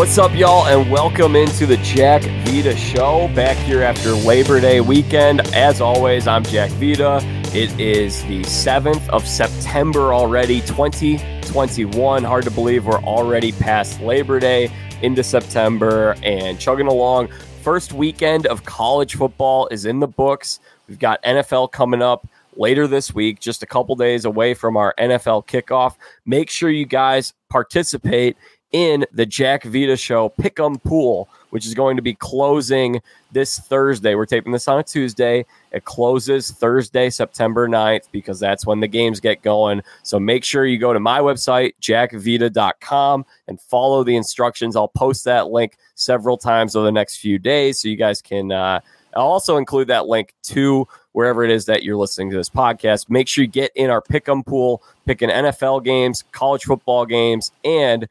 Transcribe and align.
What's 0.00 0.16
up, 0.16 0.34
y'all, 0.34 0.66
and 0.66 0.90
welcome 0.90 1.36
into 1.36 1.66
the 1.66 1.76
Jack 1.76 2.22
Vita 2.46 2.74
Show. 2.74 3.30
Back 3.34 3.58
here 3.58 3.82
after 3.82 4.12
Labor 4.12 4.58
Day 4.58 4.80
weekend. 4.80 5.42
As 5.54 5.82
always, 5.82 6.26
I'm 6.26 6.42
Jack 6.42 6.70
Vita. 6.70 7.20
It 7.54 7.78
is 7.78 8.22
the 8.22 8.40
7th 8.40 9.06
of 9.10 9.28
September 9.28 10.14
already, 10.14 10.62
2021. 10.62 12.24
Hard 12.24 12.44
to 12.44 12.50
believe 12.50 12.86
we're 12.86 13.02
already 13.02 13.52
past 13.52 14.00
Labor 14.00 14.40
Day 14.40 14.72
into 15.02 15.22
September 15.22 16.16
and 16.22 16.58
chugging 16.58 16.86
along. 16.86 17.28
First 17.60 17.92
weekend 17.92 18.46
of 18.46 18.64
college 18.64 19.16
football 19.16 19.68
is 19.70 19.84
in 19.84 20.00
the 20.00 20.08
books. 20.08 20.60
We've 20.88 20.98
got 20.98 21.22
NFL 21.24 21.72
coming 21.72 22.00
up 22.00 22.26
later 22.56 22.86
this 22.86 23.14
week, 23.14 23.38
just 23.38 23.62
a 23.62 23.66
couple 23.66 23.94
days 23.96 24.24
away 24.24 24.54
from 24.54 24.78
our 24.78 24.94
NFL 24.98 25.46
kickoff. 25.46 25.96
Make 26.24 26.48
sure 26.48 26.70
you 26.70 26.86
guys 26.86 27.34
participate 27.50 28.38
in 28.72 29.04
the 29.12 29.26
Jack 29.26 29.64
Vita 29.64 29.96
Show 29.96 30.32
Pick'em 30.40 30.82
Pool, 30.82 31.28
which 31.50 31.66
is 31.66 31.74
going 31.74 31.96
to 31.96 32.02
be 32.02 32.14
closing 32.14 33.00
this 33.32 33.58
Thursday. 33.58 34.14
We're 34.14 34.26
taping 34.26 34.52
this 34.52 34.68
on 34.68 34.78
a 34.78 34.82
Tuesday. 34.82 35.44
It 35.72 35.84
closes 35.84 36.50
Thursday, 36.50 37.10
September 37.10 37.68
9th, 37.68 38.08
because 38.12 38.38
that's 38.38 38.66
when 38.66 38.80
the 38.80 38.88
games 38.88 39.20
get 39.20 39.42
going. 39.42 39.82
So 40.02 40.20
make 40.20 40.44
sure 40.44 40.66
you 40.66 40.78
go 40.78 40.92
to 40.92 41.00
my 41.00 41.20
website, 41.20 41.74
jackvita.com, 41.80 43.24
and 43.48 43.60
follow 43.60 44.04
the 44.04 44.16
instructions. 44.16 44.76
I'll 44.76 44.88
post 44.88 45.24
that 45.24 45.48
link 45.48 45.76
several 45.94 46.36
times 46.36 46.76
over 46.76 46.86
the 46.86 46.92
next 46.92 47.18
few 47.18 47.38
days 47.38 47.80
so 47.80 47.88
you 47.88 47.96
guys 47.96 48.22
can. 48.22 48.52
Uh, 48.52 48.80
I'll 49.16 49.26
also 49.26 49.56
include 49.56 49.88
that 49.88 50.06
link 50.06 50.34
to 50.44 50.86
wherever 51.12 51.42
it 51.42 51.50
is 51.50 51.66
that 51.66 51.82
you're 51.82 51.96
listening 51.96 52.30
to 52.30 52.36
this 52.36 52.50
podcast. 52.50 53.10
Make 53.10 53.26
sure 53.26 53.42
you 53.42 53.50
get 53.50 53.72
in 53.74 53.90
our 53.90 54.00
pick'em 54.00 54.46
pool, 54.46 54.82
picking 55.06 55.28
NFL 55.28 55.84
games, 55.84 56.24
college 56.30 56.62
football 56.62 57.04
games, 57.06 57.50
and 57.64 58.08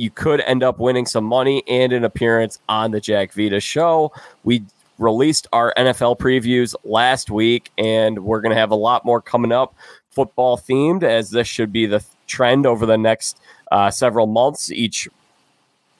you 0.00 0.10
could 0.10 0.40
end 0.40 0.62
up 0.62 0.78
winning 0.78 1.04
some 1.04 1.24
money 1.24 1.62
and 1.68 1.92
an 1.92 2.04
appearance 2.04 2.58
on 2.70 2.90
the 2.90 3.00
Jack 3.00 3.34
Vita 3.34 3.60
show. 3.60 4.10
We 4.44 4.64
released 4.98 5.46
our 5.52 5.74
NFL 5.76 6.18
previews 6.18 6.74
last 6.84 7.30
week, 7.30 7.70
and 7.76 8.24
we're 8.24 8.40
going 8.40 8.54
to 8.54 8.58
have 8.58 8.70
a 8.70 8.76
lot 8.76 9.04
more 9.04 9.20
coming 9.20 9.52
up 9.52 9.74
football 10.08 10.56
themed, 10.56 11.02
as 11.02 11.30
this 11.30 11.46
should 11.46 11.70
be 11.70 11.84
the 11.84 12.02
trend 12.26 12.64
over 12.64 12.86
the 12.86 12.96
next 12.96 13.38
uh, 13.70 13.90
several 13.90 14.26
months. 14.26 14.72
Each 14.72 15.06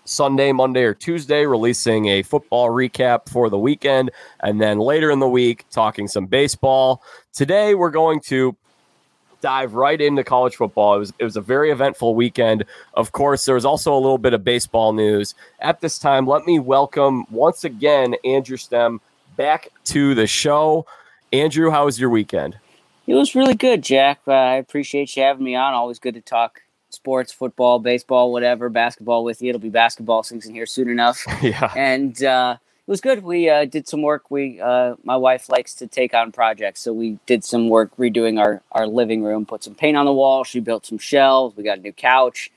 Sunday, 0.07 0.51
Monday, 0.51 0.85
or 0.85 0.95
Tuesday, 0.95 1.45
releasing 1.45 2.07
a 2.07 2.23
football 2.23 2.71
recap 2.71 3.29
for 3.29 3.51
the 3.51 3.59
weekend, 3.59 4.11
and 4.43 4.63
then 4.63 4.79
later 4.79 5.11
in 5.11 5.19
the 5.19 5.29
week, 5.29 5.67
talking 5.71 6.09
some 6.09 6.25
baseball. 6.25 7.03
Today, 7.35 7.75
we're 7.75 7.91
going 7.91 8.21
to 8.21 8.57
dive 9.41 9.75
right 9.75 10.01
into 10.01 10.25
college 10.25 10.57
football. 10.57 10.95
It 10.95 10.99
was 10.99 11.13
it 11.19 11.25
was 11.25 11.37
a 11.37 11.41
very 11.41 11.71
eventful 11.71 12.15
weekend. 12.15 12.65
Of 12.95 13.13
course, 13.13 13.45
there 13.45 13.55
was 13.55 13.65
also 13.65 13.95
a 13.95 13.99
little 13.99 14.19
bit 14.19 14.35
of 14.35 14.45
baseball 14.45 14.93
news. 14.93 15.35
At 15.61 15.81
this 15.81 15.99
time, 15.99 16.27
let 16.27 16.47
me 16.47 16.59
welcome 16.59 17.25
once 17.31 17.65
again 17.65 18.15
Andrew 18.25 18.57
Stem 18.57 19.01
back 19.37 19.69
to 19.87 20.15
the 20.15 20.27
show. 20.27 20.87
Andrew, 21.33 21.71
how 21.71 21.85
was 21.85 22.01
your 22.01 22.11
weekend? 22.11 22.59
It 23.07 23.15
was 23.15 23.35
really 23.35 23.55
good, 23.55 23.83
Jack. 23.83 24.21
Uh, 24.27 24.33
I 24.33 24.55
appreciate 24.57 25.17
you 25.17 25.23
having 25.23 25.45
me 25.45 25.55
on. 25.55 25.75
Always 25.75 25.99
good 25.99 26.15
to 26.15 26.21
talk 26.21 26.63
sports, 26.91 27.33
football, 27.33 27.79
baseball, 27.79 28.33
whatever, 28.33 28.69
basketball 28.69 29.25
with 29.25 29.41
you. 29.41 29.49
It'll 29.49 29.61
be 29.61 29.69
basketball 29.69 30.23
season 30.23 30.55
here 30.55 30.67
soon 30.67 30.89
enough. 30.89 31.25
yeah. 31.43 31.73
And 31.77 32.23
uh, 32.23 32.57
was 32.91 33.01
good. 33.01 33.23
We 33.23 33.49
uh, 33.49 33.67
did 33.67 33.89
some 33.89 34.03
work. 34.03 34.31
We, 34.31 34.61
uh, 34.61 34.97
my 35.05 35.17
wife 35.17 35.49
likes 35.49 35.75
to 35.75 35.87
take 35.87 36.13
on 36.13 36.33
projects, 36.33 36.81
so 36.81 36.93
we 36.93 37.19
did 37.25 37.45
some 37.45 37.69
work 37.69 37.97
redoing 37.97 38.41
our 38.41 38.63
our 38.73 38.87
living 38.87 39.23
room. 39.23 39.47
Put 39.47 39.63
some 39.63 39.77
paint 39.77 39.97
on 39.97 40.07
the 40.07 40.13
wall. 40.13 40.43
She 40.43 40.59
built 40.59 40.85
some 40.85 40.99
shelves. 40.99 41.57
We 41.57 41.63
got 41.63 41.79
a 41.79 41.81
new 41.81 41.93
couch. 41.93 42.51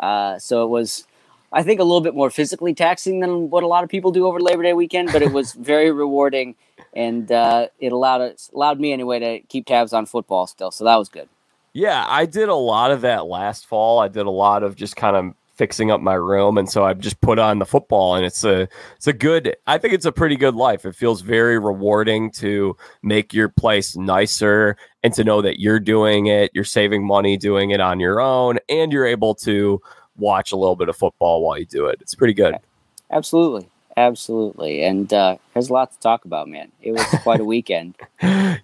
Uh, 0.00 0.38
so 0.38 0.64
it 0.64 0.68
was, 0.68 1.06
I 1.52 1.62
think, 1.62 1.80
a 1.80 1.84
little 1.84 2.00
bit 2.00 2.14
more 2.14 2.30
physically 2.30 2.74
taxing 2.74 3.20
than 3.20 3.50
what 3.50 3.62
a 3.62 3.66
lot 3.66 3.84
of 3.84 3.90
people 3.90 4.10
do 4.10 4.26
over 4.26 4.40
Labor 4.40 4.62
Day 4.62 4.72
weekend, 4.72 5.12
but 5.12 5.20
it 5.20 5.32
was 5.32 5.52
very 5.72 5.92
rewarding, 5.92 6.56
and 6.94 7.30
uh, 7.30 7.68
it 7.78 7.92
allowed 7.92 8.22
us 8.22 8.50
allowed 8.54 8.80
me 8.80 8.90
anyway 8.90 9.18
to 9.18 9.40
keep 9.48 9.66
tabs 9.66 9.92
on 9.92 10.06
football 10.06 10.46
still. 10.46 10.70
So 10.70 10.84
that 10.84 10.96
was 10.96 11.10
good. 11.10 11.28
Yeah, 11.74 12.06
I 12.08 12.24
did 12.24 12.48
a 12.48 12.54
lot 12.54 12.90
of 12.90 13.02
that 13.02 13.26
last 13.26 13.66
fall. 13.66 13.98
I 13.98 14.08
did 14.08 14.24
a 14.24 14.30
lot 14.30 14.62
of 14.62 14.76
just 14.76 14.96
kind 14.96 15.14
of 15.16 15.34
fixing 15.54 15.90
up 15.90 16.00
my 16.00 16.14
room 16.14 16.58
and 16.58 16.68
so 16.68 16.84
I've 16.84 16.98
just 16.98 17.20
put 17.20 17.38
on 17.38 17.58
the 17.60 17.64
football 17.66 18.16
and 18.16 18.26
it's 18.26 18.42
a 18.44 18.68
it's 18.96 19.06
a 19.06 19.12
good 19.12 19.56
I 19.66 19.78
think 19.78 19.94
it's 19.94 20.04
a 20.04 20.12
pretty 20.12 20.36
good 20.36 20.54
life. 20.54 20.84
It 20.84 20.94
feels 20.96 21.20
very 21.20 21.58
rewarding 21.58 22.30
to 22.32 22.76
make 23.02 23.32
your 23.32 23.48
place 23.48 23.96
nicer 23.96 24.76
and 25.02 25.14
to 25.14 25.22
know 25.24 25.42
that 25.42 25.60
you're 25.60 25.80
doing 25.80 26.26
it, 26.26 26.50
you're 26.54 26.64
saving 26.64 27.06
money 27.06 27.36
doing 27.36 27.70
it 27.70 27.80
on 27.80 28.00
your 28.00 28.20
own 28.20 28.58
and 28.68 28.92
you're 28.92 29.06
able 29.06 29.34
to 29.36 29.80
watch 30.16 30.52
a 30.52 30.56
little 30.56 30.76
bit 30.76 30.88
of 30.88 30.96
football 30.96 31.42
while 31.42 31.58
you 31.58 31.66
do 31.66 31.86
it. 31.86 31.98
It's 32.00 32.14
pretty 32.14 32.34
good. 32.34 32.56
Absolutely. 33.10 33.68
Absolutely. 33.96 34.82
And 34.82 35.12
uh, 35.12 35.36
there's 35.52 35.70
a 35.70 35.72
lot 35.72 35.92
to 35.92 35.98
talk 36.00 36.24
about, 36.24 36.48
man. 36.48 36.72
It 36.82 36.92
was 36.92 37.04
quite 37.22 37.40
a 37.40 37.44
weekend. 37.54 37.94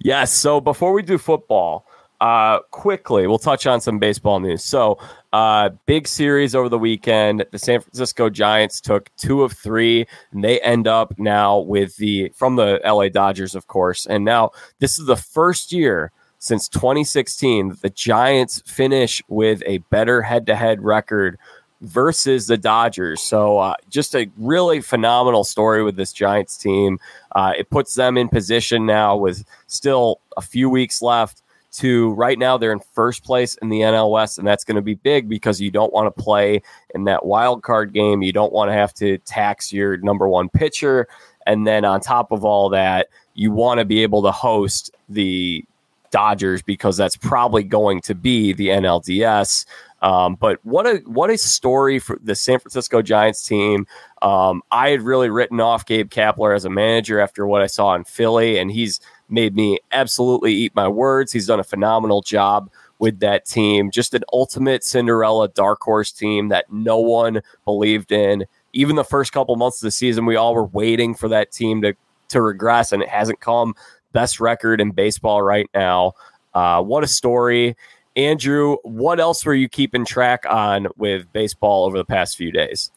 yes. 0.00 0.32
So 0.32 0.60
before 0.60 0.92
we 0.92 1.02
do 1.02 1.18
football, 1.18 1.86
uh, 2.20 2.60
quickly, 2.70 3.26
we'll 3.26 3.38
touch 3.38 3.66
on 3.66 3.80
some 3.80 3.98
baseball 3.98 4.40
news. 4.40 4.62
So, 4.62 4.98
uh, 5.32 5.70
big 5.86 6.06
series 6.06 6.54
over 6.54 6.68
the 6.68 6.78
weekend. 6.78 7.46
The 7.50 7.58
San 7.58 7.80
Francisco 7.80 8.28
Giants 8.28 8.80
took 8.80 9.10
two 9.16 9.42
of 9.42 9.52
three, 9.52 10.06
and 10.32 10.44
they 10.44 10.60
end 10.60 10.86
up 10.86 11.18
now 11.18 11.58
with 11.58 11.96
the 11.96 12.30
from 12.34 12.56
the 12.56 12.80
LA 12.84 13.08
Dodgers, 13.08 13.54
of 13.54 13.68
course. 13.68 14.06
And 14.06 14.24
now 14.24 14.50
this 14.80 14.98
is 14.98 15.06
the 15.06 15.16
first 15.16 15.72
year 15.72 16.12
since 16.38 16.68
2016 16.68 17.70
that 17.70 17.82
the 17.82 17.90
Giants 17.90 18.62
finish 18.66 19.22
with 19.28 19.62
a 19.64 19.78
better 19.90 20.22
head-to-head 20.22 20.82
record 20.82 21.38
versus 21.82 22.46
the 22.46 22.58
Dodgers. 22.58 23.22
So, 23.22 23.58
uh, 23.58 23.74
just 23.88 24.14
a 24.14 24.30
really 24.36 24.82
phenomenal 24.82 25.44
story 25.44 25.82
with 25.82 25.96
this 25.96 26.12
Giants 26.12 26.58
team. 26.58 26.98
Uh, 27.34 27.54
it 27.56 27.70
puts 27.70 27.94
them 27.94 28.18
in 28.18 28.28
position 28.28 28.84
now 28.84 29.16
with 29.16 29.42
still 29.68 30.20
a 30.36 30.42
few 30.42 30.68
weeks 30.68 31.00
left 31.00 31.42
to 31.72 32.12
right 32.14 32.38
now 32.38 32.58
they're 32.58 32.72
in 32.72 32.80
first 32.92 33.24
place 33.24 33.56
in 33.56 33.68
the 33.68 33.80
NL 33.80 34.10
West, 34.10 34.38
and 34.38 34.46
that's 34.46 34.64
going 34.64 34.76
to 34.76 34.82
be 34.82 34.94
big 34.94 35.28
because 35.28 35.60
you 35.60 35.70
don't 35.70 35.92
want 35.92 36.14
to 36.14 36.22
play 36.22 36.62
in 36.94 37.04
that 37.04 37.24
wild 37.24 37.62
card 37.62 37.92
game. 37.92 38.22
You 38.22 38.32
don't 38.32 38.52
want 38.52 38.70
to 38.70 38.72
have 38.72 38.92
to 38.94 39.18
tax 39.18 39.72
your 39.72 39.96
number 39.98 40.28
one 40.28 40.48
pitcher, 40.48 41.06
and 41.46 41.66
then 41.66 41.84
on 41.84 42.00
top 42.00 42.32
of 42.32 42.44
all 42.44 42.68
that, 42.70 43.08
you 43.34 43.52
want 43.52 43.78
to 43.78 43.84
be 43.84 44.02
able 44.02 44.22
to 44.22 44.32
host 44.32 44.90
the 45.08 45.64
Dodgers 46.10 46.60
because 46.62 46.96
that's 46.96 47.16
probably 47.16 47.62
going 47.62 48.00
to 48.02 48.14
be 48.14 48.52
the 48.52 48.68
NLDS. 48.68 49.64
Um, 50.02 50.34
but 50.34 50.58
what 50.64 50.86
a 50.86 50.96
what 51.04 51.30
a 51.30 51.38
story 51.38 51.98
for 51.98 52.18
the 52.22 52.34
San 52.34 52.58
Francisco 52.58 53.02
Giants 53.02 53.46
team. 53.46 53.86
Um, 54.22 54.62
I 54.70 54.90
had 54.90 55.02
really 55.02 55.30
written 55.30 55.60
off 55.60 55.86
Gabe 55.86 56.10
Kapler 56.10 56.54
as 56.54 56.64
a 56.64 56.70
manager 56.70 57.20
after 57.20 57.46
what 57.46 57.62
I 57.62 57.66
saw 57.66 57.94
in 57.94 58.04
Philly, 58.04 58.58
and 58.58 58.70
he's 58.70 59.00
made 59.30 59.54
me 59.54 59.78
absolutely 59.92 60.52
eat 60.52 60.74
my 60.74 60.88
words. 60.88 61.32
He's 61.32 61.46
done 61.46 61.60
a 61.60 61.64
phenomenal 61.64 62.22
job 62.22 62.70
with 62.98 63.20
that 63.20 63.46
team. 63.46 63.90
Just 63.90 64.14
an 64.14 64.22
ultimate 64.32 64.84
Cinderella 64.84 65.48
dark 65.48 65.80
horse 65.80 66.12
team 66.12 66.48
that 66.48 66.70
no 66.70 66.98
one 66.98 67.42
believed 67.64 68.12
in. 68.12 68.44
Even 68.72 68.96
the 68.96 69.04
first 69.04 69.32
couple 69.32 69.56
months 69.56 69.78
of 69.78 69.86
the 69.86 69.90
season, 69.90 70.26
we 70.26 70.36
all 70.36 70.54
were 70.54 70.66
waiting 70.66 71.14
for 71.14 71.28
that 71.28 71.50
team 71.50 71.82
to 71.82 71.94
to 72.28 72.40
regress, 72.40 72.92
and 72.92 73.02
it 73.02 73.08
hasn't 73.08 73.40
come. 73.40 73.74
Best 74.12 74.40
record 74.40 74.80
in 74.80 74.92
baseball 74.92 75.42
right 75.42 75.68
now. 75.74 76.12
Uh, 76.54 76.82
what 76.82 77.04
a 77.04 77.08
story. 77.08 77.76
Andrew, 78.16 78.76
what 78.82 79.20
else 79.20 79.44
were 79.44 79.54
you 79.54 79.68
keeping 79.68 80.04
track 80.04 80.44
on 80.48 80.88
with 80.96 81.32
baseball 81.32 81.84
over 81.84 81.96
the 81.96 82.04
past 82.04 82.36
few 82.36 82.50
days? 82.50 82.90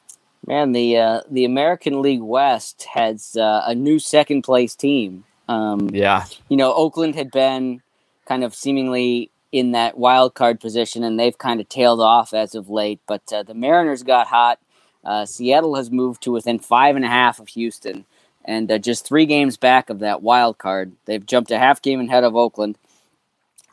Man, 0.46 0.72
the 0.74 0.98
uh, 0.98 1.22
the 1.30 1.46
American 1.46 2.02
League 2.02 2.22
West 2.22 2.84
has 2.94 3.36
uh, 3.38 3.63
a 3.66 3.74
new 3.74 4.00
second 4.00 4.42
place 4.42 4.75
team. 4.75 5.24
Um, 5.48 5.90
yeah. 5.92 6.25
You 6.50 6.57
know, 6.57 6.74
Oakland 6.74 7.16
had 7.16 7.31
been 7.31 7.81
kind 8.25 8.44
of 8.44 8.56
seemingly 8.56 9.31
in 9.51 9.72
that 9.74 9.98
wild 9.98 10.34
card 10.34 10.60
position, 10.60 11.04
and 11.04 11.19
they've 11.19 11.38
kind 11.38 11.60
of 11.60 11.69
tailed 11.69 12.01
off 12.01 12.34
as 12.34 12.56
of 12.56 12.69
late. 12.69 13.00
But 13.07 13.31
uh, 13.31 13.44
the 13.44 13.54
Mariners 13.54 14.04
got 14.04 14.28
hot. 14.28 14.60
Uh, 15.04 15.25
Seattle 15.25 15.75
has 15.75 15.92
moved 15.92 16.24
to 16.24 16.31
within 16.31 16.60
five 16.60 16.95
and 16.95 17.06
a 17.06 17.10
half 17.10 17.40
of 17.40 17.50
Houston, 17.50 18.06
and 18.45 18.72
uh, 18.72 18.78
just 18.78 19.06
three 19.06 19.25
games 19.25 19.57
back 19.57 19.90
of 19.90 20.00
that 20.00 20.22
wild 20.22 20.57
card. 20.57 20.94
They've 21.06 21.25
jumped 21.25 21.51
a 21.51 21.60
half 21.60 21.81
game 21.81 22.00
ahead 22.00 22.24
of 22.24 22.36
Oakland, 22.36 22.78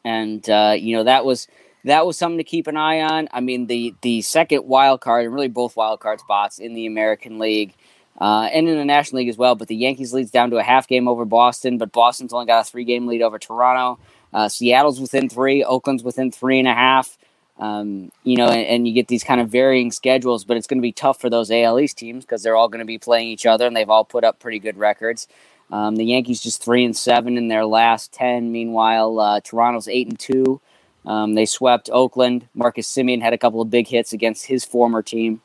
and 0.05 0.49
uh, 0.51 0.75
you 0.77 0.97
know 0.97 1.05
that 1.05 1.25
was 1.25 1.47
that 1.85 2.05
was 2.05 2.19
something 2.19 2.39
to 2.39 2.45
keep 2.45 2.67
an 2.67 2.77
eye 2.77 3.01
on. 3.01 3.29
I 3.33 3.41
mean, 3.41 3.67
the 3.67 3.95
the 4.03 4.23
second 4.23 4.67
wild 4.67 5.01
card, 5.01 5.25
and 5.25 5.35
really 5.35 5.49
both 5.49 5.77
wild 5.77 6.01
card 6.01 6.21
spots 6.21 6.59
in 6.59 6.75
the 6.75 6.87
American 6.87 7.39
League 7.39 7.75
uh, 8.21 8.49
and 8.53 8.69
in 8.69 8.77
the 8.77 8.85
National 8.85 9.19
League 9.19 9.29
as 9.29 9.39
well. 9.39 9.55
But 9.55 9.69
the 9.69 9.77
Yankees 9.77 10.13
leads 10.13 10.31
down 10.31 10.51
to 10.51 10.57
a 10.57 10.63
half 10.63 10.87
game 10.87 11.09
over 11.09 11.25
Boston, 11.25 11.79
but 11.79 11.93
Boston's 11.93 12.33
only 12.33 12.47
got 12.47 12.67
a 12.67 12.71
three 12.71 12.85
game 12.85 13.07
lead 13.07 13.23
over 13.23 13.39
Toronto. 13.39 13.99
Uh, 14.33 14.49
Seattle's 14.49 15.01
within 15.01 15.29
three, 15.29 15.65
Oakland's 15.65 16.05
within 16.05 16.31
three 16.31 16.59
and 16.59 16.69
a 16.69 16.75
half. 16.75 17.19
Um, 17.59 18.11
you 18.25 18.37
know, 18.37 18.47
and, 18.47 18.67
and, 18.67 18.89
you 18.89 18.95
get 18.95 19.09
these 19.09 19.23
kind 19.23 19.39
of 19.39 19.51
varying 19.51 19.91
schedules, 19.91 20.45
but 20.45 20.57
it's 20.57 20.67
going 20.67 20.79
to 20.79 20.83
be 20.83 20.93
tough 20.93 21.21
for 21.21 21.29
those 21.29 21.51
AL 21.51 21.79
East 21.79 21.99
teams 21.99 22.25
because 22.25 22.43
they're 22.43 22.57
all 22.57 22.69
going 22.69 22.79
to 22.79 22.87
be 22.87 22.97
playing 22.97 23.29
each 23.29 23.45
other, 23.45 23.67
and 23.67 23.77
they've 23.77 23.91
all 23.91 24.05
put 24.05 24.25
up 24.25 24.39
pretty 24.39 24.59
good 24.59 24.79
records. 24.79 25.29
Um, 25.71 25.97
the 25.97 26.05
Yankees 26.05 26.41
just 26.41 26.65
three 26.65 26.85
and 26.85 26.97
seven 26.97 27.37
in 27.37 27.49
their 27.49 27.67
last 27.67 28.13
ten. 28.13 28.51
Meanwhile, 28.51 29.21
uh, 29.21 29.41
Toronto's 29.41 29.89
eight 29.89 30.09
and 30.09 30.19
two. 30.19 30.61
Um, 31.05 31.35
they 31.35 31.45
swept 31.45 31.91
Oakland. 31.93 32.49
Marcus 32.55 32.91
Semien 32.91 33.21
had 33.21 33.35
a 33.35 33.39
couple 33.39 33.61
of 33.61 33.69
big 33.69 33.87
hits 33.87 34.15
against 34.15 34.47
his 34.47 34.65
former 34.65 35.03
team. 35.03 35.43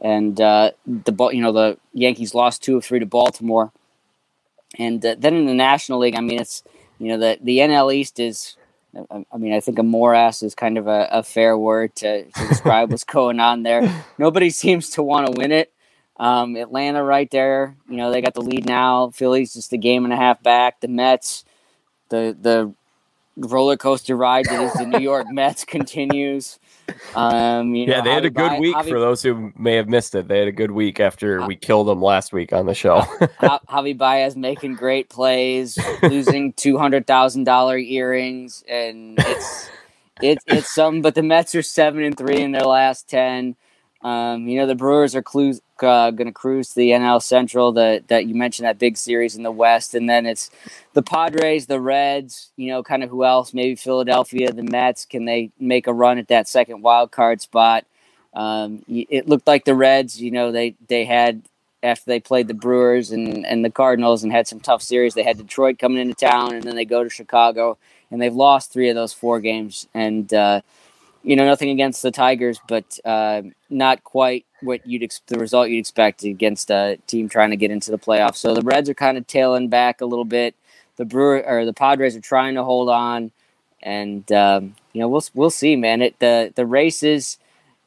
And 0.00 0.40
uh, 0.40 0.72
the 0.86 1.30
you 1.32 1.40
know 1.40 1.52
the 1.52 1.78
Yankees 1.92 2.34
lost 2.34 2.62
two 2.62 2.76
of 2.76 2.84
three 2.84 2.98
to 2.98 3.06
Baltimore, 3.06 3.72
and 4.78 5.04
uh, 5.04 5.16
then 5.18 5.34
in 5.34 5.46
the 5.46 5.54
National 5.54 5.98
League, 5.98 6.16
I 6.16 6.20
mean 6.20 6.40
it's 6.40 6.62
you 6.98 7.08
know 7.08 7.18
the 7.18 7.38
the 7.42 7.58
NL 7.58 7.94
East 7.94 8.20
is. 8.20 8.56
I 9.10 9.38
mean, 9.38 9.52
I 9.52 9.58
think 9.58 9.80
a 9.80 9.82
morass 9.82 10.40
is 10.44 10.54
kind 10.54 10.78
of 10.78 10.86
a, 10.86 11.08
a 11.10 11.24
fair 11.24 11.58
word 11.58 11.96
to, 11.96 12.26
to 12.26 12.48
describe 12.48 12.92
what's 12.92 13.02
going 13.18 13.40
on 13.40 13.64
there. 13.64 14.04
Nobody 14.18 14.50
seems 14.50 14.90
to 14.90 15.02
want 15.02 15.26
to 15.26 15.32
win 15.36 15.50
it. 15.50 15.72
Um, 16.16 16.54
Atlanta 16.54 17.02
right 17.02 17.28
there, 17.28 17.74
you 17.88 17.96
know, 17.96 18.12
they 18.12 18.20
got 18.20 18.34
the 18.34 18.40
lead 18.40 18.66
now. 18.66 19.10
Phillies 19.10 19.52
just 19.52 19.72
a 19.72 19.76
game 19.76 20.04
and 20.04 20.12
a 20.12 20.16
half 20.16 20.40
back. 20.44 20.80
The 20.80 20.86
Mets, 20.86 21.44
the 22.08 22.36
the 22.40 22.72
roller 23.36 23.76
coaster 23.76 24.16
ride 24.16 24.44
that 24.46 24.60
is 24.60 24.72
the 24.74 24.86
New 24.86 25.00
York 25.00 25.26
Mets 25.30 25.64
continues. 25.76 26.58
Um, 27.14 27.74
yeah, 27.74 27.98
know, 27.98 28.02
they 28.02 28.10
had 28.12 28.24
a 28.24 28.30
good 28.30 28.58
week 28.60 28.74
Javi, 28.74 28.88
for 28.88 29.00
those 29.00 29.22
who 29.22 29.52
may 29.56 29.74
have 29.76 29.88
missed 29.88 30.14
it. 30.14 30.28
They 30.28 30.38
had 30.38 30.48
a 30.48 30.52
good 30.52 30.70
week 30.70 31.00
after 31.00 31.40
uh, 31.40 31.46
we 31.46 31.56
killed 31.56 31.88
them 31.88 32.02
last 32.02 32.32
week 32.32 32.52
on 32.52 32.66
the 32.66 32.74
show. 32.74 33.00
Javi 33.40 33.96
Baez 33.96 34.36
making 34.36 34.74
great 34.74 35.08
plays, 35.08 35.78
losing 36.02 36.52
two 36.56 36.76
hundred 36.76 37.06
thousand 37.06 37.44
dollar 37.44 37.78
earrings, 37.78 38.64
and 38.68 39.18
it's 39.18 39.70
it's 40.20 40.44
it's 40.46 40.74
something. 40.74 41.02
But 41.02 41.14
the 41.14 41.22
Mets 41.22 41.54
are 41.54 41.62
seven 41.62 42.02
and 42.02 42.16
three 42.16 42.40
in 42.40 42.52
their 42.52 42.62
last 42.62 43.08
ten. 43.08 43.56
Um, 44.04 44.46
you 44.46 44.58
know, 44.58 44.66
the 44.66 44.74
Brewers 44.74 45.16
are 45.16 45.24
uh, 45.26 46.10
going 46.10 46.26
to 46.26 46.32
cruise 46.32 46.68
to 46.68 46.74
the 46.74 46.90
NL 46.90 47.22
Central. 47.22 47.72
That 47.72 48.08
that 48.08 48.26
you 48.26 48.34
mentioned 48.34 48.66
that 48.66 48.78
big 48.78 48.98
series 48.98 49.34
in 49.34 49.42
the 49.42 49.50
West, 49.50 49.94
and 49.94 50.08
then 50.08 50.26
it's 50.26 50.50
the 50.92 51.02
Padres, 51.02 51.66
the 51.66 51.80
Reds. 51.80 52.50
You 52.56 52.68
know, 52.68 52.82
kind 52.82 53.02
of 53.02 53.08
who 53.08 53.24
else? 53.24 53.54
Maybe 53.54 53.74
Philadelphia, 53.74 54.52
the 54.52 54.62
Mets. 54.62 55.06
Can 55.06 55.24
they 55.24 55.50
make 55.58 55.86
a 55.86 55.92
run 55.92 56.18
at 56.18 56.28
that 56.28 56.46
second 56.48 56.82
wild 56.82 57.12
card 57.12 57.40
spot? 57.40 57.86
Um, 58.34 58.84
it 58.88 59.26
looked 59.26 59.46
like 59.46 59.64
the 59.64 59.74
Reds. 59.74 60.20
You 60.20 60.30
know, 60.30 60.52
they 60.52 60.74
they 60.86 61.06
had 61.06 61.40
after 61.82 62.04
they 62.04 62.20
played 62.20 62.48
the 62.48 62.54
Brewers 62.54 63.10
and 63.10 63.46
and 63.46 63.64
the 63.64 63.70
Cardinals 63.70 64.22
and 64.22 64.30
had 64.30 64.46
some 64.46 64.60
tough 64.60 64.82
series. 64.82 65.14
They 65.14 65.22
had 65.22 65.38
Detroit 65.38 65.78
coming 65.78 65.98
into 65.98 66.14
town, 66.14 66.52
and 66.52 66.62
then 66.62 66.76
they 66.76 66.84
go 66.84 67.04
to 67.04 67.10
Chicago, 67.10 67.78
and 68.10 68.20
they've 68.20 68.34
lost 68.34 68.70
three 68.70 68.90
of 68.90 68.96
those 68.96 69.14
four 69.14 69.40
games, 69.40 69.88
and. 69.94 70.32
Uh, 70.34 70.60
you 71.24 71.36
know, 71.36 71.46
nothing 71.46 71.70
against 71.70 72.02
the 72.02 72.10
Tigers, 72.10 72.60
but 72.68 72.98
uh, 73.04 73.42
not 73.70 74.04
quite 74.04 74.44
what 74.60 74.86
you'd 74.86 75.02
ex- 75.02 75.22
the 75.26 75.38
result 75.38 75.70
you'd 75.70 75.78
expect 75.78 76.22
against 76.22 76.70
a 76.70 76.98
team 77.06 77.28
trying 77.28 77.50
to 77.50 77.56
get 77.56 77.70
into 77.70 77.90
the 77.90 77.98
playoffs. 77.98 78.36
So 78.36 78.54
the 78.54 78.60
Reds 78.60 78.90
are 78.90 78.94
kind 78.94 79.16
of 79.16 79.26
tailing 79.26 79.68
back 79.68 80.02
a 80.02 80.06
little 80.06 80.26
bit. 80.26 80.54
The 80.96 81.06
Brewer 81.06 81.42
or 81.44 81.64
the 81.64 81.72
Padres 81.72 82.14
are 82.14 82.20
trying 82.20 82.54
to 82.54 82.62
hold 82.62 82.90
on, 82.90 83.32
and 83.82 84.30
um, 84.32 84.76
you 84.92 85.00
know 85.00 85.08
we'll 85.08 85.24
we'll 85.34 85.50
see, 85.50 85.76
man. 85.76 86.02
It 86.02 86.18
the 86.20 86.52
the 86.54 86.66
races. 86.66 87.38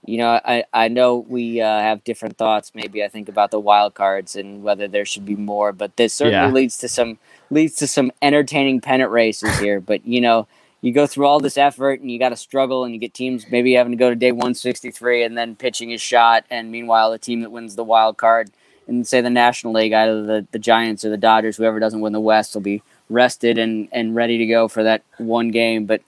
You 0.06 0.20
know, 0.20 0.40
I, 0.46 0.64
I 0.72 0.88
know 0.88 1.18
we 1.18 1.60
uh, 1.60 1.80
have 1.80 2.04
different 2.06 2.38
thoughts. 2.38 2.72
Maybe 2.74 3.04
I 3.04 3.10
think 3.10 3.28
about 3.28 3.52
the 3.52 3.60
wild 3.60 3.94
cards 3.94 4.38
and 4.38 4.64
whether 4.64 4.88
there 4.88 5.04
should 5.04 5.26
be 5.26 5.36
more, 5.36 5.74
but 5.74 5.98
this 5.98 6.14
certainly 6.14 6.48
yeah. 6.48 6.52
leads 6.54 6.78
to 6.78 6.88
some 6.88 7.18
leads 7.50 7.76
to 7.78 7.88
some 7.88 8.12
entertaining 8.22 8.80
pennant 8.80 9.12
races 9.12 9.58
here. 9.60 9.82
But 9.82 10.06
you 10.06 10.22
know, 10.22 10.48
you 10.82 10.92
go 10.92 11.08
through 11.08 11.26
all 11.26 11.40
this 11.40 11.58
effort 11.58 12.00
and 12.02 12.12
you 12.12 12.20
got 12.20 12.30
to 12.30 12.36
struggle 12.36 12.84
and 12.84 12.94
you 12.94 13.00
get 13.00 13.14
teams 13.14 13.46
maybe 13.50 13.74
having 13.74 13.92
to 13.92 13.98
go 13.98 14.10
to 14.10 14.16
day 14.16 14.32
163 14.32 15.24
and 15.24 15.38
then 15.38 15.56
pitching 15.56 15.90
his 15.90 16.02
shot 16.02 16.46
and 16.50 16.72
meanwhile 16.72 17.12
the 17.12 17.18
team 17.18 17.42
that 17.42 17.52
wins 17.52 17.76
the 17.76 17.84
wild 17.84 18.18
card 18.18 18.50
and 18.88 19.08
say 19.08 19.22
the 19.22 19.30
national 19.30 19.74
league 19.74 19.94
either 19.94 20.24
the, 20.24 20.48
the 20.52 20.60
giants 20.60 21.04
or 21.04 21.10
the 21.10 21.18
dodgers 21.18 21.58
whoever 21.58 21.80
doesn't 21.80 22.02
win 22.02 22.14
the 22.14 22.20
west 22.20 22.54
will 22.54 22.62
be 22.62 22.82
rested 23.10 23.58
and, 23.58 23.88
and 23.92 24.16
ready 24.16 24.38
to 24.38 24.46
go 24.46 24.68
for 24.68 24.84
that 24.84 25.04
one 25.18 25.50
game. 25.50 25.86
But 25.86 26.02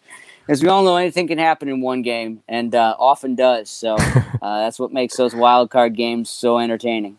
as 0.48 0.62
we 0.62 0.70
all 0.70 0.84
know 0.84 0.98
anything 0.98 1.28
can 1.28 1.38
happen 1.38 1.70
in 1.70 1.82
one 1.82 2.02
game 2.02 2.44
and 2.48 2.74
uh, 2.74 2.96
often 2.98 3.36
does. 3.36 3.70
So 3.70 3.96
uh, 3.98 4.20
that's 4.42 4.80
what 4.80 4.92
makes 4.92 5.16
those 5.16 5.36
wild 5.36 5.70
card 5.70 5.96
games 5.96 6.30
so 6.30 6.60
entertaining. 6.60 7.18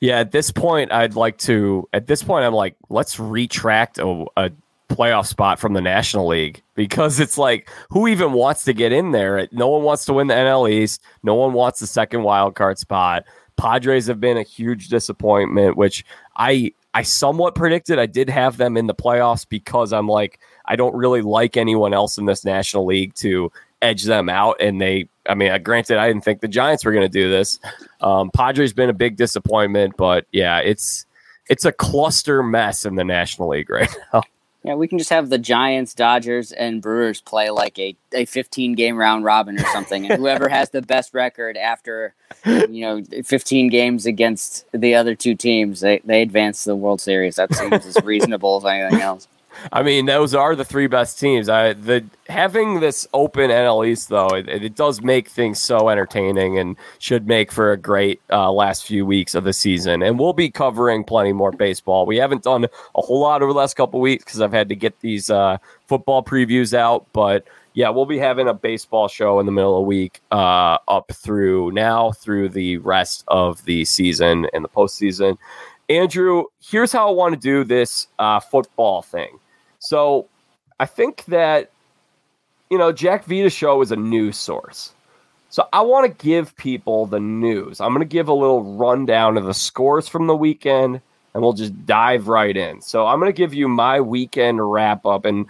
Yeah 0.00 0.18
at 0.18 0.30
this 0.30 0.50
point 0.50 0.92
i'd 0.92 1.14
like 1.14 1.38
to 1.38 1.88
at 1.94 2.06
this 2.06 2.22
point 2.22 2.44
i'm 2.44 2.52
like 2.52 2.76
let's 2.90 3.18
retract 3.18 3.98
a, 3.98 4.26
a 4.36 4.50
playoff 5.00 5.26
spot 5.26 5.58
from 5.58 5.72
the 5.72 5.80
National 5.80 6.26
League 6.26 6.62
because 6.74 7.20
it's 7.20 7.38
like 7.38 7.70
who 7.88 8.06
even 8.06 8.32
wants 8.32 8.64
to 8.64 8.74
get 8.74 8.92
in 8.92 9.12
there? 9.12 9.48
No 9.50 9.68
one 9.68 9.82
wants 9.82 10.04
to 10.06 10.12
win 10.12 10.26
the 10.26 10.34
NL 10.34 10.70
East. 10.70 11.02
No 11.22 11.34
one 11.34 11.54
wants 11.54 11.80
the 11.80 11.86
second 11.86 12.22
wild 12.22 12.54
card 12.54 12.78
spot. 12.78 13.24
Padres 13.56 14.06
have 14.06 14.20
been 14.20 14.36
a 14.36 14.42
huge 14.42 14.88
disappointment, 14.88 15.76
which 15.78 16.04
I 16.36 16.72
I 16.92 17.02
somewhat 17.02 17.54
predicted. 17.54 17.98
I 17.98 18.06
did 18.06 18.28
have 18.28 18.58
them 18.58 18.76
in 18.76 18.88
the 18.88 18.94
playoffs 18.94 19.48
because 19.48 19.92
I'm 19.92 20.06
like 20.06 20.38
I 20.66 20.76
don't 20.76 20.94
really 20.94 21.22
like 21.22 21.56
anyone 21.56 21.94
else 21.94 22.18
in 22.18 22.26
this 22.26 22.44
National 22.44 22.84
League 22.84 23.14
to 23.16 23.50
edge 23.80 24.04
them 24.04 24.28
out, 24.28 24.56
and 24.60 24.80
they. 24.80 25.08
I 25.28 25.34
mean, 25.34 25.62
granted, 25.62 25.98
I 25.98 26.08
didn't 26.08 26.24
think 26.24 26.40
the 26.40 26.48
Giants 26.48 26.84
were 26.84 26.92
going 26.92 27.04
to 27.04 27.08
do 27.08 27.30
this. 27.30 27.60
Um, 28.00 28.30
Padres 28.34 28.72
been 28.72 28.90
a 28.90 28.94
big 28.94 29.16
disappointment, 29.16 29.96
but 29.96 30.26
yeah, 30.32 30.58
it's 30.58 31.06
it's 31.48 31.64
a 31.64 31.72
cluster 31.72 32.42
mess 32.42 32.84
in 32.84 32.96
the 32.96 33.04
National 33.04 33.48
League 33.48 33.70
right 33.70 33.94
now. 34.12 34.22
Yeah, 34.62 34.74
we 34.74 34.88
can 34.88 34.98
just 34.98 35.10
have 35.10 35.30
the 35.30 35.38
Giants, 35.38 35.94
Dodgers, 35.94 36.52
and 36.52 36.82
Brewers 36.82 37.22
play 37.22 37.48
like 37.48 37.78
a, 37.78 37.96
a 38.12 38.26
15 38.26 38.74
game 38.74 38.96
round 38.96 39.24
robin 39.24 39.58
or 39.58 39.64
something. 39.72 40.10
And 40.10 40.20
whoever 40.20 40.48
has 40.50 40.68
the 40.68 40.82
best 40.82 41.14
record 41.14 41.56
after, 41.56 42.14
you 42.44 42.82
know, 42.82 43.02
15 43.24 43.68
games 43.68 44.04
against 44.04 44.66
the 44.72 44.94
other 44.94 45.14
two 45.14 45.34
teams, 45.34 45.80
they, 45.80 46.00
they 46.04 46.20
advance 46.20 46.64
to 46.64 46.70
the 46.70 46.76
World 46.76 47.00
Series. 47.00 47.36
That 47.36 47.54
seems 47.54 47.86
as 47.86 47.96
reasonable 48.04 48.58
as 48.58 48.64
anything 48.66 49.00
else. 49.00 49.28
I 49.72 49.82
mean, 49.82 50.06
those 50.06 50.34
are 50.34 50.54
the 50.56 50.64
three 50.64 50.86
best 50.86 51.18
teams. 51.18 51.48
I 51.48 51.72
the 51.72 52.04
having 52.28 52.80
this 52.80 53.06
open 53.12 53.50
NL 53.50 53.86
East 53.86 54.08
though, 54.08 54.28
it, 54.28 54.48
it 54.48 54.74
does 54.74 55.02
make 55.02 55.28
things 55.28 55.58
so 55.60 55.88
entertaining 55.88 56.58
and 56.58 56.76
should 56.98 57.26
make 57.26 57.52
for 57.52 57.72
a 57.72 57.76
great 57.76 58.20
uh, 58.30 58.50
last 58.50 58.84
few 58.84 59.04
weeks 59.04 59.34
of 59.34 59.44
the 59.44 59.52
season. 59.52 60.02
And 60.02 60.18
we'll 60.18 60.32
be 60.32 60.50
covering 60.50 61.04
plenty 61.04 61.32
more 61.32 61.52
baseball. 61.52 62.06
We 62.06 62.16
haven't 62.16 62.42
done 62.42 62.64
a 62.64 63.00
whole 63.00 63.20
lot 63.20 63.42
over 63.42 63.52
the 63.52 63.58
last 63.58 63.74
couple 63.74 64.00
weeks 64.00 64.24
because 64.24 64.40
I've 64.40 64.52
had 64.52 64.68
to 64.68 64.76
get 64.76 65.00
these 65.00 65.30
uh, 65.30 65.58
football 65.86 66.22
previews 66.22 66.74
out, 66.74 67.06
but 67.12 67.44
yeah, 67.74 67.88
we'll 67.88 68.06
be 68.06 68.18
having 68.18 68.48
a 68.48 68.54
baseball 68.54 69.06
show 69.08 69.38
in 69.38 69.46
the 69.46 69.52
middle 69.52 69.76
of 69.76 69.82
the 69.82 69.88
week 69.88 70.20
uh, 70.32 70.78
up 70.88 71.12
through 71.12 71.70
now 71.72 72.10
through 72.12 72.48
the 72.48 72.78
rest 72.78 73.24
of 73.28 73.64
the 73.64 73.84
season 73.84 74.46
and 74.52 74.64
the 74.64 74.68
postseason. 74.68 75.38
Andrew, 75.90 76.44
here's 76.62 76.92
how 76.92 77.08
I 77.08 77.12
want 77.12 77.34
to 77.34 77.40
do 77.40 77.64
this 77.64 78.06
uh, 78.20 78.38
football 78.38 79.02
thing. 79.02 79.40
So 79.80 80.28
I 80.78 80.86
think 80.86 81.24
that, 81.26 81.70
you 82.70 82.78
know, 82.78 82.92
Jack 82.92 83.24
Vita 83.24 83.50
Show 83.50 83.82
is 83.82 83.90
a 83.90 83.96
news 83.96 84.36
source. 84.36 84.94
So 85.48 85.68
I 85.72 85.80
want 85.80 86.06
to 86.06 86.24
give 86.24 86.56
people 86.56 87.06
the 87.06 87.18
news. 87.18 87.80
I'm 87.80 87.88
going 87.88 88.06
to 88.06 88.10
give 88.10 88.28
a 88.28 88.32
little 88.32 88.76
rundown 88.76 89.36
of 89.36 89.44
the 89.44 89.52
scores 89.52 90.06
from 90.06 90.28
the 90.28 90.36
weekend 90.36 91.00
and 91.34 91.42
we'll 91.42 91.54
just 91.54 91.86
dive 91.86 92.28
right 92.28 92.56
in. 92.56 92.80
So 92.80 93.06
I'm 93.06 93.18
going 93.18 93.32
to 93.32 93.36
give 93.36 93.52
you 93.52 93.66
my 93.66 94.00
weekend 94.00 94.70
wrap 94.70 95.04
up. 95.04 95.24
And 95.24 95.46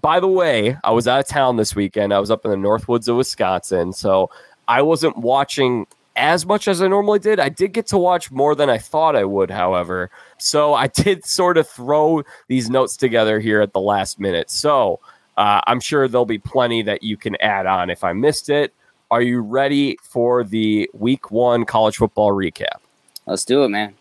by 0.00 0.18
the 0.18 0.28
way, 0.28 0.76
I 0.82 0.90
was 0.90 1.06
out 1.06 1.20
of 1.20 1.28
town 1.28 1.56
this 1.56 1.76
weekend. 1.76 2.12
I 2.12 2.18
was 2.18 2.32
up 2.32 2.44
in 2.44 2.50
the 2.50 2.56
Northwoods 2.56 3.06
of 3.06 3.16
Wisconsin. 3.16 3.92
So 3.92 4.28
I 4.66 4.82
wasn't 4.82 5.18
watching 5.18 5.86
as 6.16 6.46
much 6.46 6.68
as 6.68 6.80
I 6.80 6.88
normally 6.88 7.18
did. 7.18 7.40
I 7.40 7.48
did 7.48 7.72
get 7.72 7.86
to 7.88 7.98
watch 7.98 8.30
more 8.30 8.54
than 8.54 8.70
I 8.70 8.78
thought 8.78 9.16
I 9.16 9.24
would, 9.24 9.50
however. 9.50 10.10
So 10.38 10.74
I 10.74 10.88
did 10.88 11.24
sort 11.24 11.58
of 11.58 11.68
throw 11.68 12.22
these 12.48 12.70
notes 12.70 12.96
together 12.96 13.40
here 13.40 13.60
at 13.60 13.72
the 13.72 13.80
last 13.80 14.20
minute. 14.20 14.50
So 14.50 15.00
uh, 15.36 15.60
I'm 15.66 15.80
sure 15.80 16.08
there'll 16.08 16.26
be 16.26 16.38
plenty 16.38 16.82
that 16.82 17.02
you 17.02 17.16
can 17.16 17.36
add 17.40 17.66
on 17.66 17.90
if 17.90 18.04
I 18.04 18.12
missed 18.12 18.48
it. 18.48 18.72
Are 19.10 19.22
you 19.22 19.40
ready 19.40 19.96
for 20.02 20.44
the 20.44 20.90
week 20.92 21.30
one 21.30 21.64
college 21.64 21.96
football 21.96 22.32
recap? 22.32 22.78
Let's 23.26 23.44
do 23.44 23.64
it, 23.64 23.68
man. 23.68 23.94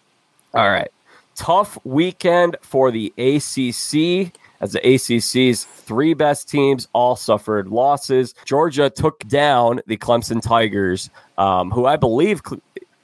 All 0.53 0.70
right. 0.70 0.89
Tough 1.36 1.77
weekend 1.84 2.58
for 2.62 2.91
the 2.91 3.12
ACC 3.17 4.34
as 4.62 4.72
the 4.72 4.80
ACC's 4.80 5.66
three 5.66 6.14
best 6.14 6.50
teams 6.50 6.88
all 6.94 7.16
suffered 7.16 7.68
losses. 7.68 8.34
Georgia 8.46 8.90
took 8.90 9.20
down 9.28 9.82
the 9.88 9.98
Clemson 9.98 10.42
Tigers, 10.42 11.10
um, 11.38 11.72
who 11.72 11.86
I 11.86 11.98
believe, 11.98 12.42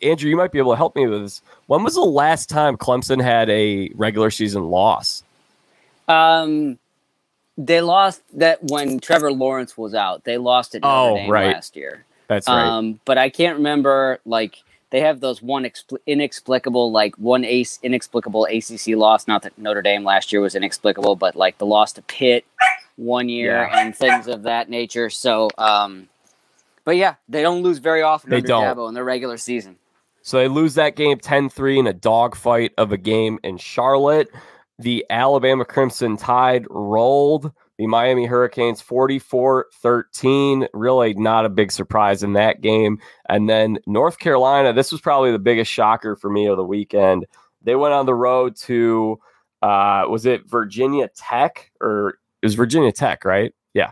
Andrew, 0.02 0.30
you 0.30 0.38
might 0.38 0.52
be 0.52 0.60
able 0.60 0.72
to 0.72 0.78
help 0.78 0.96
me 0.96 1.08
with 1.08 1.22
this. 1.22 1.42
When 1.68 1.84
was 1.84 1.96
the 1.96 2.02
last 2.02 2.50
time 2.50 2.78
Clemson 2.78 3.22
had 3.22 3.50
a 3.50 3.92
regular 3.96 4.32
season 4.32 4.64
loss? 4.64 5.24
Um, 6.08 6.80
they 7.58 7.82
lost 7.82 8.22
that 8.38 8.64
when 8.64 9.00
Trevor 9.00 9.32
Lawrence 9.32 9.78
was 9.78 9.94
out. 9.94 10.24
They 10.24 10.38
lost 10.38 10.76
it 10.76 10.82
oh, 10.84 11.28
right. 11.28 11.54
last 11.54 11.76
year. 11.76 12.06
That's 12.28 12.48
right. 12.48 12.66
Um, 12.66 13.00
but 13.06 13.18
I 13.18 13.30
can't 13.30 13.58
remember 13.58 14.20
like 14.26 14.64
they 14.92 15.02
have 15.02 15.20
those 15.20 15.42
one 15.42 15.64
expl- 15.64 16.00
inexplicable 16.08 16.92
like 16.92 17.16
one 17.18 17.44
ace 17.44 17.80
inexplicable 17.84 18.46
ACC 18.46 18.96
loss. 18.96 19.28
Not 19.28 19.44
that 19.44 19.58
Notre 19.58 19.82
Dame 19.82 20.04
last 20.04 20.32
year 20.32 20.42
was 20.42 20.56
inexplicable, 20.56 21.16
but 21.16 21.36
like 21.36 21.58
the 21.58 21.66
loss 21.66 21.94
to 21.94 22.02
Pitt 22.02 22.46
one 22.96 23.30
year 23.30 23.56
yeah. 23.56 23.80
and 23.80 23.96
things 23.96 24.28
of 24.28 24.44
that 24.44 24.70
nature. 24.70 25.10
So, 25.10 25.50
um, 25.58 26.10
but 26.84 26.98
yeah, 26.98 27.16
they 27.28 27.42
don't 27.42 27.62
lose 27.62 27.78
very 27.80 28.02
often. 28.02 28.30
They 28.30 28.42
don't 28.42 28.64
Dabo 28.64 28.88
in 28.88 28.96
the 28.96 29.04
regular 29.04 29.38
season. 29.38 29.78
So 30.22 30.38
they 30.38 30.48
lose 30.48 30.76
that 30.76 30.96
game 30.96 31.18
10-3 31.18 31.80
in 31.80 31.88
a 31.88 31.94
dogfight 31.94 32.74
of 32.78 32.92
a 32.92 32.98
game 32.98 33.40
in 33.44 33.58
Charlotte. 33.58 34.30
The 34.78 35.06
Alabama 35.10 35.66
Crimson 35.66 36.18
Tide 36.18 36.66
rolled 36.70 37.52
the 37.80 37.88
Miami 37.88 38.26
Hurricanes 38.26 38.82
44 38.82 39.68
13. 39.74 40.68
Really 40.74 41.14
not 41.14 41.46
a 41.46 41.50
big 41.50 41.72
surprise 41.72 42.24
in 42.24 42.34
that 42.34 42.60
game. 42.60 43.00
And 43.30 43.50
then 43.50 43.80
North 43.88 44.20
Carolina, 44.20 44.74
this 44.74 44.92
was 44.92 45.00
probably 45.00 45.32
the 45.32 45.40
biggest 45.40 45.72
shocker 45.72 46.18
for 46.18 46.30
me 46.30 46.46
of 46.46 46.58
the 46.58 46.64
weekend. 46.64 47.26
They 47.62 47.76
went 47.76 47.94
on 47.94 48.06
the 48.06 48.14
road 48.14 48.58
to, 48.58 49.18
uh, 49.62 50.04
was 50.10 50.26
it 50.26 50.46
Virginia 50.46 51.10
Tech 51.16 51.72
or 51.80 52.20
it 52.42 52.46
was 52.46 52.56
Virginia 52.56 52.92
Tech, 52.92 53.24
right? 53.24 53.54
Yeah. 53.74 53.92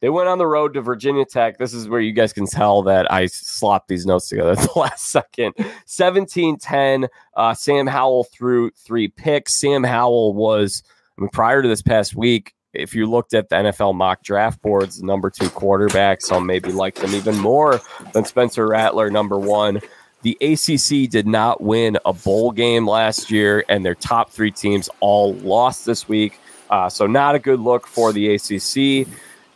They 0.00 0.08
went 0.08 0.28
on 0.28 0.38
the 0.38 0.46
road 0.46 0.72
to 0.72 0.80
Virginia 0.80 1.26
Tech. 1.26 1.58
This 1.58 1.74
is 1.74 1.90
where 1.90 2.00
you 2.00 2.12
guys 2.12 2.32
can 2.32 2.46
tell 2.46 2.82
that 2.84 3.12
I 3.12 3.26
slopped 3.26 3.88
these 3.88 4.06
notes 4.06 4.30
together 4.30 4.52
at 4.52 4.58
the 4.60 4.72
last 4.78 5.10
second. 5.10 5.52
17 5.84 6.56
10. 6.56 7.06
Uh, 7.36 7.52
Sam 7.52 7.86
Howell 7.86 8.24
threw 8.24 8.70
three 8.70 9.08
picks. 9.08 9.54
Sam 9.54 9.84
Howell 9.84 10.32
was, 10.32 10.82
I 11.18 11.20
mean, 11.20 11.30
prior 11.30 11.60
to 11.60 11.68
this 11.68 11.82
past 11.82 12.16
week, 12.16 12.54
if 12.78 12.94
you 12.94 13.06
looked 13.06 13.34
at 13.34 13.48
the 13.48 13.56
NFL 13.56 13.94
mock 13.94 14.22
draft 14.22 14.60
boards, 14.62 15.02
number 15.02 15.30
two 15.30 15.50
quarterback, 15.50 16.20
some 16.20 16.46
maybe 16.46 16.72
like 16.72 16.96
them 16.96 17.14
even 17.14 17.36
more 17.38 17.80
than 18.12 18.24
Spencer 18.24 18.66
Rattler, 18.66 19.10
number 19.10 19.38
one. 19.38 19.80
The 20.22 20.36
ACC 20.40 21.08
did 21.10 21.26
not 21.26 21.60
win 21.60 21.98
a 22.04 22.12
bowl 22.12 22.50
game 22.50 22.88
last 22.88 23.30
year, 23.30 23.64
and 23.68 23.84
their 23.84 23.94
top 23.94 24.30
three 24.30 24.50
teams 24.50 24.88
all 25.00 25.34
lost 25.34 25.86
this 25.86 26.08
week. 26.08 26.40
Uh, 26.68 26.88
so, 26.88 27.06
not 27.06 27.34
a 27.34 27.38
good 27.38 27.60
look 27.60 27.86
for 27.86 28.12
the 28.12 28.34
ACC. 28.34 29.06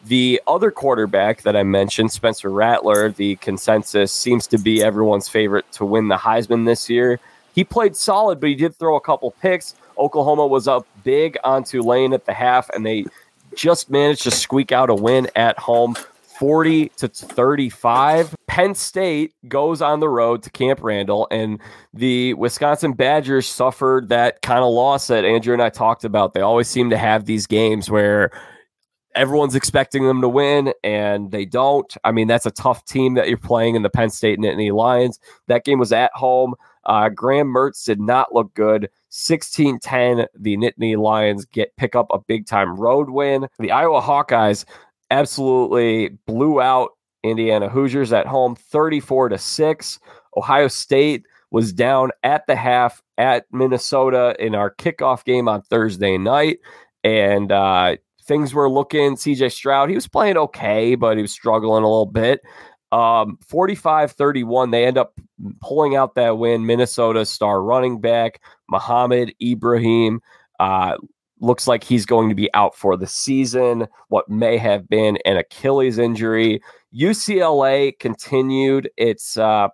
The 0.07 0.41
other 0.47 0.71
quarterback 0.71 1.43
that 1.43 1.57
I 1.57 1.63
mentioned, 1.63 2.13
Spencer 2.13 2.51
Rattler, 2.51 3.11
the 3.11 3.37
consensus 3.37 4.13
seems 4.13 4.47
to 4.47 4.59
be 4.59 4.83
everyone's 4.83 5.29
favorite 5.29 5.71
to 5.73 5.85
win 5.85 6.09
the 6.09 6.17
Heisman 6.17 6.65
this 6.65 6.89
year. 6.89 7.21
He 7.55 7.65
played 7.65 7.97
solid, 7.97 8.41
but 8.41 8.49
he 8.49 8.55
did 8.55 8.77
throw 8.77 8.97
a 8.97 9.01
couple 9.01 9.33
picks. 9.33 9.75
Oklahoma 9.99 10.47
was 10.47 10.69
up 10.69 10.87
big 11.05 11.37
on 11.45 11.65
Tulane 11.65 12.13
at 12.13 12.25
the 12.25 12.33
half, 12.33 12.69
and 12.71 12.85
they 12.85 13.07
just 13.55 13.91
managed 13.91 14.23
to 14.23 14.31
squeak 14.31 14.73
out 14.73 14.91
a 14.91 14.95
win 14.95 15.29
at 15.37 15.59
home. 15.59 15.97
40 16.39 16.89
to 16.97 17.09
35. 17.09 18.35
Penn 18.47 18.75
State 18.75 19.35
goes 19.47 19.83
on 19.83 20.01
the 20.01 20.09
road 20.09 20.43
to 20.45 20.51
Camp 20.51 20.83
Randall, 20.83 21.29
and 21.31 21.61
the 21.93 22.33
Wisconsin 22.35 22.95
Badgers 22.95 23.47
suffered 23.47 24.09
that 24.09 24.41
kind 24.41 24.65
of 24.65 24.73
loss 24.73 25.09
that 25.09 25.27
Andrew 25.27 25.53
and 25.53 25.63
I 25.63 25.69
talked 25.69 26.03
about. 26.03 26.33
They 26.33 26.41
always 26.41 26.67
seem 26.67 26.89
to 26.91 26.97
have 26.97 27.27
these 27.27 27.47
games 27.47 27.91
where 27.91 28.31
everyone's 29.15 29.55
expecting 29.55 30.07
them 30.07 30.21
to 30.21 30.29
win 30.29 30.73
and 30.85 31.31
they 31.31 31.45
don't. 31.45 31.95
I 32.05 32.13
mean, 32.13 32.29
that's 32.29 32.47
a 32.47 32.51
tough 32.51 32.85
team 32.85 33.15
that 33.15 33.29
you're 33.29 33.39
playing 33.39 33.75
in 33.75 33.83
the 33.83 33.91
Penn 33.91 34.11
State 34.11 34.39
Nittany 34.39 34.73
Lions. 34.73 35.19
That 35.47 35.65
game 35.65 35.79
was 35.79 35.93
at 35.93 36.13
home. 36.15 36.55
Uh, 36.85 37.09
Graham 37.09 37.49
Mertz 37.49 37.85
did 37.85 38.01
not 38.01 38.33
look 38.33 38.55
good. 38.55 38.89
16 39.11 39.79
10, 39.81 40.27
the 40.39 40.57
Nittany 40.57 40.97
Lions 40.97 41.45
get 41.45 41.77
pick 41.77 41.95
up 41.95 42.07
a 42.11 42.19
big 42.19 42.47
time 42.47 42.77
road 42.77 43.11
win. 43.11 43.49
The 43.59 43.73
Iowa 43.73 44.01
Hawkeyes 44.01 44.65
absolutely 45.11 46.11
blew 46.27 46.61
out 46.61 46.91
Indiana 47.23 47.69
Hoosiers 47.69 48.13
at 48.13 48.27
home 48.27 48.55
34 48.55 49.31
to 49.31 49.39
6. 49.39 49.99
Ohio 50.37 50.69
State 50.69 51.25
was 51.51 51.73
down 51.73 52.11
at 52.23 52.47
the 52.47 52.57
half 52.57 53.03
at 53.19 53.45
Minnesota 53.53 54.35
in 54.39 54.55
our 54.55 54.75
kickoff 54.75 55.25
game 55.25 55.49
on 55.49 55.63
Thursday 55.63 56.17
night. 56.17 56.59
And 57.03 57.51
uh, 57.51 57.97
things 58.23 58.55
were 58.55 58.71
looking. 58.71 59.17
CJ 59.17 59.53
Stroud, 59.53 59.89
he 59.89 59.95
was 59.95 60.09
playing 60.09 60.37
okay, 60.37 60.95
but 60.95 61.17
he 61.17 61.23
was 61.23 61.33
struggling 61.33 61.83
a 61.83 61.89
little 61.89 62.07
bit. 62.07 62.41
Um, 62.93 63.39
45 63.47 64.13
31, 64.13 64.71
they 64.71 64.85
end 64.85 64.99
up 64.99 65.19
pulling 65.61 65.97
out 65.97 66.15
that 66.17 66.39
win. 66.39 66.67
Minnesota 66.67 67.25
star 67.25 67.63
running 67.63 68.01
back 68.01 68.41
Mohamed 68.69 69.35
Ibrahim 69.43 70.21
uh, 70.59 70.97
looks 71.41 71.67
like 71.67 71.85
he's 71.85 72.05
going 72.05 72.29
to 72.29 72.35
be 72.35 72.53
out 72.55 72.75
for 72.75 72.97
the 72.97 73.07
season. 73.07 73.87
What 74.09 74.29
may 74.29 74.59
have 74.59 74.89
been 74.89 75.19
an 75.25 75.37
Achilles 75.37 75.99
injury. 75.99 76.63
UCLA 76.95 77.99
continued 77.99 78.91
its 78.97 79.37
uh, 79.37 79.69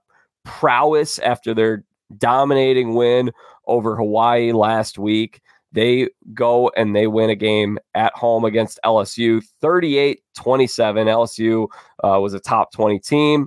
prowess 0.45 1.19
after 1.21 1.55
their 1.55 1.85
dominating 2.19 2.95
win 2.95 3.33
over 3.67 3.97
Hawaii 3.97 4.53
last 4.53 4.99
week. 4.99 5.41
They 5.77 6.09
go 6.33 6.71
and 6.75 6.97
they 6.97 7.07
win 7.07 7.29
a 7.29 7.35
game 7.35 7.79
at 7.95 8.15
home 8.15 8.47
against 8.47 8.81
LSU 8.83 9.45
38 9.61 10.23
27. 10.35 11.07
LSU 11.07 11.69
uh, 12.03 12.19
was 12.19 12.33
a 12.33 12.41
top 12.41 12.73
20 12.73 12.99
team. 12.99 13.47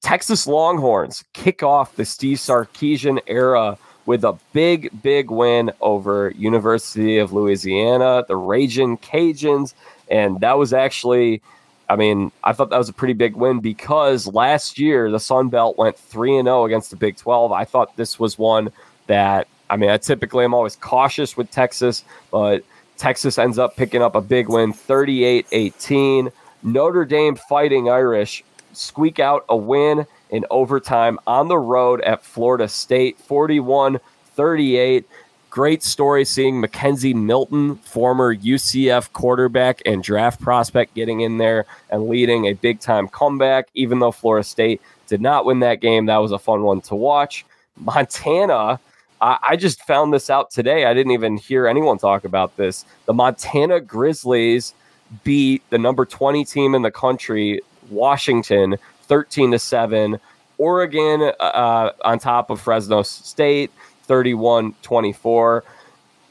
Texas 0.00 0.46
Longhorns 0.46 1.24
kick 1.32 1.64
off 1.64 1.96
the 1.96 2.04
Steve 2.04 2.38
Sarkisian 2.38 3.18
era 3.26 3.76
with 4.06 4.22
a 4.22 4.38
big, 4.52 4.88
big 5.02 5.32
win 5.32 5.72
over 5.80 6.32
University 6.36 7.18
of 7.18 7.32
Louisiana, 7.32 8.24
the 8.28 8.36
Raging 8.36 8.96
Cajuns. 8.98 9.74
And 10.08 10.38
that 10.40 10.56
was 10.56 10.72
actually, 10.72 11.42
I 11.88 11.96
mean, 11.96 12.30
I 12.44 12.52
thought 12.52 12.70
that 12.70 12.78
was 12.78 12.88
a 12.88 12.92
pretty 12.92 13.14
big 13.14 13.34
win 13.34 13.58
because 13.58 14.28
last 14.28 14.78
year 14.78 15.10
the 15.10 15.18
Sun 15.18 15.48
Belt 15.48 15.76
went 15.76 15.98
3 15.98 16.36
and 16.36 16.46
0 16.46 16.66
against 16.66 16.90
the 16.90 16.96
Big 16.96 17.16
12. 17.16 17.50
I 17.50 17.64
thought 17.64 17.96
this 17.96 18.20
was 18.20 18.38
one 18.38 18.70
that 19.08 19.48
I 19.70 19.76
mean, 19.76 19.90
I 19.90 19.96
typically 19.96 20.44
am 20.44 20.54
always 20.54 20.76
cautious 20.76 21.36
with 21.36 21.50
Texas, 21.50 22.04
but 22.30 22.62
Texas 22.96 23.38
ends 23.38 23.58
up 23.58 23.76
picking 23.76 24.02
up 24.02 24.14
a 24.14 24.20
big 24.20 24.48
win 24.48 24.72
38 24.72 25.46
18. 25.50 26.30
Notre 26.62 27.04
Dame 27.04 27.36
Fighting 27.36 27.88
Irish 27.88 28.44
squeak 28.72 29.18
out 29.18 29.44
a 29.48 29.56
win 29.56 30.06
in 30.30 30.44
overtime 30.50 31.18
on 31.26 31.48
the 31.48 31.58
road 31.58 32.00
at 32.02 32.24
Florida 32.24 32.68
State 32.68 33.18
41 33.18 33.98
38. 34.34 35.06
Great 35.50 35.84
story 35.84 36.24
seeing 36.24 36.60
McKenzie 36.60 37.14
Milton, 37.14 37.76
former 37.76 38.34
UCF 38.34 39.12
quarterback 39.12 39.80
and 39.86 40.02
draft 40.02 40.40
prospect, 40.40 40.94
getting 40.94 41.20
in 41.20 41.38
there 41.38 41.64
and 41.90 42.08
leading 42.08 42.46
a 42.46 42.54
big 42.54 42.80
time 42.80 43.06
comeback. 43.06 43.68
Even 43.74 44.00
though 44.00 44.10
Florida 44.10 44.42
State 44.42 44.82
did 45.06 45.20
not 45.20 45.44
win 45.44 45.60
that 45.60 45.80
game, 45.80 46.06
that 46.06 46.16
was 46.16 46.32
a 46.32 46.38
fun 46.38 46.62
one 46.62 46.80
to 46.80 46.96
watch. 46.96 47.46
Montana 47.76 48.80
I, 49.20 49.38
I 49.42 49.56
just 49.56 49.82
found 49.82 50.12
this 50.12 50.30
out 50.30 50.50
today. 50.50 50.84
I 50.84 50.94
didn't 50.94 51.12
even 51.12 51.36
hear 51.36 51.66
anyone 51.66 51.98
talk 51.98 52.24
about 52.24 52.56
this. 52.56 52.84
The 53.06 53.14
Montana 53.14 53.80
Grizzlies 53.80 54.74
beat 55.22 55.62
the 55.70 55.78
number 55.78 56.04
20 56.04 56.44
team 56.44 56.74
in 56.74 56.82
the 56.82 56.90
country, 56.90 57.60
Washington, 57.90 58.76
13 59.02 59.52
to 59.52 59.58
7. 59.58 60.18
Oregon 60.56 61.20
uh, 61.40 61.42
uh 61.42 61.92
on 62.04 62.18
top 62.20 62.48
of 62.48 62.60
Fresno 62.60 63.02
State, 63.02 63.72
31 64.04 64.74
24. 64.82 65.64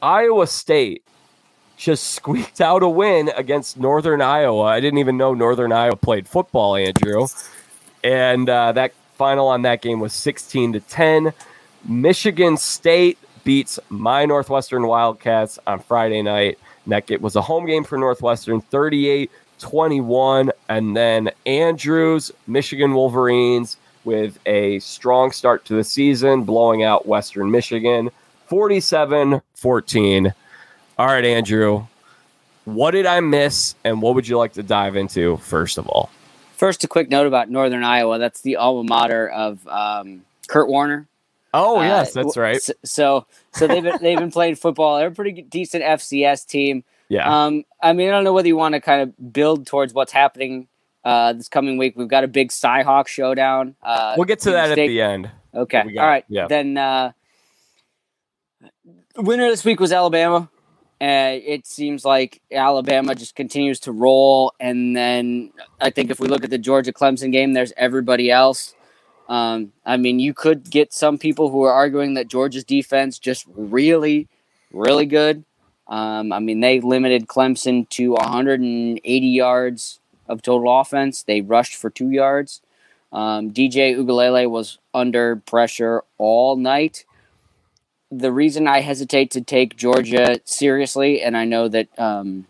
Iowa 0.00 0.46
State 0.46 1.02
just 1.76 2.10
squeaked 2.14 2.60
out 2.60 2.82
a 2.82 2.88
win 2.88 3.30
against 3.36 3.78
Northern 3.78 4.22
Iowa. 4.22 4.62
I 4.62 4.80
didn't 4.80 4.98
even 4.98 5.16
know 5.16 5.34
Northern 5.34 5.72
Iowa 5.72 5.96
played 5.96 6.26
football, 6.28 6.76
Andrew. 6.76 7.26
And 8.02 8.48
uh, 8.48 8.72
that 8.72 8.92
final 9.16 9.48
on 9.48 9.62
that 9.62 9.82
game 9.82 10.00
was 10.00 10.12
16 10.12 10.74
to 10.74 10.80
10. 10.80 11.32
Michigan 11.86 12.56
State 12.56 13.18
beats 13.44 13.78
my 13.88 14.24
Northwestern 14.24 14.86
Wildcats 14.86 15.58
on 15.66 15.80
Friday 15.80 16.22
night. 16.22 16.58
That 16.86 17.20
was 17.20 17.36
a 17.36 17.42
home 17.42 17.66
game 17.66 17.84
for 17.84 17.98
Northwestern, 17.98 18.60
38 18.60 19.30
21. 19.58 20.50
And 20.68 20.96
then 20.96 21.30
Andrews, 21.46 22.30
Michigan 22.46 22.92
Wolverines, 22.92 23.76
with 24.04 24.38
a 24.44 24.78
strong 24.80 25.32
start 25.32 25.64
to 25.66 25.74
the 25.74 25.84
season, 25.84 26.44
blowing 26.44 26.82
out 26.82 27.06
Western 27.06 27.50
Michigan 27.50 28.10
47 28.46 29.40
14. 29.54 30.34
All 30.98 31.06
right, 31.06 31.24
Andrew, 31.24 31.86
what 32.64 32.92
did 32.92 33.06
I 33.06 33.20
miss 33.20 33.74
and 33.84 34.02
what 34.02 34.14
would 34.14 34.28
you 34.28 34.38
like 34.38 34.52
to 34.54 34.62
dive 34.62 34.96
into 34.96 35.38
first 35.38 35.78
of 35.78 35.88
all? 35.88 36.10
First, 36.56 36.84
a 36.84 36.88
quick 36.88 37.10
note 37.10 37.26
about 37.26 37.50
Northern 37.50 37.82
Iowa. 37.82 38.18
That's 38.18 38.42
the 38.42 38.56
alma 38.56 38.84
mater 38.84 39.28
of 39.28 39.66
um, 39.66 40.22
Kurt 40.46 40.68
Warner, 40.68 41.08
Oh 41.56 41.78
uh, 41.78 41.82
yes, 41.82 42.12
that's 42.12 42.36
right. 42.36 42.60
So 42.84 43.26
so 43.52 43.66
they've 43.68 43.82
been, 43.82 43.98
they've 44.00 44.18
been 44.18 44.32
playing 44.32 44.56
football. 44.56 44.98
They're 44.98 45.08
a 45.08 45.12
pretty 45.12 45.42
decent 45.42 45.84
FCS 45.84 46.46
team. 46.46 46.82
Yeah. 47.08 47.44
Um, 47.44 47.64
I 47.80 47.92
mean, 47.92 48.08
I 48.08 48.12
don't 48.12 48.24
know 48.24 48.32
whether 48.32 48.48
you 48.48 48.56
want 48.56 48.74
to 48.74 48.80
kind 48.80 49.02
of 49.02 49.32
build 49.32 49.66
towards 49.66 49.94
what's 49.94 50.10
happening 50.12 50.66
uh, 51.04 51.34
this 51.34 51.48
coming 51.48 51.78
week. 51.78 51.94
We've 51.96 52.08
got 52.08 52.24
a 52.24 52.28
big 52.28 52.48
Cyhawk 52.48 53.06
showdown. 53.06 53.76
Uh, 53.82 54.14
we'll 54.16 54.24
get 54.24 54.40
to 54.40 54.50
that 54.50 54.70
at 54.70 54.76
the 54.76 55.00
end. 55.00 55.30
Okay. 55.54 55.82
All 55.98 56.06
right. 56.06 56.24
Yeah. 56.28 56.48
Then 56.48 56.76
uh, 56.76 57.12
winner 59.16 59.48
this 59.48 59.64
week 59.64 59.78
was 59.78 59.92
Alabama. 59.92 60.50
Uh, 61.00 61.38
it 61.44 61.66
seems 61.66 62.04
like 62.04 62.40
Alabama 62.50 63.14
just 63.14 63.36
continues 63.36 63.78
to 63.80 63.92
roll. 63.92 64.52
And 64.58 64.96
then 64.96 65.52
I 65.80 65.90
think 65.90 66.10
if 66.10 66.18
we 66.18 66.28
look 66.28 66.44
at 66.44 66.50
the 66.50 66.58
Georgia 66.58 66.92
Clemson 66.92 67.30
game, 67.30 67.52
there's 67.52 67.72
everybody 67.76 68.30
else. 68.30 68.74
Um, 69.28 69.72
I 69.86 69.96
mean, 69.96 70.20
you 70.20 70.34
could 70.34 70.70
get 70.70 70.92
some 70.92 71.18
people 71.18 71.50
who 71.50 71.62
are 71.62 71.72
arguing 71.72 72.14
that 72.14 72.28
Georgia's 72.28 72.64
defense 72.64 73.18
just 73.18 73.46
really, 73.56 74.28
really 74.72 75.06
good. 75.06 75.44
Um, 75.86 76.32
I 76.32 76.38
mean, 76.38 76.60
they 76.60 76.80
limited 76.80 77.26
Clemson 77.26 77.88
to 77.90 78.12
180 78.12 79.26
yards 79.26 80.00
of 80.28 80.42
total 80.42 80.80
offense. 80.80 81.22
They 81.22 81.40
rushed 81.40 81.76
for 81.76 81.90
two 81.90 82.10
yards. 82.10 82.60
Um, 83.12 83.52
DJ 83.52 83.96
Uiagalelei 83.96 84.50
was 84.50 84.78
under 84.92 85.36
pressure 85.36 86.02
all 86.18 86.56
night. 86.56 87.04
The 88.10 88.32
reason 88.32 88.66
I 88.66 88.80
hesitate 88.80 89.30
to 89.32 89.40
take 89.40 89.76
Georgia 89.76 90.40
seriously, 90.44 91.22
and 91.22 91.36
I 91.36 91.44
know 91.44 91.68
that 91.68 91.88
um, 91.98 92.46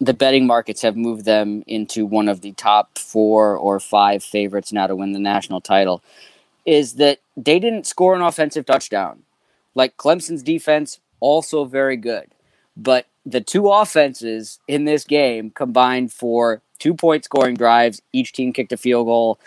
the 0.00 0.14
betting 0.14 0.46
markets 0.46 0.82
have 0.82 0.96
moved 0.96 1.26
them 1.26 1.62
into 1.66 2.06
one 2.06 2.28
of 2.28 2.40
the 2.40 2.52
top 2.52 2.98
four 2.98 3.56
or 3.56 3.78
five 3.78 4.24
favorites 4.24 4.72
now 4.72 4.86
to 4.86 4.96
win 4.96 5.12
the 5.12 5.18
national 5.18 5.60
title 5.60 6.02
is 6.64 6.94
that 6.94 7.18
they 7.36 7.58
didn't 7.58 7.86
score 7.86 8.14
an 8.14 8.22
offensive 8.22 8.64
touchdown. 8.64 9.22
Like 9.74 9.96
Clemson's 9.96 10.42
defense, 10.42 11.00
also 11.20 11.64
very 11.64 11.96
good. 11.96 12.28
But 12.76 13.06
the 13.26 13.40
two 13.40 13.68
offenses 13.68 14.58
in 14.66 14.84
this 14.84 15.04
game 15.04 15.50
combined 15.50 16.12
for 16.12 16.62
two 16.78 16.94
point 16.94 17.24
scoring 17.24 17.54
drives. 17.54 18.00
Each 18.12 18.32
team 18.32 18.52
kicked 18.52 18.72
a 18.72 18.76
field 18.76 19.06
goal. 19.06 19.38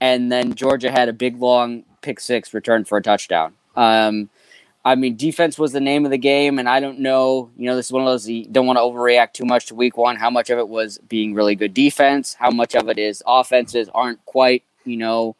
And 0.00 0.32
then 0.32 0.54
Georgia 0.54 0.90
had 0.90 1.08
a 1.08 1.12
big, 1.12 1.38
long 1.38 1.84
pick 2.00 2.20
six 2.20 2.54
return 2.54 2.84
for 2.84 2.98
a 2.98 3.02
touchdown. 3.02 3.54
Um, 3.76 4.30
I 4.88 4.94
mean, 4.94 5.16
defense 5.16 5.58
was 5.58 5.72
the 5.72 5.80
name 5.80 6.06
of 6.06 6.10
the 6.10 6.16
game, 6.16 6.58
and 6.58 6.66
I 6.66 6.80
don't 6.80 7.00
know. 7.00 7.50
You 7.58 7.66
know, 7.66 7.76
this 7.76 7.86
is 7.86 7.92
one 7.92 8.00
of 8.00 8.08
those 8.08 8.26
you 8.26 8.46
don't 8.46 8.66
want 8.66 8.78
to 8.78 8.80
overreact 8.80 9.34
too 9.34 9.44
much 9.44 9.66
to 9.66 9.74
week 9.74 9.98
one. 9.98 10.16
How 10.16 10.30
much 10.30 10.48
of 10.48 10.58
it 10.58 10.66
was 10.66 10.96
being 10.96 11.34
really 11.34 11.54
good 11.56 11.74
defense? 11.74 12.32
How 12.32 12.50
much 12.50 12.74
of 12.74 12.88
it 12.88 12.98
is 12.98 13.22
offenses 13.26 13.90
aren't 13.94 14.24
quite, 14.24 14.64
you 14.86 14.96
know, 14.96 15.36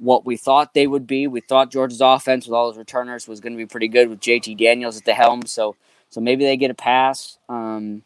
what 0.00 0.24
we 0.24 0.38
thought 0.38 0.72
they 0.72 0.86
would 0.86 1.06
be? 1.06 1.26
We 1.26 1.42
thought 1.42 1.70
Georgia's 1.70 2.00
offense 2.00 2.46
with 2.46 2.54
all 2.54 2.68
those 2.68 2.78
returners 2.78 3.28
was 3.28 3.40
going 3.40 3.52
to 3.52 3.58
be 3.58 3.66
pretty 3.66 3.88
good 3.88 4.08
with 4.08 4.20
JT 4.20 4.56
Daniels 4.56 4.96
at 4.96 5.04
the 5.04 5.12
helm. 5.12 5.44
So, 5.44 5.76
so 6.08 6.22
maybe 6.22 6.46
they 6.46 6.56
get 6.56 6.70
a 6.70 6.74
pass. 6.74 7.36
Um, 7.50 8.02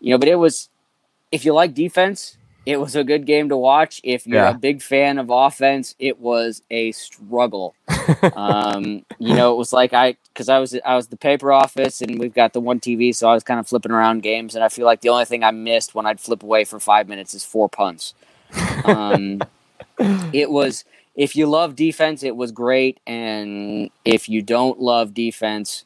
you 0.00 0.10
know, 0.10 0.18
but 0.18 0.26
it 0.26 0.34
was 0.34 0.70
if 1.30 1.44
you 1.44 1.54
like 1.54 1.72
defense, 1.72 2.36
it 2.66 2.78
was 2.78 2.94
a 2.94 3.04
good 3.04 3.26
game 3.26 3.48
to 3.48 3.56
watch. 3.56 4.00
If 4.04 4.26
you're 4.26 4.42
yeah. 4.42 4.50
a 4.50 4.58
big 4.58 4.82
fan 4.82 5.18
of 5.18 5.30
offense, 5.30 5.94
it 5.98 6.20
was 6.20 6.62
a 6.70 6.92
struggle. 6.92 7.74
um, 8.34 9.04
you 9.18 9.34
know, 9.34 9.52
it 9.52 9.56
was 9.56 9.72
like 9.72 9.92
I 9.92 10.16
because 10.32 10.48
I 10.48 10.58
was 10.58 10.76
I 10.84 10.94
was 10.96 11.08
the 11.08 11.16
paper 11.16 11.52
office 11.52 12.00
and 12.00 12.18
we've 12.18 12.34
got 12.34 12.52
the 12.52 12.60
one 12.60 12.80
TV, 12.80 13.14
so 13.14 13.28
I 13.28 13.34
was 13.34 13.42
kind 13.42 13.58
of 13.58 13.66
flipping 13.66 13.92
around 13.92 14.22
games, 14.22 14.54
and 14.54 14.62
I 14.62 14.68
feel 14.68 14.86
like 14.86 15.00
the 15.00 15.08
only 15.08 15.24
thing 15.24 15.42
I 15.42 15.50
missed 15.50 15.94
when 15.94 16.06
I'd 16.06 16.20
flip 16.20 16.42
away 16.42 16.64
for 16.64 16.78
five 16.78 17.08
minutes 17.08 17.34
is 17.34 17.44
four 17.44 17.68
punts. 17.68 18.14
Um, 18.84 19.40
it 20.32 20.50
was 20.50 20.84
if 21.16 21.36
you 21.36 21.46
love 21.46 21.76
defense, 21.76 22.22
it 22.22 22.36
was 22.36 22.52
great, 22.52 23.00
and 23.06 23.90
if 24.04 24.28
you 24.28 24.42
don't 24.42 24.78
love 24.80 25.14
defense, 25.14 25.84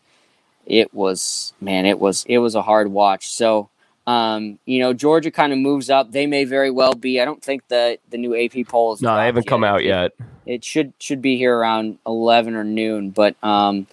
it 0.66 0.92
was 0.92 1.52
man, 1.60 1.86
it 1.86 2.00
was 2.00 2.24
it 2.28 2.38
was 2.38 2.54
a 2.54 2.62
hard 2.62 2.88
watch. 2.88 3.30
So 3.30 3.68
um, 4.06 4.58
you 4.66 4.80
know, 4.80 4.92
Georgia 4.92 5.30
kind 5.30 5.52
of 5.52 5.58
moves 5.58 5.88
up. 5.88 6.12
They 6.12 6.26
may 6.26 6.44
very 6.44 6.70
well 6.70 6.94
be. 6.94 7.20
I 7.20 7.24
don't 7.24 7.42
think 7.42 7.68
the 7.68 7.98
the 8.10 8.18
new 8.18 8.36
AP 8.36 8.66
polls. 8.68 9.00
No, 9.00 9.16
they 9.16 9.24
haven't 9.24 9.44
yet. 9.44 9.50
come 9.50 9.64
out 9.64 9.84
yet. 9.84 10.12
It, 10.44 10.62
should 10.62 10.92
should 10.98 11.22
be 11.22 11.38
here 11.38 11.56
around 11.56 11.98
eleven 12.06 12.54
or 12.54 12.64
noon. 12.64 13.10
But 13.10 13.42
um, 13.42 13.86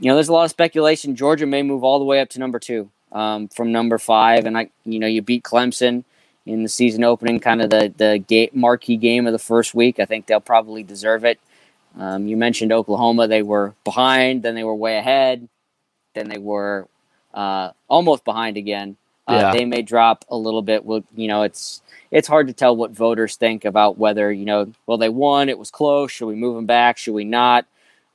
you 0.00 0.08
know, 0.08 0.14
there's 0.14 0.28
a 0.28 0.32
lot 0.32 0.44
of 0.44 0.50
speculation. 0.50 1.14
Georgia 1.14 1.46
may 1.46 1.62
move 1.62 1.84
all 1.84 1.98
the 1.98 2.04
way 2.04 2.20
up 2.20 2.28
to 2.30 2.40
number 2.40 2.58
two 2.58 2.90
um, 3.12 3.46
from 3.48 3.70
number 3.70 3.98
five, 3.98 4.46
and 4.46 4.58
I, 4.58 4.70
you 4.84 4.98
know, 4.98 5.06
you 5.06 5.22
beat 5.22 5.44
Clemson 5.44 6.04
in 6.44 6.62
the 6.64 6.68
season 6.68 7.04
opening, 7.04 7.38
kind 7.38 7.62
of 7.62 7.70
the 7.70 7.92
the 7.96 8.18
ga- 8.26 8.50
marquee 8.52 8.96
game 8.96 9.26
of 9.26 9.32
the 9.32 9.38
first 9.38 9.74
week. 9.74 10.00
I 10.00 10.06
think 10.06 10.26
they'll 10.26 10.40
probably 10.40 10.82
deserve 10.82 11.24
it. 11.24 11.38
Um, 11.96 12.26
you 12.26 12.36
mentioned 12.36 12.72
Oklahoma; 12.72 13.28
they 13.28 13.42
were 13.42 13.74
behind, 13.84 14.42
then 14.42 14.56
they 14.56 14.64
were 14.64 14.74
way 14.74 14.98
ahead, 14.98 15.48
then 16.14 16.28
they 16.28 16.38
were 16.38 16.88
uh, 17.32 17.70
almost 17.88 18.24
behind 18.24 18.56
again. 18.56 18.96
Uh, 19.28 19.34
yeah. 19.34 19.52
They 19.52 19.64
may 19.64 19.82
drop 19.82 20.24
a 20.28 20.36
little 20.36 20.62
bit. 20.62 20.84
Well, 20.84 21.04
you 21.14 21.28
know, 21.28 21.42
it's 21.42 21.82
it's 22.10 22.28
hard 22.28 22.46
to 22.46 22.52
tell 22.52 22.76
what 22.76 22.92
voters 22.92 23.36
think 23.36 23.64
about 23.64 23.98
whether 23.98 24.30
you 24.30 24.44
know, 24.44 24.72
well, 24.86 24.98
they 24.98 25.08
won, 25.08 25.48
it 25.48 25.58
was 25.58 25.70
close. 25.70 26.12
Should 26.12 26.26
we 26.26 26.36
move 26.36 26.54
them 26.54 26.66
back? 26.66 26.98
Should 26.98 27.14
we 27.14 27.24
not? 27.24 27.66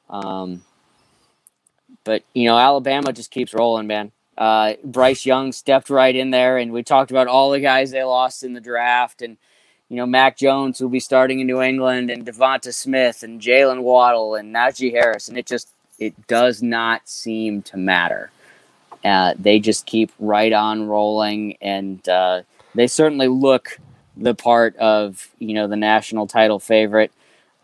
Um, 0.09 0.63
but 2.03 2.23
you 2.33 2.45
know, 2.45 2.57
Alabama 2.57 3.13
just 3.13 3.31
keeps 3.31 3.53
rolling, 3.53 3.87
man. 3.87 4.11
Uh, 4.37 4.73
Bryce 4.83 5.25
Young 5.25 5.51
stepped 5.51 5.89
right 5.89 6.15
in 6.15 6.31
there, 6.31 6.57
and 6.57 6.71
we 6.71 6.83
talked 6.83 7.11
about 7.11 7.27
all 7.27 7.51
the 7.51 7.59
guys 7.59 7.91
they 7.91 8.03
lost 8.03 8.43
in 8.43 8.53
the 8.53 8.61
draft, 8.61 9.21
and 9.21 9.37
you 9.89 9.97
know, 9.97 10.05
Mac 10.05 10.37
Jones 10.37 10.79
will 10.79 10.89
be 10.89 11.01
starting 11.01 11.41
in 11.41 11.47
New 11.47 11.61
England, 11.61 12.09
and 12.09 12.25
Devonta 12.25 12.73
Smith, 12.73 13.23
and 13.23 13.41
Jaylen 13.41 13.81
Waddle, 13.81 14.35
and 14.35 14.55
Najee 14.55 14.91
Harris, 14.91 15.27
and 15.27 15.37
it 15.37 15.45
just 15.45 15.69
it 15.99 16.27
does 16.27 16.63
not 16.63 17.07
seem 17.07 17.61
to 17.63 17.77
matter. 17.77 18.31
Uh, 19.03 19.33
they 19.37 19.59
just 19.59 19.85
keep 19.85 20.11
right 20.19 20.53
on 20.53 20.87
rolling, 20.87 21.57
and 21.61 22.07
uh, 22.07 22.41
they 22.75 22.87
certainly 22.87 23.27
look 23.27 23.79
the 24.17 24.35
part 24.35 24.75
of 24.77 25.29
you 25.39 25.53
know 25.53 25.67
the 25.67 25.75
national 25.75 26.27
title 26.27 26.59
favorite. 26.59 27.11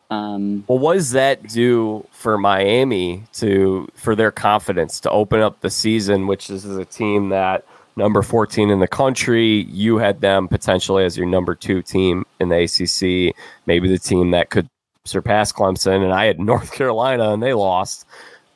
Um, 0.09 0.63
well, 0.67 0.79
what 0.79 0.93
does 0.93 1.11
that 1.11 1.43
do 1.49 2.07
for 2.11 2.37
Miami 2.37 3.23
to 3.33 3.87
for 3.95 4.15
their 4.15 4.31
confidence 4.31 4.99
to 5.01 5.09
open 5.09 5.41
up 5.41 5.59
the 5.61 5.69
season, 5.69 6.27
which 6.27 6.49
is 6.49 6.65
a 6.65 6.85
team 6.85 7.29
that 7.29 7.65
number 7.97 8.21
14 8.21 8.69
in 8.69 8.79
the 8.79 8.87
country. 8.87 9.65
You 9.69 9.97
had 9.97 10.21
them 10.21 10.47
potentially 10.47 11.03
as 11.03 11.17
your 11.17 11.25
number 11.25 11.55
two 11.55 11.81
team 11.81 12.25
in 12.39 12.49
the 12.49 12.63
ACC, 12.63 13.35
maybe 13.65 13.89
the 13.89 13.99
team 13.99 14.31
that 14.31 14.49
could 14.49 14.69
surpass 15.03 15.51
Clemson, 15.51 16.03
and 16.03 16.13
I 16.13 16.25
had 16.25 16.39
North 16.53 16.71
Carolina 16.71 17.31
and 17.33 17.43
they 17.43 17.53
lost. 17.53 18.05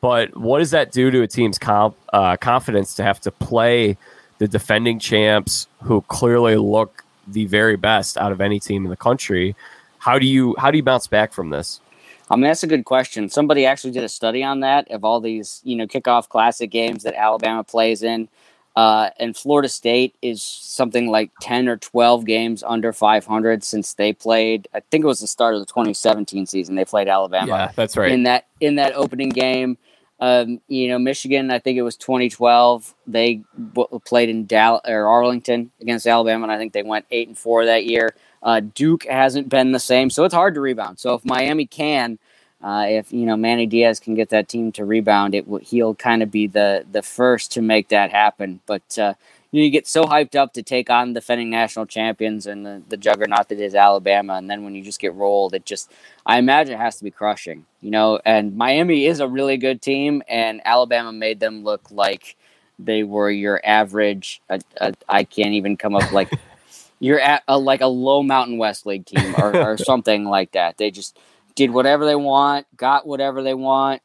But 0.02 0.36
what 0.36 0.58
does 0.58 0.72
that 0.72 0.90
do 0.90 1.12
to 1.12 1.22
a 1.22 1.28
team's 1.28 1.58
comp, 1.58 1.96
uh, 2.12 2.36
confidence 2.36 2.94
to 2.96 3.04
have 3.04 3.20
to 3.20 3.30
play 3.30 3.96
the 4.38 4.48
defending 4.48 4.98
champs 4.98 5.68
who 5.82 6.02
clearly 6.02 6.56
look 6.56 7.04
the 7.28 7.46
very 7.46 7.76
best 7.76 8.18
out 8.18 8.32
of 8.32 8.40
any 8.40 8.58
team 8.58 8.84
in 8.84 8.90
the 8.90 8.96
country? 8.96 9.54
How 9.98 10.18
do 10.18 10.26
you 10.26 10.56
how 10.58 10.72
do 10.72 10.76
you 10.76 10.82
bounce 10.82 11.06
back 11.06 11.32
from 11.32 11.50
this? 11.50 11.80
I 12.28 12.34
mean, 12.34 12.44
that's 12.44 12.64
a 12.64 12.66
good 12.66 12.84
question. 12.84 13.28
Somebody 13.28 13.64
actually 13.64 13.92
did 13.92 14.02
a 14.02 14.08
study 14.08 14.42
on 14.42 14.60
that 14.60 14.90
of 14.90 15.04
all 15.04 15.20
these, 15.20 15.60
you 15.62 15.76
know, 15.76 15.86
kickoff 15.86 16.28
classic 16.28 16.70
games 16.70 17.04
that 17.04 17.14
Alabama 17.14 17.62
plays 17.62 18.02
in. 18.02 18.28
Uh, 18.74 19.10
and 19.18 19.36
Florida 19.36 19.68
State 19.68 20.16
is 20.22 20.42
something 20.42 21.08
like 21.08 21.30
10 21.42 21.68
or 21.68 21.76
12 21.76 22.24
games 22.24 22.62
under 22.62 22.92
500 22.92 23.62
since 23.62 23.94
they 23.94 24.14
played. 24.14 24.66
I 24.72 24.80
think 24.80 25.04
it 25.04 25.06
was 25.06 25.20
the 25.20 25.26
start 25.26 25.54
of 25.54 25.60
the 25.60 25.66
2017 25.66 26.46
season. 26.46 26.74
They 26.74 26.86
played 26.86 27.06
Alabama. 27.06 27.46
Yeah, 27.46 27.72
that's 27.76 27.96
right. 27.96 28.10
In 28.10 28.22
that 28.22 28.46
in 28.60 28.76
that 28.76 28.94
opening 28.94 29.28
game, 29.28 29.76
um, 30.22 30.60
you 30.68 30.86
know, 30.86 31.00
Michigan, 31.00 31.50
I 31.50 31.58
think 31.58 31.76
it 31.76 31.82
was 31.82 31.96
2012. 31.96 32.94
They 33.08 33.42
w- 33.74 34.00
played 34.04 34.28
in 34.28 34.46
Dallas 34.46 34.82
or 34.86 35.08
Arlington 35.08 35.72
against 35.80 36.06
Alabama, 36.06 36.44
and 36.44 36.52
I 36.52 36.58
think 36.58 36.72
they 36.72 36.84
went 36.84 37.06
eight 37.10 37.26
and 37.26 37.36
four 37.36 37.66
that 37.66 37.86
year. 37.86 38.14
Uh, 38.40 38.60
Duke 38.60 39.04
hasn't 39.04 39.48
been 39.48 39.72
the 39.72 39.80
same, 39.80 40.10
so 40.10 40.22
it's 40.22 40.32
hard 40.32 40.54
to 40.54 40.60
rebound. 40.60 41.00
So 41.00 41.14
if 41.14 41.24
Miami 41.24 41.66
can, 41.66 42.20
uh, 42.62 42.84
if 42.88 43.12
you 43.12 43.26
know 43.26 43.36
Manny 43.36 43.66
Diaz 43.66 43.98
can 43.98 44.14
get 44.14 44.28
that 44.28 44.48
team 44.48 44.70
to 44.72 44.84
rebound, 44.84 45.34
it 45.34 45.44
he'll 45.62 45.96
kind 45.96 46.22
of 46.22 46.30
be 46.30 46.46
the 46.46 46.86
the 46.88 47.02
first 47.02 47.50
to 47.54 47.60
make 47.60 47.88
that 47.88 48.12
happen. 48.12 48.60
But 48.64 48.96
uh, 49.00 49.14
you, 49.52 49.60
know, 49.60 49.64
you 49.64 49.70
get 49.70 49.86
so 49.86 50.04
hyped 50.04 50.34
up 50.34 50.54
to 50.54 50.62
take 50.62 50.90
on 50.90 51.12
defending 51.12 51.50
national 51.50 51.86
champions 51.86 52.46
and 52.46 52.66
the, 52.66 52.82
the 52.88 52.96
juggernaut 52.96 53.48
that 53.50 53.60
is 53.60 53.74
Alabama, 53.74 54.34
and 54.34 54.50
then 54.50 54.64
when 54.64 54.74
you 54.74 54.82
just 54.82 55.00
get 55.00 55.14
rolled, 55.14 55.54
it 55.54 55.64
just 55.64 55.90
I 56.26 56.38
imagine 56.38 56.74
it 56.74 56.78
has 56.78 56.96
to 56.96 57.04
be 57.04 57.10
crushing, 57.10 57.66
you 57.80 57.90
know. 57.90 58.18
And 58.24 58.56
Miami 58.56 59.06
is 59.06 59.20
a 59.20 59.28
really 59.28 59.58
good 59.58 59.80
team, 59.82 60.22
and 60.28 60.60
Alabama 60.64 61.12
made 61.12 61.38
them 61.38 61.62
look 61.62 61.90
like 61.90 62.36
they 62.78 63.04
were 63.04 63.30
your 63.30 63.60
average. 63.64 64.40
Uh, 64.50 64.58
uh, 64.80 64.92
I 65.08 65.24
can't 65.24 65.52
even 65.52 65.76
come 65.76 65.94
up 65.94 66.10
like 66.12 66.30
you're 67.00 67.20
at 67.20 67.42
a, 67.48 67.58
like 67.58 67.80
a 67.80 67.86
low 67.86 68.22
Mountain 68.22 68.58
West 68.58 68.86
League 68.86 69.06
team 69.06 69.34
or, 69.36 69.56
or 69.72 69.76
something 69.76 70.24
like 70.24 70.52
that. 70.52 70.78
They 70.78 70.90
just 70.90 71.18
did 71.54 71.70
whatever 71.70 72.06
they 72.06 72.14
want, 72.14 72.66
got 72.76 73.06
whatever 73.06 73.42
they 73.42 73.54
want. 73.54 74.02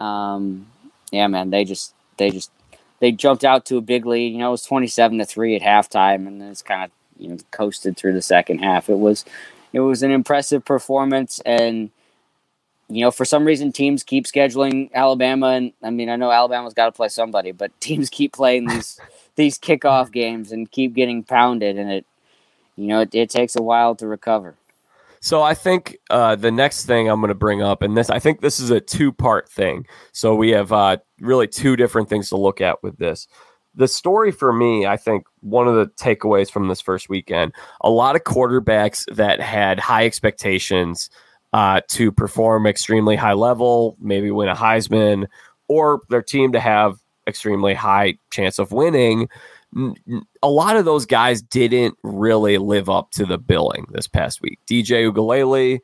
Um, 0.00 0.66
yeah, 1.12 1.26
man, 1.26 1.50
they 1.50 1.64
just 1.64 1.94
they 2.16 2.30
just 2.30 2.50
they 3.00 3.12
jumped 3.12 3.44
out 3.44 3.64
to 3.66 3.76
a 3.76 3.80
big 3.80 4.06
lead. 4.06 4.32
You 4.32 4.38
know, 4.38 4.48
it 4.48 4.52
was 4.52 4.64
twenty 4.64 4.86
seven 4.86 5.18
to 5.18 5.24
three 5.24 5.56
at 5.56 5.62
halftime, 5.62 6.26
and 6.26 6.40
then 6.40 6.50
it's 6.50 6.62
kind 6.62 6.84
of 6.84 6.90
you 7.18 7.28
know 7.28 7.38
coasted 7.50 7.96
through 7.96 8.14
the 8.14 8.22
second 8.22 8.58
half. 8.58 8.88
It 8.88 8.98
was 8.98 9.24
it 9.72 9.80
was 9.80 10.02
an 10.02 10.10
impressive 10.10 10.64
performance, 10.64 11.40
and 11.44 11.90
you 12.88 13.02
know 13.02 13.10
for 13.10 13.24
some 13.24 13.44
reason 13.44 13.72
teams 13.72 14.02
keep 14.02 14.24
scheduling 14.24 14.92
Alabama, 14.92 15.48
and 15.48 15.72
I 15.82 15.90
mean 15.90 16.08
I 16.08 16.16
know 16.16 16.30
Alabama's 16.30 16.74
got 16.74 16.86
to 16.86 16.92
play 16.92 17.08
somebody, 17.08 17.52
but 17.52 17.70
teams 17.80 18.08
keep 18.08 18.32
playing 18.32 18.66
these 18.66 19.00
these 19.36 19.58
kickoff 19.58 20.10
games 20.10 20.52
and 20.52 20.70
keep 20.70 20.94
getting 20.94 21.22
pounded, 21.22 21.78
and 21.78 21.90
it 21.90 22.06
you 22.76 22.86
know 22.86 23.00
it, 23.00 23.14
it 23.14 23.30
takes 23.30 23.56
a 23.56 23.62
while 23.62 23.94
to 23.96 24.06
recover. 24.06 24.54
So 25.20 25.42
I 25.42 25.54
think 25.54 25.98
uh, 26.10 26.36
the 26.36 26.52
next 26.52 26.86
thing 26.86 27.08
I'm 27.08 27.20
going 27.20 27.28
to 27.28 27.34
bring 27.34 27.60
up, 27.60 27.82
and 27.82 27.96
this 27.96 28.08
I 28.08 28.18
think 28.18 28.40
this 28.40 28.60
is 28.60 28.70
a 28.70 28.80
two 28.80 29.12
part 29.12 29.48
thing. 29.48 29.86
So 30.12 30.34
we 30.34 30.50
have 30.50 30.72
uh, 30.72 30.98
really 31.20 31.46
two 31.46 31.76
different 31.76 32.08
things 32.08 32.28
to 32.28 32.36
look 32.36 32.60
at 32.60 32.82
with 32.82 32.98
this. 32.98 33.26
The 33.74 33.88
story 33.88 34.32
for 34.32 34.52
me, 34.52 34.86
I 34.86 34.96
think 34.96 35.24
one 35.40 35.68
of 35.68 35.74
the 35.74 35.86
takeaways 36.02 36.50
from 36.50 36.68
this 36.68 36.80
first 36.80 37.08
weekend, 37.08 37.52
a 37.80 37.90
lot 37.90 38.16
of 38.16 38.24
quarterbacks 38.24 39.04
that 39.14 39.40
had 39.40 39.78
high 39.78 40.04
expectations 40.04 41.10
uh, 41.52 41.80
to 41.88 42.10
perform 42.10 42.66
extremely 42.66 43.14
high 43.16 43.34
level, 43.34 43.96
maybe 44.00 44.30
win 44.30 44.48
a 44.48 44.54
Heisman, 44.54 45.26
or 45.68 46.02
their 46.08 46.22
team 46.22 46.52
to 46.52 46.60
have 46.60 46.96
extremely 47.26 47.74
high 47.74 48.18
chance 48.30 48.58
of 48.58 48.72
winning 48.72 49.28
a 50.42 50.48
lot 50.48 50.76
of 50.76 50.84
those 50.84 51.06
guys 51.06 51.42
didn't 51.42 51.96
really 52.02 52.58
live 52.58 52.88
up 52.88 53.10
to 53.12 53.26
the 53.26 53.38
billing 53.38 53.86
this 53.90 54.08
past 54.08 54.40
week. 54.40 54.58
DJ 54.66 55.10
Uiagalelei, 55.10 55.80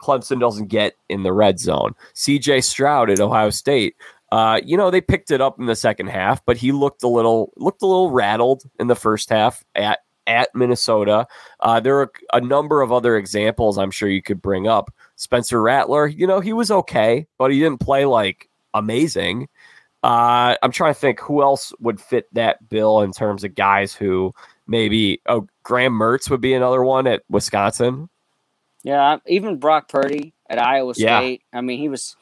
Clemson 0.00 0.38
doesn't 0.38 0.68
get 0.68 0.94
in 1.08 1.22
the 1.22 1.32
red 1.32 1.58
zone. 1.58 1.94
CJ 2.14 2.62
Stroud 2.62 3.10
at 3.10 3.20
Ohio 3.20 3.50
State. 3.50 3.96
Uh, 4.32 4.60
you 4.64 4.76
know, 4.76 4.90
they 4.90 5.00
picked 5.00 5.30
it 5.30 5.40
up 5.40 5.58
in 5.58 5.66
the 5.66 5.76
second 5.76 6.08
half, 6.08 6.44
but 6.44 6.56
he 6.56 6.72
looked 6.72 7.02
a 7.02 7.08
little 7.08 7.52
looked 7.56 7.82
a 7.82 7.86
little 7.86 8.10
rattled 8.10 8.64
in 8.80 8.88
the 8.88 8.96
first 8.96 9.30
half 9.30 9.64
at 9.74 10.00
at 10.26 10.52
Minnesota. 10.54 11.26
Uh, 11.60 11.78
there 11.78 12.00
are 12.00 12.10
a 12.32 12.40
number 12.40 12.82
of 12.82 12.92
other 12.92 13.16
examples 13.16 13.78
I'm 13.78 13.92
sure 13.92 14.08
you 14.08 14.22
could 14.22 14.42
bring 14.42 14.66
up. 14.66 14.92
Spencer 15.14 15.62
Rattler, 15.62 16.06
you 16.06 16.26
know, 16.26 16.40
he 16.40 16.52
was 16.52 16.70
okay, 16.70 17.26
but 17.38 17.52
he 17.52 17.60
didn't 17.60 17.80
play 17.80 18.04
like 18.04 18.48
amazing. 18.74 19.48
Uh, 20.02 20.56
I'm 20.62 20.72
trying 20.72 20.94
to 20.94 21.00
think 21.00 21.20
who 21.20 21.42
else 21.42 21.72
would 21.80 22.00
fit 22.00 22.26
that 22.32 22.68
bill 22.68 23.00
in 23.02 23.12
terms 23.12 23.44
of 23.44 23.54
guys 23.54 23.94
who 23.94 24.32
maybe. 24.66 25.20
Oh, 25.26 25.46
Graham 25.62 25.92
Mertz 25.92 26.28
would 26.30 26.40
be 26.40 26.54
another 26.54 26.82
one 26.82 27.06
at 27.06 27.22
Wisconsin. 27.28 28.08
Yeah, 28.82 29.18
even 29.26 29.58
Brock 29.58 29.88
Purdy 29.88 30.32
at 30.48 30.60
Iowa 30.60 30.94
State. 30.94 31.42
Yeah. 31.52 31.58
I 31.58 31.60
mean, 31.60 31.80
he 31.80 31.88
was, 31.88 32.14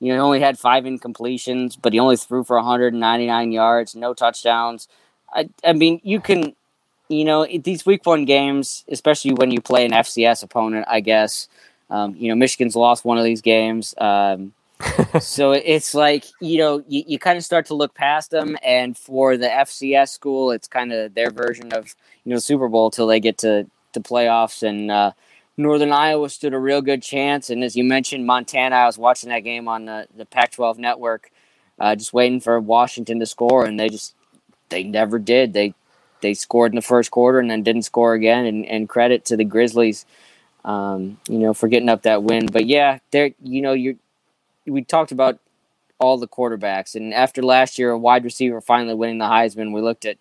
you 0.00 0.14
know, 0.14 0.24
only 0.24 0.40
had 0.40 0.58
five 0.58 0.84
incompletions, 0.84 1.76
but 1.80 1.92
he 1.92 2.00
only 2.00 2.16
threw 2.16 2.42
for 2.42 2.56
199 2.56 3.52
yards, 3.52 3.94
no 3.94 4.14
touchdowns. 4.14 4.88
I, 5.32 5.50
I 5.62 5.74
mean, 5.74 6.00
you 6.02 6.20
can, 6.20 6.56
you 7.08 7.24
know, 7.24 7.46
these 7.46 7.84
week 7.84 8.06
one 8.06 8.24
games, 8.24 8.84
especially 8.88 9.34
when 9.34 9.50
you 9.50 9.60
play 9.60 9.84
an 9.84 9.92
FCS 9.92 10.42
opponent, 10.42 10.86
I 10.88 11.00
guess. 11.00 11.48
Um, 11.90 12.16
you 12.16 12.28
know, 12.28 12.34
Michigan's 12.34 12.76
lost 12.76 13.04
one 13.04 13.18
of 13.18 13.24
these 13.24 13.42
games. 13.42 13.94
Um, 13.98 14.54
so 15.20 15.52
it's 15.52 15.94
like 15.94 16.24
you 16.40 16.56
know 16.56 16.82
you, 16.88 17.04
you 17.06 17.18
kind 17.18 17.36
of 17.36 17.44
start 17.44 17.66
to 17.66 17.74
look 17.74 17.92
past 17.92 18.30
them 18.30 18.56
and 18.62 18.96
for 18.96 19.36
the 19.36 19.46
fcs 19.46 20.08
school 20.08 20.52
it's 20.52 20.66
kind 20.66 20.90
of 20.90 21.12
their 21.12 21.30
version 21.30 21.70
of 21.74 21.94
you 22.24 22.32
know 22.32 22.38
super 22.38 22.66
bowl 22.66 22.90
till 22.90 23.06
they 23.06 23.20
get 23.20 23.36
to 23.36 23.66
the 23.92 24.00
playoffs 24.00 24.62
and 24.62 24.90
uh, 24.90 25.12
northern 25.60 25.92
iowa 25.92 26.28
stood 26.28 26.54
a 26.54 26.58
real 26.58 26.82
good 26.82 27.02
chance. 27.02 27.50
And 27.50 27.62
as 27.62 27.76
you 27.76 27.84
mentioned 27.84 28.26
montana 28.26 28.76
i 28.76 28.86
was 28.86 28.98
watching 28.98 29.30
that 29.30 29.40
game 29.40 29.68
on 29.68 29.84
the, 29.84 30.06
the 30.16 30.24
pac 30.24 30.52
12 30.52 30.78
network 30.78 31.30
uh, 31.78 31.94
just 31.94 32.12
waiting 32.12 32.40
for 32.40 32.58
washington 32.60 33.20
to 33.20 33.26
score. 33.26 33.64
And 33.64 33.78
they 33.78 33.88
just 33.88 34.14
they 34.68 34.82
never 34.82 35.18
did. 35.18 35.52
They 35.52 35.74
they 36.20 36.34
scored 36.34 36.72
in 36.72 36.76
the 36.76 36.82
first 36.82 37.10
quarter 37.10 37.38
and 37.38 37.50
then 37.50 37.62
didn't 37.62 37.82
score 37.82 38.14
again. 38.14 38.44
And, 38.44 38.66
and 38.66 38.88
credit 38.88 39.24
to 39.26 39.36
the 39.36 39.44
grizzlies 39.44 40.04
um, 40.64 41.18
you 41.28 41.38
know 41.38 41.54
for 41.54 41.68
getting 41.68 41.88
up 41.88 42.02
that 42.02 42.22
win. 42.22 42.46
But 42.46 42.66
yeah 42.66 42.98
they're 43.10 43.30
you 43.42 43.62
know 43.62 43.72
you're 43.72 43.96
we 44.66 44.84
talked 44.84 45.12
about 45.12 45.38
all 45.98 46.16
the 46.16 46.28
quarterbacks, 46.28 46.94
and 46.94 47.12
after 47.12 47.42
last 47.42 47.78
year, 47.78 47.90
a 47.90 47.98
wide 47.98 48.24
receiver 48.24 48.60
finally 48.60 48.94
winning 48.94 49.18
the 49.18 49.26
Heisman, 49.26 49.74
we 49.74 49.82
looked 49.82 50.06
at 50.06 50.16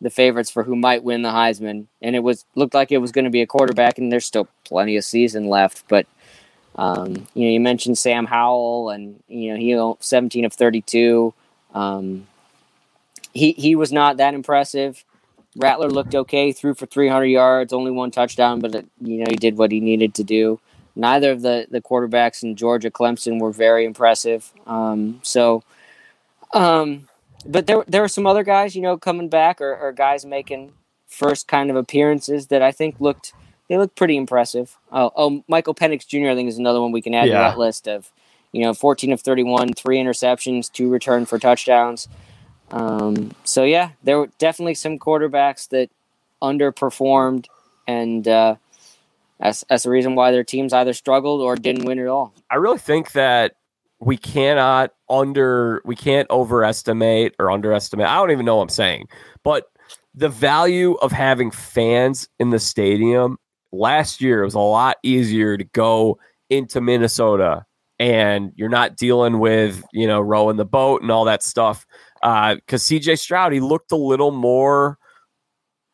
the 0.00 0.10
favorites 0.10 0.50
for 0.50 0.62
who 0.62 0.76
might 0.76 1.04
win 1.04 1.22
the 1.22 1.30
Heisman, 1.30 1.86
and 2.00 2.16
it 2.16 2.20
was 2.20 2.44
looked 2.54 2.74
like 2.74 2.92
it 2.92 2.98
was 2.98 3.12
going 3.12 3.24
to 3.24 3.30
be 3.30 3.42
a 3.42 3.46
quarterback, 3.46 3.98
and 3.98 4.10
there's 4.10 4.24
still 4.24 4.48
plenty 4.64 4.96
of 4.96 5.04
season 5.04 5.48
left. 5.48 5.84
But 5.88 6.06
um, 6.76 7.26
you 7.34 7.46
know, 7.46 7.52
you 7.52 7.60
mentioned 7.60 7.98
Sam 7.98 8.26
Howell, 8.26 8.90
and 8.90 9.22
you 9.28 9.52
know 9.52 9.58
he 9.58 9.96
17 10.00 10.44
of 10.44 10.52
32. 10.52 11.34
Um, 11.74 12.26
he 13.32 13.52
he 13.52 13.76
was 13.76 13.92
not 13.92 14.16
that 14.16 14.34
impressive. 14.34 15.04
Rattler 15.56 15.90
looked 15.90 16.14
okay, 16.14 16.52
threw 16.52 16.74
for 16.74 16.86
300 16.86 17.24
yards, 17.24 17.72
only 17.72 17.90
one 17.90 18.10
touchdown, 18.10 18.60
but 18.60 18.72
you 19.00 19.18
know 19.18 19.26
he 19.28 19.36
did 19.36 19.56
what 19.56 19.72
he 19.72 19.80
needed 19.80 20.14
to 20.14 20.24
do 20.24 20.60
neither 20.96 21.32
of 21.32 21.42
the, 21.42 21.66
the 21.70 21.80
quarterbacks 21.80 22.42
in 22.42 22.56
Georgia, 22.56 22.90
Clemson 22.90 23.40
were 23.40 23.52
very 23.52 23.84
impressive. 23.84 24.52
Um, 24.66 25.20
so, 25.22 25.62
um, 26.52 27.08
but 27.46 27.66
there 27.66 27.84
there 27.86 28.02
were 28.02 28.08
some 28.08 28.26
other 28.26 28.42
guys, 28.42 28.74
you 28.74 28.82
know, 28.82 28.96
coming 28.96 29.28
back 29.28 29.60
or, 29.60 29.76
or, 29.76 29.92
guys 29.92 30.24
making 30.24 30.72
first 31.06 31.48
kind 31.48 31.70
of 31.70 31.76
appearances 31.76 32.48
that 32.48 32.62
I 32.62 32.72
think 32.72 33.00
looked 33.00 33.32
they 33.68 33.78
looked 33.78 33.96
pretty 33.96 34.16
impressive. 34.16 34.76
Oh, 34.90 35.10
oh, 35.14 35.44
Michael 35.48 35.74
Penix 35.74 36.06
Jr. 36.06 36.30
I 36.30 36.34
think 36.34 36.48
is 36.48 36.58
another 36.58 36.80
one 36.80 36.92
we 36.92 37.02
can 37.02 37.14
add 37.14 37.28
yeah. 37.28 37.34
to 37.34 37.38
that 37.38 37.58
list 37.58 37.86
of, 37.86 38.10
you 38.52 38.62
know, 38.62 38.74
14 38.74 39.12
of 39.12 39.20
31, 39.20 39.74
three 39.74 39.98
interceptions, 39.98 40.70
two 40.70 40.88
return 40.88 41.24
for 41.24 41.38
touchdowns. 41.38 42.08
Um, 42.72 43.32
so 43.44 43.64
yeah, 43.64 43.90
there 44.02 44.18
were 44.18 44.30
definitely 44.38 44.74
some 44.74 44.98
quarterbacks 44.98 45.68
that 45.70 45.90
underperformed 46.42 47.46
and. 47.86 48.26
Uh, 48.26 48.56
that's 49.38 49.64
that's 49.70 49.84
the 49.84 49.90
reason 49.90 50.14
why 50.14 50.32
their 50.32 50.44
teams 50.44 50.72
either 50.72 50.92
struggled 50.92 51.40
or 51.40 51.56
didn't 51.56 51.86
win 51.86 51.98
at 51.98 52.06
all. 52.06 52.34
I 52.50 52.56
really 52.56 52.78
think 52.78 53.12
that 53.12 53.54
we 54.00 54.16
cannot 54.16 54.92
under 55.08 55.82
we 55.84 55.94
can't 55.94 56.28
overestimate 56.30 57.34
or 57.38 57.50
underestimate. 57.50 58.06
I 58.06 58.16
don't 58.16 58.30
even 58.30 58.46
know 58.46 58.56
what 58.56 58.62
I'm 58.64 58.68
saying, 58.70 59.08
but 59.44 59.66
the 60.14 60.28
value 60.28 60.94
of 60.94 61.12
having 61.12 61.50
fans 61.50 62.28
in 62.38 62.50
the 62.50 62.58
stadium 62.58 63.36
last 63.72 64.20
year 64.20 64.42
it 64.42 64.46
was 64.46 64.54
a 64.54 64.60
lot 64.60 64.96
easier 65.02 65.56
to 65.56 65.64
go 65.64 66.18
into 66.48 66.80
Minnesota 66.80 67.64
and 68.00 68.50
you're 68.56 68.70
not 68.70 68.96
dealing 68.96 69.38
with, 69.38 69.84
you 69.92 70.06
know, 70.06 70.20
rowing 70.20 70.56
the 70.56 70.64
boat 70.64 71.02
and 71.02 71.10
all 71.10 71.26
that 71.26 71.42
stuff. 71.42 71.86
Uh, 72.22 72.56
cause 72.66 72.82
CJ 72.84 73.18
Stroud, 73.18 73.52
he 73.52 73.60
looked 73.60 73.92
a 73.92 73.96
little 73.96 74.30
more 74.30 74.98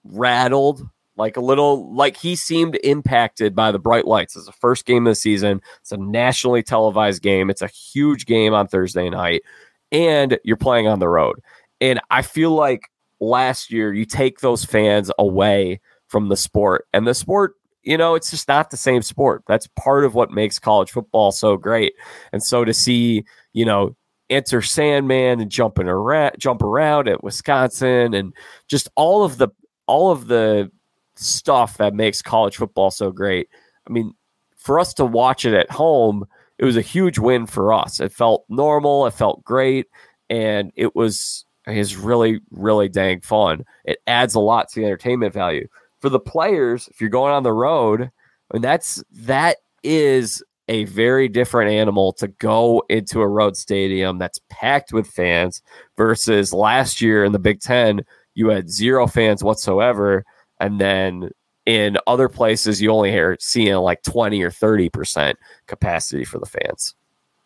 rattled 0.05 0.89
like 1.17 1.37
a 1.37 1.41
little 1.41 1.93
like 1.95 2.17
he 2.17 2.37
seemed 2.37 2.79
impacted 2.85 3.55
by 3.55 3.73
the 3.73 3.79
bright 3.79 4.07
lights. 4.07 4.37
It's 4.37 4.47
the 4.47 4.53
first 4.53 4.85
game 4.85 5.07
of 5.07 5.13
the 5.13 5.15
season. 5.15 5.61
It's 5.81 5.93
a 5.93 5.97
nationally 5.97 6.63
televised 6.63 7.23
game. 7.23 7.51
It's 7.51 7.63
a 7.63 7.69
huge 7.69 8.27
game 8.27 8.53
on 8.55 8.69
Thursday 8.69 9.09
night, 9.09 9.43
and 9.91 10.39
you're 10.45 10.57
playing 10.57 10.89
on 10.89 10.99
the 10.99 11.09
road. 11.09 11.37
And 11.81 12.01
I 12.11 12.23
feel 12.23 12.51
like 12.51 12.91
last 13.21 13.71
year 13.73 13.93
you 13.93 14.05
take 14.05 14.41
those 14.41 14.65
fans 14.65 15.11
away 15.19 15.81
from 16.09 16.29
the 16.29 16.37
sport, 16.37 16.87
and 16.93 17.07
the 17.07 17.15
sport, 17.15 17.55
you 17.83 17.97
know, 17.97 18.15
it's 18.15 18.31
just 18.31 18.49
not 18.49 18.71
the 18.71 18.77
same 18.77 19.03
sport. 19.03 19.43
That's 19.47 19.69
part 19.69 20.05
of 20.05 20.15
what 20.15 20.31
makes 20.31 20.59
college 20.59 20.91
football 20.91 21.33
so 21.33 21.57
great. 21.57 21.95
And 22.33 22.43
so 22.43 22.65
to 22.65 22.75
see, 22.75 23.25
you 23.53 23.65
know, 23.65 23.97
enter 24.29 24.61
Sandman 24.61 25.41
and 25.41 25.51
jumping 25.51 25.89
around, 25.89 26.35
jump 26.39 26.63
around 26.63 27.09
at 27.09 27.25
Wisconsin, 27.25 28.13
and 28.13 28.35
just 28.69 28.89
all 28.97 29.25
of 29.25 29.39
the 29.39 29.49
all 29.87 30.11
of 30.11 30.27
the 30.27 30.71
stuff 31.19 31.77
that 31.79 31.95
makes 31.95 32.23
college 32.23 32.57
football 32.57 32.91
so 32.91 33.11
great. 33.11 33.49
I 33.89 33.93
mean, 33.93 34.15
for 34.57 34.79
us 34.81 34.95
to 34.95 35.05
watch 35.05 35.45
it 35.45 35.55
at 35.55 35.71
home, 35.71 36.27
it 36.59 36.65
was 36.65 36.77
a 36.77 36.83
huge 36.83 37.19
win 37.19 37.47
for 37.47 37.73
us. 37.73 38.01
It 38.01 38.13
felt 38.13 38.45
normal, 38.49 39.07
it 39.07 39.15
felt 39.15 39.45
great, 39.45 39.87
and 40.31 40.73
it 40.75 40.95
was 40.97 41.45
is 41.67 41.97
really 41.97 42.41
really 42.51 42.89
dang 42.89 43.21
fun. 43.21 43.65
It 43.85 43.99
adds 44.07 44.35
a 44.35 44.41
lot 44.41 44.69
to 44.71 44.81
the 44.81 44.87
entertainment 44.87 45.35
value 45.35 45.67
for 46.01 46.09
the 46.09 46.21
players. 46.21 46.89
If 46.89 47.01
you're 47.01 47.11
going 47.11 47.33
on 47.33 47.43
the 47.43 47.53
road, 47.53 48.11
mean 48.53 48.63
that's 48.63 49.03
that 49.13 49.59
is 49.83 50.43
a 50.69 50.85
very 50.85 51.29
different 51.29 51.71
animal 51.71 52.13
to 52.15 52.29
go 52.29 52.83
into 52.89 53.21
a 53.21 53.29
road 53.29 53.57
stadium 53.57 54.19
that's 54.19 54.41
packed 54.51 54.93
with 54.93 55.07
fans 55.07 55.63
versus 55.97 56.53
last 56.53 57.01
year 57.01 57.25
in 57.25 57.33
the 57.33 57.39
Big 57.39 57.61
Ten, 57.61 58.01
you 58.35 58.49
had 58.49 58.69
zero 58.69 59.07
fans 59.07 59.45
whatsoever 59.45 60.25
and 60.61 60.81
then 60.81 61.31
in 61.65 61.99
other 62.07 62.29
places 62.29 62.81
you 62.81 62.91
only 62.91 63.11
hear 63.11 63.37
seeing 63.41 63.75
like 63.77 64.03
20 64.03 64.43
or 64.43 64.51
30 64.51 64.89
percent 64.91 65.39
capacity 65.67 66.25
for 66.25 66.39
the 66.39 66.47
fans. 66.47 66.95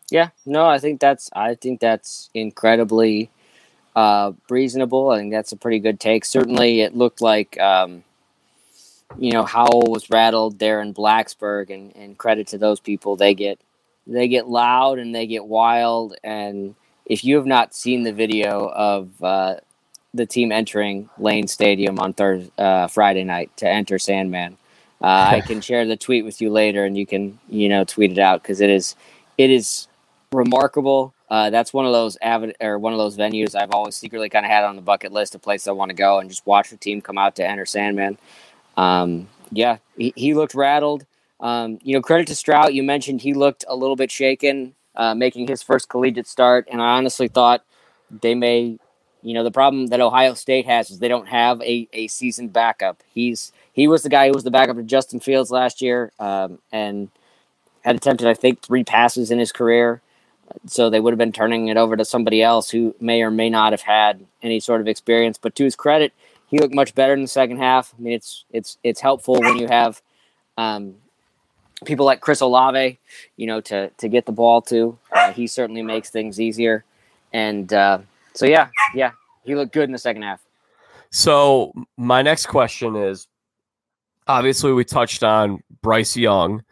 Yeah 0.09 0.29
no 0.45 0.65
i 0.65 0.77
think 0.77 0.99
that's 0.99 1.29
i 1.33 1.55
think 1.55 1.79
that's 1.79 2.29
incredibly 2.33 3.31
uh, 3.95 4.31
reasonable. 4.49 5.09
I 5.09 5.19
think 5.19 5.31
that's 5.31 5.51
a 5.51 5.57
pretty 5.57 5.79
good 5.79 5.99
take. 5.99 6.25
Certainly 6.25 6.81
it 6.81 6.95
looked 6.95 7.21
like 7.21 7.59
um, 7.59 8.03
you 9.17 9.31
know 9.31 9.43
howell 9.43 9.91
was 9.91 10.09
rattled 10.09 10.59
there 10.59 10.81
in 10.81 10.93
blacksburg 10.93 11.69
and, 11.69 11.95
and 11.95 12.17
credit 12.17 12.47
to 12.47 12.57
those 12.57 12.79
people. 12.79 13.15
They 13.15 13.33
get 13.33 13.59
they 14.07 14.27
get 14.27 14.47
loud 14.47 14.99
and 14.99 15.13
they 15.13 15.27
get 15.27 15.45
wild. 15.45 16.15
And 16.23 16.75
if 17.05 17.23
you 17.23 17.35
have 17.35 17.45
not 17.45 17.75
seen 17.75 18.03
the 18.03 18.13
video 18.13 18.69
of 18.69 19.23
uh, 19.23 19.55
the 20.13 20.25
team 20.25 20.51
entering 20.51 21.09
Lane 21.17 21.47
Stadium 21.47 21.99
on 21.99 22.13
Thursday, 22.13 22.51
uh, 22.57 22.87
Friday 22.87 23.23
night 23.23 23.55
to 23.57 23.67
enter 23.67 23.97
Sandman. 23.97 24.57
Uh, 25.01 25.29
I 25.31 25.41
can 25.41 25.61
share 25.61 25.85
the 25.85 25.97
tweet 25.97 26.25
with 26.25 26.41
you 26.41 26.49
later, 26.49 26.85
and 26.85 26.97
you 26.97 27.05
can 27.05 27.39
you 27.49 27.69
know 27.69 27.83
tweet 27.83 28.11
it 28.11 28.19
out 28.19 28.41
because 28.41 28.61
it 28.61 28.69
is 28.69 28.95
it 29.37 29.49
is 29.49 29.87
remarkable. 30.31 31.13
Uh, 31.29 31.49
that's 31.49 31.73
one 31.73 31.85
of 31.85 31.93
those 31.93 32.17
avid 32.21 32.55
or 32.59 32.77
one 32.77 32.91
of 32.91 32.99
those 32.99 33.17
venues 33.17 33.55
I've 33.55 33.71
always 33.71 33.95
secretly 33.95 34.29
kind 34.29 34.45
of 34.45 34.51
had 34.51 34.65
on 34.65 34.75
the 34.75 34.81
bucket 34.81 35.13
list 35.13 35.33
of 35.33 35.41
places 35.41 35.67
I 35.67 35.71
want 35.71 35.89
to 35.89 35.95
go 35.95 36.19
and 36.19 36.29
just 36.29 36.45
watch 36.45 36.69
the 36.69 36.77
team 36.77 37.01
come 37.01 37.17
out 37.17 37.37
to 37.37 37.47
enter 37.47 37.65
Sandman. 37.65 38.17
Um, 38.75 39.29
yeah, 39.51 39.77
he, 39.97 40.13
he 40.15 40.33
looked 40.33 40.53
rattled. 40.53 41.05
Um, 41.39 41.79
you 41.81 41.95
know, 41.95 42.01
credit 42.01 42.27
to 42.27 42.35
Stroud. 42.35 42.73
You 42.73 42.83
mentioned 42.83 43.21
he 43.21 43.33
looked 43.33 43.63
a 43.67 43.75
little 43.75 43.95
bit 43.95 44.11
shaken, 44.11 44.75
uh, 44.95 45.15
making 45.15 45.47
his 45.47 45.63
first 45.63 45.89
collegiate 45.89 46.27
start, 46.27 46.67
and 46.69 46.81
I 46.81 46.97
honestly 46.97 47.29
thought 47.29 47.63
they 48.21 48.35
may 48.35 48.77
you 49.23 49.33
know, 49.33 49.43
the 49.43 49.51
problem 49.51 49.87
that 49.87 50.01
Ohio 50.01 50.33
State 50.33 50.65
has 50.65 50.89
is 50.91 50.99
they 50.99 51.07
don't 51.07 51.27
have 51.27 51.61
a, 51.61 51.87
a 51.93 52.07
seasoned 52.07 52.53
backup. 52.53 53.01
He's 53.13 53.51
he 53.73 53.87
was 53.87 54.03
the 54.03 54.09
guy 54.09 54.27
who 54.27 54.33
was 54.33 54.43
the 54.43 54.51
backup 54.51 54.77
to 54.77 54.83
Justin 54.83 55.19
Fields 55.19 55.51
last 55.51 55.81
year, 55.81 56.11
um, 56.19 56.59
and 56.71 57.09
had 57.81 57.95
attempted 57.95 58.27
I 58.27 58.33
think 58.33 58.61
three 58.61 58.83
passes 58.83 59.31
in 59.31 59.39
his 59.39 59.51
career. 59.51 60.01
So 60.67 60.89
they 60.89 60.99
would 60.99 61.13
have 61.13 61.17
been 61.17 61.31
turning 61.31 61.69
it 61.69 61.77
over 61.77 61.95
to 61.95 62.03
somebody 62.05 62.43
else 62.43 62.69
who 62.71 62.93
may 62.99 63.21
or 63.21 63.31
may 63.31 63.49
not 63.49 63.71
have 63.73 63.81
had 63.83 64.25
any 64.43 64.59
sort 64.59 64.81
of 64.81 64.87
experience. 64.87 65.37
But 65.37 65.55
to 65.55 65.63
his 65.63 65.75
credit, 65.77 66.13
he 66.47 66.59
looked 66.59 66.75
much 66.75 66.93
better 66.93 67.13
in 67.13 67.21
the 67.21 67.27
second 67.27 67.57
half. 67.57 67.93
I 67.97 68.01
mean, 68.01 68.13
it's 68.13 68.45
it's 68.51 68.77
it's 68.83 69.01
helpful 69.01 69.35
when 69.39 69.57
you 69.57 69.67
have 69.67 70.01
um, 70.57 70.95
people 71.85 72.05
like 72.05 72.21
Chris 72.21 72.41
Olave, 72.41 72.99
you 73.37 73.47
know, 73.47 73.61
to 73.61 73.89
to 73.89 74.09
get 74.09 74.25
the 74.25 74.31
ball 74.33 74.61
to. 74.63 74.97
Uh, 75.11 75.31
he 75.33 75.47
certainly 75.47 75.81
makes 75.83 76.09
things 76.09 76.39
easier. 76.39 76.83
and 77.33 77.71
uh, 77.73 77.99
so 78.33 78.45
yeah, 78.45 78.69
yeah, 78.95 79.11
he 79.43 79.55
looked 79.55 79.73
good 79.73 79.85
in 79.85 79.91
the 79.91 79.97
second 79.97 80.23
half. 80.23 80.41
So 81.11 81.73
my 81.97 82.21
next 82.21 82.45
question 82.45 82.95
is 82.95 83.27
obviously 84.27 84.71
we 84.71 84.85
touched 84.85 85.23
on 85.23 85.61
Bryce 85.81 86.15
Young, 86.15 86.63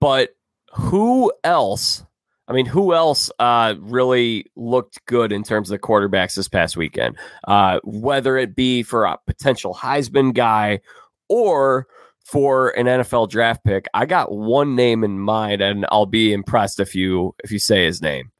but 0.00 0.30
who 0.72 1.32
else? 1.42 2.04
I 2.48 2.52
mean, 2.52 2.66
who 2.66 2.94
else 2.94 3.30
uh, 3.38 3.74
really 3.78 4.46
looked 4.56 5.04
good 5.06 5.32
in 5.32 5.42
terms 5.42 5.70
of 5.70 5.78
the 5.78 5.86
quarterbacks 5.86 6.34
this 6.34 6.48
past 6.48 6.76
weekend? 6.76 7.16
Uh, 7.46 7.80
whether 7.84 8.36
it 8.36 8.54
be 8.54 8.82
for 8.82 9.04
a 9.04 9.18
potential 9.26 9.74
Heisman 9.74 10.32
guy 10.32 10.80
or 11.28 11.86
for 12.24 12.70
an 12.70 12.86
NFL 12.86 13.28
draft 13.30 13.64
pick, 13.64 13.86
I 13.92 14.06
got 14.06 14.32
one 14.32 14.76
name 14.76 15.04
in 15.04 15.18
mind, 15.18 15.60
and 15.60 15.86
I'll 15.90 16.06
be 16.06 16.32
impressed 16.32 16.80
if 16.80 16.94
you 16.94 17.34
if 17.42 17.50
you 17.50 17.58
say 17.58 17.84
his 17.84 18.00
name. 18.00 18.30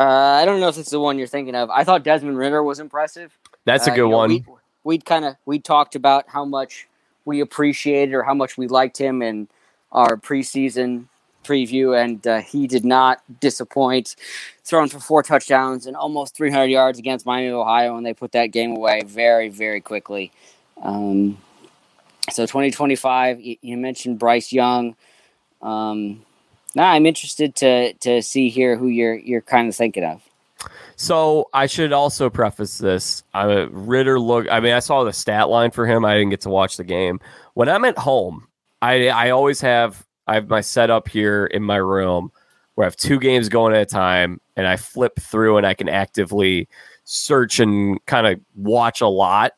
Uh, 0.00 0.04
I 0.04 0.46
don't 0.46 0.60
know 0.60 0.68
if 0.68 0.78
it's 0.78 0.90
the 0.90 1.00
one 1.00 1.18
you're 1.18 1.28
thinking 1.28 1.54
of. 1.54 1.70
I 1.70 1.84
thought 1.84 2.04
Desmond 2.04 2.38
Ridder 2.38 2.62
was 2.62 2.80
impressive. 2.80 3.36
That's 3.66 3.86
a 3.86 3.92
Uh, 3.92 3.96
good 3.96 4.04
you 4.04 4.10
know, 4.10 4.16
one. 4.18 4.30
We, 4.30 4.44
we'd 4.84 5.04
kind 5.06 5.26
of 5.26 5.36
we 5.46 5.60
talked 5.60 5.94
about 5.96 6.26
how 6.28 6.46
much 6.46 6.88
we 7.26 7.40
appreciated 7.40 8.14
or 8.14 8.24
how 8.24 8.34
much 8.34 8.58
we 8.58 8.68
liked 8.68 8.98
him 8.98 9.22
in 9.22 9.48
our 9.92 10.16
preseason 10.16 11.06
preview, 11.44 12.02
and 12.02 12.26
uh, 12.26 12.40
he 12.40 12.66
did 12.66 12.84
not 12.84 13.22
disappoint. 13.40 14.16
Thrown 14.64 14.88
for 14.88 15.00
four 15.00 15.22
touchdowns 15.22 15.86
and 15.86 15.96
almost 15.96 16.36
300 16.36 16.66
yards 16.66 16.98
against 16.98 17.26
Miami 17.26 17.48
of 17.48 17.56
Ohio, 17.56 17.96
and 17.96 18.06
they 18.06 18.14
put 18.14 18.32
that 18.32 18.48
game 18.48 18.76
away 18.76 19.02
very, 19.04 19.50
very 19.50 19.82
quickly. 19.82 20.32
Um, 20.82 21.38
so 22.30 22.44
2025, 22.46 23.40
you, 23.40 23.56
you 23.62 23.76
mentioned 23.76 24.18
Bryce 24.18 24.52
Young. 24.52 24.96
Um, 25.62 26.24
now 26.74 26.90
I'm 26.90 27.06
interested 27.06 27.54
to 27.56 27.92
to 27.94 28.22
see 28.22 28.48
here 28.48 28.76
who 28.76 28.88
you're 28.88 29.16
you're 29.16 29.40
kind 29.40 29.68
of 29.68 29.76
thinking 29.76 30.04
of. 30.04 30.22
So 30.96 31.48
I 31.54 31.66
should 31.66 31.92
also 31.92 32.28
preface 32.28 32.78
this. 32.78 33.22
I 33.32 33.68
Ridder 33.70 34.20
look. 34.20 34.46
I 34.50 34.60
mean, 34.60 34.74
I 34.74 34.80
saw 34.80 35.02
the 35.02 35.12
stat 35.12 35.48
line 35.48 35.70
for 35.70 35.86
him. 35.86 36.04
I 36.04 36.14
didn't 36.14 36.30
get 36.30 36.42
to 36.42 36.50
watch 36.50 36.76
the 36.76 36.84
game. 36.84 37.20
When 37.54 37.68
I'm 37.68 37.84
at 37.84 37.96
home, 37.96 38.46
I 38.82 39.08
I 39.08 39.30
always 39.30 39.60
have 39.62 40.06
I 40.26 40.34
have 40.34 40.48
my 40.48 40.60
setup 40.60 41.08
here 41.08 41.46
in 41.46 41.62
my 41.62 41.76
room 41.76 42.30
where 42.74 42.84
I 42.84 42.88
have 42.88 42.96
two 42.96 43.18
games 43.18 43.48
going 43.48 43.74
at 43.74 43.82
a 43.82 43.86
time, 43.86 44.40
and 44.56 44.66
I 44.66 44.76
flip 44.76 45.18
through 45.18 45.56
and 45.56 45.66
I 45.66 45.74
can 45.74 45.88
actively 45.88 46.68
search 47.04 47.58
and 47.58 48.04
kind 48.06 48.26
of 48.26 48.38
watch 48.54 49.00
a 49.00 49.08
lot. 49.08 49.52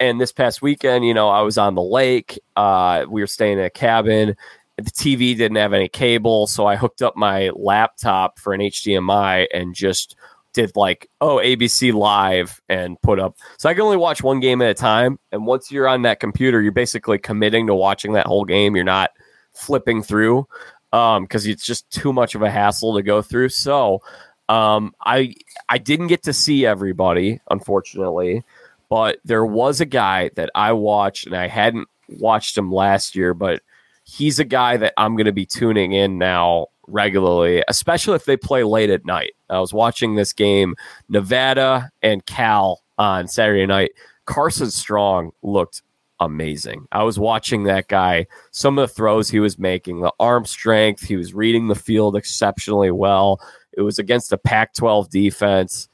And 0.00 0.20
this 0.20 0.32
past 0.32 0.60
weekend, 0.60 1.06
you 1.06 1.14
know, 1.14 1.28
I 1.28 1.42
was 1.42 1.56
on 1.56 1.74
the 1.74 1.82
lake. 1.82 2.38
Uh, 2.56 3.06
we 3.08 3.22
were 3.22 3.26
staying 3.26 3.58
in 3.58 3.64
a 3.64 3.70
cabin. 3.70 4.36
The 4.76 4.90
TV 4.90 5.36
didn't 5.36 5.56
have 5.56 5.72
any 5.72 5.88
cable, 5.88 6.46
so 6.46 6.66
I 6.66 6.76
hooked 6.76 7.00
up 7.00 7.16
my 7.16 7.50
laptop 7.54 8.38
for 8.38 8.52
an 8.52 8.60
HDMI 8.60 9.46
and 9.52 9.74
just 9.74 10.16
did 10.56 10.72
like 10.74 11.08
oh 11.20 11.36
ABC 11.36 11.92
live 11.92 12.60
and 12.68 13.00
put 13.02 13.20
up. 13.20 13.36
So 13.58 13.68
I 13.68 13.74
can 13.74 13.82
only 13.82 13.98
watch 13.98 14.22
one 14.22 14.40
game 14.40 14.62
at 14.62 14.70
a 14.70 14.74
time 14.74 15.18
and 15.30 15.46
once 15.46 15.70
you're 15.70 15.86
on 15.86 16.02
that 16.02 16.18
computer 16.18 16.62
you're 16.62 16.72
basically 16.72 17.18
committing 17.18 17.66
to 17.66 17.74
watching 17.74 18.14
that 18.14 18.26
whole 18.26 18.46
game. 18.46 18.74
You're 18.74 18.84
not 18.84 19.10
flipping 19.52 20.02
through 20.02 20.48
um 20.92 21.24
because 21.24 21.46
it's 21.46 21.64
just 21.64 21.88
too 21.90 22.12
much 22.12 22.34
of 22.34 22.40
a 22.42 22.50
hassle 22.50 22.96
to 22.96 23.02
go 23.02 23.20
through. 23.20 23.50
So 23.50 24.00
um 24.48 24.94
I 25.04 25.34
I 25.68 25.76
didn't 25.76 26.06
get 26.06 26.22
to 26.24 26.32
see 26.32 26.64
everybody 26.64 27.38
unfortunately 27.50 28.42
but 28.88 29.18
there 29.24 29.44
was 29.44 29.82
a 29.82 29.86
guy 29.86 30.30
that 30.36 30.50
I 30.54 30.72
watched 30.72 31.26
and 31.26 31.36
I 31.36 31.48
hadn't 31.48 31.88
watched 32.08 32.56
him 32.56 32.72
last 32.72 33.14
year 33.14 33.34
but 33.34 33.60
he's 34.06 34.38
a 34.38 34.44
guy 34.44 34.76
that 34.76 34.94
I'm 34.96 35.16
going 35.16 35.26
to 35.26 35.32
be 35.32 35.44
tuning 35.44 35.92
in 35.92 36.16
now 36.16 36.68
regularly, 36.86 37.62
especially 37.68 38.14
if 38.14 38.24
they 38.24 38.36
play 38.36 38.62
late 38.62 38.90
at 38.90 39.04
night. 39.04 39.32
I 39.50 39.58
was 39.58 39.72
watching 39.72 40.14
this 40.14 40.32
game, 40.32 40.76
Nevada 41.08 41.90
and 42.02 42.24
Cal 42.24 42.82
on 42.98 43.28
Saturday 43.28 43.66
night. 43.66 43.90
Carson 44.24 44.70
Strong 44.70 45.32
looked 45.42 45.82
amazing. 46.20 46.86
I 46.92 47.02
was 47.02 47.18
watching 47.18 47.64
that 47.64 47.88
guy, 47.88 48.26
some 48.52 48.78
of 48.78 48.88
the 48.88 48.94
throws 48.94 49.28
he 49.28 49.40
was 49.40 49.58
making, 49.58 50.00
the 50.00 50.12
arm 50.18 50.44
strength, 50.44 51.02
he 51.02 51.16
was 51.16 51.34
reading 51.34 51.68
the 51.68 51.74
field 51.74 52.16
exceptionally 52.16 52.90
well. 52.90 53.40
It 53.72 53.82
was 53.82 53.98
against 53.98 54.32
a 54.32 54.38
Pac 54.38 54.72
12 54.74 55.10
defense. 55.10 55.88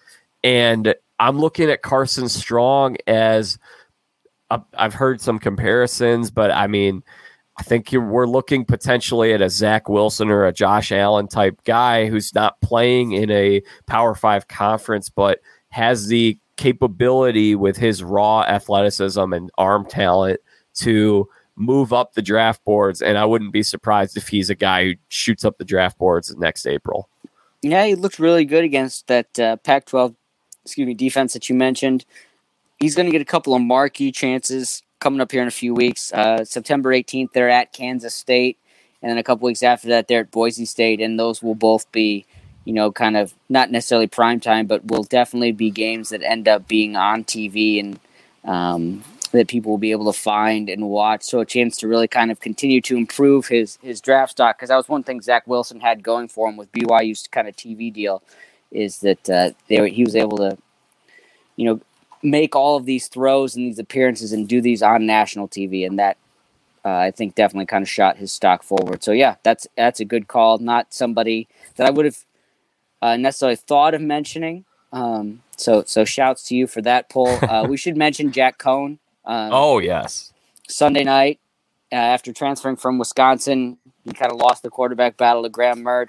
And 0.44 0.94
I'm 1.18 1.38
looking 1.38 1.70
at 1.70 1.82
Carson 1.82 2.28
Strong 2.28 2.98
as 3.06 3.58
i 4.50 4.60
I've 4.74 4.94
heard 4.94 5.20
some 5.20 5.38
comparisons, 5.38 6.30
but 6.30 6.50
I 6.50 6.66
mean, 6.66 7.02
I 7.58 7.62
think 7.62 7.90
we're 7.92 8.26
looking 8.26 8.64
potentially 8.64 9.34
at 9.34 9.42
a 9.42 9.50
Zach 9.50 9.88
Wilson 9.88 10.30
or 10.30 10.46
a 10.46 10.52
Josh 10.52 10.90
Allen 10.90 11.28
type 11.28 11.62
guy 11.64 12.06
who's 12.06 12.34
not 12.34 12.60
playing 12.62 13.12
in 13.12 13.30
a 13.30 13.62
Power 13.86 14.14
Five 14.14 14.48
conference, 14.48 15.10
but 15.10 15.40
has 15.68 16.06
the 16.06 16.38
capability 16.56 17.54
with 17.54 17.76
his 17.76 18.02
raw 18.02 18.42
athleticism 18.42 19.32
and 19.32 19.50
arm 19.58 19.86
talent 19.86 20.40
to 20.74 21.28
move 21.56 21.92
up 21.92 22.14
the 22.14 22.22
draft 22.22 22.64
boards. 22.64 23.02
And 23.02 23.18
I 23.18 23.24
wouldn't 23.24 23.52
be 23.52 23.62
surprised 23.62 24.16
if 24.16 24.28
he's 24.28 24.48
a 24.48 24.54
guy 24.54 24.84
who 24.84 24.94
shoots 25.08 25.44
up 25.44 25.58
the 25.58 25.64
draft 25.64 25.98
boards 25.98 26.34
next 26.36 26.66
April. 26.66 27.08
Yeah, 27.60 27.84
he 27.84 27.94
looked 27.94 28.18
really 28.18 28.44
good 28.44 28.64
against 28.64 29.06
that 29.08 29.38
uh, 29.38 29.56
Pac-12, 29.56 30.14
excuse 30.64 30.86
me, 30.86 30.94
defense 30.94 31.32
that 31.34 31.48
you 31.48 31.54
mentioned. 31.54 32.04
He's 32.78 32.94
going 32.94 33.06
to 33.06 33.12
get 33.12 33.22
a 33.22 33.26
couple 33.26 33.54
of 33.54 33.62
marquee 33.62 34.10
chances 34.10 34.82
coming 35.02 35.20
up 35.20 35.32
here 35.32 35.42
in 35.42 35.48
a 35.48 35.50
few 35.50 35.74
weeks. 35.74 36.12
Uh, 36.12 36.44
September 36.44 36.90
18th, 36.90 37.32
they're 37.32 37.50
at 37.50 37.72
Kansas 37.72 38.14
State, 38.14 38.56
and 39.02 39.10
then 39.10 39.18
a 39.18 39.24
couple 39.24 39.46
weeks 39.46 39.64
after 39.64 39.88
that, 39.88 40.06
they're 40.06 40.20
at 40.20 40.30
Boise 40.30 40.64
State, 40.64 41.00
and 41.00 41.18
those 41.18 41.42
will 41.42 41.56
both 41.56 41.90
be, 41.90 42.24
you 42.64 42.72
know, 42.72 42.92
kind 42.92 43.16
of 43.16 43.34
not 43.48 43.70
necessarily 43.70 44.06
prime 44.06 44.38
time, 44.38 44.66
but 44.66 44.84
will 44.84 45.02
definitely 45.02 45.50
be 45.50 45.70
games 45.70 46.10
that 46.10 46.22
end 46.22 46.46
up 46.46 46.68
being 46.68 46.94
on 46.94 47.24
TV 47.24 47.80
and 47.80 47.98
um, 48.44 49.02
that 49.32 49.48
people 49.48 49.72
will 49.72 49.78
be 49.78 49.90
able 49.90 50.10
to 50.10 50.18
find 50.18 50.68
and 50.68 50.88
watch. 50.88 51.24
So 51.24 51.40
a 51.40 51.46
chance 51.46 51.76
to 51.78 51.88
really 51.88 52.08
kind 52.08 52.30
of 52.30 52.38
continue 52.38 52.80
to 52.82 52.96
improve 52.96 53.48
his 53.48 53.78
his 53.82 54.00
draft 54.00 54.32
stock 54.32 54.56
because 54.56 54.68
that 54.68 54.76
was 54.76 54.88
one 54.88 55.02
thing 55.02 55.20
Zach 55.20 55.46
Wilson 55.48 55.80
had 55.80 56.04
going 56.04 56.28
for 56.28 56.48
him 56.48 56.56
with 56.56 56.70
BYU's 56.70 57.26
kind 57.26 57.48
of 57.48 57.56
TV 57.56 57.92
deal 57.92 58.22
is 58.70 59.00
that 59.00 59.28
uh, 59.28 59.50
they, 59.68 59.90
he 59.90 60.04
was 60.04 60.16
able 60.16 60.38
to, 60.38 60.56
you 61.56 61.66
know, 61.66 61.80
make 62.22 62.54
all 62.54 62.76
of 62.76 62.86
these 62.86 63.08
throws 63.08 63.56
and 63.56 63.66
these 63.66 63.78
appearances 63.78 64.32
and 64.32 64.48
do 64.48 64.60
these 64.60 64.82
on 64.82 65.06
national 65.06 65.48
TV, 65.48 65.86
and 65.86 65.98
that 65.98 66.16
uh, 66.84 66.90
I 66.90 67.10
think 67.10 67.34
definitely 67.34 67.66
kind 67.66 67.82
of 67.82 67.88
shot 67.88 68.16
his 68.16 68.32
stock 68.32 68.62
forward. 68.62 69.02
So 69.02 69.12
yeah, 69.12 69.36
that's 69.42 69.66
that's 69.76 70.00
a 70.00 70.04
good 70.04 70.28
call. 70.28 70.58
Not 70.58 70.92
somebody 70.92 71.48
that 71.76 71.86
I 71.86 71.90
would 71.90 72.04
have 72.04 72.24
uh, 73.00 73.16
necessarily 73.16 73.56
thought 73.56 73.94
of 73.94 74.00
mentioning. 74.00 74.64
Um, 74.92 75.42
so 75.56 75.82
so 75.86 76.04
shouts 76.04 76.42
to 76.48 76.54
you 76.54 76.66
for 76.66 76.82
that 76.82 77.08
pull. 77.08 77.28
Uh, 77.42 77.66
we 77.68 77.76
should 77.76 77.96
mention 77.96 78.32
Jack 78.32 78.58
Coan. 78.58 78.98
Um, 79.24 79.50
Oh, 79.52 79.78
yes. 79.78 80.32
Sunday 80.68 81.04
night 81.04 81.38
uh, 81.92 81.96
after 81.96 82.32
transferring 82.32 82.76
from 82.76 82.98
Wisconsin, 82.98 83.78
he 84.04 84.12
kind 84.12 84.32
of 84.32 84.38
lost 84.38 84.62
the 84.62 84.70
quarterback 84.70 85.16
battle 85.16 85.42
to 85.42 85.48
Graham 85.48 85.84
Mertz, 85.84 86.08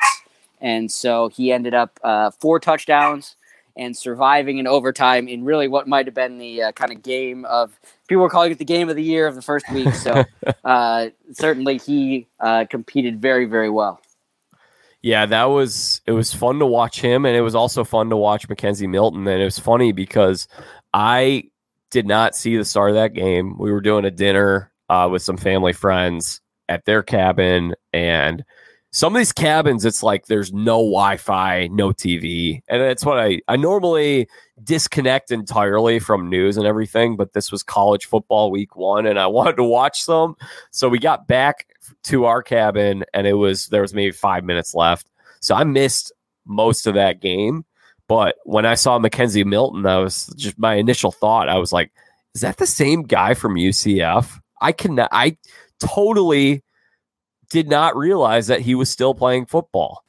and 0.61 0.91
so 0.91 1.27
he 1.27 1.51
ended 1.51 1.73
up 1.73 1.99
uh, 2.03 2.31
four 2.31 2.59
touchdowns 2.59 3.35
and 3.75 3.97
surviving 3.97 4.57
in 4.57 4.67
overtime 4.67 5.27
in 5.27 5.43
really 5.43 5.67
what 5.67 5.87
might 5.87 6.05
have 6.05 6.13
been 6.13 6.37
the 6.37 6.63
uh, 6.63 6.71
kind 6.73 6.91
of 6.91 7.01
game 7.01 7.45
of 7.45 7.79
people 8.07 8.21
were 8.21 8.29
calling 8.29 8.51
it 8.51 8.59
the 8.59 8.65
game 8.65 8.89
of 8.89 8.95
the 8.95 9.03
year 9.03 9.27
of 9.27 9.35
the 9.35 9.41
first 9.41 9.69
week. 9.71 9.93
So 9.93 10.23
uh, 10.63 11.09
certainly 11.31 11.77
he 11.77 12.27
uh, 12.39 12.65
competed 12.69 13.21
very 13.21 13.45
very 13.45 13.69
well. 13.69 13.99
Yeah, 15.01 15.25
that 15.25 15.45
was 15.45 16.01
it 16.05 16.13
was 16.13 16.33
fun 16.33 16.59
to 16.59 16.65
watch 16.65 17.01
him 17.01 17.25
and 17.25 17.35
it 17.35 17.41
was 17.41 17.55
also 17.55 17.83
fun 17.83 18.09
to 18.09 18.17
watch 18.17 18.47
McKenzie 18.47 18.89
Milton 18.89 19.27
and 19.27 19.41
it 19.41 19.45
was 19.45 19.59
funny 19.59 19.91
because 19.91 20.47
I 20.93 21.45
did 21.91 22.07
not 22.07 22.35
see 22.35 22.57
the 22.57 22.65
start 22.65 22.89
of 22.89 22.95
that 22.95 23.13
game. 23.13 23.57
We 23.57 23.71
were 23.71 23.81
doing 23.81 24.05
a 24.05 24.11
dinner 24.11 24.71
uh, 24.89 25.09
with 25.11 25.21
some 25.21 25.37
family 25.37 25.73
friends 25.73 26.41
at 26.69 26.85
their 26.85 27.03
cabin 27.03 27.75
and 27.91 28.45
some 28.93 29.15
of 29.15 29.19
these 29.19 29.31
cabins 29.31 29.85
it's 29.85 30.03
like 30.03 30.27
there's 30.27 30.53
no 30.53 30.77
Wi-Fi, 30.77 31.67
no 31.71 31.89
TV. 31.89 32.61
And 32.67 32.79
that's 32.79 33.03
what 33.03 33.19
I 33.19 33.41
I 33.47 33.55
normally 33.55 34.29
disconnect 34.63 35.31
entirely 35.31 35.97
from 35.97 36.29
news 36.29 36.57
and 36.57 36.67
everything, 36.67 37.17
but 37.17 37.33
this 37.33 37.51
was 37.51 37.63
college 37.63 38.05
football 38.05 38.51
week 38.51 38.75
1 38.75 39.07
and 39.07 39.19
I 39.19 39.25
wanted 39.37 39.55
to 39.57 39.63
watch 39.63 40.03
some. 40.03 40.35
So 40.69 40.87
we 40.87 40.99
got 40.99 41.27
back 41.27 41.67
to 42.03 42.25
our 42.25 42.43
cabin 42.43 43.03
and 43.15 43.25
it 43.25 43.33
was 43.33 43.67
there 43.67 43.81
was 43.81 43.95
maybe 43.95 44.11
five 44.11 44.43
minutes 44.43 44.75
left. 44.75 45.09
So 45.41 45.55
I 45.55 45.63
missed 45.63 46.13
most 46.45 46.85
of 46.85 46.93
that 46.93 47.19
game. 47.19 47.65
But 48.07 48.35
when 48.43 48.65
I 48.65 48.75
saw 48.75 48.99
McKenzie 48.99 49.45
Milton, 49.45 49.87
I 49.87 49.97
was 49.97 50.27
just 50.37 50.59
my 50.59 50.75
initial 50.75 51.11
thought, 51.11 51.49
I 51.49 51.57
was 51.57 51.73
like, 51.73 51.91
is 52.35 52.41
that 52.41 52.57
the 52.57 52.67
same 52.67 53.01
guy 53.01 53.33
from 53.33 53.55
UCF? 53.55 54.39
I 54.61 54.71
cannot 54.71 55.09
I 55.11 55.37
totally 55.79 56.63
did 57.53 57.69
not 57.69 57.95
realize 57.95 58.47
that 58.47 58.61
he 58.61 58.73
was 58.73 58.89
still 58.89 59.13
playing 59.13 59.45
football. 59.45 60.03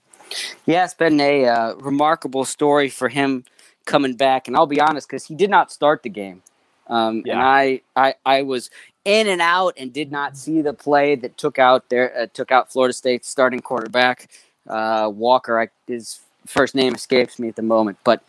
Yeah, 0.64 0.84
it's 0.84 0.94
been 0.94 1.20
a 1.20 1.44
uh, 1.46 1.74
remarkable 1.74 2.46
story 2.46 2.88
for 2.88 3.10
him 3.10 3.44
coming 3.84 4.14
back, 4.14 4.48
and 4.48 4.56
I'll 4.56 4.66
be 4.66 4.80
honest 4.80 5.06
because 5.06 5.26
he 5.26 5.34
did 5.34 5.50
not 5.50 5.70
start 5.70 6.02
the 6.02 6.08
game, 6.08 6.42
um, 6.86 7.22
Yeah. 7.26 7.34
and 7.34 7.42
I, 7.42 7.82
I 7.94 8.14
I 8.24 8.42
was 8.42 8.70
in 9.04 9.26
and 9.28 9.42
out 9.42 9.74
and 9.76 9.92
did 9.92 10.10
not 10.10 10.38
see 10.38 10.62
the 10.62 10.72
play 10.72 11.16
that 11.16 11.36
took 11.36 11.58
out 11.58 11.90
their 11.90 12.18
uh, 12.18 12.26
took 12.32 12.50
out 12.50 12.72
Florida 12.72 12.94
State's 12.94 13.28
starting 13.28 13.60
quarterback 13.60 14.30
uh, 14.66 15.10
Walker. 15.14 15.60
I, 15.60 15.68
his 15.86 16.20
first 16.46 16.74
name 16.74 16.94
escapes 16.94 17.38
me 17.38 17.48
at 17.48 17.56
the 17.56 17.62
moment, 17.62 17.98
but 18.04 18.22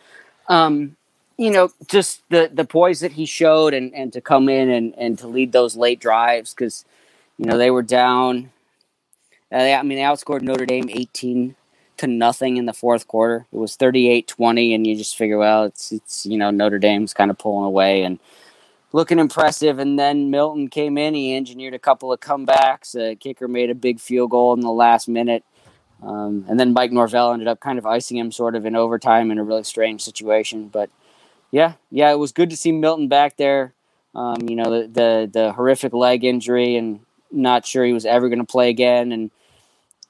um, 0.50 0.98
you 1.38 1.52
know, 1.52 1.72
just 1.88 2.22
the 2.28 2.52
the 2.54 2.66
poise 2.66 3.00
that 3.00 3.14
he 3.14 3.26
showed 3.26 3.74
and 3.74 3.94
and 3.96 4.12
to 4.12 4.20
come 4.20 4.50
in 4.50 4.70
and 4.70 4.94
and 4.98 5.18
to 5.20 5.28
lead 5.28 5.54
those 5.54 5.78
late 5.78 6.02
drives 6.02 6.54
because 6.54 6.84
you 7.38 7.46
know 7.46 7.58
they 7.58 7.72
were 7.72 7.82
down. 7.82 8.52
Uh, 9.52 9.58
I 9.58 9.84
mean, 9.84 9.98
they 9.98 10.04
outscored 10.04 10.42
Notre 10.42 10.66
Dame 10.66 10.90
eighteen 10.90 11.56
to 11.98 12.08
nothing 12.08 12.58
in 12.58 12.66
the 12.66 12.74
fourth 12.74 13.08
quarter. 13.08 13.46
It 13.54 13.58
was 13.58 13.78
38-20 13.78 14.76
and 14.76 14.86
you 14.86 14.96
just 14.96 15.18
figure 15.18 15.38
well, 15.38 15.64
it's 15.64 15.92
it's 15.92 16.26
you 16.26 16.38
know 16.38 16.52
Notre 16.52 16.80
Dame's 16.80 17.14
kind 17.14 17.32
of 17.32 17.38
pulling 17.38 17.66
away 17.66 18.04
and 18.04 18.20
looking 18.92 19.20
impressive. 19.20 19.80
And 19.80 19.98
then 20.00 20.30
Milton 20.30 20.70
came 20.70 20.98
in. 20.98 21.14
He 21.14 21.36
engineered 21.36 21.74
a 21.74 21.80
couple 21.80 22.12
of 22.12 22.20
comebacks. 22.20 22.96
A 22.96 23.16
kicker 23.16 23.48
made 23.48 23.70
a 23.70 23.76
big 23.76 24.00
field 24.00 24.32
goal 24.32 24.54
in 24.54 24.62
the 24.62 24.72
last 24.72 25.08
minute. 25.08 25.44
Um, 26.04 26.46
and 26.48 26.60
then 26.60 26.74
Mike 26.74 26.92
Norvell 26.92 27.32
ended 27.32 27.48
up 27.48 27.60
kind 27.60 27.80
of 27.80 27.86
icing 27.86 28.18
him 28.18 28.32
sort 28.32 28.56
of 28.56 28.66
in 28.66 28.76
overtime 28.76 29.32
in 29.32 29.38
a 29.38 29.44
really 29.44 29.64
strange 29.64 30.02
situation. 30.02 30.68
But 30.68 30.90
yeah, 31.52 31.74
yeah, 31.90 32.12
it 32.12 32.20
was 32.20 32.32
good 32.32 32.50
to 32.50 32.58
see 32.58 32.72
Milton 32.72 33.08
back 33.08 33.38
there. 33.38 33.74
Um, 34.14 34.48
you 34.48 34.56
know, 34.56 34.70
the, 34.70 34.88
the, 34.88 35.30
the 35.32 35.52
horrific 35.54 35.94
leg 35.94 36.24
injury 36.24 36.76
and 36.78 37.02
not 37.32 37.66
sure 37.66 37.86
he 37.86 37.94
was 37.94 38.06
ever 38.06 38.30
going 38.30 38.40
to 38.40 38.46
play 38.46 38.70
again. 38.70 39.12
And 39.12 39.32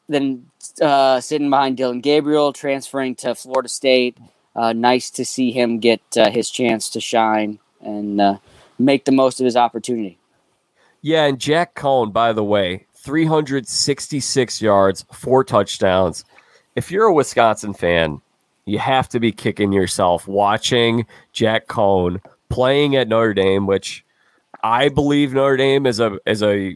then 0.08 0.46
uh, 0.82 1.20
sitting 1.22 1.50
behind 1.50 1.78
Dillon 1.78 2.02
Gabriel, 2.02 2.54
transferring 2.54 3.16
to 3.16 3.36
Florida 3.36 3.70
State. 3.70 4.18
Uh, 4.56 4.74
nice 4.74 5.10
to 5.12 5.26
see 5.26 5.52
him 5.52 5.80
get 5.80 6.02
uh, 6.16 6.30
his 6.30 6.50
chance 6.50 6.90
to 6.90 7.02
shine 7.02 7.60
and 7.82 8.22
uh, 8.22 8.38
make 8.80 9.06
the 9.06 9.12
most 9.12 9.40
of 9.40 9.46
his 9.46 9.58
opportunity. 9.58 10.18
Yeah, 11.02 11.26
and 11.26 11.40
Jack 11.40 11.76
Coan, 11.76 12.12
by 12.14 12.34
the 12.34 12.44
way, 12.44 12.88
366 12.96 14.62
yards, 14.62 15.06
four 15.12 15.44
touchdowns. 15.44 16.26
If 16.76 16.90
you're 16.90 17.06
a 17.06 17.14
Wisconsin 17.14 17.74
fan, 17.74 18.22
you 18.66 18.80
have 18.80 19.08
to 19.10 19.20
be 19.20 19.32
kicking 19.32 19.72
yourself 19.72 20.28
watching 20.28 21.06
Jack 21.32 21.68
Coan 21.68 22.22
playing 22.50 22.96
at 22.96 23.08
Notre 23.08 23.34
Dame, 23.34 23.68
which 23.68 24.04
I 24.64 24.90
believe 24.90 25.34
Notre 25.34 25.58
Dame 25.58 25.86
is 25.86 26.00
a 26.00 26.18
is 26.26 26.42
a 26.42 26.76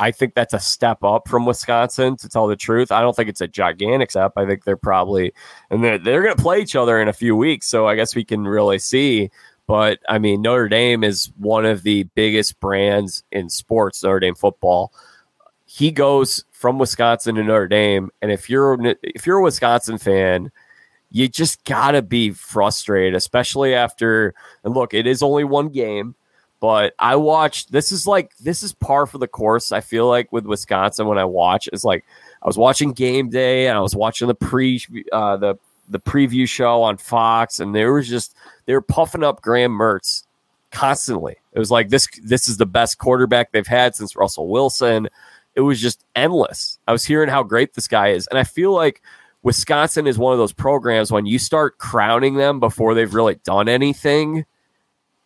I 0.00 0.10
think 0.10 0.34
that's 0.34 0.54
a 0.54 0.58
step 0.58 1.04
up 1.04 1.28
from 1.28 1.46
Wisconsin 1.46 2.16
to 2.16 2.28
tell 2.28 2.46
the 2.46 2.56
truth. 2.56 2.90
I 2.90 3.02
don't 3.02 3.14
think 3.14 3.28
it's 3.28 3.40
a 3.40 3.46
gigantic 3.46 4.10
step. 4.10 4.32
I 4.36 4.46
think 4.46 4.64
they're 4.64 4.76
probably 4.76 5.32
and 5.70 5.84
they're, 5.84 5.98
they're 5.98 6.22
going 6.22 6.36
to 6.36 6.42
play 6.42 6.60
each 6.60 6.74
other 6.74 7.00
in 7.00 7.08
a 7.08 7.12
few 7.12 7.36
weeks, 7.36 7.68
so 7.68 7.86
I 7.86 7.94
guess 7.94 8.16
we 8.16 8.24
can 8.24 8.48
really 8.48 8.78
see 8.78 9.30
but 9.70 10.00
I 10.08 10.18
mean, 10.18 10.42
Notre 10.42 10.68
Dame 10.68 11.04
is 11.04 11.30
one 11.36 11.64
of 11.64 11.84
the 11.84 12.02
biggest 12.16 12.58
brands 12.58 13.22
in 13.30 13.48
sports, 13.48 14.02
Notre 14.02 14.18
Dame 14.18 14.34
football. 14.34 14.92
He 15.64 15.92
goes 15.92 16.44
from 16.50 16.80
Wisconsin 16.80 17.36
to 17.36 17.44
Notre 17.44 17.68
Dame, 17.68 18.10
and 18.20 18.32
if 18.32 18.50
you're 18.50 18.76
if 19.04 19.28
you're 19.28 19.38
a 19.38 19.42
Wisconsin 19.44 19.96
fan, 19.96 20.50
you 21.12 21.28
just 21.28 21.64
gotta 21.64 22.02
be 22.02 22.32
frustrated, 22.32 23.14
especially 23.14 23.72
after. 23.72 24.34
And 24.64 24.74
look, 24.74 24.92
it 24.92 25.06
is 25.06 25.22
only 25.22 25.44
one 25.44 25.68
game, 25.68 26.16
but 26.60 26.94
I 26.98 27.16
watched. 27.16 27.72
This 27.72 27.90
is 27.90 28.06
like 28.06 28.36
this 28.36 28.62
is 28.62 28.72
par 28.72 29.06
for 29.06 29.18
the 29.18 29.26
course. 29.26 29.72
I 29.72 29.80
feel 29.80 30.06
like 30.06 30.30
with 30.30 30.44
Wisconsin 30.44 31.06
when 31.06 31.18
I 31.18 31.24
watch, 31.24 31.68
it's 31.72 31.84
like 31.84 32.04
I 32.42 32.46
was 32.46 32.58
watching 32.58 32.92
game 32.92 33.30
day 33.30 33.66
and 33.66 33.76
I 33.76 33.80
was 33.80 33.96
watching 33.96 34.28
the 34.28 34.34
pre 34.34 34.82
uh, 35.10 35.38
the 35.38 35.56
the 35.88 35.98
preview 35.98 36.48
show 36.48 36.82
on 36.82 36.98
Fox, 36.98 37.60
and 37.60 37.74
there 37.74 37.92
was 37.92 38.08
just 38.08 38.36
they 38.66 38.74
were 38.74 38.82
puffing 38.82 39.24
up 39.24 39.40
Graham 39.40 39.72
Mertz 39.72 40.24
constantly. 40.70 41.36
It 41.52 41.58
was 41.58 41.70
like 41.70 41.88
this 41.88 42.06
this 42.22 42.46
is 42.46 42.58
the 42.58 42.66
best 42.66 42.98
quarterback 42.98 43.52
they've 43.52 43.66
had 43.66 43.96
since 43.96 44.14
Russell 44.14 44.48
Wilson. 44.48 45.08
It 45.54 45.62
was 45.62 45.80
just 45.80 46.04
endless. 46.14 46.78
I 46.86 46.92
was 46.92 47.04
hearing 47.04 47.28
how 47.28 47.42
great 47.42 47.74
this 47.74 47.88
guy 47.88 48.08
is, 48.08 48.26
and 48.26 48.38
I 48.38 48.44
feel 48.44 48.72
like 48.72 49.02
Wisconsin 49.42 50.06
is 50.06 50.18
one 50.18 50.34
of 50.34 50.38
those 50.38 50.52
programs 50.52 51.10
when 51.10 51.24
you 51.24 51.38
start 51.38 51.78
crowning 51.78 52.34
them 52.34 52.60
before 52.60 52.94
they've 52.94 53.14
really 53.14 53.36
done 53.36 53.68
anything. 53.68 54.44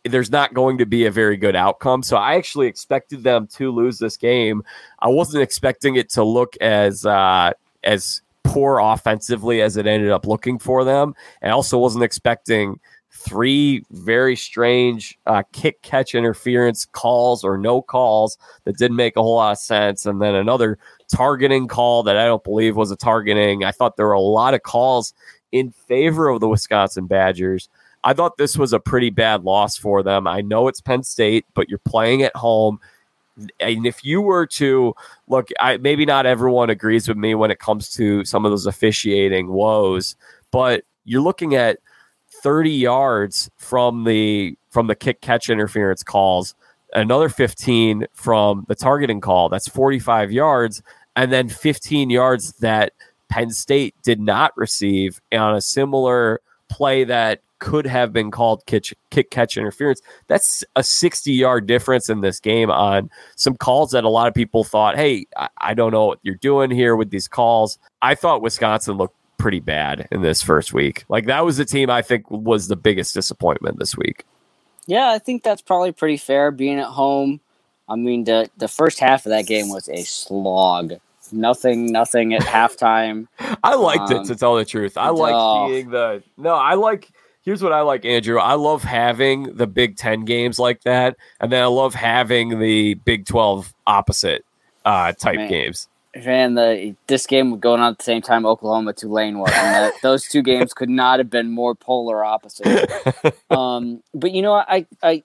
There's 0.04 0.30
not 0.30 0.54
going 0.54 0.78
to 0.78 0.86
be 0.86 1.06
a 1.06 1.10
very 1.10 1.36
good 1.36 1.56
outcome. 1.56 2.02
So 2.02 2.16
I 2.16 2.34
actually 2.34 2.66
expected 2.66 3.22
them 3.22 3.46
to 3.54 3.70
lose 3.70 3.98
this 3.98 4.16
game. 4.16 4.62
I 5.00 5.08
wasn't 5.08 5.42
expecting 5.42 5.96
it 5.96 6.10
to 6.10 6.24
look 6.24 6.56
as 6.58 7.06
uh, 7.06 7.52
as 7.82 8.22
poor 8.42 8.78
offensively 8.78 9.62
as 9.62 9.76
it 9.76 9.86
ended 9.86 10.10
up 10.10 10.26
looking 10.26 10.58
for 10.58 10.84
them. 10.84 11.14
I 11.42 11.48
also 11.48 11.78
wasn't 11.78 12.04
expecting 12.04 12.78
three 13.10 13.82
very 13.90 14.36
strange 14.36 15.18
uh, 15.26 15.42
kick 15.52 15.80
catch 15.82 16.14
interference 16.14 16.84
calls 16.84 17.44
or 17.44 17.56
no 17.56 17.80
calls 17.80 18.36
that 18.64 18.76
didn't 18.76 18.96
make 18.96 19.16
a 19.16 19.22
whole 19.22 19.36
lot 19.36 19.52
of 19.52 19.58
sense. 19.58 20.04
And 20.04 20.20
then 20.20 20.34
another 20.34 20.78
targeting 21.14 21.68
call 21.68 22.02
that 22.02 22.16
I 22.16 22.26
don't 22.26 22.44
believe 22.44 22.76
was 22.76 22.90
a 22.90 22.96
targeting. 22.96 23.64
I 23.64 23.72
thought 23.72 23.96
there 23.96 24.06
were 24.06 24.12
a 24.12 24.20
lot 24.20 24.54
of 24.54 24.62
calls 24.62 25.14
in 25.52 25.70
favor 25.70 26.28
of 26.28 26.40
the 26.40 26.48
Wisconsin 26.48 27.06
Badgers. 27.06 27.68
I 28.04 28.12
thought 28.12 28.36
this 28.36 28.56
was 28.56 28.72
a 28.72 28.78
pretty 28.78 29.10
bad 29.10 29.44
loss 29.44 29.76
for 29.76 30.02
them. 30.02 30.26
I 30.26 30.42
know 30.42 30.68
it's 30.68 30.80
Penn 30.80 31.02
State, 31.02 31.46
but 31.54 31.68
you're 31.68 31.78
playing 31.80 32.22
at 32.22 32.36
home 32.36 32.78
and 33.60 33.86
if 33.86 34.04
you 34.04 34.20
were 34.20 34.46
to 34.46 34.94
look, 35.28 35.48
I, 35.58 35.76
maybe 35.78 36.06
not 36.06 36.26
everyone 36.26 36.70
agrees 36.70 37.08
with 37.08 37.16
me 37.16 37.34
when 37.34 37.50
it 37.50 37.58
comes 37.58 37.90
to 37.94 38.24
some 38.24 38.44
of 38.44 38.52
those 38.52 38.66
officiating 38.66 39.48
woes, 39.48 40.16
but 40.50 40.84
you're 41.04 41.22
looking 41.22 41.54
at 41.54 41.78
30 42.42 42.70
yards 42.70 43.50
from 43.56 44.04
the 44.04 44.56
from 44.70 44.86
the 44.86 44.94
kick 44.94 45.20
catch 45.20 45.50
interference 45.50 46.02
calls, 46.02 46.54
another 46.94 47.28
15 47.28 48.06
from 48.12 48.64
the 48.68 48.74
targeting 48.74 49.20
call. 49.20 49.48
That's 49.48 49.68
45 49.68 50.32
yards, 50.32 50.82
and 51.16 51.32
then 51.32 51.48
15 51.48 52.10
yards 52.10 52.52
that 52.58 52.92
Penn 53.28 53.50
State 53.50 53.94
did 54.02 54.20
not 54.20 54.56
receive 54.56 55.20
on 55.32 55.54
a 55.56 55.60
similar 55.60 56.40
play 56.68 57.04
that 57.04 57.40
could 57.58 57.86
have 57.86 58.12
been 58.12 58.30
called 58.30 58.64
kick, 58.66 58.94
kick 59.10 59.30
catch 59.30 59.56
interference. 59.56 60.00
That's 60.26 60.64
a 60.76 60.82
60 60.82 61.32
yard 61.32 61.66
difference 61.66 62.08
in 62.08 62.20
this 62.20 62.40
game 62.40 62.70
on 62.70 63.10
some 63.36 63.56
calls 63.56 63.90
that 63.90 64.04
a 64.04 64.08
lot 64.08 64.28
of 64.28 64.34
people 64.34 64.64
thought, 64.64 64.96
hey, 64.96 65.26
I, 65.36 65.48
I 65.58 65.74
don't 65.74 65.92
know 65.92 66.06
what 66.06 66.18
you're 66.22 66.34
doing 66.36 66.70
here 66.70 66.96
with 66.96 67.10
these 67.10 67.28
calls. 67.28 67.78
I 68.02 68.14
thought 68.14 68.42
Wisconsin 68.42 68.96
looked 68.96 69.16
pretty 69.38 69.60
bad 69.60 70.08
in 70.10 70.22
this 70.22 70.42
first 70.42 70.72
week. 70.72 71.04
Like 71.08 71.26
that 71.26 71.44
was 71.44 71.56
the 71.56 71.64
team 71.64 71.90
I 71.90 72.02
think 72.02 72.30
was 72.30 72.68
the 72.68 72.76
biggest 72.76 73.14
disappointment 73.14 73.78
this 73.78 73.96
week. 73.96 74.24
Yeah, 74.86 75.10
I 75.10 75.18
think 75.18 75.42
that's 75.42 75.62
probably 75.62 75.92
pretty 75.92 76.16
fair 76.18 76.50
being 76.50 76.78
at 76.78 76.86
home. 76.86 77.40
I 77.88 77.96
mean, 77.96 78.24
the 78.24 78.50
the 78.56 78.68
first 78.68 78.98
half 78.98 79.26
of 79.26 79.30
that 79.30 79.46
game 79.46 79.68
was 79.68 79.88
a 79.88 80.02
slog. 80.02 80.94
Nothing, 81.32 81.86
nothing 81.86 82.34
at 82.34 82.42
halftime. 82.42 83.26
I 83.62 83.74
liked 83.74 84.10
um, 84.10 84.22
it 84.22 84.26
to 84.26 84.36
tell 84.36 84.56
the 84.56 84.64
truth. 84.64 84.96
I 84.96 85.08
like 85.08 85.34
oh. 85.34 85.68
being 85.68 85.90
the 85.90 86.22
no. 86.36 86.54
I 86.54 86.74
like 86.74 87.10
here's 87.44 87.62
what 87.62 87.72
I 87.72 87.82
like, 87.82 88.04
Andrew. 88.04 88.38
I 88.38 88.54
love 88.54 88.82
having 88.82 89.56
the 89.56 89.66
Big 89.66 89.96
Ten 89.96 90.24
games 90.24 90.58
like 90.58 90.82
that, 90.82 91.16
and 91.40 91.52
then 91.52 91.62
I 91.62 91.66
love 91.66 91.94
having 91.94 92.58
the 92.58 92.94
Big 92.94 93.26
Twelve 93.26 93.72
opposite 93.86 94.44
uh, 94.84 95.12
type 95.12 95.36
man, 95.36 95.48
games. 95.48 95.88
Man, 96.16 96.54
the 96.54 96.96
this 97.06 97.26
game 97.26 97.58
going 97.58 97.80
on 97.80 97.92
at 97.92 97.98
the 97.98 98.04
same 98.04 98.22
time 98.22 98.46
Oklahoma 98.46 98.92
Tulane 98.92 99.38
was, 99.38 99.52
and 99.54 99.92
those 100.02 100.26
two 100.26 100.42
games 100.50 100.72
could 100.74 100.90
not 100.90 101.20
have 101.20 101.30
been 101.30 101.50
more 101.50 101.74
polar 101.74 102.24
opposite. 102.24 102.90
um, 103.50 104.02
but 104.14 104.32
you 104.32 104.42
know, 104.42 104.54
I, 104.54 104.86
I, 105.02 105.22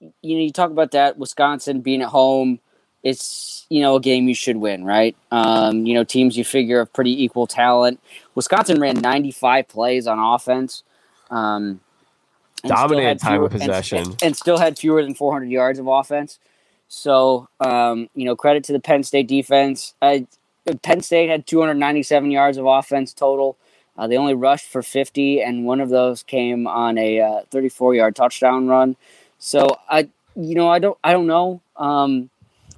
you 0.00 0.36
know, 0.36 0.42
you 0.42 0.52
talk 0.52 0.70
about 0.70 0.92
that 0.92 1.18
Wisconsin 1.18 1.80
being 1.80 2.02
at 2.02 2.08
home. 2.08 2.60
It's 3.02 3.66
you 3.68 3.80
know 3.80 3.96
a 3.96 4.00
game 4.00 4.28
you 4.28 4.34
should 4.34 4.58
win, 4.58 4.84
right? 4.84 5.16
Um, 5.32 5.86
you 5.86 5.94
know, 5.94 6.04
teams 6.04 6.36
you 6.36 6.44
figure 6.44 6.80
of 6.80 6.92
pretty 6.92 7.24
equal 7.24 7.48
talent. 7.48 8.00
Wisconsin 8.36 8.80
ran 8.80 9.00
95 9.00 9.66
plays 9.66 10.06
on 10.06 10.20
offense. 10.20 10.84
Um, 11.32 11.80
Dominated 12.64 13.18
time 13.18 13.38
fewer, 13.38 13.46
of 13.46 13.52
possession. 13.52 13.98
And, 13.98 14.22
and, 14.22 14.36
still 14.36 14.58
had 14.58 14.78
fewer 14.78 15.02
than 15.02 15.14
400 15.14 15.50
yards 15.50 15.80
of 15.80 15.88
offense. 15.88 16.38
So, 16.86 17.48
um, 17.58 18.08
you 18.14 18.24
know, 18.24 18.36
credit 18.36 18.62
to 18.64 18.72
the 18.72 18.78
Penn 18.78 19.02
State 19.02 19.26
defense. 19.26 19.94
Uh, 20.00 20.20
Penn 20.82 21.00
State 21.00 21.28
had 21.28 21.46
297 21.46 22.30
yards 22.30 22.58
of 22.58 22.66
offense 22.66 23.12
total. 23.12 23.56
Uh, 23.96 24.06
they 24.06 24.16
only 24.16 24.34
rushed 24.34 24.68
for 24.68 24.82
50, 24.82 25.42
and 25.42 25.66
one 25.66 25.80
of 25.80 25.88
those 25.88 26.22
came 26.22 26.66
on 26.66 26.98
a 26.98 27.42
34 27.50 27.90
uh, 27.90 27.96
yard 27.96 28.16
touchdown 28.16 28.68
run. 28.68 28.96
So 29.38 29.76
I, 29.88 30.08
you 30.36 30.54
know, 30.54 30.68
I 30.68 30.78
don't, 30.78 30.96
I 31.02 31.12
don't 31.12 31.26
know. 31.26 31.60
Um, 31.76 32.30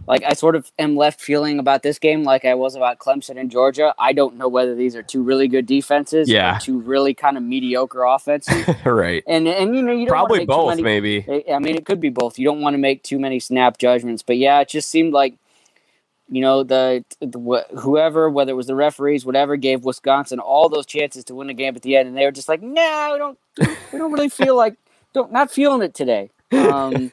like 0.06 0.22
I 0.24 0.34
sort 0.34 0.56
of 0.56 0.70
am 0.78 0.96
left 0.96 1.20
feeling 1.20 1.58
about 1.58 1.82
this 1.82 1.98
game 1.98 2.24
like 2.24 2.44
I 2.44 2.54
was 2.54 2.74
about 2.74 2.98
Clemson 2.98 3.38
and 3.38 3.50
Georgia. 3.50 3.94
I 3.98 4.12
don't 4.12 4.36
know 4.36 4.48
whether 4.48 4.74
these 4.74 4.94
are 4.96 5.02
two 5.02 5.22
really 5.22 5.48
good 5.48 5.66
defenses, 5.66 6.28
yeah, 6.28 6.58
two 6.58 6.78
really 6.80 7.14
kind 7.14 7.36
of 7.36 7.42
mediocre 7.42 8.04
offenses, 8.04 8.68
right? 8.84 9.22
And 9.26 9.48
and 9.48 9.74
you 9.74 9.82
know 9.82 9.92
you 9.92 10.06
probably 10.06 10.44
both, 10.44 10.68
many, 10.68 10.82
maybe. 10.82 11.44
I 11.50 11.58
mean, 11.58 11.76
it 11.76 11.86
could 11.86 12.00
be 12.00 12.10
both. 12.10 12.38
You 12.38 12.44
don't 12.44 12.60
want 12.60 12.74
to 12.74 12.78
make 12.78 13.02
too 13.02 13.18
many 13.18 13.40
snap 13.40 13.78
judgments, 13.78 14.22
but 14.22 14.36
yeah, 14.36 14.60
it 14.60 14.68
just 14.68 14.90
seemed 14.90 15.12
like 15.12 15.34
you 16.28 16.40
know 16.40 16.62
the, 16.62 17.04
the 17.20 17.66
whoever, 17.78 18.30
whether 18.30 18.52
it 18.52 18.56
was 18.56 18.66
the 18.66 18.74
referees, 18.74 19.24
whatever, 19.24 19.56
gave 19.56 19.84
Wisconsin 19.84 20.38
all 20.38 20.68
those 20.68 20.86
chances 20.86 21.24
to 21.24 21.34
win 21.34 21.48
the 21.48 21.54
game 21.54 21.76
at 21.76 21.82
the 21.82 21.96
end, 21.96 22.08
and 22.08 22.16
they 22.16 22.24
were 22.24 22.32
just 22.32 22.48
like, 22.48 22.62
no, 22.62 23.10
we 23.12 23.18
don't, 23.18 23.38
we 23.92 23.98
don't 23.98 24.12
really 24.12 24.28
feel 24.28 24.56
like, 24.56 24.76
don't 25.12 25.32
not 25.32 25.50
feeling 25.50 25.82
it 25.82 25.94
today. 25.94 26.30
Um, 26.54 27.10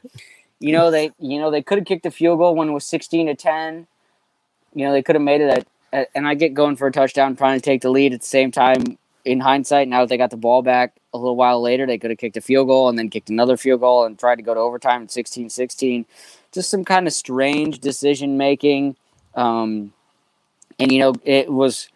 you 0.62 0.72
know 0.72 0.92
they 0.92 1.12
you 1.20 1.40
know 1.40 1.52
they 1.52 1.62
could 1.62 1.78
have 1.78 1.88
kicked 1.88 2.06
a 2.06 2.12
field 2.12 2.40
goal 2.40 2.56
when 2.56 2.70
it 2.70 2.72
was 2.72 2.86
16 2.86 3.28
to 3.28 3.36
10 3.36 3.88
you 4.74 4.86
know 4.86 4.94
they 4.94 5.04
could 5.04 5.16
have 5.16 5.22
made 5.22 5.42
it 5.42 5.50
at, 5.50 5.68
at, 5.92 6.10
and 6.16 6.28
i 6.28 6.34
get 6.34 6.54
going 6.54 6.76
for 6.76 6.88
a 6.88 6.92
touchdown 6.92 7.36
trying 7.36 7.60
to 7.60 7.64
take 7.64 7.82
the 7.82 7.90
lead 7.90 8.14
at 8.14 8.22
the 8.22 8.26
same 8.26 8.52
time 8.52 8.98
in 9.26 9.40
hindsight, 9.40 9.88
now 9.88 10.02
that 10.02 10.10
they 10.10 10.18
got 10.18 10.30
the 10.30 10.38
ball 10.38 10.62
back 10.62 10.96
a 11.14 11.18
little 11.18 11.36
while 11.36 11.62
later, 11.62 11.86
they 11.86 11.98
could 11.98 12.10
have 12.10 12.20
kicked 12.20 12.38
a 12.38 12.42
field 12.42 12.68
goal 12.68 12.90
and 12.90 12.98
then 12.98 13.10
kicked 13.10 13.30
another 13.30 13.58
field 13.58 13.82
goal 13.82 14.06
and 14.06 14.18
tried 14.18 14.38
to 14.38 14.42
go 14.42 14.54
to 14.54 14.60
overtime 14.60 15.04
at 15.04 15.12
16 15.12 15.50
16. 15.50 16.06
Just 16.52 16.70
some 16.70 16.84
kind 16.84 17.08
of 17.08 17.14
strange 17.14 17.80
decision 17.80 18.38
making. 18.38 18.96
Um, 19.36 19.94
and, 20.80 20.92
you 20.92 21.00
know, 21.00 21.14
it 21.24 21.52
was 21.52 21.88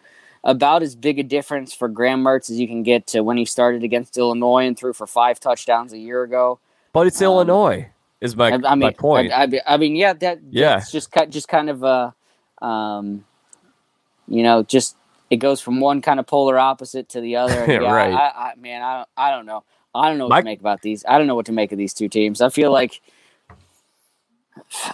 about 0.44 0.82
as 0.82 0.94
big 0.94 1.18
a 1.18 1.22
difference 1.22 1.74
for 1.74 1.88
Graham 1.88 2.22
Mertz 2.22 2.50
as 2.50 2.58
you 2.58 2.68
can 2.68 2.82
get 2.82 3.06
to 3.08 3.22
when 3.22 3.36
he 3.36 3.44
started 3.44 3.82
against 3.82 4.16
Illinois 4.16 4.66
and 4.66 4.78
threw 4.78 4.92
for 4.92 5.06
five 5.06 5.40
touchdowns 5.40 5.92
a 5.92 5.98
year 5.98 6.22
ago. 6.22 6.60
But 6.92 7.06
it's 7.06 7.20
um, 7.20 7.24
Illinois, 7.24 7.90
is 8.20 8.36
my, 8.36 8.50
I, 8.50 8.54
I 8.54 8.74
mean, 8.74 8.80
my 8.80 8.92
point. 8.92 9.32
I, 9.32 9.44
I, 9.44 9.60
I, 9.66 9.76
mean, 9.76 9.96
yeah, 9.96 10.12
that 10.14 10.40
yeah, 10.50 10.78
it's 10.78 10.90
just 10.90 11.12
just 11.28 11.48
kind 11.48 11.70
of 11.70 11.82
a, 11.82 12.14
um, 12.64 13.24
you 14.28 14.42
know, 14.42 14.62
just 14.62 14.96
it 15.30 15.36
goes 15.36 15.60
from 15.60 15.80
one 15.80 16.02
kind 16.02 16.20
of 16.20 16.26
polar 16.26 16.58
opposite 16.58 17.08
to 17.10 17.20
the 17.20 17.36
other. 17.36 17.66
yeah, 17.68 17.78
right. 17.78 18.14
I, 18.14 18.54
man, 18.58 18.82
I 18.82 18.96
don't, 18.98 19.08
I 19.16 19.30
don't 19.30 19.46
know. 19.46 19.64
I 19.94 20.08
don't 20.08 20.18
know 20.18 20.24
what 20.24 20.30
my, 20.30 20.40
to 20.40 20.44
make 20.44 20.60
about 20.60 20.82
these. 20.82 21.04
I 21.08 21.18
don't 21.18 21.26
know 21.26 21.34
what 21.34 21.46
to 21.46 21.52
make 21.52 21.72
of 21.72 21.78
these 21.78 21.94
two 21.94 22.08
teams. 22.08 22.40
I 22.40 22.48
feel 22.50 22.70
like 22.70 23.00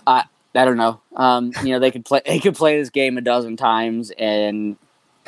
I 0.06 0.24
I 0.54 0.64
don't 0.64 0.76
know. 0.76 1.00
Um, 1.16 1.52
you 1.62 1.70
know, 1.70 1.78
they 1.78 1.90
could 1.90 2.04
play 2.04 2.22
they 2.24 2.40
could 2.40 2.54
play 2.54 2.78
this 2.78 2.90
game 2.90 3.18
a 3.18 3.20
dozen 3.20 3.56
times 3.56 4.12
and 4.18 4.76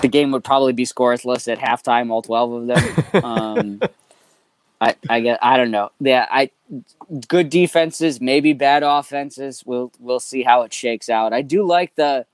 the 0.00 0.08
game 0.08 0.32
would 0.32 0.44
probably 0.44 0.72
be 0.72 0.84
scoreless 0.84 1.50
at 1.50 1.58
halftime, 1.58 2.10
all 2.10 2.22
twelve 2.22 2.52
of 2.52 2.66
them. 2.66 3.04
Um, 3.24 3.80
I 4.84 4.96
I 5.08 5.20
get 5.20 5.38
I 5.42 5.56
don't 5.56 5.70
know. 5.70 5.90
Yeah, 6.00 6.26
I 6.30 6.50
good 7.28 7.50
defenses, 7.50 8.20
maybe 8.20 8.52
bad 8.52 8.82
offenses. 8.82 9.62
We'll 9.66 9.92
we'll 9.98 10.20
see 10.20 10.42
how 10.42 10.62
it 10.62 10.72
shakes 10.72 11.08
out. 11.08 11.32
I 11.32 11.42
do 11.42 11.64
like 11.66 11.94
the 11.94 12.26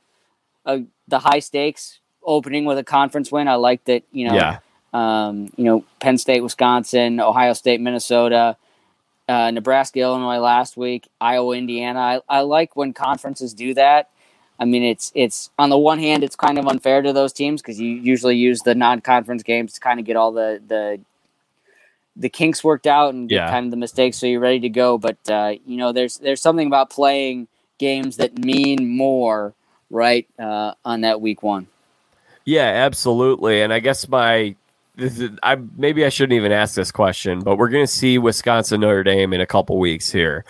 uh, 0.67 0.79
the 1.09 1.19
high 1.21 1.41
stakes 1.41 2.01
opening 2.23 2.65
with 2.65 2.79
a 2.79 2.85
conference 2.85 3.33
win. 3.33 3.49
I 3.49 3.55
like 3.55 3.85
that. 3.85 4.03
You 4.13 4.29
know, 4.29 4.35
yeah. 4.35 4.59
um, 4.93 5.51
you 5.57 5.65
know, 5.65 5.85
Penn 6.01 6.19
State, 6.19 6.43
Wisconsin, 6.43 7.21
Ohio 7.21 7.53
State, 7.53 7.81
Minnesota. 7.81 8.57
Uh, 9.29 9.49
Nebraska, 9.53 10.01
Illinois 10.01 10.39
last 10.39 10.77
week, 10.77 11.07
Iowa, 11.21 11.55
Indiana. 11.57 12.01
I, 12.01 12.21
I 12.29 12.41
like 12.41 12.75
when 12.75 12.93
conferences 12.93 13.55
do 13.55 13.75
that 13.75 14.11
I 14.61 14.67
mean, 14.67 14.83
it's 14.83 15.11
it's 15.15 15.51
on 15.59 15.71
the 15.71 15.79
one 15.79 15.99
hand, 15.99 16.23
it's 16.23 16.37
kind 16.37 16.59
of 16.59 16.67
unfair 16.67 17.01
to 17.01 17.15
those 17.15 17.33
teams 17.33 17.63
because 17.63 17.81
you 17.81 17.89
usually 17.89 18.37
use 18.37 18.61
the 18.61 18.75
non-conference 18.75 19.43
games 19.43 19.73
to 19.73 19.81
kind 19.81 19.99
of 19.99 20.05
get 20.05 20.17
all 20.17 20.33
the 20.33 20.63
the 20.69 21.01
the 22.21 22.29
kinks 22.29 22.63
worked 22.63 22.87
out 22.87 23.15
and 23.15 23.31
yeah. 23.31 23.51
kind 23.51 23.65
of 23.65 23.71
the 23.71 23.77
mistakes 23.77 24.19
so 24.19 24.27
you're 24.27 24.41
ready 24.41 24.61
to 24.61 24.69
go. 24.69 24.99
But 24.99 25.19
uh, 25.29 25.55
you 25.67 25.77
know, 25.77 25.93
there's 25.93 26.19
there's 26.19 26.41
something 26.41 26.67
about 26.67 26.91
playing 26.91 27.49
games 27.79 28.19
that 28.19 28.39
mean 28.39 28.97
more, 28.97 29.55
right, 29.91 30.29
uh, 30.39 30.75
on 30.85 31.01
that 31.01 31.21
week 31.21 31.43
one. 31.43 31.67
Yeah, 32.45 32.67
absolutely. 32.67 33.63
And 33.63 33.73
I 33.73 33.81
guess 33.81 34.09
my 34.09 34.55
is, 34.97 35.31
I 35.43 35.57
maybe 35.77 36.05
I 36.05 36.11
shouldn't 36.11 36.37
even 36.37 36.53
ask 36.53 36.75
this 36.75 36.93
question, 36.93 37.41
but 37.41 37.57
we're 37.57 37.69
going 37.69 37.87
to 37.87 37.93
see 37.93 38.19
Wisconsin 38.19 38.81
Notre 38.81 39.03
Dame 39.03 39.33
in 39.33 39.41
a 39.41 39.47
couple 39.47 39.79
weeks 39.79 40.13
here, 40.13 40.45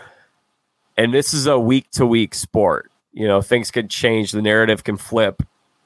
and 0.97 1.14
this 1.14 1.33
is 1.33 1.47
a 1.47 1.59
week 1.59 1.91
to 1.93 2.05
week 2.05 2.35
sport 2.35 2.91
you 3.12 3.27
know 3.27 3.41
things 3.41 3.71
could 3.71 3.91
change 3.91 4.33
the 4.33 4.43
narrative 4.43 4.85
can 4.85 4.97
flip 4.97 5.43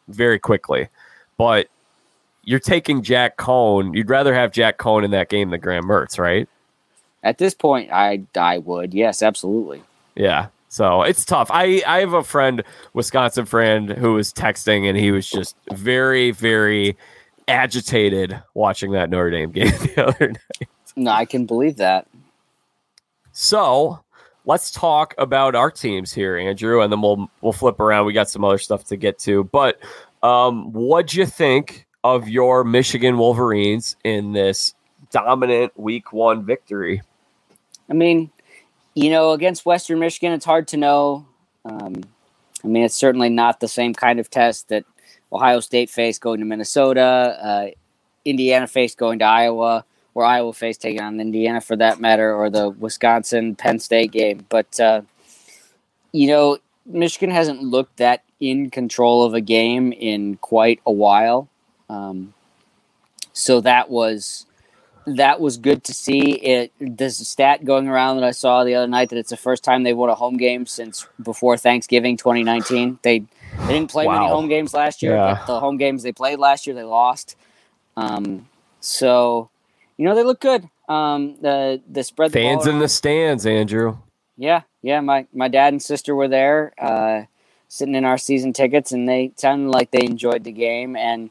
very 0.09 0.39
quickly 0.39 0.89
but 1.37 1.68
you're 2.47 2.61
taking 2.61 3.03
jack 3.03 3.36
coan 3.36 3.95
you'd 3.95 4.11
rather 4.11 4.34
have 4.34 4.53
jack 4.53 4.78
coan 4.78 5.05
in 5.05 5.11
that 5.11 5.28
game 5.28 5.51
than 5.51 5.61
graham 5.61 5.84
mertz 5.84 6.18
right? 6.18 6.49
At 7.22 7.38
this 7.38 7.55
point 7.55 7.90
i 7.92 8.22
i 8.36 8.59
would. 8.59 8.95
Yes 8.95 9.22
absolutely. 9.22 9.82
Yeah. 10.14 10.49
So 10.68 11.03
it's 11.03 11.24
tough. 11.24 11.51
I 11.53 11.82
i 11.86 12.01
have 12.01 12.12
a 12.12 12.24
friend 12.24 12.62
wisconsin 12.92 13.47
friend 13.47 13.90
who 13.90 14.14
was 14.14 14.32
texting 14.32 14.88
and 14.88 14.99
he 14.99 15.11
was 15.11 15.28
just 15.28 15.57
very 15.72 16.30
very 16.30 16.97
agitated 17.47 18.40
watching 18.55 18.92
that 18.92 19.11
notre 19.11 19.30
dame 19.30 19.53
game 19.53 19.66
the 19.70 20.07
other 20.07 20.28
night. 20.28 20.68
No 20.97 21.11
i 21.11 21.24
can 21.24 21.47
believe 21.47 21.76
that. 21.76 22.07
So 23.32 24.01
let's 24.45 24.70
talk 24.70 25.14
about 25.18 25.55
our 25.55 25.70
teams 25.70 26.12
here, 26.12 26.36
Andrew, 26.36 26.82
and 26.82 26.92
then 26.92 27.01
we'll 27.01 27.28
we'll 27.40 27.53
flip 27.53 27.80
around. 27.80 28.07
We 28.07 28.12
got 28.12 28.30
some 28.30 28.45
other 28.45 28.59
stuff 28.59 28.84
to 28.84 28.97
get 28.97 29.18
to, 29.20 29.45
but 29.45 29.80
um, 30.22 30.72
what'd 30.72 31.14
you 31.14 31.26
think 31.26 31.84
of 32.05 32.28
your 32.28 32.62
Michigan 32.62 33.18
Wolverines 33.18 33.96
in 34.05 34.32
this 34.32 34.74
dominant 35.11 35.72
Week 35.78 36.12
One 36.12 36.44
victory? 36.44 37.02
I 37.90 37.94
mean, 37.94 38.30
you 38.94 39.11
know, 39.11 39.32
against 39.32 39.66
Western 39.66 39.98
Michigan, 39.98 40.32
it's 40.32 40.44
hard 40.44 40.68
to 40.68 40.76
know. 40.76 41.26
Um, 41.64 42.05
I 42.62 42.68
mean, 42.68 42.84
it's 42.84 42.94
certainly 42.94 43.30
not 43.30 43.59
the 43.59 43.68
same 43.68 43.94
kind 43.94 44.20
of 44.20 44.30
test 44.30 44.68
that 44.68 44.84
Ohio 45.32 45.59
State 45.59 45.90
faced 45.90 46.20
going 46.20 46.38
to 46.38 46.46
Minnesota, 46.46 47.02
uh, 47.42 47.66
Indiana 48.24 48.68
faced 48.68 48.98
going 48.98 49.18
to 49.18 49.24
Iowa 49.24 49.84
or 50.14 50.24
Iowa 50.24 50.52
faced 50.52 50.80
taking 50.80 51.00
on 51.00 51.20
Indiana 51.20 51.61
for 51.61 51.76
that 51.76 52.00
matter, 52.00 52.32
or 52.34 52.48
the 52.48 52.70
Wisconsin 52.70 53.57
Penn 53.57 53.80
State 53.80 54.12
game. 54.12 54.46
But 54.48 54.78
uh, 54.78 55.02
you 56.12 56.28
know, 56.28 56.59
Michigan 56.86 57.30
hasn't 57.30 57.62
looked 57.62 57.96
that 57.96 58.22
in 58.40 58.70
control 58.70 59.24
of 59.24 59.34
a 59.34 59.40
game 59.40 59.92
in 59.92 60.36
quite 60.36 60.80
a 60.86 60.92
while. 60.92 61.48
Um, 61.89 62.35
so 63.32 63.61
that 63.61 63.91
was 63.91 64.47
that 65.07 65.41
was 65.41 65.59
good 65.59 65.85
to 65.85 65.95
see. 65.95 66.32
It 66.32 66.72
there's 66.78 67.20
a 67.20 67.24
stat 67.24 67.64
going 67.64 67.89
around 67.89 68.16
that 68.16 68.24
I 68.24 68.30
saw 68.30 68.64
the 68.64 68.74
other 68.74 68.87
night 68.87 69.11
that 69.11 69.18
it's 69.18 69.30
the 69.30 69.37
first 69.37 69.64
time 69.64 69.82
they 69.82 69.93
won 69.93 70.09
a 70.09 70.14
home 70.14 70.37
game 70.37 70.66
since 70.66 71.07
before 71.22 71.57
Thanksgiving 71.57 72.16
2019. 72.16 72.99
They 73.03 73.20
they 73.20 73.72
didn't 73.72 73.91
play 73.91 74.07
wow. 74.07 74.14
many 74.14 74.28
home 74.28 74.49
games 74.49 74.74
last 74.74 75.03
year, 75.03 75.14
yeah. 75.14 75.45
the 75.47 75.61
home 75.61 75.76
games 75.76 76.03
they 76.03 76.12
played 76.12 76.39
last 76.39 76.66
year 76.66 76.74
they 76.74 76.82
lost. 76.82 77.37
Um, 77.97 78.49
so 78.80 79.51
you 79.97 80.05
know 80.05 80.14
they 80.14 80.24
look 80.24 80.41
good. 80.41 80.68
Um, 80.89 81.37
the 81.41 81.80
the 81.91 82.05
spread 82.05 82.30
the 82.30 82.41
fans 82.41 82.66
in 82.66 82.78
the 82.78 82.89
stands, 82.89 83.47
Andrew. 83.47 83.99
Yeah, 84.37 84.62
yeah. 84.82 85.01
My 85.01 85.26
my 85.32 85.49
dad 85.49 85.72
and 85.72 85.82
sister 85.82 86.14
were 86.14 86.28
there, 86.28 86.72
uh, 86.78 87.22
sitting 87.68 87.95
in 87.95 88.05
our 88.05 88.18
season 88.18 88.53
tickets, 88.53 88.93
and 88.93 89.09
they 89.09 89.32
sounded 89.37 89.70
like 89.70 89.91
they 89.91 90.05
enjoyed 90.05 90.45
the 90.45 90.53
game. 90.53 90.97
And 90.97 91.30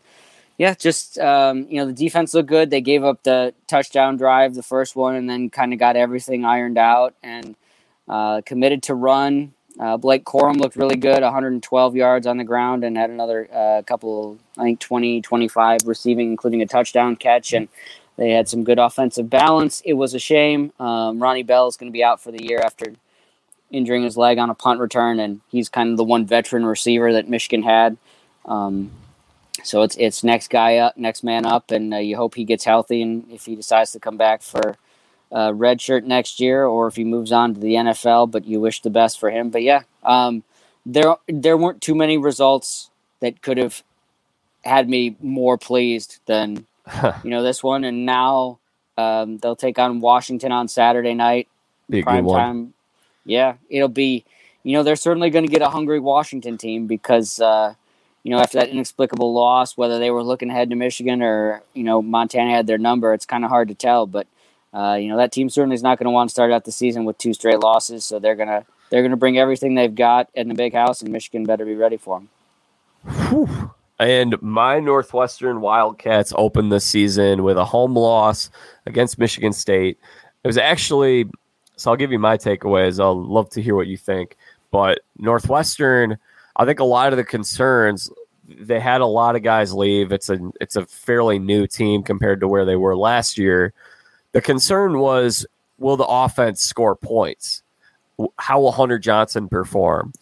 yeah, 0.63 0.73
just 0.75 1.19
um, 1.19 1.67
you 1.69 1.75
know 1.75 1.85
the 1.85 1.91
defense 1.91 2.33
looked 2.33 2.47
good. 2.47 2.69
They 2.69 2.79
gave 2.79 3.03
up 3.03 3.21
the 3.23 3.53
touchdown 3.67 4.15
drive, 4.15 4.55
the 4.55 4.63
first 4.63 4.95
one, 4.95 5.13
and 5.13 5.29
then 5.29 5.49
kind 5.49 5.73
of 5.73 5.79
got 5.79 5.97
everything 5.97 6.45
ironed 6.45 6.77
out 6.77 7.15
and 7.21 7.57
uh, 8.07 8.39
committed 8.45 8.81
to 8.83 8.95
run. 8.95 9.53
Uh, 9.77 9.97
Blake 9.97 10.23
Corum 10.23 10.55
looked 10.55 10.77
really 10.77 10.95
good, 10.95 11.21
112 11.21 11.95
yards 11.97 12.25
on 12.25 12.37
the 12.37 12.45
ground, 12.45 12.85
and 12.85 12.95
had 12.95 13.09
another 13.09 13.49
uh, 13.51 13.81
couple, 13.81 14.37
I 14.57 14.63
think 14.63 14.79
20, 14.79 15.21
25 15.21 15.81
receiving, 15.85 16.31
including 16.31 16.61
a 16.61 16.65
touchdown 16.65 17.17
catch. 17.17 17.51
And 17.51 17.67
they 18.15 18.31
had 18.31 18.47
some 18.47 18.63
good 18.63 18.79
offensive 18.79 19.29
balance. 19.29 19.81
It 19.83 19.93
was 19.93 20.13
a 20.13 20.19
shame. 20.19 20.71
Um, 20.79 21.21
Ronnie 21.21 21.43
Bell 21.43 21.67
is 21.67 21.75
going 21.75 21.91
to 21.91 21.93
be 21.93 22.05
out 22.05 22.21
for 22.21 22.31
the 22.31 22.41
year 22.41 22.61
after 22.63 22.93
injuring 23.69 24.03
his 24.03 24.15
leg 24.15 24.37
on 24.37 24.49
a 24.49 24.55
punt 24.55 24.79
return, 24.79 25.19
and 25.19 25.41
he's 25.49 25.67
kind 25.67 25.91
of 25.91 25.97
the 25.97 26.05
one 26.05 26.25
veteran 26.25 26.65
receiver 26.65 27.11
that 27.11 27.27
Michigan 27.27 27.63
had. 27.63 27.97
Um, 28.45 28.91
so 29.63 29.81
it's 29.81 29.95
it's 29.97 30.23
next 30.23 30.49
guy 30.49 30.77
up, 30.77 30.97
next 30.97 31.23
man 31.23 31.45
up, 31.45 31.71
and 31.71 31.93
uh, 31.93 31.97
you 31.97 32.15
hope 32.17 32.35
he 32.35 32.43
gets 32.43 32.65
healthy, 32.65 33.01
and 33.01 33.25
if 33.31 33.45
he 33.45 33.55
decides 33.55 33.91
to 33.93 33.99
come 33.99 34.17
back 34.17 34.41
for 34.41 34.75
uh, 35.31 35.53
red 35.53 35.81
shirt 35.81 36.03
next 36.03 36.39
year, 36.39 36.65
or 36.65 36.87
if 36.87 36.95
he 36.95 37.03
moves 37.03 37.31
on 37.31 37.53
to 37.55 37.59
the 37.59 37.73
NFL. 37.73 38.29
But 38.29 38.45
you 38.45 38.59
wish 38.59 38.81
the 38.81 38.89
best 38.89 39.19
for 39.19 39.31
him. 39.31 39.49
But 39.49 39.63
yeah, 39.63 39.83
um, 40.03 40.43
there 40.85 41.15
there 41.27 41.57
weren't 41.57 41.81
too 41.81 41.95
many 41.95 42.17
results 42.17 42.89
that 43.21 43.41
could 43.41 43.57
have 43.57 43.83
had 44.63 44.89
me 44.89 45.15
more 45.21 45.57
pleased 45.57 46.19
than 46.25 46.65
you 47.23 47.29
know 47.29 47.41
this 47.41 47.63
one, 47.63 47.83
and 47.83 48.05
now 48.05 48.59
um, 48.97 49.37
they'll 49.37 49.55
take 49.55 49.79
on 49.79 50.01
Washington 50.01 50.51
on 50.51 50.67
Saturday 50.67 51.13
night. 51.13 51.47
Be 51.89 52.03
prime 52.03 52.27
time. 52.27 52.73
Yeah, 53.25 53.55
it'll 53.69 53.87
be. 53.87 54.25
You 54.65 54.77
know, 54.77 54.83
they're 54.83 54.95
certainly 54.95 55.29
going 55.29 55.45
to 55.45 55.51
get 55.51 55.61
a 55.61 55.67
hungry 55.67 55.99
Washington 55.99 56.57
team 56.57 56.87
because 56.87 57.41
uh, 57.41 57.73
you 58.23 58.31
know 58.31 58.39
after 58.39 58.57
that 58.57 58.69
inexplicable 58.69 59.33
loss, 59.33 59.77
whether 59.77 59.99
they 59.99 60.11
were 60.11 60.23
looking 60.23 60.49
ahead 60.49 60.69
to 60.69 60.75
Michigan 60.75 61.21
or 61.21 61.61
you 61.73 61.83
know 61.83 62.01
Montana 62.01 62.51
had 62.51 62.67
their 62.67 62.77
number, 62.77 63.13
it's 63.13 63.25
kind 63.25 63.43
of 63.43 63.49
hard 63.49 63.67
to 63.67 63.75
tell. 63.75 64.07
But 64.07 64.27
uh, 64.73 64.97
you 64.99 65.09
know 65.09 65.17
that 65.17 65.31
team 65.31 65.49
certainly 65.49 65.75
is 65.75 65.83
not 65.83 65.99
going 65.99 66.05
to 66.05 66.11
want 66.11 66.29
to 66.29 66.33
start 66.33 66.51
out 66.51 66.65
the 66.65 66.71
season 66.71 67.05
with 67.05 67.17
two 67.17 67.33
straight 67.33 67.59
losses, 67.59 68.05
so 68.05 68.19
they're 68.19 68.35
gonna 68.35 68.65
they're 68.89 69.03
gonna 69.03 69.17
bring 69.17 69.37
everything 69.37 69.75
they've 69.75 69.93
got 69.93 70.29
in 70.33 70.47
the 70.47 70.55
big 70.55 70.73
house, 70.73 71.01
and 71.01 71.11
Michigan 71.11 71.45
better 71.45 71.65
be 71.65 71.75
ready 71.75 71.97
for 71.97 72.19
them. 72.19 72.29
Whew. 73.29 73.71
And 73.99 74.41
my 74.41 74.79
Northwestern 74.79 75.61
Wildcats 75.61 76.33
opened 76.35 76.71
the 76.71 76.79
season 76.79 77.43
with 77.43 77.57
a 77.57 77.65
home 77.65 77.95
loss 77.95 78.49
against 78.85 79.19
Michigan 79.19 79.53
State. 79.53 79.99
It 80.43 80.47
was 80.47 80.57
actually, 80.57 81.29
so 81.75 81.91
I'll 81.91 81.97
give 81.97 82.11
you 82.11 82.19
my 82.19 82.37
takeaways. 82.37 82.99
I'll 82.99 83.21
love 83.21 83.49
to 83.51 83.61
hear 83.61 83.75
what 83.75 83.87
you 83.87 83.97
think. 83.97 84.35
But 84.71 85.01
Northwestern, 85.19 86.17
I 86.55 86.65
think 86.65 86.79
a 86.79 86.85
lot 86.85 87.13
of 87.13 87.17
the 87.17 87.23
concerns 87.23 88.11
they 88.47 88.79
had 88.79 89.01
a 89.01 89.05
lot 89.05 89.35
of 89.35 89.43
guys 89.43 89.73
leave. 89.73 90.11
It's 90.11 90.29
a 90.29 90.39
it's 90.59 90.75
a 90.75 90.85
fairly 90.85 91.39
new 91.39 91.67
team 91.67 92.03
compared 92.03 92.39
to 92.41 92.47
where 92.47 92.65
they 92.65 92.75
were 92.75 92.95
last 92.95 93.37
year. 93.37 93.73
The 94.33 94.41
concern 94.41 94.99
was 94.99 95.45
will 95.77 95.97
the 95.97 96.05
offense 96.05 96.61
score 96.61 96.95
points? 96.95 97.63
How 98.37 98.61
will 98.61 98.71
Hunter 98.71 98.99
Johnson 98.99 99.49
perform? 99.49 100.13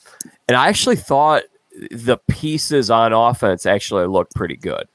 And 0.47 0.55
I 0.55 0.69
actually 0.69 0.95
thought 0.95 1.43
the 1.91 2.17
pieces 2.29 2.89
on 2.89 3.13
offense 3.13 3.65
actually 3.65 4.07
look 4.07 4.29
pretty 4.32 4.57
good. 4.57 4.88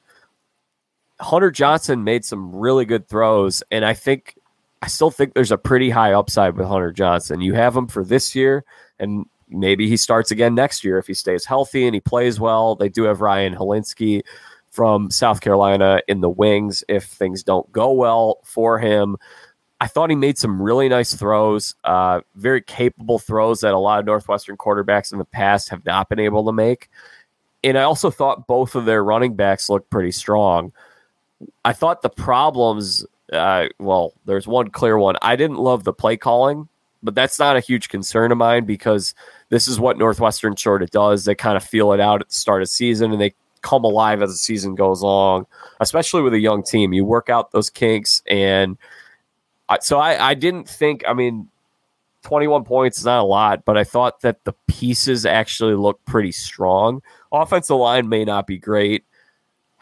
Hunter 1.21 1.51
Johnson 1.51 2.05
made 2.05 2.25
some 2.25 2.55
really 2.55 2.85
good 2.85 3.09
throws, 3.09 3.63
and 3.71 3.85
I 3.85 3.95
think 3.95 4.37
I 4.83 4.89
still 4.89 5.11
think 5.11 5.35
there's 5.35 5.53
a 5.53 5.59
pretty 5.59 5.91
high 5.91 6.13
upside 6.13 6.57
with 6.57 6.69
Hunter 6.69 6.93
Johnson. 6.93 7.41
You 7.41 7.55
have 7.55 7.77
him 7.77 7.87
for 7.87 8.05
this 8.05 8.35
year, 8.35 8.65
and 8.99 9.27
maybe 9.49 9.89
he 9.89 9.97
starts 9.97 10.31
again 10.31 10.55
next 10.55 10.85
year 10.85 10.99
if 10.99 11.07
he 11.07 11.15
stays 11.15 11.45
healthy 11.45 11.87
and 11.87 11.95
he 11.95 12.01
plays 12.01 12.41
well. 12.41 12.75
They 12.75 12.89
do 12.89 13.05
have 13.05 13.21
Ryan 13.21 13.55
Hilinski 13.55 14.23
from 14.71 15.11
South 15.11 15.41
Carolina 15.41 16.01
in 16.09 16.21
the 16.21 16.29
wings 16.29 16.85
if 16.89 17.05
things 17.05 17.43
don't 17.43 17.71
go 17.73 17.93
well 17.93 18.41
for 18.45 18.79
him. 18.79 19.17
I 19.81 19.87
thought 19.87 20.11
he 20.11 20.17
made 20.17 20.39
some 20.39 20.61
really 20.61 20.89
nice 20.89 21.15
throws, 21.15 21.75
uh, 21.85 22.21
very 22.35 22.63
capable 22.63 23.19
throws 23.19 23.61
that 23.61 23.75
a 23.75 23.79
lot 23.79 23.99
of 23.99 24.07
Northwestern 24.07 24.57
quarterbacks 24.57 25.13
in 25.13 25.19
the 25.19 25.25
past 25.25 25.69
have 25.69 25.85
not 25.85 26.09
been 26.09 26.19
able 26.19 26.45
to 26.47 26.53
make. 26.53 26.89
And 27.63 27.77
I 27.79 27.83
also 27.83 28.11
thought 28.11 28.47
both 28.47 28.75
of 28.75 28.87
their 28.87 29.05
running 29.05 29.35
backs 29.35 29.69
looked 29.69 29.91
pretty 29.91 30.13
strong. 30.13 30.73
I 31.65 31.73
thought 31.73 32.03
the 32.03 32.09
problems, 32.09 33.05
uh, 33.33 33.67
well, 33.79 34.15
there's 34.25 34.47
one 34.47 34.71
clear 34.71 34.97
one. 34.97 35.17
I 35.21 35.37
didn't 35.37 35.59
love 35.59 35.85
the 35.85 35.93
play 35.93 36.17
calling, 36.17 36.69
but 37.07 37.15
that's 37.15 37.39
not 37.39 37.57
a 37.57 37.61
huge 37.61 37.89
concern 37.89 38.31
of 38.31 38.37
mine 38.37 38.67
because 38.67 39.15
this 39.49 39.67
is 39.67 39.81
what 39.81 39.97
Northwestern 39.97 40.59
sort 40.59 40.83
of 40.83 40.91
does. 40.91 41.25
They 41.25 41.35
kind 41.35 41.57
of 41.57 41.65
feel 41.65 41.93
it 41.93 42.01
out 42.01 42.21
at 42.21 42.29
the 42.29 42.35
start 42.35 42.61
of 42.61 42.69
season 42.69 43.13
and 43.13 43.21
they 43.21 43.35
come 43.63 43.85
alive 43.85 44.21
as 44.21 44.31
the 44.31 44.37
season 44.37 44.75
goes 44.75 45.01
along, 45.01 45.47
especially 45.81 46.21
with 46.21 46.35
a 46.35 46.39
young 46.39 46.63
team. 46.63 46.93
You 46.93 47.07
work 47.07 47.31
out 47.31 47.53
those 47.53 47.71
kinks 47.71 48.23
and– 48.29 48.77
so 49.81 49.99
I, 49.99 50.31
I 50.31 50.35
didn't 50.35 50.69
think, 50.69 51.05
I 51.09 51.13
mean, 51.13 51.49
21 52.23 52.65
points 52.65 52.99
is 52.99 53.05
not 53.05 53.21
a 53.21 53.27
lot, 53.27 53.65
but 53.65 53.77
I 53.77 53.85
thought 53.85 54.21
that 54.21 54.45
the 54.45 54.55
pieces 54.67 55.27
actually 55.27 55.75
look 55.75 56.05
pretty 56.05 56.33
strong. 56.33 57.03
Offensive 57.33 57.77
line 57.77 58.09
may 58.09 58.25
not 58.25 58.47
be 58.47 58.59
great. 58.59 59.05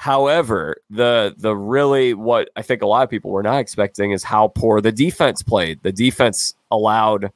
However, 0.05 0.77
the 0.91 1.35
the 1.39 1.57
really 1.57 2.13
what 2.13 2.51
I 2.57 2.63
think 2.63 2.83
a 2.83 2.87
lot 2.87 3.05
of 3.05 3.11
people 3.11 3.31
were 3.31 3.43
not 3.43 3.59
expecting 3.59 4.11
is 4.13 4.23
how 4.23 4.49
poor 4.49 4.81
the 4.81 4.93
defense 4.93 5.43
played. 5.43 5.83
The 5.83 5.93
defense 5.93 6.55
allowed 6.71 7.33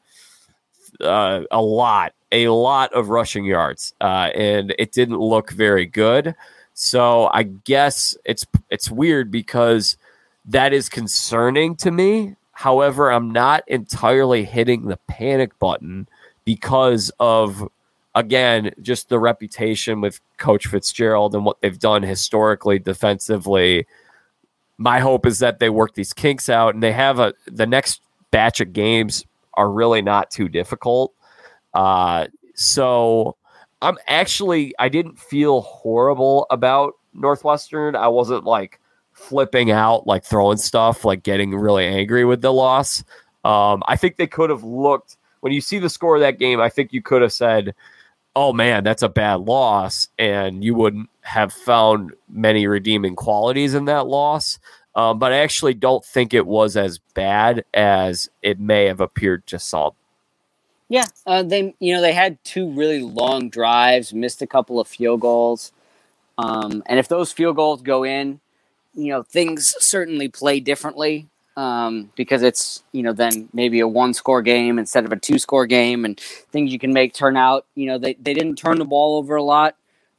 uh, 1.01 1.43
a 1.51 1.63
lot, 1.63 2.13
a 2.31 2.49
lot 2.49 2.93
of 2.93 3.09
rushing 3.09 3.45
yards, 3.45 3.95
uh, 4.03 4.31
and 4.35 4.75
it 4.79 4.93
didn't 4.93 5.19
look 5.19 5.51
very 5.51 5.87
good. 5.87 6.35
So 6.75 7.31
I 7.33 7.45
guess 7.45 8.17
it's 8.25 8.45
it's 8.69 8.91
weird 8.91 9.31
because 9.31 9.97
that 10.45 10.73
is 10.73 10.89
concerning 10.89 11.75
to 11.77 11.91
me 11.91 12.37
However, 12.59 13.13
I'm 13.13 13.31
not 13.31 13.63
entirely 13.69 14.45
hitting 14.45 14.87
the 14.87 14.97
panic 15.07 15.57
button 15.61 16.09
because 16.45 17.09
of, 17.21 17.69
again, 18.19 18.73
just 18.83 19.09
the 19.09 19.19
reputation 19.19 20.01
with 20.01 20.21
Coach 20.39 20.67
Fitzgerald 20.67 21.35
and 21.35 21.45
what 21.45 21.61
they've 21.61 21.79
done 21.79 22.03
historically 22.03 22.79
defensively. 22.79 23.87
My 24.77 24.99
hope 24.99 25.25
is 25.25 25.39
that 25.39 25.61
they 25.61 25.71
work 25.71 25.95
these 25.95 26.13
kinks 26.13 26.49
out 26.49 26.75
and 26.75 26.83
they 26.83 26.93
have 26.93 27.21
a 27.21 27.33
the 27.47 27.67
next 27.67 28.03
batch 28.31 28.61
of 28.61 28.73
games 28.73 29.25
are 29.55 29.71
really 29.71 30.03
not 30.03 30.31
too 30.31 30.49
difficult. 30.49 31.15
Uh, 31.75 32.27
so 32.55 33.37
I'm 33.83 33.97
actually 34.09 34.75
I 34.79 34.89
didn't 34.89 35.19
feel 35.19 35.61
horrible 35.61 36.47
about 36.51 36.95
Northwestern. 37.15 37.95
I 37.95 38.09
wasn't 38.09 38.45
like 38.45 38.81
flipping 39.13 39.71
out, 39.71 40.07
like 40.07 40.25
throwing 40.25 40.59
stuff, 40.59 41.05
like 41.05 41.23
getting 41.23 41.55
really 41.55 41.87
angry 41.87 42.25
with 42.25 42.41
the 42.41 42.53
loss. 42.53 43.05
Um, 43.45 43.83
I 43.87 43.97
think 43.97 44.17
they 44.17 44.27
could 44.27 44.51
have 44.51 44.65
looked 44.65 45.17
when 45.41 45.53
you 45.53 45.61
see 45.61 45.79
the 45.79 45.89
score 45.89 46.17
of 46.17 46.21
that 46.21 46.39
game. 46.39 46.61
I 46.61 46.69
think 46.69 46.93
you 46.93 47.01
could 47.01 47.23
have 47.23 47.33
said, 47.33 47.75
"Oh 48.37 48.53
man, 48.53 48.85
that's 48.85 49.03
a 49.03 49.09
bad 49.09 49.41
loss," 49.41 50.09
and 50.19 50.65
you 50.65 50.75
wouldn't 50.75 51.11
have 51.23 51.53
found 51.53 52.13
many 52.29 52.67
redeeming 52.67 53.17
qualities 53.17 53.75
in 53.75 53.87
that 53.87 54.07
loss. 54.07 54.59
Um, 54.95 55.19
but 55.19 55.33
I 55.33 55.39
actually 55.39 55.75
don't 55.75 56.05
think 56.05 56.35
it 56.35 56.47
was 56.47 56.77
as 56.77 56.99
bad 57.15 57.65
as 57.73 58.29
it 58.43 58.59
may 58.59 58.87
have 58.87 59.01
appeared 59.01 59.47
to 59.49 59.59
some. 59.59 59.93
Yeah, 60.89 61.05
uh, 61.27 61.43
they 61.43 61.75
you 61.81 61.95
know 61.95 62.01
they 62.01 62.15
had 62.15 62.43
two 62.45 62.71
really 62.71 63.03
long 63.03 63.51
drives, 63.51 64.15
missed 64.15 64.43
a 64.43 64.47
couple 64.47 64.81
of 64.81 64.89
field 64.89 65.21
goals, 65.21 65.73
um, 66.39 66.83
and 66.87 66.99
if 66.99 67.09
those 67.09 67.33
field 67.33 67.57
goals 67.57 67.83
go 67.83 68.05
in, 68.05 68.41
you 68.95 69.09
know 69.09 69.23
things 69.23 69.75
certainly 69.81 70.29
play 70.29 70.61
differently 70.61 71.29
um, 71.59 72.13
because 72.15 72.45
it's 72.45 72.85
you 72.93 73.03
know 73.03 73.13
then 73.13 73.49
maybe 73.53 73.81
a 73.81 73.89
one 73.89 74.15
score 74.15 74.43
game 74.43 74.79
instead 74.79 75.05
of 75.05 75.11
a 75.11 75.17
two 75.17 75.41
score 75.41 75.67
game 75.67 76.05
and 76.05 76.19
things 76.21 76.73
you 76.73 76.79
can 76.79 76.93
make 76.93 77.13
turn 77.13 77.37
out. 77.37 77.67
You 77.75 77.87
know 77.87 77.99
they, 77.99 78.15
they 78.15 78.33
didn't 78.33 78.57
turn 78.57 78.79
the 78.79 78.85
ball 78.85 79.19
over 79.19 79.35
a 79.35 79.43
lot. 79.43 79.75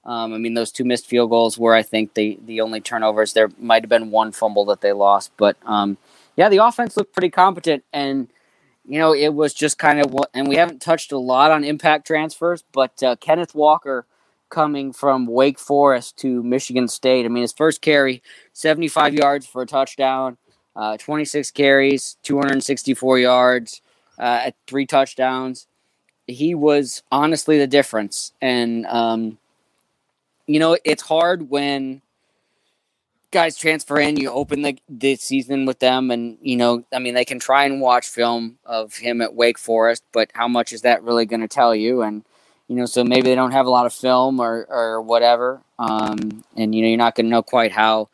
Um, 0.06 0.34
i 0.34 0.38
mean 0.38 0.54
those 0.54 0.72
two 0.72 0.86
missed 0.86 1.08
field 1.08 1.30
goals 1.30 1.58
were 1.58 1.76
i 1.76 1.84
think 1.84 2.14
the 2.14 2.40
the 2.46 2.62
only 2.62 2.80
turnovers. 2.82 3.34
There 3.34 3.50
might 3.58 3.84
have 3.84 3.90
been 3.90 4.12
one 4.12 4.32
fumble 4.32 4.66
that 4.66 4.82
they 4.82 4.94
lost 4.94 5.32
but 5.38 5.58
um, 5.66 5.98
yeah 6.36 6.50
the 6.50 6.58
offense 6.58 6.96
looked 6.96 7.14
pretty 7.14 7.30
competent 7.30 7.84
and 7.92 8.30
you 8.86 8.98
know 8.98 9.14
it 9.14 9.34
was 9.34 9.54
just 9.54 9.78
kind 9.78 10.00
of 10.00 10.12
what 10.12 10.30
and 10.34 10.48
we 10.48 10.56
haven't 10.56 10.82
touched 10.82 11.12
a 11.12 11.18
lot 11.18 11.52
on 11.52 11.66
impact 11.66 12.08
transfers 12.08 12.64
but 12.72 13.04
uh, 13.04 13.18
kenneth 13.18 13.54
walker 13.54 14.06
coming 14.50 14.94
from 14.94 15.28
Wake 15.28 15.60
Forest 15.60 16.18
to 16.18 16.42
Michigan 16.42 16.88
State. 16.88 17.24
I 17.24 17.28
mean, 17.28 17.44
his 17.44 17.54
first 17.54 17.82
carry, 17.82 18.24
75 18.54 19.14
yards 19.14 19.46
for 19.46 19.62
a 19.62 19.68
touchdown, 19.68 20.38
uh, 20.80 20.96
26 20.96 21.52
carries, 21.52 22.16
264 22.24 23.20
yards, 23.20 23.82
uh, 24.18 24.44
at 24.46 24.56
three 24.66 24.86
touchdowns. 24.86 25.68
He 26.26 26.56
was 26.56 27.04
honestly 27.12 27.58
the 27.58 27.68
difference. 27.68 28.32
And, 28.42 28.86
um, 28.86 29.40
you 30.48 30.58
know, 30.58 30.78
it's 30.86 31.04
hard 31.04 31.50
when 31.50 32.02
guys 33.32 33.58
transfer 33.58 34.00
in, 34.00 34.16
you 34.16 34.32
open 34.32 34.62
the, 34.62 34.78
the 34.88 35.18
season 35.18 35.66
with 35.66 35.80
them, 35.80 36.12
and, 36.12 36.38
you 36.42 36.56
know, 36.56 36.86
I 36.94 37.00
mean, 37.00 37.14
they 37.14 37.26
can 37.26 37.40
try 37.40 37.66
and 37.66 37.82
watch 37.82 38.08
film 38.08 38.58
of 38.66 38.96
him 38.96 39.22
at 39.22 39.36
Wake 39.36 39.60
Forest, 39.60 40.04
but 40.14 40.32
how 40.34 40.48
much 40.48 40.72
is 40.72 40.84
that 40.84 41.04
really 41.04 41.26
going 41.26 41.42
to 41.42 41.48
tell 41.50 41.76
you? 41.76 42.04
And, 42.04 42.24
you 42.70 42.78
know, 42.78 42.86
so 42.86 43.04
maybe 43.04 43.24
they 43.24 43.36
don't 43.36 43.52
have 43.52 43.66
a 43.66 43.70
lot 43.70 43.86
of 43.86 43.94
film 43.94 44.40
or, 44.40 44.66
or 44.70 45.02
whatever. 45.02 45.62
Um, 45.78 46.46
and, 46.56 46.74
you 46.74 46.84
know, 46.84 46.88
you're 46.88 46.98
not 46.98 47.16
going 47.16 47.26
to 47.26 47.32
know 47.32 47.44
quite 47.44 47.74
how 47.74 48.08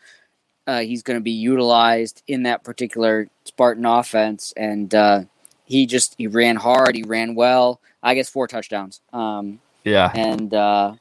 uh, 0.67 0.79
he's 0.81 1.03
going 1.03 1.17
to 1.17 1.23
be 1.23 1.31
utilized 1.31 2.23
in 2.27 2.43
that 2.43 2.63
particular 2.63 3.29
Spartan 3.43 3.85
offense. 3.85 4.53
And 4.55 4.93
uh, 4.93 5.21
he 5.65 5.85
just, 5.85 6.15
he 6.17 6.27
ran 6.27 6.55
hard, 6.55 6.95
he 6.95 7.03
ran 7.03 7.35
well. 7.35 7.79
I 8.01 8.13
guess 8.13 8.29
four 8.29 8.47
touchdowns. 8.47 9.01
Um, 9.13 9.59
yeah. 9.83 10.11
And 10.13 10.53
uh, 10.53 10.95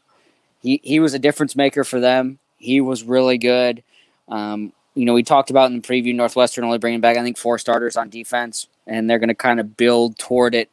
he, 0.63 0.81
he 0.83 1.01
was 1.01 1.15
a 1.15 1.19
difference 1.19 1.55
maker 1.55 1.85
for 1.85 2.01
them. 2.01 2.39
He 2.57 2.81
was 2.81 3.03
really 3.03 3.39
good. 3.39 3.83
Um, 4.29 4.73
you 4.95 5.05
know, 5.05 5.13
we 5.13 5.23
talked 5.23 5.51
about 5.51 5.71
in 5.71 5.81
the 5.81 5.87
preview 5.87 6.15
Northwestern 6.15 6.65
only 6.65 6.79
bringing 6.79 7.01
back, 7.01 7.17
I 7.17 7.23
think, 7.23 7.37
four 7.37 7.59
starters 7.59 7.97
on 7.97 8.09
defense, 8.09 8.69
and 8.87 9.11
they're 9.11 9.19
going 9.19 9.29
to 9.29 9.35
kind 9.35 9.61
of 9.61 9.77
build 9.77 10.19
toward 10.19 10.55
it. 10.55 10.71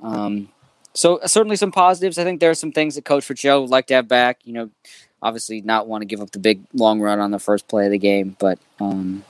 Um, 0.00 0.48
so 0.94 1.18
certainly 1.26 1.56
some 1.56 1.72
positives. 1.72 2.18
I 2.18 2.24
think 2.24 2.40
there 2.40 2.50
are 2.50 2.54
some 2.54 2.72
things 2.72 2.94
that 2.94 3.04
Coach 3.04 3.24
Fitzgerald 3.24 3.62
would 3.62 3.70
like 3.70 3.88
to 3.88 3.94
have 3.94 4.08
back. 4.08 4.38
You 4.44 4.52
know, 4.52 4.70
obviously 5.24 5.62
not 5.62 5.88
want 5.88 6.02
to 6.02 6.06
give 6.06 6.20
up 6.20 6.30
the 6.30 6.38
big 6.38 6.60
long 6.74 7.00
run 7.00 7.18
on 7.18 7.30
the 7.30 7.38
first 7.38 7.66
play 7.66 7.86
of 7.86 7.90
the 7.90 7.98
game, 7.98 8.36
but 8.38 8.58
um, 8.78 9.24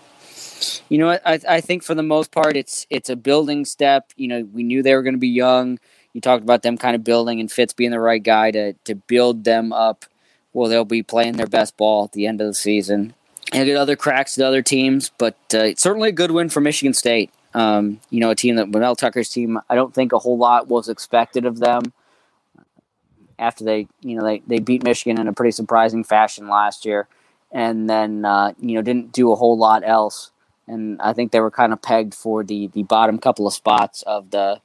you 0.89 0.99
know, 0.99 1.11
I, 1.11 1.41
I 1.49 1.61
think 1.61 1.83
for 1.83 1.95
the 1.95 2.03
most 2.03 2.33
part, 2.33 2.57
it's 2.57 2.87
it's 2.91 3.09
a 3.09 3.17
building 3.17 3.65
step. 3.65 4.11
You 4.17 4.29
know, 4.29 4.49
we 4.53 4.63
knew 4.63 4.83
they 4.83 4.95
were 4.95 5.03
going 5.03 5.15
to 5.15 5.21
be 5.21 5.29
young. 5.29 5.79
You 6.13 6.21
talked 6.21 6.43
about 6.43 6.63
them 6.63 6.77
kind 6.77 6.95
of 6.95 7.05
building 7.05 7.41
and 7.41 7.51
Fitz 7.51 7.73
being 7.73 7.93
the 7.93 8.01
right 8.01 8.23
guy 8.23 8.51
to 8.51 8.73
to 8.85 8.95
build 8.95 9.45
them 9.45 9.73
up. 9.73 10.05
Well, 10.53 10.69
they'll 10.69 10.85
be 10.85 11.03
playing 11.03 11.37
their 11.37 11.47
best 11.47 11.77
ball 11.77 12.05
at 12.05 12.13
the 12.13 12.27
end 12.27 12.41
of 12.41 12.47
the 12.47 12.55
season 12.55 13.15
and 13.53 13.67
get 13.67 13.77
other 13.77 13.97
cracks 13.97 14.39
at 14.39 14.45
other 14.45 14.63
teams, 14.63 15.11
but 15.19 15.37
uh, 15.53 15.59
it's 15.59 15.83
certainly 15.83 16.09
a 16.09 16.13
good 16.13 16.31
win 16.31 16.49
for 16.49 16.61
Michigan 16.61 16.95
State. 16.95 17.31
Um, 17.55 18.01
you 18.11 18.21
know, 18.21 18.31
a 18.31 18.35
team 18.35 18.57
that 18.57 18.69
Mel 18.69 18.97
Tucker's 18.97 19.29
team, 19.29 19.61
I 19.69 19.77
don't 19.77 19.95
think 19.95 20.13
a 20.13 20.19
whole 20.19 20.39
lot 20.39 20.67
was 20.69 20.89
expected 20.89 21.45
of 21.45 21.59
them 21.59 21.93
after 23.39 23.65
they, 23.65 23.89
you 24.01 24.17
know, 24.17 24.25
they, 24.25 24.43
they 24.47 24.59
beat 24.59 24.83
Michigan 24.83 25.21
in 25.21 25.29
a 25.29 25.33
pretty 25.33 25.51
surprising 25.51 26.05
fashion 26.05 26.49
last 26.49 26.85
year 26.85 27.09
and 27.53 27.89
then, 27.89 28.25
uh, 28.25 28.53
you 28.59 28.75
know, 28.75 28.83
didn't 28.83 29.13
do 29.13 29.33
a 29.33 29.37
whole 29.37 29.57
lot 29.57 29.83
else. 29.87 30.33
And 30.67 31.01
I 31.01 31.13
think 31.13 31.31
they 31.31 31.41
were 31.41 31.51
kind 31.51 31.73
of 31.73 31.81
pegged 31.83 32.15
for 32.15 32.43
the, 32.43 32.69
the 32.69 32.83
bottom 32.83 33.19
couple 33.19 33.47
of 33.47 33.55
spots 33.55 34.03
of 34.03 34.31
the 34.31 34.61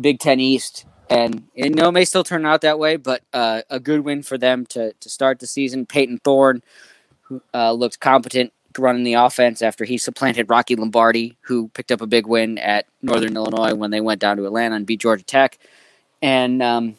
Big 0.00 0.20
Ten 0.20 0.40
East. 0.40 0.84
And, 1.08 1.44
know, 1.56 1.88
it 1.88 1.92
may 1.92 2.04
still 2.04 2.24
turn 2.24 2.44
out 2.44 2.60
that 2.62 2.78
way, 2.78 2.96
but 2.96 3.22
uh, 3.32 3.62
a 3.70 3.80
good 3.80 4.00
win 4.00 4.22
for 4.22 4.36
them 4.36 4.66
to, 4.66 4.92
to 4.92 5.08
start 5.08 5.38
the 5.38 5.46
season. 5.46 5.86
Payton 5.86 6.18
Thorne, 6.18 6.62
uh, 7.52 7.72
looked 7.72 8.00
competent 8.00 8.52
running 8.78 9.04
the 9.04 9.14
offense 9.14 9.62
after 9.62 9.84
he 9.84 9.98
supplanted 9.98 10.50
Rocky 10.50 10.76
Lombardi, 10.76 11.36
who 11.42 11.68
picked 11.68 11.90
up 11.90 12.00
a 12.00 12.06
big 12.06 12.26
win 12.26 12.58
at 12.58 12.86
Northern 13.02 13.34
Illinois 13.34 13.74
when 13.74 13.90
they 13.90 14.00
went 14.00 14.20
down 14.20 14.36
to 14.36 14.46
Atlanta 14.46 14.76
and 14.76 14.86
beat 14.86 15.00
Georgia 15.00 15.24
Tech. 15.24 15.58
And 16.20 16.62
um, 16.62 16.96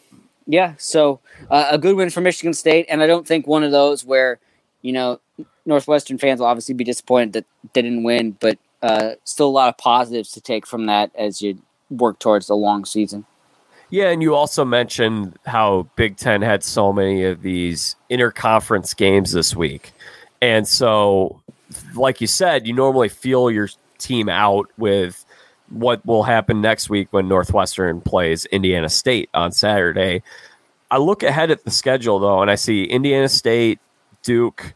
yeah, 0.47 0.73
so 0.77 1.19
uh, 1.51 1.67
a 1.71 1.77
good 1.77 1.95
win 1.95 2.09
for 2.09 2.21
Michigan 2.21 2.53
State, 2.53 2.85
and 2.89 3.03
I 3.03 3.07
don't 3.07 3.27
think 3.27 3.45
one 3.45 3.63
of 3.63 3.71
those 3.71 4.03
where 4.05 4.39
you 4.81 4.93
know 4.93 5.19
Northwestern 5.65 6.17
fans 6.17 6.39
will 6.39 6.47
obviously 6.47 6.73
be 6.73 6.83
disappointed 6.83 7.33
that 7.33 7.45
they 7.73 7.81
didn't 7.81 8.03
win, 8.03 8.37
but 8.39 8.57
uh, 8.81 9.11
still 9.23 9.47
a 9.47 9.49
lot 9.49 9.69
of 9.69 9.77
positives 9.77 10.31
to 10.31 10.41
take 10.41 10.65
from 10.65 10.85
that 10.85 11.11
as 11.15 11.41
you 11.41 11.61
work 11.89 12.19
towards 12.19 12.47
the 12.47 12.55
long 12.55 12.85
season. 12.85 13.25
Yeah, 13.89 14.09
and 14.09 14.21
you 14.21 14.35
also 14.35 14.65
mentioned 14.65 15.37
how 15.45 15.87
Big 15.95 16.17
Ten 16.17 16.41
had 16.41 16.63
so 16.63 16.91
many 16.91 17.23
of 17.23 17.41
these 17.41 17.95
interconference 18.11 18.95
games 18.95 19.31
this 19.31 19.55
week. 19.55 19.93
And 20.41 20.67
so 20.67 21.41
like 21.95 22.21
you 22.21 22.27
said, 22.27 22.67
you 22.67 22.73
normally 22.73 23.09
feel 23.09 23.49
your 23.49 23.69
team 23.97 24.29
out 24.29 24.69
with 24.77 25.25
what 25.69 26.05
will 26.05 26.23
happen 26.23 26.61
next 26.61 26.89
week 26.89 27.07
when 27.11 27.27
Northwestern 27.27 28.01
plays 28.01 28.45
Indiana 28.45 28.89
State 28.89 29.29
on 29.33 29.51
Saturday. 29.51 30.23
I 30.89 30.97
look 30.97 31.23
ahead 31.23 31.51
at 31.51 31.65
the 31.65 31.71
schedule 31.71 32.19
though, 32.19 32.41
and 32.41 32.49
I 32.49 32.55
see 32.55 32.83
Indiana 32.85 33.27
State, 33.27 33.79
Duke, 34.23 34.73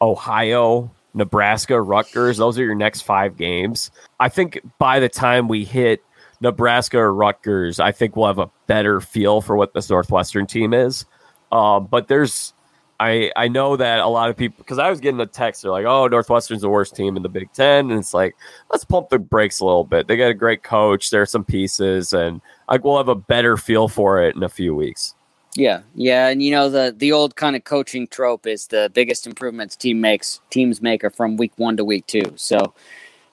Ohio, 0.00 0.90
Nebraska, 1.14 1.80
Rutgers. 1.80 2.38
Those 2.38 2.58
are 2.58 2.64
your 2.64 2.74
next 2.74 3.02
five 3.02 3.36
games. 3.36 3.90
I 4.18 4.28
think 4.28 4.60
by 4.78 5.00
the 5.00 5.08
time 5.08 5.48
we 5.48 5.64
hit 5.64 6.02
Nebraska 6.40 6.98
or 6.98 7.12
Rutgers, 7.12 7.80
I 7.80 7.92
think 7.92 8.16
we'll 8.16 8.28
have 8.28 8.38
a 8.38 8.50
better 8.66 9.00
feel 9.00 9.40
for 9.40 9.56
what 9.56 9.74
this 9.74 9.90
Northwestern 9.90 10.46
team 10.46 10.72
is. 10.72 11.04
Uh, 11.52 11.80
but 11.80 12.08
there's, 12.08 12.54
I 13.00 13.32
I 13.34 13.48
know 13.48 13.76
that 13.76 14.00
a 14.00 14.06
lot 14.06 14.28
of 14.28 14.36
people 14.36 14.56
because 14.58 14.78
I 14.78 14.90
was 14.90 15.00
getting 15.00 15.20
a 15.20 15.26
text. 15.26 15.62
They're 15.62 15.70
like, 15.70 15.86
"Oh, 15.86 16.06
Northwestern's 16.06 16.60
the 16.60 16.68
worst 16.68 16.94
team 16.94 17.16
in 17.16 17.22
the 17.22 17.30
Big 17.30 17.50
Ten 17.54 17.90
and 17.90 17.98
it's 17.98 18.12
like, 18.12 18.36
let's 18.70 18.84
pump 18.84 19.08
the 19.08 19.18
brakes 19.18 19.60
a 19.60 19.64
little 19.64 19.84
bit. 19.84 20.06
They 20.06 20.18
got 20.18 20.30
a 20.30 20.34
great 20.34 20.62
coach. 20.62 21.10
There 21.10 21.22
are 21.22 21.26
some 21.26 21.42
pieces, 21.42 22.12
and 22.12 22.42
like 22.68 22.84
we'll 22.84 22.98
have 22.98 23.08
a 23.08 23.14
better 23.14 23.56
feel 23.56 23.88
for 23.88 24.22
it 24.22 24.36
in 24.36 24.42
a 24.42 24.50
few 24.50 24.74
weeks. 24.76 25.14
Yeah, 25.56 25.80
yeah, 25.94 26.28
and 26.28 26.42
you 26.42 26.50
know 26.50 26.68
the 26.68 26.94
the 26.96 27.10
old 27.10 27.36
kind 27.36 27.56
of 27.56 27.64
coaching 27.64 28.06
trope 28.06 28.46
is 28.46 28.66
the 28.66 28.90
biggest 28.94 29.26
improvements 29.26 29.76
team 29.76 30.00
makes 30.00 30.40
teams 30.50 30.82
make 30.82 31.02
are 31.02 31.10
from 31.10 31.38
week 31.38 31.52
one 31.56 31.78
to 31.78 31.84
week 31.84 32.06
two. 32.06 32.34
So 32.36 32.74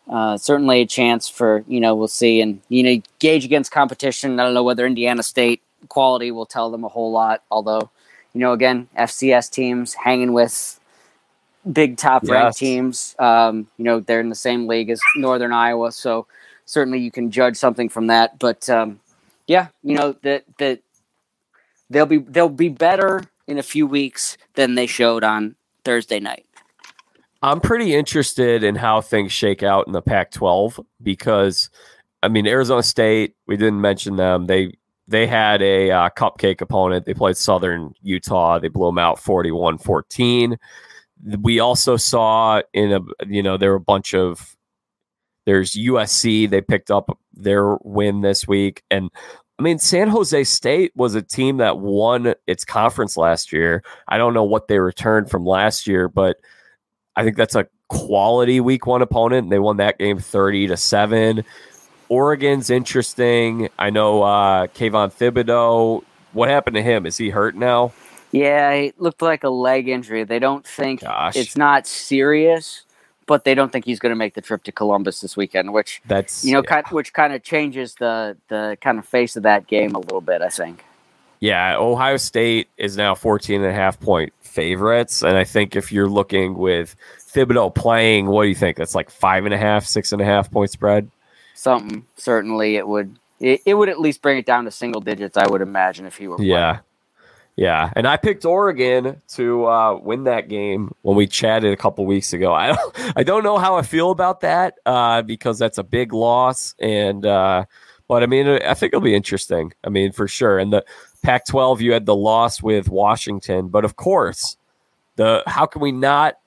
uh, 0.09 0.38
certainly 0.38 0.82
a 0.82 0.86
chance 0.86 1.28
for 1.28 1.65
you 1.68 1.82
know 1.82 1.93
we'll 1.93 2.07
see 2.07 2.39
and 2.39 2.61
you 2.70 2.84
know 2.84 3.01
gauge 3.20 3.43
against 3.43 3.72
competition. 3.72 4.39
I 4.39 4.45
don't 4.45 4.53
know 4.53 4.63
whether 4.63 4.86
Indiana 4.88 5.24
State 5.24 5.61
quality 5.89 6.32
will 6.32 6.45
tell 6.45 6.72
them 6.72 6.86
a 6.86 6.88
whole 6.88 7.11
lot. 7.11 7.43
Although 7.51 7.91
you 8.38 8.41
know 8.41 8.53
again 8.53 8.88
FCS 8.95 9.49
teams 9.49 9.95
hanging 9.95 10.31
with 10.31 10.79
big 11.71 11.97
top 11.97 12.21
ranked 12.21 12.45
yes. 12.45 12.57
teams. 12.59 13.15
Um, 13.17 13.67
you 13.79 13.83
know 13.83 13.99
they're 13.99 14.19
in 14.19 14.29
the 14.29 14.35
same 14.35 14.67
league 14.67 14.91
as 14.91 15.01
Northern 15.15 15.51
Iowa, 15.51 15.91
so 15.91 16.27
certainly 16.65 16.99
you 16.99 17.09
can 17.09 17.31
judge 17.31 17.57
something 17.57 17.89
from 17.89 18.05
that. 18.07 18.38
But 18.38 18.69
um, 18.69 18.99
yeah, 19.47 19.69
you 19.81 19.97
know 19.97 20.11
that 20.21 20.43
that 20.59 20.81
they'll 21.89 22.05
be 22.05 22.19
they'll 22.19 22.47
be 22.47 22.69
better 22.69 23.23
in 23.47 23.57
a 23.57 23.63
few 23.63 23.88
weeks 23.88 24.38
than 24.53 24.75
they 24.75 24.85
showed 24.85 25.23
on 25.23 25.55
Thursday 25.83 26.19
night. 26.19 26.45
I'm 27.41 27.59
pretty 27.59 27.95
interested 27.95 28.63
in 28.63 28.75
how 28.75 29.01
things 29.01 29.31
shake 29.31 29.63
out 29.63 29.88
in 29.88 29.93
the 29.93 30.01
Pac 30.01 30.31
12 30.31 30.79
because, 31.01 31.69
I 32.21 32.29
mean, 32.29 32.47
Arizona 32.47 32.81
State, 32.81 33.35
we 33.45 33.57
didn't 33.57 33.79
mention 33.79 34.15
them. 34.15 34.47
They 34.47 34.73
they 35.08 35.26
had 35.26 35.62
a 35.62 35.91
uh, 35.91 36.10
cupcake 36.10 36.62
opponent. 36.62 37.05
They 37.05 37.14
played 37.14 37.38
Southern 37.38 37.93
Utah. 38.01 38.60
They 38.60 38.68
blew 38.68 38.88
them 38.88 38.97
out 38.97 39.20
41 39.20 39.78
14. 39.78 40.58
We 41.41 41.60
also 41.60 41.97
saw 41.97 42.62
in 42.74 42.91
a, 42.93 42.99
you 43.26 43.41
know, 43.41 43.58
there 43.58 43.72
were 43.72 43.78
a 43.78 43.82
bunch 43.82 44.14
of, 44.14 44.55
there's 45.45 45.74
USC. 45.74 46.49
They 46.49 46.62
picked 46.62 46.91
up 46.91 47.18
their 47.34 47.78
win 47.84 48.22
this 48.22 48.47
week. 48.47 48.84
And 48.91 49.10
I 49.58 49.64
mean, 49.64 49.80
San 49.80 50.10
Jose 50.10 50.43
State 50.43 50.91
was 50.95 51.16
a 51.16 51.22
team 51.22 51.58
that 51.58 51.80
won 51.80 52.36
its 52.45 52.66
conference 52.66 53.18
last 53.18 53.51
year. 53.51 53.84
I 54.08 54.18
don't 54.18 54.34
know 54.34 54.43
what 54.43 54.68
they 54.68 54.80
returned 54.80 55.32
from 55.32 55.45
last 55.45 55.88
year, 55.88 56.08
but 56.08 56.38
I 57.16 57.24
think 57.24 57.38
that's 57.38 57.55
a 57.55 57.68
quality 57.88 58.60
week 58.60 58.86
one 58.86 59.01
opponent. 59.01 59.45
And 59.45 59.51
They 59.51 59.60
won 59.60 59.78
that 59.78 59.97
game 59.97 60.20
30 60.20 60.68
to 60.68 60.78
7. 60.78 61.43
Oregon's 62.10 62.70
interesting. 62.70 63.70
I 63.78 63.89
know 63.89 64.24
uh 64.24 64.68
Kayvon 64.68 65.14
Thibodeaux. 65.14 66.03
What 66.34 66.49
happened 66.49 66.76
to 66.76 66.82
him? 66.82 67.05
Is 67.05 67.18
he 67.18 67.30
hurt 67.30 67.55
now? 67.55 67.93
Yeah, 68.32 68.72
it 68.72 68.99
looked 68.99 69.22
like 69.22 69.43
a 69.43 69.49
leg 69.49 69.88
injury. 69.88 70.24
They 70.24 70.39
don't 70.39 70.66
think 70.66 71.01
Gosh. 71.01 71.36
it's 71.36 71.55
not 71.55 71.88
serious, 71.88 72.84
but 73.26 73.45
they 73.45 73.55
don't 73.55 73.72
think 73.72 73.86
he's 73.86 73.99
going 73.99 74.12
to 74.12 74.18
make 74.18 74.34
the 74.34 74.41
trip 74.41 74.64
to 74.64 74.72
Columbus 74.72 75.22
this 75.22 75.38
weekend, 75.38 75.74
which 75.74 76.01
that's 76.05 76.43
you 76.43 76.53
know, 76.53 76.62
yeah. 76.64 76.82
kind, 76.82 76.88
which 76.88 77.14
kind 77.14 77.34
of 77.34 77.43
changes 77.43 77.95
the 77.95 78.38
the 78.49 78.78
kind 78.82 78.99
of 78.99 79.05
face 79.05 79.36
of 79.36 79.43
that 79.43 79.68
game 79.68 79.95
a 79.95 79.99
little 79.99 80.22
bit. 80.22 80.41
I 80.41 80.49
think. 80.49 80.84
Yeah, 81.39 81.78
Ohio 81.78 82.18
State 82.18 82.68
is 82.78 82.97
now 82.97 83.14
14 83.14 83.62
and 83.62 83.70
a 83.70 83.74
half 83.74 83.99
point 83.99 84.34
favorites. 84.41 85.22
And 85.22 85.38
I 85.38 85.43
think 85.43 85.76
if 85.76 85.91
you're 85.91 86.10
looking 86.10 86.58
with 86.58 86.95
Thibodeaux 87.20 87.76
playing, 87.76 88.26
what 88.26 88.43
do 88.43 88.49
you 88.49 88.55
think? 88.55 88.76
That's 88.76 88.95
like 88.95 89.12
five 89.12 89.45
and 89.45 89.53
a 89.53 89.58
half, 89.58 89.86
six 89.86 90.12
and 90.12 90.22
a 90.22 90.26
half 90.26 90.49
point 90.49 90.72
spread? 90.72 91.10
Something. 91.58 92.05
Certainly 92.16 92.76
it 92.76 92.88
would 92.88 93.18
it, 93.39 93.62
it 93.66 93.74
would 93.74 93.89
at 93.89 93.99
least 93.99 94.22
bring 94.22 94.38
it 94.38 94.45
down 94.45 94.66
to 94.66 94.72
single 94.72 95.01
digits, 95.01 95.38
I 95.38 95.47
would 95.47 95.62
imagine, 95.62 96.05
if 96.05 96.18
he 96.18 96.28
were 96.28 96.38
playing. 96.38 96.51
Yeah. 96.51 96.80
Yeah, 97.55 97.91
and 97.95 98.08
I 98.08 98.18
picked 98.18 98.45
Oregon 98.45 99.20
to 99.30 99.66
uh, 99.66 99.95
win 99.95 100.26
that 100.26 100.47
game 100.47 100.93
when 101.01 101.18
we 101.18 101.26
chatted 101.26 101.74
a 101.74 101.76
couple 101.76 102.05
weeks 102.05 102.32
ago. 102.32 102.53
I 102.53 102.68
don't, 102.68 102.95
I 103.16 103.24
don't 103.24 103.43
know 103.43 103.58
how 103.58 103.78
I 103.78 103.82
feel 103.82 104.12
about 104.12 104.41
that 104.41 104.76
uh, 104.86 105.24
because 105.24 105.58
that's 105.58 105.80
a 105.80 105.84
big 105.84 106.14
loss, 106.14 106.76
and 106.80 107.26
uh, 107.26 107.66
but 108.08 108.24
I 108.24 108.28
mean, 108.28 108.47
I 108.47 108.74
think 108.74 108.91
it'll 108.91 109.01
be 109.01 109.16
interesting. 109.16 109.74
I 109.84 109.89
mean, 109.89 110.12
for 110.12 110.28
sure. 110.28 110.60
And 110.60 110.72
the 110.72 110.86
Pac 111.24 111.45
12, 111.45 111.82
you 111.82 111.93
had 111.93 112.05
the 112.05 112.16
loss 112.16 112.62
with 112.62 112.89
Washington. 112.89 113.68
But 113.68 113.86
of 113.86 113.95
course, 113.95 114.58
the 115.16 115.43
how 115.45 115.66
can 115.66 115.82
we 115.82 115.91
not 115.91 116.38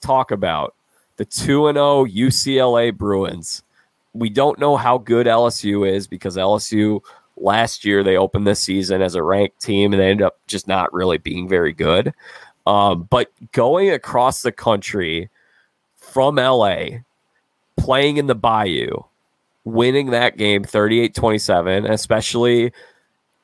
talk 0.00 0.30
about 0.30 0.74
the 1.16 1.24
2 1.24 1.72
0 1.72 2.04
UCLA 2.04 2.94
Bruins? 2.94 3.62
We 4.18 4.30
don't 4.30 4.58
know 4.58 4.76
how 4.76 4.98
good 4.98 5.26
LSU 5.26 5.88
is 5.88 6.06
because 6.06 6.36
LSU 6.36 7.00
last 7.36 7.84
year 7.84 8.02
they 8.02 8.16
opened 8.16 8.46
this 8.46 8.60
season 8.60 9.02
as 9.02 9.14
a 9.14 9.22
ranked 9.22 9.60
team 9.60 9.92
and 9.92 10.00
they 10.00 10.10
ended 10.10 10.26
up 10.26 10.38
just 10.46 10.66
not 10.66 10.92
really 10.92 11.18
being 11.18 11.48
very 11.48 11.72
good. 11.72 12.14
Um, 12.66 13.06
but 13.10 13.30
going 13.52 13.90
across 13.90 14.42
the 14.42 14.52
country 14.52 15.30
from 15.96 16.36
LA, 16.36 16.86
playing 17.76 18.16
in 18.16 18.26
the 18.26 18.34
Bayou, 18.34 19.04
winning 19.64 20.10
that 20.10 20.36
game 20.36 20.64
38 20.64 21.14
27, 21.14 21.86
especially 21.86 22.72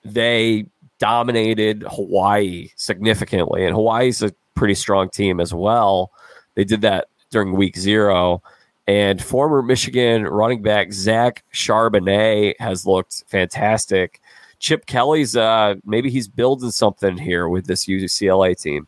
they 0.04 0.66
dominated 0.98 1.84
Hawaii 1.88 2.68
significantly. 2.76 3.64
And 3.64 3.74
Hawaii's 3.74 4.22
a 4.22 4.32
pretty 4.54 4.74
strong 4.74 5.10
team 5.10 5.40
as 5.40 5.52
well. 5.52 6.10
They 6.54 6.64
did 6.64 6.80
that 6.82 7.08
during 7.30 7.52
week 7.52 7.76
zero. 7.76 8.42
And 8.86 9.22
former 9.22 9.62
Michigan 9.62 10.24
running 10.24 10.62
back 10.62 10.92
Zach 10.92 11.44
Charbonnet 11.52 12.54
has 12.58 12.84
looked 12.84 13.24
fantastic. 13.28 14.20
Chip 14.58 14.86
Kelly's 14.86 15.36
uh, 15.36 15.76
maybe 15.84 16.10
he's 16.10 16.28
building 16.28 16.70
something 16.70 17.16
here 17.16 17.48
with 17.48 17.66
this 17.66 17.86
UCLA 17.86 18.60
team. 18.60 18.86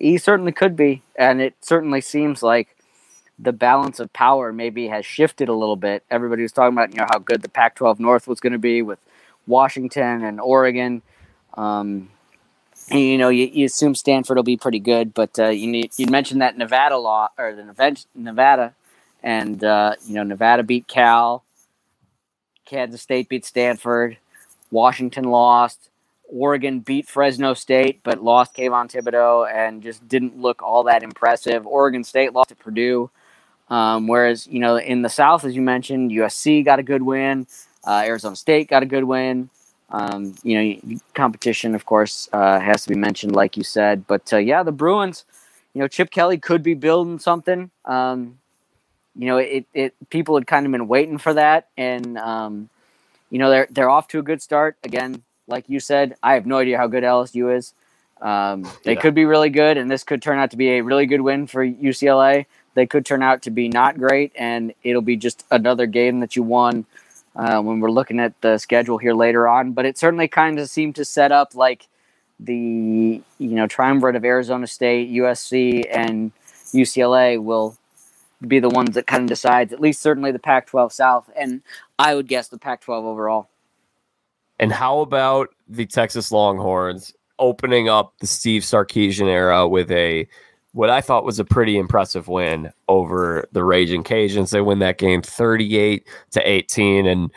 He 0.00 0.18
certainly 0.18 0.52
could 0.52 0.74
be, 0.74 1.02
and 1.16 1.40
it 1.40 1.54
certainly 1.60 2.00
seems 2.00 2.42
like 2.42 2.76
the 3.38 3.52
balance 3.52 4.00
of 4.00 4.12
power 4.12 4.52
maybe 4.52 4.88
has 4.88 5.04
shifted 5.04 5.48
a 5.48 5.54
little 5.54 5.76
bit. 5.76 6.04
Everybody 6.10 6.42
was 6.42 6.52
talking 6.52 6.72
about 6.76 6.90
you 6.90 6.98
know 6.98 7.06
how 7.10 7.18
good 7.18 7.42
the 7.42 7.48
Pac-12 7.48 7.98
North 7.98 8.26
was 8.26 8.40
going 8.40 8.52
to 8.52 8.58
be 8.58 8.82
with 8.82 8.98
Washington 9.46 10.24
and 10.24 10.40
Oregon. 10.40 11.02
Um, 11.54 12.08
and, 12.90 13.00
you 13.00 13.18
know, 13.18 13.28
you, 13.28 13.46
you, 13.46 13.66
assume 13.66 13.94
Stanford 13.94 14.36
will 14.36 14.42
be 14.42 14.56
pretty 14.56 14.80
good, 14.80 15.14
but 15.14 15.38
uh, 15.38 15.48
you 15.48 15.88
you 15.96 16.06
mentioned 16.06 16.40
that 16.40 16.56
Nevada 16.56 16.96
law 16.96 17.28
or 17.38 17.54
the 17.54 17.64
Nevada, 18.14 18.74
and 19.22 19.62
uh, 19.62 19.94
you 20.06 20.14
know 20.14 20.22
Nevada 20.22 20.62
beat 20.62 20.88
Cal, 20.88 21.44
Kansas 22.64 23.02
State 23.02 23.28
beat 23.28 23.44
Stanford, 23.44 24.18
Washington 24.70 25.24
lost, 25.24 25.90
Oregon 26.32 26.80
beat 26.80 27.08
Fresno 27.08 27.54
State, 27.54 28.00
but 28.02 28.22
lost 28.22 28.54
Kayvon 28.54 28.90
Thibodeaux 28.90 29.52
and 29.52 29.82
just 29.82 30.06
didn't 30.08 30.38
look 30.38 30.62
all 30.62 30.84
that 30.84 31.02
impressive. 31.02 31.66
Oregon 31.66 32.04
State 32.04 32.32
lost 32.32 32.48
to 32.48 32.56
Purdue. 32.56 33.10
Um, 33.68 34.06
whereas, 34.06 34.46
you 34.46 34.58
know, 34.58 34.76
in 34.76 35.02
the 35.02 35.08
South, 35.08 35.44
as 35.44 35.54
you 35.54 35.62
mentioned, 35.62 36.10
USC 36.10 36.64
got 36.64 36.78
a 36.78 36.82
good 36.82 37.02
win. 37.02 37.46
Uh, 37.86 38.02
Arizona 38.04 38.36
State 38.36 38.68
got 38.68 38.82
a 38.82 38.86
good 38.86 39.04
win. 39.04 39.50
Um, 39.90 40.34
you 40.42 40.58
know, 40.58 40.98
competition, 41.14 41.74
of 41.74 41.84
course, 41.84 42.28
uh, 42.32 42.58
has 42.60 42.82
to 42.84 42.88
be 42.88 42.94
mentioned, 42.94 43.34
like 43.34 43.56
you 43.56 43.62
said. 43.62 44.06
But 44.06 44.32
uh, 44.32 44.38
yeah, 44.38 44.62
the 44.62 44.72
Bruins, 44.72 45.24
you 45.74 45.80
know, 45.80 45.88
Chip 45.88 46.10
Kelly 46.10 46.38
could 46.38 46.62
be 46.62 46.74
building 46.74 47.18
something. 47.18 47.70
Um, 47.84 48.38
you 49.16 49.26
know, 49.26 49.38
it, 49.38 49.66
it 49.74 49.94
people 50.10 50.34
had 50.36 50.46
kind 50.46 50.66
of 50.66 50.72
been 50.72 50.88
waiting 50.88 51.18
for 51.18 51.34
that, 51.34 51.68
and 51.76 52.16
um, 52.18 52.68
you 53.30 53.38
know, 53.38 53.50
they're 53.50 53.68
they're 53.70 53.90
off 53.90 54.08
to 54.08 54.18
a 54.18 54.22
good 54.22 54.40
start. 54.40 54.76
Again, 54.84 55.22
like 55.46 55.68
you 55.68 55.80
said, 55.80 56.16
I 56.22 56.34
have 56.34 56.46
no 56.46 56.58
idea 56.58 56.78
how 56.78 56.86
good 56.86 57.04
LSU 57.04 57.54
is. 57.54 57.74
Um, 58.20 58.68
they 58.84 58.94
yeah. 58.94 59.00
could 59.00 59.14
be 59.14 59.24
really 59.24 59.50
good, 59.50 59.76
and 59.76 59.90
this 59.90 60.04
could 60.04 60.22
turn 60.22 60.38
out 60.38 60.52
to 60.52 60.56
be 60.56 60.70
a 60.70 60.80
really 60.80 61.06
good 61.06 61.20
win 61.20 61.46
for 61.46 61.66
UCLA. 61.66 62.46
They 62.74 62.86
could 62.86 63.04
turn 63.04 63.22
out 63.22 63.42
to 63.42 63.50
be 63.50 63.68
not 63.68 63.98
great, 63.98 64.32
and 64.36 64.72
it'll 64.82 65.02
be 65.02 65.16
just 65.16 65.44
another 65.50 65.86
game 65.86 66.20
that 66.20 66.36
you 66.36 66.42
won 66.42 66.86
uh, 67.36 67.60
when 67.60 67.80
we're 67.80 67.90
looking 67.90 68.20
at 68.20 68.40
the 68.40 68.58
schedule 68.58 68.96
here 68.96 69.14
later 69.14 69.46
on. 69.48 69.72
But 69.72 69.84
it 69.84 69.98
certainly 69.98 70.28
kind 70.28 70.58
of 70.58 70.70
seemed 70.70 70.94
to 70.96 71.04
set 71.04 71.32
up 71.32 71.54
like 71.54 71.88
the 72.40 73.20
you 73.38 73.54
know 73.54 73.66
triumvirate 73.66 74.16
of 74.16 74.24
Arizona 74.24 74.66
State, 74.66 75.10
USC, 75.10 75.86
and 75.90 76.32
UCLA 76.72 77.42
will 77.42 77.76
be 78.48 78.60
the 78.60 78.68
ones 78.68 78.94
that 78.94 79.06
kind 79.06 79.22
of 79.22 79.28
decides 79.28 79.72
at 79.72 79.80
least 79.80 80.00
certainly 80.02 80.32
the 80.32 80.38
Pac-12 80.38 80.92
South, 80.92 81.30
and 81.36 81.62
I 81.98 82.14
would 82.14 82.28
guess 82.28 82.48
the 82.48 82.58
Pac-12 82.58 83.04
overall. 83.04 83.48
And 84.58 84.72
how 84.72 85.00
about 85.00 85.48
the 85.68 85.86
Texas 85.86 86.30
Longhorns 86.30 87.12
opening 87.38 87.88
up 87.88 88.14
the 88.20 88.26
Steve 88.26 88.62
Sarkisian 88.62 89.26
era 89.26 89.66
with 89.66 89.90
a 89.90 90.26
what 90.72 90.88
I 90.88 91.00
thought 91.00 91.24
was 91.24 91.38
a 91.38 91.44
pretty 91.44 91.76
impressive 91.76 92.28
win 92.28 92.72
over 92.88 93.46
the 93.52 93.62
Raging 93.64 94.02
Cajuns. 94.02 94.50
They 94.50 94.60
win 94.62 94.78
that 94.78 94.98
game 94.98 95.20
38 95.20 96.06
to 96.30 96.50
18. 96.50 97.06
And 97.06 97.30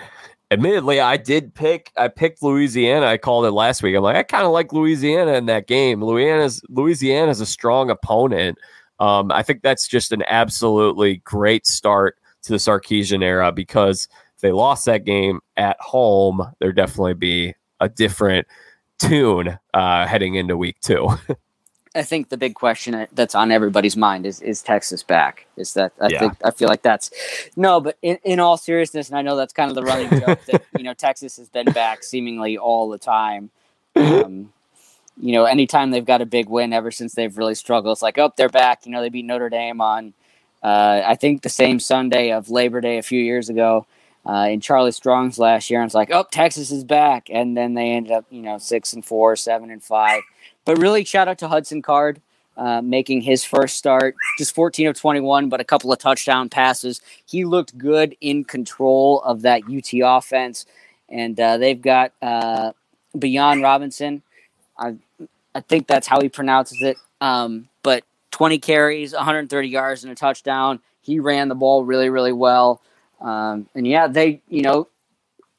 admittedly, 0.51 1.01
I 1.01 1.17
did 1.17 1.53
pick 1.53 1.91
I 1.97 2.07
picked 2.07 2.41
Louisiana. 2.41 3.07
I 3.07 3.17
called 3.17 3.45
it 3.45 3.51
last 3.51 3.83
week. 3.83 3.95
I'm 3.95 4.03
like, 4.03 4.15
I 4.15 4.23
kind 4.23 4.45
of 4.45 4.51
like 4.51 4.71
Louisiana 4.71 5.33
in 5.33 5.47
that 5.47 5.67
game. 5.67 6.03
Louisiana's 6.03 6.61
Louisiana's 6.69 7.41
a 7.41 7.45
strong 7.45 7.89
opponent. 7.89 8.57
Um, 8.99 9.31
I 9.31 9.43
think 9.43 9.61
that's 9.61 9.87
just 9.87 10.11
an 10.11 10.23
absolutely 10.27 11.17
great 11.17 11.67
start 11.67 12.17
to 12.43 12.53
the 12.53 12.57
Sarkisian 12.57 13.23
era 13.23 13.51
because 13.51 14.07
if 14.35 14.41
they 14.41 14.51
lost 14.51 14.85
that 14.85 15.05
game 15.05 15.41
at 15.57 15.77
home, 15.79 16.45
there'd 16.59 16.75
definitely 16.75 17.13
be 17.13 17.55
a 17.79 17.89
different 17.89 18.47
tune 18.99 19.57
uh, 19.73 20.07
heading 20.07 20.35
into 20.35 20.55
week 20.55 20.79
two. 20.81 21.09
I 21.95 22.03
think 22.03 22.27
the 22.27 22.37
big 22.37 22.55
question 22.55 23.07
that's 23.13 23.35
on 23.35 23.51
everybody's 23.51 23.95
mind 23.95 24.25
is 24.25 24.41
is 24.41 24.61
Texas 24.61 25.01
back? 25.01 25.47
Is 25.55 25.73
that 25.75 25.93
I 26.01 26.09
yeah. 26.09 26.19
think 26.19 26.33
I 26.43 26.51
feel 26.51 26.67
like 26.67 26.81
that's 26.81 27.09
no, 27.55 27.79
but 27.79 27.97
in, 28.01 28.19
in 28.25 28.41
all 28.41 28.57
seriousness, 28.57 29.07
and 29.07 29.17
I 29.17 29.21
know 29.21 29.37
that's 29.37 29.53
kind 29.53 29.71
of 29.71 29.75
the 29.75 29.83
running 29.83 30.09
joke 30.09 30.43
that 30.45 30.65
you 30.77 30.83
know 30.83 30.93
Texas 30.93 31.37
has 31.37 31.47
been 31.47 31.67
back 31.67 32.03
seemingly 32.03 32.57
all 32.57 32.89
the 32.89 32.97
time. 32.97 33.49
Um, 33.95 34.51
you 35.19 35.31
know, 35.33 35.45
anytime 35.45 35.91
they've 35.91 36.05
got 36.05 36.21
a 36.21 36.25
big 36.25 36.49
win 36.49 36.73
ever 36.73 36.91
since 36.91 37.13
they've 37.13 37.37
really 37.37 37.55
struggled, 37.55 37.93
it's 37.93 38.01
like, 38.01 38.17
oh, 38.17 38.31
they're 38.35 38.49
back. 38.49 38.85
You 38.85 38.91
know, 38.91 39.01
they 39.01 39.09
beat 39.09 39.25
Notre 39.25 39.49
Dame 39.49 39.81
on 39.81 40.13
uh, 40.63 41.03
I 41.05 41.15
think 41.15 41.41
the 41.41 41.49
same 41.49 41.79
Sunday 41.79 42.31
of 42.31 42.49
Labor 42.49 42.81
Day 42.81 42.97
a 42.97 43.03
few 43.03 43.21
years 43.21 43.49
ago. 43.49 43.85
Uh, 44.27 44.47
in 44.49 44.59
Charlie 44.59 44.91
Strong's 44.91 45.37
last 45.37 45.69
year, 45.69 45.79
and 45.79 45.87
it's 45.87 45.93
like, 45.93 46.09
oh, 46.11 46.25
Texas 46.31 46.71
is 46.71 46.83
back, 46.83 47.27
and 47.29 47.55
then 47.55 47.75
they 47.75 47.91
ended 47.91 48.11
up, 48.11 48.25
you 48.31 48.41
know, 48.41 48.57
six 48.57 48.91
and 48.93 49.05
four, 49.05 49.35
seven 49.35 49.69
and 49.69 49.83
five 49.83 50.23
but 50.65 50.79
really, 50.79 51.05
shout 51.05 51.27
out 51.27 51.37
to 51.37 51.47
Hudson 51.47 51.81
Card. 51.81 52.21
Uh, 52.57 52.81
making 52.81 53.19
his 53.19 53.43
first 53.43 53.75
start, 53.75 54.15
just 54.37 54.55
14 54.55 54.87
of 54.87 54.97
21, 54.97 55.49
but 55.49 55.59
a 55.59 55.65
couple 55.65 55.91
of 55.91 55.99
touchdown 55.99 56.47
passes. 56.47 57.01
He 57.25 57.43
looked 57.43 57.77
good 57.77 58.15
in 58.21 58.45
control 58.45 59.19
of 59.23 59.41
that 59.41 59.63
UT 59.63 59.89
offense, 60.01 60.65
and 61.09 61.37
uh, 61.37 61.57
they've 61.57 61.81
got 61.81 62.13
uh, 62.21 62.71
Bijan 63.13 63.61
Robinson. 63.61 64.21
I, 64.77 64.95
I 65.53 65.61
think 65.61 65.87
that's 65.87 66.07
how 66.07 66.21
he 66.21 66.29
pronounces 66.29 66.81
it. 66.81 66.97
Um, 67.21 67.69
but 67.83 68.03
20 68.31 68.59
carries, 68.59 69.13
130 69.13 69.67
yards, 69.67 70.03
and 70.03 70.11
a 70.11 70.15
touchdown. 70.15 70.79
He 71.01 71.19
ran 71.19 71.47
the 71.47 71.55
ball 71.55 71.85
really, 71.85 72.09
really 72.09 72.33
well. 72.33 72.81
Um, 73.21 73.69
and 73.73 73.87
yeah, 73.87 74.07
they, 74.07 74.41
you 74.49 74.61
know, 74.61 74.87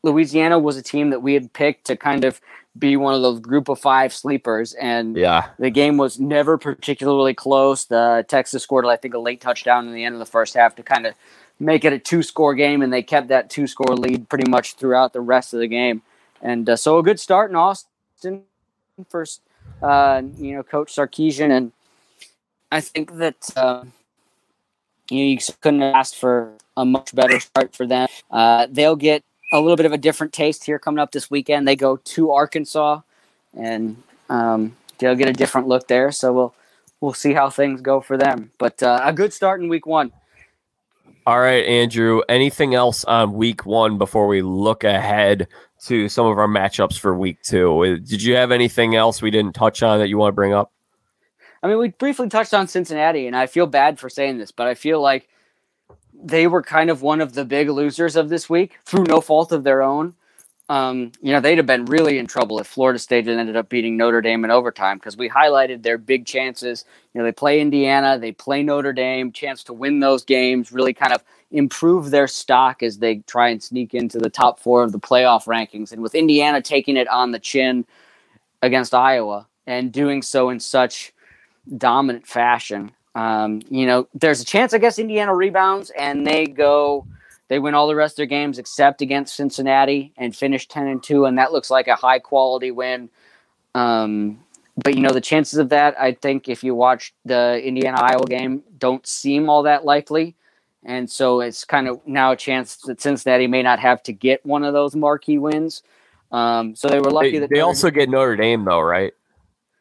Louisiana 0.03 0.59
was 0.59 0.77
a 0.77 0.83
team 0.83 1.11
that 1.11 1.23
we 1.23 1.35
had 1.35 1.53
picked 1.53 1.87
to 1.87 1.97
kind 1.97 2.25
of 2.25 2.41
be 2.79 2.97
one 2.97 3.15
of 3.15 3.23
those 3.23 3.41
group 3.41 3.69
of 3.69 3.79
five 3.79 4.13
sleepers. 4.13 4.75
And 4.75 5.17
yeah, 5.17 5.49
the 5.59 5.71
game 5.71 5.97
was 5.97 6.21
never 6.21 6.59
particularly 6.59 7.35
close. 7.35 7.85
The 7.85 8.25
Texas 8.29 8.63
scored, 8.63 8.87
I 8.87 8.97
think, 8.97 9.15
a 9.15 9.19
late 9.19 9.41
touchdown 9.41 9.89
in 9.89 9.95
the 9.95 10.05
end 10.05 10.15
of 10.15 10.19
the 10.19 10.27
first 10.27 10.55
half 10.55 10.77
to 10.77 10.83
kind 10.83 11.07
of 11.07 11.15
make 11.59 11.85
it 11.85 11.93
a 11.93 11.99
two 11.99 12.23
score 12.23 12.55
game, 12.55 12.83
and 12.83 12.93
they 12.93 13.03
kept 13.03 13.29
that 13.29 13.49
two 13.49 13.67
score 13.67 13.97
lead 13.97 14.29
pretty 14.29 14.49
much 14.51 14.75
throughout 14.75 15.13
the 15.13 15.21
rest 15.21 15.55
of 15.55 15.61
the 15.61 15.67
game. 15.67 16.03
And 16.43 16.69
uh, 16.69 16.77
so 16.77 16.99
a 16.99 17.03
good 17.03 17.19
start 17.19 17.51
in 17.51 17.57
Austin 17.57 18.45
first, 19.05 19.43
uh, 19.83 20.23
you 20.39 20.55
know, 20.55 20.63
Coach 20.63 20.95
Sarkisian, 20.95 21.51
and 21.51 21.73
I 22.73 22.81
think 22.81 23.17
that 23.19 23.51
uh, 23.57 23.85
you 25.11 25.19
know 25.19 25.25
you 25.31 25.39
couldn't 25.61 25.83
asked 25.83 26.17
for 26.17 26.55
a 26.77 26.85
much 26.85 27.15
better 27.15 27.39
start 27.41 27.75
for 27.75 27.87
them. 27.87 28.09
Uh, 28.31 28.67
they'll 28.71 28.97
get 28.97 29.23
a 29.53 29.61
little 29.61 29.77
bit 29.77 29.87
of 29.87 29.93
a 29.93 29.99
different 29.99 30.33
taste 30.33 30.65
here 30.65 30.79
coming 30.79 30.99
up 30.99 31.13
this 31.13 31.31
weekend. 31.31 31.69
They 31.69 31.77
go 31.77 31.97
to 31.97 32.31
Arkansas, 32.33 33.01
and 33.55 34.03
um, 34.29 34.77
they'll 34.99 35.15
get 35.15 35.29
a 35.29 35.33
different 35.33 35.69
look 35.69 35.89
there. 35.89 36.11
So 36.13 36.33
we'll 36.33 36.55
we'll 37.01 37.15
see 37.15 37.33
how 37.33 37.51
things 37.51 37.81
go 37.81 38.01
for 38.01 38.17
them. 38.17 38.51
But 38.59 38.83
uh, 38.83 39.01
a 39.03 39.13
good 39.13 39.33
start 39.33 39.61
in 39.61 39.69
week 39.69 39.87
one. 39.87 40.13
All 41.27 41.41
right, 41.41 41.65
Andrew. 41.65 42.23
Anything 42.29 42.75
else 42.75 43.05
on 43.05 43.33
week 43.35 43.67
one 43.67 43.99
before 43.99 44.29
we 44.29 44.43
look 44.43 44.85
ahead 44.85 45.49
to 45.85 46.09
some 46.09 46.27
of 46.27 46.39
our 46.39 46.49
matchups 46.49 46.99
for 46.99 47.17
week 47.17 47.43
two? 47.43 47.85
Uh, 47.85 47.97
did 47.97 48.23
you 48.23 48.37
have 48.37 48.51
anything 48.51 48.95
else 48.95 49.21
we 49.21 49.31
didn't 49.31 49.55
touch 49.55 49.83
on 49.83 49.99
that 49.99 50.09
you 50.09 50.19
want 50.19 50.33
to 50.33 50.37
bring 50.37 50.53
up? 50.53 50.73
I 51.63 51.69
mean, 51.69 51.79
we 51.79 51.89
briefly 51.89 52.29
touched 52.29 52.55
on 52.55 52.69
Cincinnati, 52.69 53.27
and 53.27 53.37
I 53.37 53.47
feel 53.47 53.67
bad 53.67 53.99
for 53.99 54.09
saying 54.09 54.39
this, 54.39 54.53
but 54.53 54.67
I 54.67 54.75
feel 54.75 55.01
like 55.01 55.29
they 56.15 56.47
were 56.47 56.63
kind 56.63 56.91
of 56.91 57.03
one 57.03 57.21
of 57.21 57.35
the 57.35 57.45
big 57.45 57.69
losers 57.69 58.17
of 58.17 58.29
this 58.29 58.49
week 58.49 58.79
through 58.85 59.05
no 59.05 59.21
fault 59.21 59.53
of 59.53 59.65
their 59.65 59.83
own. 59.83 60.15
Um, 60.69 61.13
you 61.23 61.33
know, 61.33 61.41
they'd 61.41 61.59
have 61.59 61.67
been 61.67 61.85
really 61.85 62.19
in 62.19 62.27
trouble 62.27 62.59
if 62.59 62.67
Florida 62.67 62.99
State 62.99 63.27
had 63.27 63.39
ended 63.39 63.57
up 63.57 63.69
beating 63.69 63.97
Notre 63.97 64.21
Dame 64.21 64.45
in 64.45 64.51
overtime 64.51 64.99
because 64.99 65.17
we 65.17 65.29
highlighted 65.29 65.83
their 65.83 65.97
big 65.97 66.27
chances. 66.27 66.85
You 67.15 67.21
know, 67.21 67.25
they 67.25 67.33
play 67.33 67.61
Indiana, 67.61 68.19
they 68.19 68.33
play 68.33 68.63
Notre 68.65 68.93
Dame, 68.93 69.31
chance 69.31 69.63
to 69.65 69.73
win 69.73 70.01
those 70.01 70.25
games, 70.25 70.73
really 70.73 70.93
kind 70.93 71.13
of 71.13 71.23
improve 71.51 72.11
their 72.11 72.27
stock 72.27 72.83
as 72.83 72.99
they 72.99 73.17
try 73.27 73.49
and 73.49 73.63
sneak 73.63 73.95
into 73.95 74.19
the 74.19 74.31
top 74.31 74.59
four 74.59 74.83
of 74.83 74.93
the 74.93 74.99
playoff 74.99 75.47
rankings. 75.47 75.93
And 75.93 76.03
with 76.03 76.15
Indiana 76.15 76.61
taking 76.61 76.97
it 76.97 77.09
on 77.09 77.31
the 77.31 77.39
chin 77.39 77.85
against 78.63 78.95
Iowa 78.95 79.47
and 79.67 79.93
doing 79.93 80.23
so 80.23 80.51
in 80.51 80.61
such 80.61 81.13
dominant 81.77 82.27
fashion, 82.27 82.91
um, 83.15 83.63
you 83.71 83.87
know, 83.87 84.09
there's 84.15 84.41
a 84.41 84.45
chance, 84.45 84.75
I 84.75 84.79
guess, 84.79 84.99
Indiana 84.99 85.35
rebounds 85.35 85.91
and 85.91 86.27
they 86.27 86.47
go, 86.47 87.07
they 87.49 87.59
win 87.59 87.75
all 87.75 87.87
the 87.87 87.95
rest 87.95 88.15
of 88.15 88.17
their 88.17 88.27
games 88.27 88.59
except 88.59 89.01
against 89.01 89.37
Cincinnati 89.37 90.13
and 90.19 90.37
finish 90.37 90.67
10 90.67 90.87
and 90.89 91.03
2. 91.03 91.25
And 91.25 91.39
that 91.39 91.53
looks 91.53 91.71
like 91.71 91.87
a 91.87 91.95
high 91.95 92.19
quality 92.19 92.73
win. 92.73 93.09
Um, 93.75 94.41
but, 94.77 94.95
you 94.95 95.01
know, 95.01 95.11
the 95.11 95.23
chances 95.23 95.59
of 95.59 95.71
that, 95.71 95.99
I 95.99 96.13
think, 96.13 96.49
if 96.49 96.63
you 96.63 96.75
watch 96.75 97.15
the 97.25 97.63
Indiana 97.65 97.99
Iowa 97.99 98.27
game, 98.27 98.63
don't 98.79 99.07
seem 99.07 99.49
all 99.49 99.63
that 99.63 99.87
likely. 99.87 100.35
And 100.85 101.11
so 101.11 101.41
it's 101.41 101.65
kind 101.65 101.89
of 101.89 102.01
now 102.07 102.33
a 102.33 102.37
chance 102.37 102.77
that 102.87 103.01
Cincinnati 103.01 103.47
may 103.47 103.63
not 103.63 103.79
have 103.81 104.03
to 104.05 104.13
get 104.13 104.45
one 104.47 104.65
of 104.65 104.73
those 104.73 104.95
marquee 104.95 105.39
wins. 105.39 105.83
Um, 106.31 106.77
so 106.77 106.89
they 106.89 107.01
were 107.01 107.11
lucky 107.11 107.33
they, 107.33 107.39
that 107.41 107.51
they 107.51 107.61
also 107.61 107.91
get 107.91 108.09
Notre 108.09 108.37
Dame, 108.37 108.65
though, 108.65 108.81
right? 108.81 109.13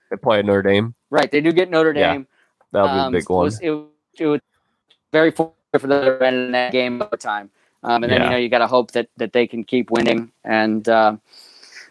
They 0.10 0.18
play 0.18 0.42
Notre 0.42 0.64
Dame. 0.64 0.96
Right. 1.10 1.30
They 1.30 1.42
do 1.42 1.52
get 1.52 1.70
Notre 1.70 1.94
Dame. 1.94 2.28
That'll 2.72 2.90
be 2.90 2.94
a 2.94 3.02
um, 3.04 3.12
big 3.12 3.30
one. 3.30 3.44
It 3.44 3.46
was, 3.46 3.60
it, 3.62 4.24
it 4.24 4.26
was 4.26 4.42
very 5.12 5.32
fortunate 5.32 5.56
for 5.80 5.88
them 5.88 6.20
to 6.20 6.26
in 6.26 6.52
that 6.52 6.72
game 6.72 7.02
over 7.02 7.18
time. 7.18 7.50
Um, 7.84 8.04
and 8.04 8.12
then 8.12 8.20
yeah. 8.20 8.26
you 8.26 8.32
know 8.32 8.38
you 8.38 8.50
got 8.50 8.60
to 8.60 8.68
hope 8.68 8.92
that 8.92 9.10
that 9.18 9.34
they 9.34 9.48
can 9.48 9.64
keep 9.64 9.92
winning. 9.92 10.32
And 10.44 10.88
uh, 10.90 11.18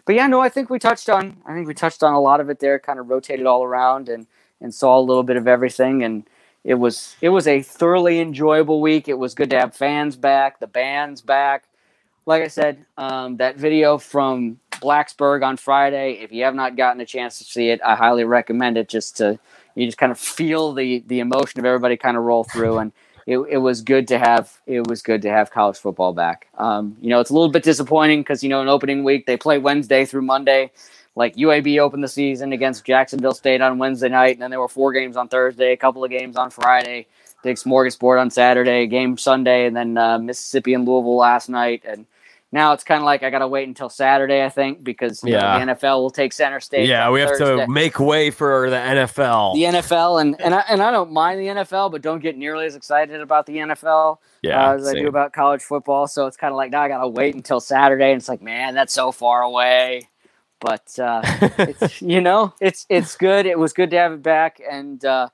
but 0.05 0.15
yeah, 0.15 0.27
no, 0.27 0.41
I 0.41 0.49
think 0.49 0.69
we 0.69 0.77
touched 0.77 1.09
on 1.09 1.37
I 1.45 1.53
think 1.53 1.67
we 1.67 1.73
touched 1.73 2.03
on 2.03 2.13
a 2.13 2.19
lot 2.19 2.39
of 2.39 2.49
it 2.49 2.59
there. 2.59 2.77
Kind 2.79 2.99
of 2.99 3.09
rotated 3.09 3.45
all 3.45 3.63
around 3.63 4.09
and 4.09 4.27
and 4.61 4.73
saw 4.73 4.97
a 4.97 5.01
little 5.01 5.23
bit 5.23 5.37
of 5.37 5.47
everything. 5.47 6.03
And 6.03 6.27
it 6.65 6.75
was 6.75 7.15
it 7.21 7.29
was 7.29 7.47
a 7.47 7.61
thoroughly 7.61 8.19
enjoyable 8.19 8.81
week. 8.81 9.07
It 9.07 9.17
was 9.17 9.35
good 9.35 9.51
to 9.51 9.59
have 9.59 9.75
fans 9.75 10.15
back, 10.17 10.59
the 10.59 10.67
bands 10.67 11.21
back. 11.21 11.65
Like 12.25 12.43
I 12.43 12.47
said, 12.47 12.85
um, 12.97 13.37
that 13.37 13.55
video 13.55 13.99
from 13.99 14.59
Blacksburg 14.71 15.45
on 15.45 15.57
Friday. 15.57 16.13
If 16.13 16.31
you 16.31 16.43
have 16.43 16.55
not 16.55 16.75
gotten 16.75 16.99
a 16.99 17.05
chance 17.05 17.37
to 17.37 17.43
see 17.43 17.69
it, 17.69 17.79
I 17.85 17.95
highly 17.95 18.23
recommend 18.23 18.77
it. 18.77 18.89
Just 18.89 19.17
to 19.17 19.39
you 19.75 19.85
just 19.85 19.97
kind 19.97 20.11
of 20.11 20.19
feel 20.19 20.73
the 20.73 21.03
the 21.07 21.19
emotion 21.19 21.59
of 21.59 21.65
everybody 21.65 21.97
kind 21.97 22.17
of 22.17 22.23
roll 22.23 22.43
through 22.43 22.79
and 22.79 22.91
it, 23.27 23.39
it 23.49 23.57
was 23.57 23.81
good 23.81 24.07
to 24.07 24.17
have 24.17 24.59
it 24.65 24.87
was 24.87 25.01
good 25.01 25.21
to 25.21 25.29
have 25.29 25.51
college 25.51 25.77
football 25.77 26.13
back 26.13 26.47
um, 26.57 26.95
you 27.01 27.09
know 27.09 27.19
it's 27.19 27.29
a 27.29 27.33
little 27.33 27.49
bit 27.49 27.63
disappointing 27.63 28.21
because 28.21 28.43
you 28.43 28.49
know 28.49 28.61
an 28.61 28.69
opening 28.69 29.03
week 29.03 29.25
they 29.25 29.37
play 29.37 29.57
wednesday 29.57 30.05
through 30.05 30.21
monday 30.21 30.71
like 31.15 31.35
uab 31.35 31.79
opened 31.79 32.03
the 32.03 32.07
season 32.07 32.53
against 32.53 32.85
jacksonville 32.85 33.33
state 33.33 33.61
on 33.61 33.77
wednesday 33.77 34.09
night 34.09 34.35
and 34.35 34.41
then 34.41 34.51
there 34.51 34.59
were 34.59 34.67
four 34.67 34.91
games 34.91 35.17
on 35.17 35.27
thursday 35.27 35.71
a 35.71 35.77
couple 35.77 36.03
of 36.03 36.11
games 36.11 36.35
on 36.35 36.49
friday 36.49 37.05
dick's 37.43 37.63
smorgasbord 37.63 38.19
on 38.19 38.29
saturday 38.29 38.87
game 38.87 39.17
sunday 39.17 39.65
and 39.65 39.75
then 39.75 39.97
uh, 39.97 40.17
mississippi 40.17 40.73
and 40.73 40.85
louisville 40.85 41.17
last 41.17 41.49
night 41.49 41.83
and 41.85 42.05
now 42.55 42.71
it's 42.71 42.85
kind 42.85 43.01
of 43.01 43.05
like 43.05 43.21
I 43.21 43.29
got 43.29 43.39
to 43.39 43.49
wait 43.49 43.67
until 43.67 43.89
Saturday, 43.89 44.41
I 44.41 44.47
think, 44.47 44.81
because 44.81 45.21
yeah. 45.25 45.57
Know, 45.57 45.65
the 45.65 45.73
NFL 45.73 45.97
will 45.97 46.09
take 46.09 46.31
center 46.31 46.61
stage. 46.61 46.87
Yeah, 46.87 47.09
we 47.11 47.19
have 47.19 47.31
Thursday. 47.31 47.65
to 47.65 47.67
make 47.67 47.99
way 47.99 48.31
for 48.31 48.69
the 48.69 48.77
NFL. 48.77 49.55
The 49.55 49.63
NFL, 49.63 50.21
and 50.21 50.39
and 50.41 50.55
I, 50.55 50.63
and 50.69 50.81
I 50.81 50.89
don't 50.89 51.11
mind 51.11 51.41
the 51.41 51.47
NFL, 51.47 51.91
but 51.91 52.01
don't 52.01 52.21
get 52.21 52.37
nearly 52.37 52.65
as 52.65 52.75
excited 52.75 53.19
about 53.19 53.45
the 53.45 53.57
NFL 53.57 54.19
yeah, 54.41 54.69
uh, 54.69 54.75
as 54.75 54.85
same. 54.85 54.95
I 54.95 54.99
do 55.01 55.07
about 55.09 55.33
college 55.33 55.63
football. 55.63 56.07
So 56.07 56.27
it's 56.27 56.37
kind 56.37 56.53
of 56.53 56.55
like 56.55 56.71
now 56.71 56.81
I 56.81 56.87
got 56.87 57.01
to 57.01 57.09
wait 57.09 57.35
until 57.35 57.59
Saturday, 57.59 58.11
and 58.11 58.21
it's 58.21 58.29
like, 58.29 58.41
man, 58.41 58.73
that's 58.73 58.93
so 58.93 59.11
far 59.11 59.41
away. 59.41 60.07
But 60.65 60.97
uh, 60.97 61.21
it's, 61.59 62.01
you 62.01 62.21
know, 62.21 62.55
it's 62.59 62.87
it's 62.89 63.15
good. 63.15 63.45
It 63.45 63.59
was 63.59 63.71
good 63.71 63.91
to 63.91 63.97
have 63.97 64.13
it 64.13 64.23
back, 64.23 64.59
and 64.69 65.03
uh, 65.05 65.29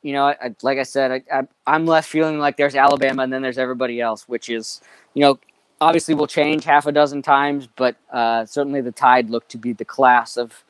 you 0.00 0.14
know, 0.14 0.28
I, 0.28 0.54
like 0.62 0.78
I 0.78 0.84
said, 0.84 1.12
I, 1.12 1.40
I, 1.40 1.42
I'm 1.66 1.84
left 1.84 2.08
feeling 2.08 2.38
like 2.38 2.56
there's 2.56 2.74
Alabama, 2.74 3.24
and 3.24 3.32
then 3.32 3.42
there's 3.42 3.58
everybody 3.58 4.00
else, 4.00 4.26
which 4.26 4.48
is 4.48 4.80
you 5.12 5.20
know 5.20 5.38
obviously 5.82 6.14
will 6.14 6.26
change 6.26 6.64
half 6.64 6.86
a 6.86 6.92
dozen 6.92 7.20
times, 7.20 7.68
but 7.76 7.96
uh, 8.10 8.46
certainly 8.46 8.80
the 8.80 8.92
Tide 8.92 9.28
look 9.28 9.48
to 9.48 9.58
be 9.58 9.74
the 9.74 9.84
class 9.84 10.38
of 10.38 10.64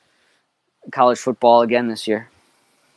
college 0.90 1.18
football 1.18 1.62
again 1.62 1.86
this 1.86 2.08
year. 2.08 2.28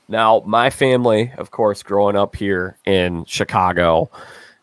Now, 0.07 0.41
my 0.47 0.71
family, 0.71 1.31
of 1.37 1.51
course, 1.51 1.83
growing 1.83 2.15
up 2.15 2.35
here 2.35 2.77
in 2.85 3.25
Chicago, 3.25 4.09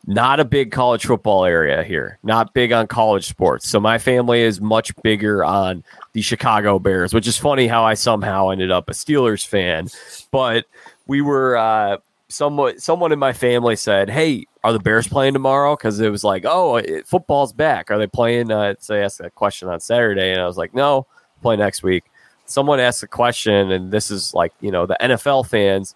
not 0.07 0.41
a 0.41 0.45
big 0.45 0.73
college 0.73 1.07
football 1.07 1.45
area 1.45 1.85
here, 1.85 2.19
not 2.23 2.55
big 2.55 2.73
on 2.73 2.87
college 2.87 3.27
sports. 3.27 3.69
So 3.69 3.79
my 3.79 3.99
family 3.99 4.41
is 4.41 4.61
much 4.61 4.93
bigger 5.03 5.45
on 5.45 5.85
the 6.13 6.23
Chicago 6.23 6.79
Bears, 6.79 7.15
which 7.15 7.29
is 7.29 7.39
funny 7.39 7.69
how 7.69 7.85
I 7.85 7.95
somehow 7.95 8.51
ended 8.51 8.71
up 8.71 8.91
a 8.91 8.93
Steelers 8.93 9.47
fan. 9.47 9.89
But 10.33 10.65
we 11.07 11.21
were 11.21 11.57
uh, 11.57 11.99
someone 12.29 12.79
someone 12.81 13.13
in 13.13 13.19
my 13.19 13.33
family 13.33 13.77
said, 13.77 14.11
"Hey, 14.11 14.47
are 14.65 14.73
the 14.73 14.81
Bears 14.81 15.07
playing 15.07 15.35
tomorrow?" 15.35 15.77
Because 15.77 16.01
it 16.01 16.11
was 16.11 16.25
like, 16.25 16.45
"Oh, 16.47 16.77
it, 16.77 17.07
football's 17.07 17.53
back. 17.53 17.91
Are 17.91 17.99
they 17.99 18.09
playing?" 18.09 18.51
Uh, 18.51 18.75
so 18.81 18.97
I 18.97 18.99
asked 18.99 19.19
that 19.19 19.35
question 19.37 19.69
on 19.69 19.79
Saturday, 19.79 20.33
and 20.33 20.41
I 20.41 20.47
was 20.47 20.57
like, 20.57 20.75
"No, 20.75 21.07
play 21.43 21.57
next 21.57 21.83
week." 21.85 22.05
Someone 22.47 22.81
asked 22.81 23.03
a 23.05 23.07
question, 23.07 23.71
and 23.71 23.93
this 23.93 24.11
is 24.11 24.35
like 24.35 24.53
you 24.61 24.73
know 24.73 24.87
the 24.87 24.97
NFL 25.01 25.47
fans. 25.47 25.95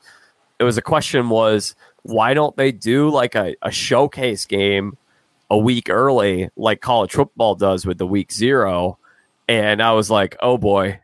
It 0.59 0.65
was 0.65 0.79
a 0.79 0.83
question 0.83 1.29
was 1.29 1.75
why 2.07 2.35
don't 2.35 2.57
they 2.57 2.71
do 2.73 3.11
like 3.11 3.35
a, 3.35 3.57
a 3.63 3.71
showcase 3.71 4.47
game 4.47 4.97
a 5.51 5.59
week 5.59 5.91
early 5.91 6.49
like 6.57 6.81
college 6.81 7.13
football 7.13 7.55
does 7.55 7.85
with 7.85 7.99
the 7.99 8.07
week 8.07 8.33
zero? 8.33 8.99
And 9.49 9.83
I 9.83 9.93
was 9.93 10.11
like, 10.11 10.37
oh 10.41 10.57
boy, 10.57 11.01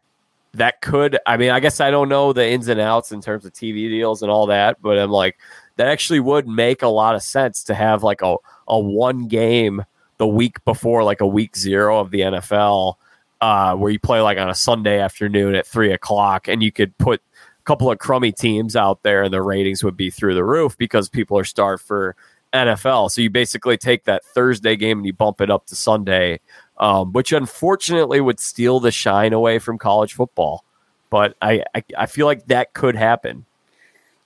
that 0.55 0.81
could. 0.81 1.19
I 1.27 1.37
mean, 1.37 1.51
I 1.51 1.61
guess 1.61 1.81
I 1.81 1.91
don't 1.91 2.09
know 2.09 2.33
the 2.33 2.49
ins 2.49 2.69
and 2.69 2.81
outs 2.81 3.11
in 3.11 3.21
terms 3.21 3.45
of 3.45 3.53
TV 3.53 3.89
deals 3.89 4.23
and 4.23 4.31
all 4.31 4.47
that, 4.47 4.81
but 4.81 4.99
I'm 4.99 5.11
like, 5.11 5.39
that 5.77 5.89
actually 5.89 6.21
would 6.21 6.47
make 6.47 6.83
a 6.83 6.89
lot 6.89 7.15
of 7.15 7.23
sense 7.23 7.65
to 7.65 7.75
have 7.75 8.03
like 8.03 8.23
a, 8.23 8.37
a 8.69 8.79
one 8.79 9.27
game 9.27 9.85
the 10.19 10.27
week 10.27 10.65
before, 10.65 11.03
like 11.03 11.21
a 11.21 11.27
week 11.27 11.57
zero 11.57 11.99
of 11.99 12.11
the 12.11 12.21
NFL, 12.21 12.95
uh, 13.41 13.75
where 13.75 13.91
you 13.91 13.99
play 13.99 14.21
like 14.21 14.39
on 14.39 14.51
a 14.51 14.55
Sunday 14.55 15.01
afternoon 15.01 15.57
at 15.57 15.67
three 15.67 15.93
o'clock, 15.93 16.47
and 16.47 16.63
you 16.63 16.71
could 16.71 16.97
put 16.99 17.23
couple 17.65 17.91
of 17.91 17.99
crummy 17.99 18.33
teams 18.33 18.77
out 18.77 19.03
there 19.03 19.23
and 19.23 19.33
the 19.33 19.43
ratings 19.43 19.85
would 19.85 19.97
be 19.97 20.11
through 20.11 20.35
the 20.35 20.45
roof 20.45 20.77
because 20.77 21.09
people 21.09 21.39
are 21.39 21.45
starved 21.45 21.83
for 21.83 22.17
NFL. 22.53 23.11
So 23.11 23.23
you 23.23 23.31
basically 23.31 23.77
take 23.77 24.05
that 24.05 24.25
Thursday 24.25 24.77
game 24.77 24.99
and 24.99 25.07
you 25.07 25.13
bump 25.13 25.41
it 25.41 25.51
up 25.51 25.67
to 25.67 25.77
Sunday, 25.77 26.41
um, 26.79 27.13
which 27.13 27.33
unfortunately 27.33 28.21
would 28.21 28.41
steal 28.41 28.81
the 28.81 28.91
shine 28.91 29.33
away 29.33 29.59
from 29.59 29.79
college 29.79 30.15
football. 30.15 30.65
But 31.11 31.37
I, 31.43 31.65
I, 31.75 31.85
I 31.99 32.07
feel 32.07 32.27
like 32.27 32.47
that 32.47 32.73
could 32.73 32.97
happen. 32.97 33.45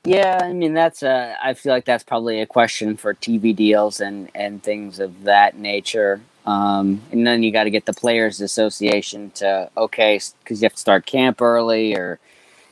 Yeah, 0.04 0.40
I 0.40 0.52
mean 0.52 0.72
that's 0.72 1.02
a. 1.02 1.36
I 1.42 1.54
feel 1.54 1.72
like 1.72 1.84
that's 1.84 2.04
probably 2.04 2.40
a 2.40 2.46
question 2.46 2.96
for 2.96 3.12
TV 3.12 3.54
deals 3.54 4.00
and 4.00 4.30
and 4.36 4.62
things 4.62 5.00
of 5.00 5.24
that 5.24 5.58
nature. 5.58 6.20
Um, 6.46 7.02
and 7.10 7.26
then 7.26 7.42
you 7.42 7.50
got 7.50 7.64
to 7.64 7.70
get 7.70 7.86
the 7.86 7.92
players' 7.92 8.40
association 8.40 9.32
to 9.32 9.68
okay, 9.76 10.20
because 10.44 10.62
you 10.62 10.66
have 10.66 10.74
to 10.74 10.80
start 10.80 11.06
camp 11.06 11.42
early 11.42 11.92
or 11.96 12.20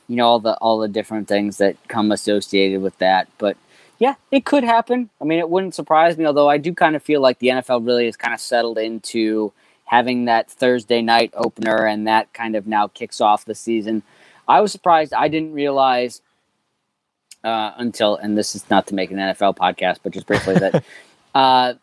you 0.08 0.16
know 0.16 0.26
all 0.26 0.40
the 0.40 0.54
all 0.58 0.78
the 0.78 0.88
different 0.88 1.28
things 1.28 1.58
that 1.58 1.76
come 1.88 2.12
associated 2.12 2.82
with 2.82 2.96
that. 2.98 3.28
But 3.38 3.56
yeah, 3.98 4.14
it 4.30 4.44
could 4.44 4.64
happen. 4.64 5.10
I 5.20 5.24
mean, 5.24 5.38
it 5.38 5.48
wouldn't 5.48 5.74
surprise 5.74 6.16
me. 6.18 6.26
Although 6.26 6.48
I 6.48 6.58
do 6.58 6.74
kind 6.74 6.96
of 6.96 7.02
feel 7.02 7.20
like 7.20 7.38
the 7.38 7.48
NFL 7.48 7.86
really 7.86 8.06
has 8.06 8.16
kind 8.16 8.34
of 8.34 8.40
settled 8.40 8.78
into 8.78 9.52
having 9.84 10.24
that 10.24 10.50
Thursday 10.50 11.02
night 11.02 11.32
opener, 11.36 11.86
and 11.86 12.06
that 12.06 12.32
kind 12.32 12.56
of 12.56 12.66
now 12.66 12.88
kicks 12.88 13.20
off 13.20 13.44
the 13.44 13.54
season. 13.54 14.02
I 14.46 14.60
was 14.60 14.72
surprised. 14.72 15.14
I 15.14 15.28
didn't 15.28 15.52
realize 15.52 16.20
uh, 17.44 17.72
until, 17.76 18.16
and 18.16 18.36
this 18.36 18.54
is 18.54 18.68
not 18.70 18.86
to 18.88 18.94
make 18.94 19.10
an 19.10 19.18
NFL 19.18 19.56
podcast, 19.56 19.98
but 20.02 20.12
just 20.12 20.26
briefly 20.26 20.54
that 20.54 20.84
uh, 21.34 21.74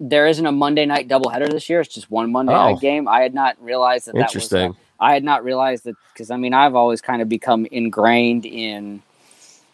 there 0.00 0.26
isn't 0.26 0.44
a 0.44 0.52
Monday 0.52 0.86
night 0.86 1.08
doubleheader 1.08 1.50
this 1.50 1.68
year. 1.68 1.80
It's 1.80 1.94
just 1.94 2.10
one 2.10 2.32
Monday 2.32 2.54
oh. 2.54 2.72
night 2.72 2.80
game. 2.80 3.06
I 3.06 3.20
had 3.20 3.34
not 3.34 3.62
realized 3.62 4.06
that. 4.06 4.16
Interesting. 4.16 4.58
That 4.58 4.68
was, 4.68 4.76
I 5.00 5.14
had 5.14 5.24
not 5.24 5.44
realized 5.44 5.84
that 5.84 5.96
because 6.12 6.30
I 6.30 6.36
mean 6.36 6.54
I've 6.54 6.74
always 6.74 7.00
kind 7.00 7.22
of 7.22 7.28
become 7.28 7.66
ingrained 7.66 8.44
in, 8.44 9.02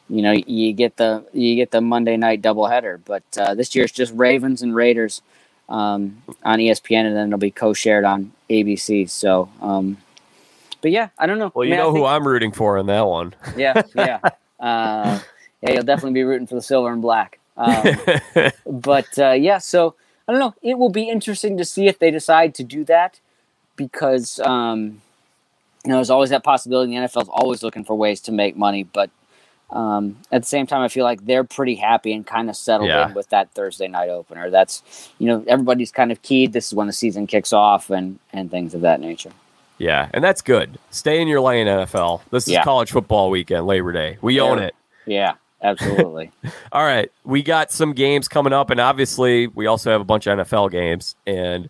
you 0.08 0.22
know, 0.22 0.32
you 0.32 0.72
get 0.72 0.96
the 0.96 1.24
you 1.32 1.56
get 1.56 1.70
the 1.72 1.80
Monday 1.80 2.16
night 2.16 2.42
doubleheader, 2.42 3.00
but 3.04 3.24
uh, 3.36 3.54
this 3.54 3.74
year 3.74 3.84
it's 3.84 3.92
just 3.92 4.12
Ravens 4.14 4.62
and 4.62 4.74
Raiders 4.74 5.22
um, 5.68 6.22
on 6.44 6.58
ESPN, 6.58 7.06
and 7.06 7.16
then 7.16 7.28
it'll 7.28 7.38
be 7.38 7.50
co-shared 7.50 8.04
on 8.04 8.32
ABC. 8.48 9.08
So, 9.10 9.50
um, 9.60 9.96
but 10.80 10.90
yeah, 10.90 11.08
I 11.18 11.26
don't 11.26 11.38
know. 11.38 11.50
Well, 11.54 11.66
you 11.66 11.76
know 11.76 11.92
think, 11.92 11.98
who 11.98 12.04
I'm 12.04 12.26
rooting 12.26 12.52
for 12.52 12.78
in 12.78 12.86
that 12.86 13.06
one. 13.06 13.34
Yeah, 13.56 13.82
yeah, 13.94 14.20
uh, 14.60 15.18
yeah. 15.60 15.72
You'll 15.72 15.82
definitely 15.82 16.12
be 16.12 16.22
rooting 16.22 16.46
for 16.46 16.54
the 16.54 16.62
silver 16.62 16.92
and 16.92 17.02
black. 17.02 17.40
Um, 17.56 17.96
but 18.66 19.18
uh, 19.18 19.32
yeah, 19.32 19.58
so 19.58 19.94
I 20.28 20.32
don't 20.32 20.40
know. 20.40 20.54
It 20.62 20.78
will 20.78 20.90
be 20.90 21.08
interesting 21.08 21.56
to 21.58 21.64
see 21.64 21.88
if 21.88 21.98
they 21.98 22.10
decide 22.10 22.54
to 22.56 22.64
do 22.64 22.84
that 22.84 23.18
because 23.76 24.38
um, 24.40 25.02
you 25.87 25.91
know, 25.91 25.99
there's 25.99 26.11
always 26.11 26.30
that 26.30 26.43
possibility. 26.43 26.93
The 26.93 26.99
NFL 26.99 27.22
is 27.22 27.28
always 27.28 27.62
looking 27.62 27.84
for 27.84 27.95
ways 27.95 28.20
to 28.22 28.32
make 28.32 28.57
money, 28.57 28.82
but 28.82 29.09
um, 29.70 30.16
at 30.32 30.43
the 30.43 30.49
same 30.49 30.66
time, 30.66 30.82
I 30.82 30.89
feel 30.89 31.05
like 31.05 31.24
they're 31.24 31.45
pretty 31.45 31.76
happy 31.76 32.12
and 32.12 32.26
kind 32.26 32.51
of 32.51 32.57
settled 32.57 32.89
yeah. 32.89 33.09
in 33.09 33.14
with 33.14 33.28
that 33.30 33.51
Thursday 33.53 33.87
night 33.87 34.09
opener. 34.09 34.51
That's 34.51 34.82
you 35.18 35.26
know 35.26 35.45
everybody's 35.47 35.93
kind 35.93 36.11
of 36.11 36.22
keyed. 36.22 36.53
This 36.53 36.66
is 36.68 36.74
when 36.74 36.89
the 36.89 36.93
season 36.93 37.26
kicks 37.26 37.53
off 37.53 37.91
and 37.91 38.18
and 38.32 38.51
things 38.51 38.74
of 38.74 38.80
that 38.80 39.01
nature. 39.01 39.32
Yeah, 39.78 40.09
and 40.12 40.24
that's 40.24 40.43
good. 40.43 40.78
Stay 40.91 41.20
in 41.20 41.28
your 41.28 41.41
lane, 41.41 41.66
NFL. 41.66 42.22
This 42.30 42.45
is 42.45 42.55
yeah. 42.55 42.64
college 42.64 42.91
football 42.91 43.30
weekend, 43.30 43.66
Labor 43.66 43.93
Day. 43.93 44.18
We 44.22 44.37
yeah. 44.37 44.43
own 44.43 44.59
it. 44.59 44.74
Yeah, 45.05 45.34
absolutely. 45.62 46.32
All 46.72 46.84
right, 46.84 47.11
we 47.24 47.43
got 47.43 47.70
some 47.70 47.93
games 47.93 48.26
coming 48.26 48.53
up, 48.53 48.70
and 48.70 48.80
obviously, 48.80 49.49
we 49.49 49.66
also 49.66 49.91
have 49.93 50.01
a 50.01 50.05
bunch 50.05 50.26
of 50.26 50.39
NFL 50.39 50.72
games 50.72 51.14
and 51.26 51.68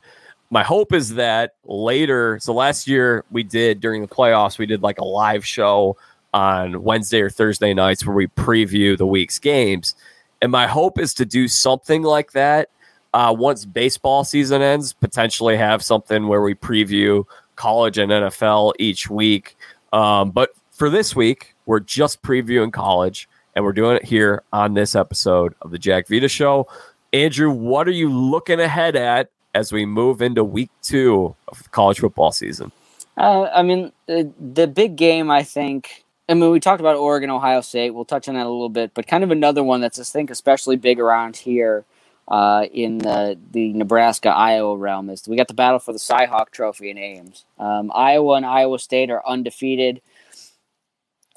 my 0.50 0.62
hope 0.62 0.92
is 0.92 1.14
that 1.14 1.54
later, 1.64 2.38
so 2.40 2.52
last 2.52 2.86
year 2.86 3.24
we 3.30 3.42
did 3.42 3.80
during 3.80 4.02
the 4.02 4.08
playoffs, 4.08 4.58
we 4.58 4.66
did 4.66 4.82
like 4.82 4.98
a 4.98 5.04
live 5.04 5.44
show 5.44 5.96
on 6.32 6.82
Wednesday 6.82 7.20
or 7.20 7.30
Thursday 7.30 7.74
nights 7.74 8.04
where 8.06 8.14
we 8.14 8.26
preview 8.28 8.96
the 8.96 9.06
week's 9.06 9.38
games. 9.38 9.94
And 10.42 10.52
my 10.52 10.66
hope 10.66 10.98
is 10.98 11.14
to 11.14 11.24
do 11.24 11.48
something 11.48 12.02
like 12.02 12.32
that 12.32 12.68
uh, 13.14 13.34
once 13.36 13.64
baseball 13.64 14.24
season 14.24 14.60
ends, 14.60 14.92
potentially 14.92 15.56
have 15.56 15.82
something 15.82 16.28
where 16.28 16.42
we 16.42 16.54
preview 16.54 17.24
college 17.56 17.96
and 17.96 18.12
NFL 18.12 18.74
each 18.78 19.08
week. 19.08 19.56
Um, 19.92 20.30
but 20.30 20.50
for 20.70 20.90
this 20.90 21.16
week, 21.16 21.54
we're 21.64 21.80
just 21.80 22.22
previewing 22.22 22.72
college 22.72 23.28
and 23.54 23.64
we're 23.64 23.72
doing 23.72 23.96
it 23.96 24.04
here 24.04 24.42
on 24.52 24.74
this 24.74 24.94
episode 24.94 25.54
of 25.62 25.70
the 25.70 25.78
Jack 25.78 26.08
Vita 26.08 26.28
Show. 26.28 26.68
Andrew, 27.14 27.50
what 27.50 27.88
are 27.88 27.92
you 27.92 28.12
looking 28.12 28.60
ahead 28.60 28.94
at 28.94 29.30
as 29.56 29.72
we 29.72 29.86
move 29.86 30.20
into 30.20 30.44
week 30.44 30.70
two 30.82 31.34
of 31.48 31.70
college 31.72 32.00
football 32.00 32.30
season? 32.30 32.70
Uh, 33.16 33.48
I 33.54 33.62
mean, 33.62 33.92
the, 34.06 34.30
the 34.38 34.66
big 34.66 34.96
game, 34.96 35.30
I 35.30 35.42
think. 35.42 36.04
I 36.28 36.34
mean, 36.34 36.50
we 36.50 36.60
talked 36.60 36.80
about 36.80 36.96
Oregon, 36.96 37.30
Ohio 37.30 37.62
State. 37.62 37.90
We'll 37.90 38.04
touch 38.04 38.28
on 38.28 38.34
that 38.34 38.44
a 38.44 38.50
little 38.50 38.68
bit, 38.68 38.92
but 38.94 39.06
kind 39.06 39.24
of 39.24 39.30
another 39.30 39.64
one 39.64 39.80
that's 39.80 39.98
I 39.98 40.02
think 40.02 40.30
especially 40.30 40.76
big 40.76 41.00
around 41.00 41.36
here 41.36 41.84
uh, 42.28 42.66
in 42.72 42.98
the 42.98 43.38
the 43.52 43.72
Nebraska 43.72 44.28
Iowa 44.28 44.76
realm 44.76 45.08
is 45.08 45.26
we 45.26 45.36
got 45.36 45.48
the 45.48 45.54
battle 45.54 45.78
for 45.78 45.92
the 45.92 45.98
Cyhawk 45.98 46.50
Trophy 46.50 46.90
in 46.90 46.98
Ames. 46.98 47.44
Um, 47.58 47.90
Iowa 47.94 48.34
and 48.34 48.44
Iowa 48.44 48.78
State 48.78 49.10
are 49.10 49.26
undefeated. 49.26 50.02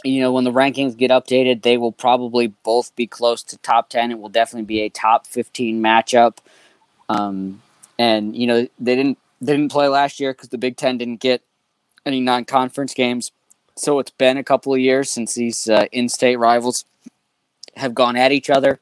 You 0.03 0.21
know, 0.21 0.31
when 0.31 0.43
the 0.43 0.51
rankings 0.51 0.97
get 0.97 1.11
updated, 1.11 1.61
they 1.61 1.77
will 1.77 1.91
probably 1.91 2.47
both 2.47 2.95
be 2.95 3.05
close 3.05 3.43
to 3.43 3.57
top 3.57 3.89
ten. 3.89 4.11
It 4.11 4.19
will 4.19 4.29
definitely 4.29 4.65
be 4.65 4.81
a 4.81 4.89
top 4.89 5.27
fifteen 5.27 5.81
matchup. 5.81 6.37
Um, 7.07 7.61
and 7.99 8.35
you 8.35 8.47
know 8.47 8.67
they 8.79 8.95
didn't 8.95 9.19
they 9.41 9.51
didn't 9.51 9.71
play 9.71 9.87
last 9.87 10.19
year 10.19 10.33
because 10.33 10.49
the 10.49 10.57
Big 10.57 10.77
Ten 10.77 10.97
didn't 10.97 11.19
get 11.19 11.43
any 12.05 12.19
non-conference 12.21 12.95
games. 12.95 13.31
So 13.75 13.99
it's 13.99 14.11
been 14.11 14.37
a 14.37 14.43
couple 14.43 14.73
of 14.73 14.79
years 14.79 15.11
since 15.11 15.35
these 15.35 15.69
uh, 15.69 15.85
in-state 15.91 16.37
rivals 16.37 16.85
have 17.75 17.93
gone 17.93 18.15
at 18.15 18.31
each 18.31 18.49
other, 18.49 18.79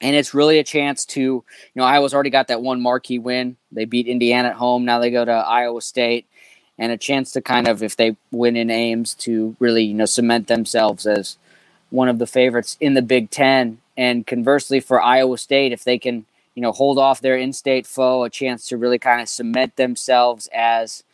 and 0.00 0.14
it's 0.14 0.32
really 0.32 0.58
a 0.58 0.64
chance 0.64 1.04
to 1.06 1.20
you 1.20 1.44
know 1.74 1.84
Iowa's 1.84 2.14
already 2.14 2.30
got 2.30 2.48
that 2.48 2.62
one 2.62 2.80
marquee 2.80 3.18
win. 3.18 3.56
They 3.72 3.86
beat 3.86 4.06
Indiana 4.06 4.50
at 4.50 4.56
home. 4.56 4.84
Now 4.84 5.00
they 5.00 5.10
go 5.10 5.24
to 5.24 5.32
Iowa 5.32 5.80
State, 5.80 6.26
and 6.78 6.92
a 6.92 6.98
chance 6.98 7.32
to 7.32 7.40
kind 7.40 7.66
of 7.66 7.82
if 7.82 7.96
they 7.96 8.16
win 8.30 8.56
in 8.56 8.70
Ames 8.70 9.14
to 9.14 9.56
really 9.58 9.84
you 9.84 9.94
know 9.94 10.06
cement 10.06 10.48
themselves 10.48 11.06
as 11.06 11.38
one 11.88 12.08
of 12.08 12.18
the 12.18 12.26
favorites 12.26 12.76
in 12.78 12.92
the 12.94 13.02
Big 13.02 13.30
Ten. 13.30 13.78
And 13.98 14.26
conversely, 14.26 14.80
for 14.80 15.00
Iowa 15.00 15.38
State, 15.38 15.72
if 15.72 15.82
they 15.82 15.98
can 15.98 16.26
you 16.56 16.62
know, 16.62 16.72
hold 16.72 16.98
off 16.98 17.20
their 17.20 17.36
in-state 17.36 17.86
foe, 17.86 18.24
a 18.24 18.30
chance 18.30 18.66
to 18.66 18.78
really 18.78 18.98
kind 18.98 19.20
of 19.20 19.28
cement 19.28 19.76
themselves 19.76 20.48
as, 20.54 21.04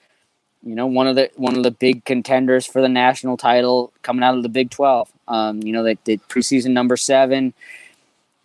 you 0.62 0.76
know, 0.76 0.86
one 0.86 1.08
of 1.08 1.16
the 1.16 1.30
one 1.34 1.56
of 1.56 1.64
the 1.64 1.72
big 1.72 2.04
contenders 2.04 2.64
for 2.64 2.80
the 2.80 2.88
national 2.88 3.36
title 3.36 3.92
coming 4.02 4.22
out 4.22 4.36
of 4.36 4.44
the 4.44 4.48
Big 4.48 4.70
Twelve. 4.70 5.12
Um, 5.26 5.60
you 5.64 5.72
know, 5.72 5.82
they 5.82 5.96
did 6.04 6.26
preseason 6.28 6.70
number 6.70 6.96
seven. 6.96 7.54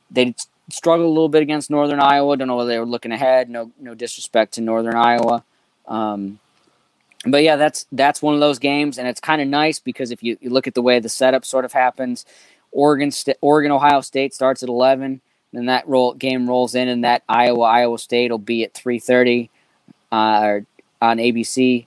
They 0.10 0.34
struggled 0.72 1.06
a 1.06 1.10
little 1.10 1.30
bit 1.30 1.44
against 1.44 1.70
Northern 1.70 2.00
Iowa. 2.00 2.36
Don't 2.36 2.48
know 2.48 2.56
whether 2.56 2.70
they 2.70 2.80
were 2.80 2.86
looking 2.86 3.12
ahead. 3.12 3.48
No, 3.48 3.72
no 3.80 3.94
disrespect 3.94 4.56
to 4.56 4.62
Northern 4.62 4.96
Iowa. 4.96 5.44
Um, 5.88 6.40
but 7.28 7.44
yeah, 7.44 7.58
that's 7.58 7.86
that's 7.92 8.24
one 8.24 8.34
of 8.34 8.40
those 8.40 8.58
games, 8.58 8.98
and 8.98 9.08
it's 9.08 9.22
kind 9.22 9.40
of 9.40 9.48
nice 9.48 9.80
because 9.80 10.10
if 10.10 10.24
you, 10.24 10.38
you 10.42 10.50
look 10.50 10.66
at 10.66 10.74
the 10.74 10.82
way 10.82 11.00
the 11.00 11.10
setup 11.10 11.46
sort 11.46 11.64
of 11.64 11.74
happens, 11.74 12.26
Oregon, 12.72 13.12
Oregon, 13.42 13.72
Ohio 13.72 14.02
State 14.02 14.34
starts 14.34 14.64
at 14.64 14.70
eleven. 14.70 15.22
Then 15.54 15.68
that 15.68 15.88
roll 15.88 16.14
game 16.14 16.48
rolls 16.48 16.76
in, 16.76 16.88
and 16.88 17.04
that 17.04 17.24
Iowa 17.30 17.62
Iowa 17.62 17.98
State 18.00 18.32
will 18.32 18.38
be 18.38 18.64
at 18.64 18.74
three 18.74 19.00
thirty 19.00 19.50
uh, 20.12 20.60
on 21.02 21.18
ABC, 21.18 21.86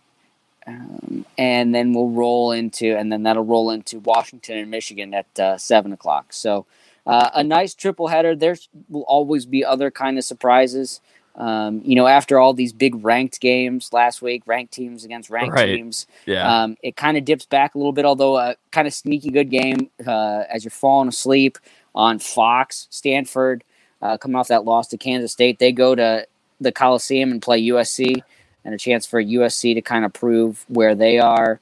um, 0.66 1.24
and 1.38 1.74
then 1.74 1.92
we'll 1.92 2.08
roll 2.10 2.52
into, 2.52 2.96
and 2.96 3.12
then 3.12 3.22
that'll 3.24 3.44
roll 3.44 3.70
into 3.70 3.98
Washington 4.00 4.58
and 4.58 4.70
Michigan 4.70 5.12
at 5.14 5.38
uh, 5.38 5.58
seven 5.58 5.92
o'clock. 5.92 6.32
So 6.32 6.66
uh, 7.06 7.30
a 7.34 7.44
nice 7.44 7.74
triple 7.74 8.08
header. 8.08 8.34
There 8.34 8.56
will 8.88 9.02
always 9.02 9.46
be 9.46 9.64
other 9.64 9.90
kind 9.90 10.18
of 10.18 10.24
surprises. 10.24 11.00
Um, 11.36 11.80
you 11.84 11.94
know, 11.94 12.06
after 12.08 12.38
all 12.38 12.52
these 12.52 12.72
big 12.72 13.02
ranked 13.04 13.40
games 13.40 13.92
last 13.92 14.20
week, 14.20 14.42
ranked 14.46 14.72
teams 14.74 15.04
against 15.04 15.30
ranked 15.30 15.54
Right. 15.54 15.76
teams, 15.76 16.06
Yeah. 16.26 16.62
um, 16.64 16.76
it 16.82 16.96
kind 16.96 17.16
of 17.16 17.24
dips 17.24 17.46
back 17.46 17.74
a 17.74 17.78
little 17.78 17.92
bit, 17.92 18.04
although 18.04 18.36
a 18.36 18.56
kind 18.72 18.86
of 18.86 18.92
sneaky 18.92 19.30
good 19.30 19.48
game 19.48 19.90
uh, 20.06 20.42
as 20.50 20.64
you're 20.64 20.70
falling 20.72 21.08
asleep 21.08 21.56
on 21.94 22.18
Fox. 22.18 22.86
Stanford 22.90 23.64
uh, 24.02 24.16
coming 24.16 24.36
off 24.36 24.48
that 24.48 24.64
loss 24.64 24.88
to 24.88 24.98
Kansas 24.98 25.32
State, 25.32 25.58
they 25.58 25.72
go 25.72 25.94
to 25.94 26.26
the 26.60 26.72
Coliseum 26.72 27.30
and 27.30 27.40
play 27.40 27.62
USC, 27.68 28.22
and 28.64 28.74
a 28.74 28.78
chance 28.78 29.06
for 29.06 29.22
USC 29.22 29.74
to 29.74 29.82
kind 29.82 30.04
of 30.04 30.12
prove 30.12 30.64
where 30.68 30.94
they 30.94 31.18
are. 31.18 31.60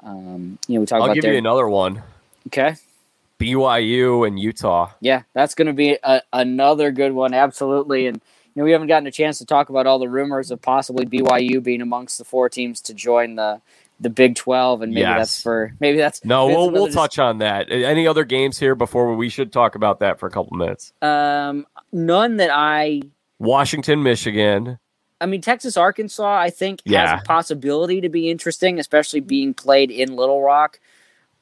Um, 0.00 0.58
you 0.68 0.74
know, 0.74 0.80
we 0.80 0.86
talk 0.86 0.98
I'll 1.00 1.04
about 1.06 1.14
give 1.14 1.22
their 1.22 1.32
you 1.32 1.38
another 1.38 1.68
one. 1.68 2.02
okay. 2.46 2.76
BYU 3.38 4.26
and 4.26 4.38
Utah. 4.38 4.90
Yeah, 5.00 5.22
that's 5.32 5.54
going 5.54 5.66
to 5.66 5.72
be 5.72 5.96
a, 6.02 6.22
another 6.32 6.90
good 6.90 7.12
one, 7.12 7.34
absolutely. 7.34 8.06
And 8.06 8.16
you 8.54 8.60
know, 8.60 8.64
we 8.64 8.72
haven't 8.72 8.88
gotten 8.88 9.06
a 9.06 9.12
chance 9.12 9.38
to 9.38 9.46
talk 9.46 9.68
about 9.68 9.86
all 9.86 10.00
the 10.00 10.08
rumors 10.08 10.50
of 10.50 10.60
possibly 10.60 11.06
BYU 11.06 11.62
being 11.62 11.80
amongst 11.80 12.18
the 12.18 12.24
four 12.24 12.48
teams 12.48 12.80
to 12.82 12.94
join 12.94 13.36
the 13.36 13.60
the 14.00 14.10
Big 14.10 14.34
Twelve, 14.36 14.82
and 14.82 14.92
maybe 14.92 15.02
Yes. 15.02 15.18
that's 15.18 15.42
for 15.42 15.72
maybe 15.80 15.98
that's 15.98 16.24
No, 16.24 16.46
maybe 16.46 16.56
we'll 16.56 16.70
we'll 16.70 16.84
another 16.84 16.92
touch 16.94 17.18
on 17.18 17.38
that. 17.38 17.70
Any 17.70 18.06
other 18.06 18.24
games 18.24 18.58
here 18.58 18.74
before 18.74 19.14
we 19.16 19.28
should 19.28 19.52
talk 19.52 19.74
about 19.74 20.00
that 20.00 20.18
for 20.20 20.26
a 20.26 20.30
couple 20.30 20.56
minutes? 20.56 20.92
um, 21.02 21.66
none 21.92 22.36
that 22.36 22.50
I. 22.52 23.02
Washington, 23.38 24.02
Michigan. 24.02 24.78
I 25.20 25.26
mean, 25.26 25.40
Texas 25.40 25.76
Arkansas, 25.76 26.38
I 26.40 26.50
think 26.50 26.80
Yeah. 26.84 27.10
has 27.10 27.20
a 27.20 27.24
possibility 27.24 28.00
to 28.00 28.08
be 28.08 28.30
interesting, 28.30 28.78
especially 28.78 29.20
being 29.20 29.52
played 29.54 29.90
in 29.90 30.14
Little 30.14 30.42
Rock 30.42 30.78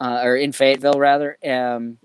uh, 0.01 0.21
or 0.23 0.37
in 0.37 0.53
Fayetteville, 0.53 0.99
rather. 0.99 1.37
Um, 1.45 1.99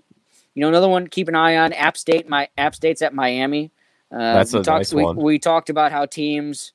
you 0.54 0.60
know, 0.60 0.68
another 0.68 0.88
one 0.88 1.06
keep 1.06 1.28
an 1.28 1.34
eye 1.34 1.56
on 1.56 1.72
App 1.72 1.96
State. 1.96 2.28
My 2.28 2.48
App 2.58 2.74
State's 2.74 3.00
at 3.00 3.14
Miami. 3.14 3.70
Uh, 4.10 4.18
That's 4.34 4.52
we 4.52 4.60
a 4.60 4.62
talked, 4.62 4.80
nice 4.80 4.92
we, 4.92 5.02
one. 5.02 5.16
we 5.16 5.38
talked 5.38 5.70
about 5.70 5.92
how 5.92 6.04
teams 6.04 6.72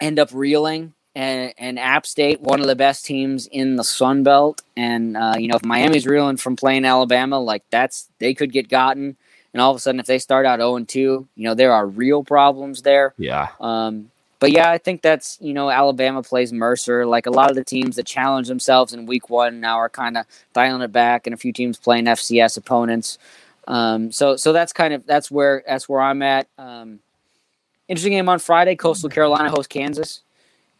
end 0.00 0.18
up 0.18 0.30
reeling, 0.32 0.92
and, 1.14 1.54
and 1.58 1.78
App 1.78 2.06
State, 2.06 2.40
one 2.40 2.60
of 2.60 2.66
the 2.66 2.76
best 2.76 3.06
teams 3.06 3.46
in 3.46 3.76
the 3.76 3.84
Sun 3.84 4.22
Belt, 4.24 4.62
and 4.76 5.16
uh, 5.16 5.34
you 5.38 5.48
know, 5.48 5.56
if 5.56 5.64
Miami's 5.64 6.06
reeling 6.06 6.36
from 6.36 6.56
playing 6.56 6.84
Alabama, 6.84 7.38
like 7.38 7.62
that's 7.70 8.08
they 8.18 8.34
could 8.34 8.52
get 8.52 8.68
gotten. 8.68 9.16
And 9.52 9.60
all 9.60 9.70
of 9.70 9.76
a 9.76 9.80
sudden, 9.80 10.00
if 10.00 10.06
they 10.06 10.18
start 10.18 10.46
out 10.46 10.58
0 10.58 10.80
2, 10.80 11.00
you 11.00 11.28
know, 11.36 11.54
there 11.54 11.72
are 11.72 11.86
real 11.86 12.24
problems 12.24 12.82
there. 12.82 13.14
Yeah. 13.16 13.50
Um, 13.60 14.10
but 14.40 14.50
yeah, 14.50 14.70
I 14.70 14.78
think 14.78 15.00
that's 15.00 15.38
you 15.40 15.54
know 15.54 15.70
Alabama 15.70 16.22
plays 16.22 16.52
Mercer. 16.52 17.06
Like 17.06 17.26
a 17.26 17.30
lot 17.30 17.48
of 17.48 17.56
the 17.56 17.64
teams 17.64 17.96
that 17.96 18.04
challenge 18.04 18.48
themselves 18.48 18.92
in 18.92 19.06
Week 19.06 19.30
One 19.30 19.60
now 19.60 19.76
are 19.76 19.88
kind 19.88 20.18
of 20.18 20.26
dialing 20.52 20.82
it 20.82 20.92
back, 20.92 21.26
and 21.26 21.32
a 21.32 21.36
few 21.36 21.52
teams 21.52 21.78
playing 21.78 22.04
FCS 22.04 22.58
opponents. 22.58 23.16
Um, 23.66 24.12
so 24.12 24.36
so 24.36 24.52
that's 24.52 24.72
kind 24.72 24.92
of 24.92 25.06
that's 25.06 25.30
where 25.30 25.62
that's 25.66 25.88
where 25.88 26.02
I'm 26.02 26.20
at. 26.20 26.48
Um, 26.58 26.98
interesting 27.88 28.12
game 28.12 28.28
on 28.28 28.38
Friday. 28.38 28.76
Coastal 28.76 29.08
Carolina 29.08 29.48
hosts 29.48 29.68
Kansas. 29.68 30.23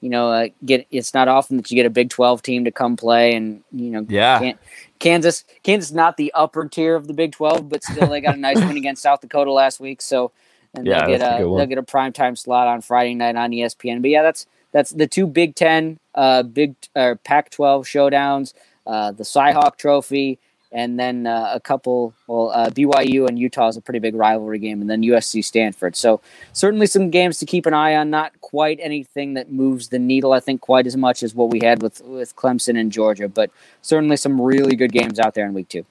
You 0.05 0.11
know, 0.11 0.31
uh, 0.31 0.49
get 0.67 0.87
it's 0.91 1.15
not 1.15 1.29
often 1.29 1.57
that 1.57 1.71
you 1.71 1.77
get 1.77 1.87
a 1.87 1.91
Big 1.91 2.11
Twelve 2.11 2.43
team 2.43 2.67
to 2.67 2.71
come 2.71 2.95
play, 2.95 3.35
and 3.35 3.63
you 3.73 3.89
know, 3.89 4.05
Yeah. 4.07 4.39
Kan- 4.39 4.59
Kansas 4.99 5.45
Kansas 5.63 5.93
not 5.93 6.19
the 6.19 6.31
upper 6.35 6.69
tier 6.69 6.95
of 6.95 7.07
the 7.07 7.15
Big 7.15 7.33
Twelve, 7.33 7.71
but 7.71 7.83
still 7.83 8.09
they 8.09 8.21
got 8.21 8.35
a 8.35 8.39
nice 8.39 8.59
win 8.59 8.77
against 8.83 9.03
South 9.03 9.23
Dakota 9.23 9.51
last 9.51 9.81
week. 9.81 10.03
So 10.03 10.31
and 10.75 10.87
Yeah, 10.87 11.07
they'll 11.07 11.19
get 11.19 11.23
a 11.23 11.37
a, 11.37 11.57
they'll 11.57 11.67
get 11.67 11.79
a 11.79 11.83
prime 11.83 12.13
time 12.13 12.37
slot 12.37 12.69
on 12.69 12.83
Friday 12.83 13.15
night 13.15 13.37
on 13.37 13.51
ESPN. 13.53 14.03
But 14.03 14.11
yeah, 14.11 14.23
that's 14.23 14.47
that's 14.73 14.91
the 14.91 15.07
two 15.07 15.27
Big 15.27 15.55
Ten, 15.55 15.99
uh, 16.15 16.43
Big 16.43 16.75
uh, 16.95 17.15
Pac 17.25 17.49
twelve 17.49 17.87
showdowns, 17.87 18.53
uh, 18.87 19.11
the 19.13 19.25
Cyhawk 19.25 19.77
Trophy, 19.79 20.39
and 20.75 20.99
then 20.99 21.27
uh, 21.27 21.53
a 21.55 21.61
couple. 21.61 22.13
Well, 22.27 22.51
uh, 22.51 22.69
BYU 22.69 23.27
and 23.27 23.39
Utah 23.39 23.69
is 23.69 23.77
a 23.77 23.81
pretty 23.81 24.01
big 24.01 24.15
rivalry 24.15 24.59
game, 24.59 24.83
and 24.83 24.91
then 24.91 25.03
USC 25.03 25.43
Stanford. 25.43 25.97
So 25.97 26.21
certainly 26.53 26.87
some 26.87 27.11
games 27.11 27.39
to 27.39 27.47
keep 27.47 27.65
an 27.65 27.73
eye 27.73 27.95
on. 27.95 28.11
Not 28.11 28.39
quite 28.43 28.79
anything 28.83 29.35
that 29.35 29.51
moves 29.51 29.89
the 29.89 29.99
needle, 29.99 30.33
I 30.33 30.41
think, 30.41 30.61
quite 30.61 30.87
as 30.87 30.97
much 30.97 31.23
as 31.23 31.35
what 31.35 31.51
we 31.51 31.61
had 31.63 31.81
with 31.81 32.03
with 32.03 32.37
Clemson 32.37 32.79
and 32.79 32.93
Georgia, 32.93 33.29
but 33.29 33.51
certainly 33.81 34.17
some 34.17 34.39
really 34.39 34.77
good 34.77 34.93
games 34.93 35.19
out 35.19 35.35
there 35.35 35.47
in 35.47 35.55
week 35.55 35.69
two. 35.69 35.87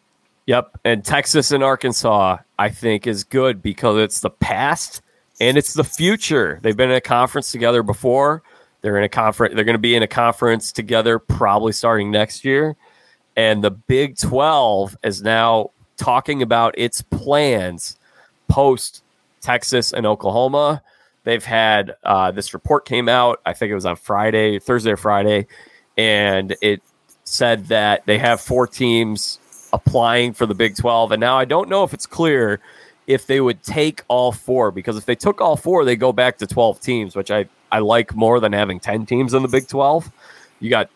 Yep. 0.45 0.77
And 0.83 1.05
Texas 1.05 1.51
and 1.51 1.63
Arkansas, 1.63 2.37
I 2.59 2.69
think, 2.69 3.07
is 3.07 3.23
good 3.23 3.63
because 3.63 3.97
it's 3.97 4.19
the 4.19 4.29
past 4.29 5.01
and 5.39 5.57
it's 5.57 5.73
the 5.73 5.85
future. 5.85 6.59
They've 6.61 6.75
been 6.75 6.91
in 6.91 6.97
a 6.97 7.01
conference 7.01 7.51
together 7.51 7.81
before. 7.81 8.43
They're 8.81 8.97
in 8.97 9.05
a 9.05 9.09
conference. 9.09 9.55
They're 9.55 9.63
going 9.63 9.75
to 9.75 9.79
be 9.79 9.95
in 9.95 10.03
a 10.03 10.07
conference 10.07 10.73
together 10.73 11.17
probably 11.17 11.71
starting 11.71 12.11
next 12.11 12.43
year. 12.43 12.75
And 13.35 13.63
the 13.63 13.71
Big 13.71 14.17
12 14.17 14.97
is 15.03 15.21
now 15.21 15.71
talking 15.97 16.41
about 16.41 16.75
its 16.77 17.01
plans 17.01 17.97
post 18.47 19.03
Texas 19.41 19.93
and 19.93 20.05
Oklahoma. 20.05 20.81
They've 21.23 21.43
had 21.43 21.95
uh, 22.03 22.31
this 22.31 22.53
report 22.53 22.85
came 22.85 23.07
out. 23.07 23.41
I 23.45 23.53
think 23.53 23.71
it 23.71 23.75
was 23.75 23.85
on 23.85 23.95
Friday, 23.95 24.59
Thursday 24.59 24.91
or 24.91 24.97
Friday, 24.97 25.47
and 25.97 26.55
it 26.61 26.81
said 27.23 27.67
that 27.67 28.05
they 28.05 28.17
have 28.17 28.41
four 28.41 28.67
teams 28.67 29.39
applying 29.71 30.33
for 30.33 30.45
the 30.45 30.53
Big 30.53 30.75
12. 30.75 31.13
And 31.13 31.21
now 31.21 31.37
I 31.37 31.45
don't 31.45 31.69
know 31.69 31.83
if 31.83 31.93
it's 31.93 32.05
clear 32.05 32.59
if 33.07 33.27
they 33.27 33.41
would 33.41 33.63
take 33.63 34.03
all 34.07 34.31
four, 34.31 34.71
because 34.71 34.97
if 34.97 35.05
they 35.05 35.15
took 35.15 35.41
all 35.41 35.55
four, 35.55 35.83
they 35.83 35.95
go 35.95 36.13
back 36.13 36.37
to 36.37 36.47
12 36.47 36.79
teams, 36.79 37.15
which 37.15 37.31
I, 37.31 37.47
I 37.71 37.79
like 37.79 38.15
more 38.15 38.39
than 38.39 38.53
having 38.53 38.79
10 38.79 39.05
teams 39.05 39.33
in 39.33 39.41
the 39.41 39.47
Big 39.49 39.67
12. 39.67 40.09
You 40.59 40.69
got 40.69 40.89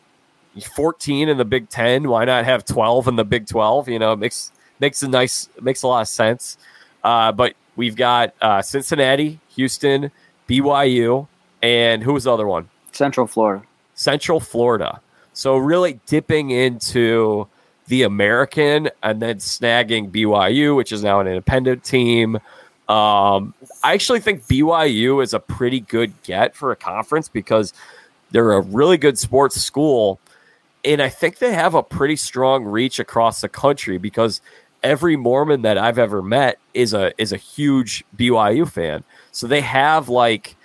14 0.63 1.29
in 1.29 1.37
the 1.37 1.45
Big 1.45 1.69
10. 1.69 2.09
Why 2.09 2.25
not 2.25 2.45
have 2.45 2.65
12 2.65 3.07
in 3.07 3.15
the 3.15 3.25
Big 3.25 3.47
12? 3.47 3.89
You 3.89 3.99
know, 3.99 4.13
it 4.13 4.17
makes, 4.17 4.51
makes 4.79 5.01
a 5.03 5.07
nice, 5.07 5.49
makes 5.61 5.83
a 5.83 5.87
lot 5.87 6.01
of 6.01 6.07
sense. 6.07 6.57
Uh, 7.03 7.31
but 7.31 7.53
we've 7.75 7.95
got 7.95 8.33
uh, 8.41 8.61
Cincinnati, 8.61 9.39
Houston, 9.55 10.11
BYU, 10.47 11.27
and 11.61 12.03
who 12.03 12.13
was 12.13 12.25
the 12.25 12.33
other 12.33 12.47
one? 12.47 12.69
Central 12.91 13.27
Florida. 13.27 13.65
Central 13.95 14.39
Florida. 14.39 15.01
So 15.33 15.57
really 15.57 15.99
dipping 16.05 16.51
into 16.51 17.47
the 17.87 18.03
American 18.03 18.89
and 19.03 19.21
then 19.21 19.37
snagging 19.37 20.11
BYU, 20.11 20.75
which 20.75 20.91
is 20.91 21.03
now 21.03 21.19
an 21.19 21.27
independent 21.27 21.83
team. 21.83 22.37
Um, 22.89 23.53
I 23.83 23.93
actually 23.93 24.19
think 24.19 24.47
BYU 24.47 25.23
is 25.23 25.33
a 25.33 25.39
pretty 25.39 25.81
good 25.81 26.13
get 26.23 26.55
for 26.55 26.71
a 26.71 26.75
conference 26.75 27.29
because 27.29 27.73
they're 28.31 28.53
a 28.53 28.61
really 28.61 28.97
good 28.97 29.17
sports 29.17 29.59
school. 29.61 30.19
And 30.87 31.01
I 31.01 31.09
think 31.09 31.39
they 31.39 31.53
have 31.53 31.75
a 31.75 31.83
pretty 31.83 32.15
strong 32.15 32.63
reach 32.65 32.99
across 32.99 33.41
the 33.41 33.49
country 33.49 33.97
because 33.97 34.41
every 34.83 35.15
Mormon 35.17 35.63
that 35.63 35.77
I've 35.77 35.99
ever 35.99 36.21
met 36.21 36.59
is 36.73 36.93
a 36.93 37.11
is 37.21 37.33
a 37.33 37.37
huge 37.37 38.03
BYU 38.15 38.69
fan. 38.69 39.03
So 39.31 39.47
they 39.47 39.61
have 39.61 40.07
like 40.09 40.55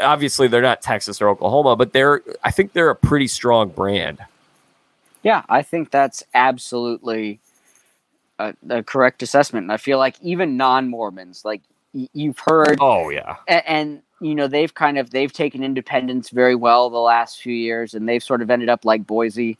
obviously 0.00 0.48
they're 0.48 0.62
not 0.62 0.82
Texas 0.82 1.20
or 1.22 1.28
Oklahoma, 1.28 1.76
but 1.76 1.92
they're 1.92 2.22
I 2.44 2.50
think 2.50 2.72
they're 2.74 2.90
a 2.90 2.96
pretty 2.96 3.26
strong 3.26 3.70
brand. 3.70 4.18
Yeah, 5.22 5.42
I 5.48 5.62
think 5.62 5.90
that's 5.90 6.22
absolutely 6.34 7.40
a, 8.38 8.54
a 8.68 8.82
correct 8.82 9.22
assessment. 9.22 9.64
And 9.64 9.72
I 9.72 9.78
feel 9.78 9.98
like 9.98 10.16
even 10.20 10.56
non 10.58 10.90
Mormons, 10.90 11.44
like 11.44 11.62
y- 11.94 12.08
you've 12.12 12.38
heard, 12.40 12.78
Oh 12.80 13.08
yeah. 13.08 13.36
and, 13.48 13.62
and 13.66 14.02
you 14.20 14.34
know 14.34 14.48
they've 14.48 14.72
kind 14.72 14.98
of 14.98 15.10
they've 15.10 15.32
taken 15.32 15.62
independence 15.62 16.30
very 16.30 16.54
well 16.54 16.90
the 16.90 16.98
last 16.98 17.40
few 17.40 17.54
years, 17.54 17.94
and 17.94 18.08
they've 18.08 18.22
sort 18.22 18.42
of 18.42 18.50
ended 18.50 18.68
up 18.68 18.84
like 18.84 19.06
Boise, 19.06 19.56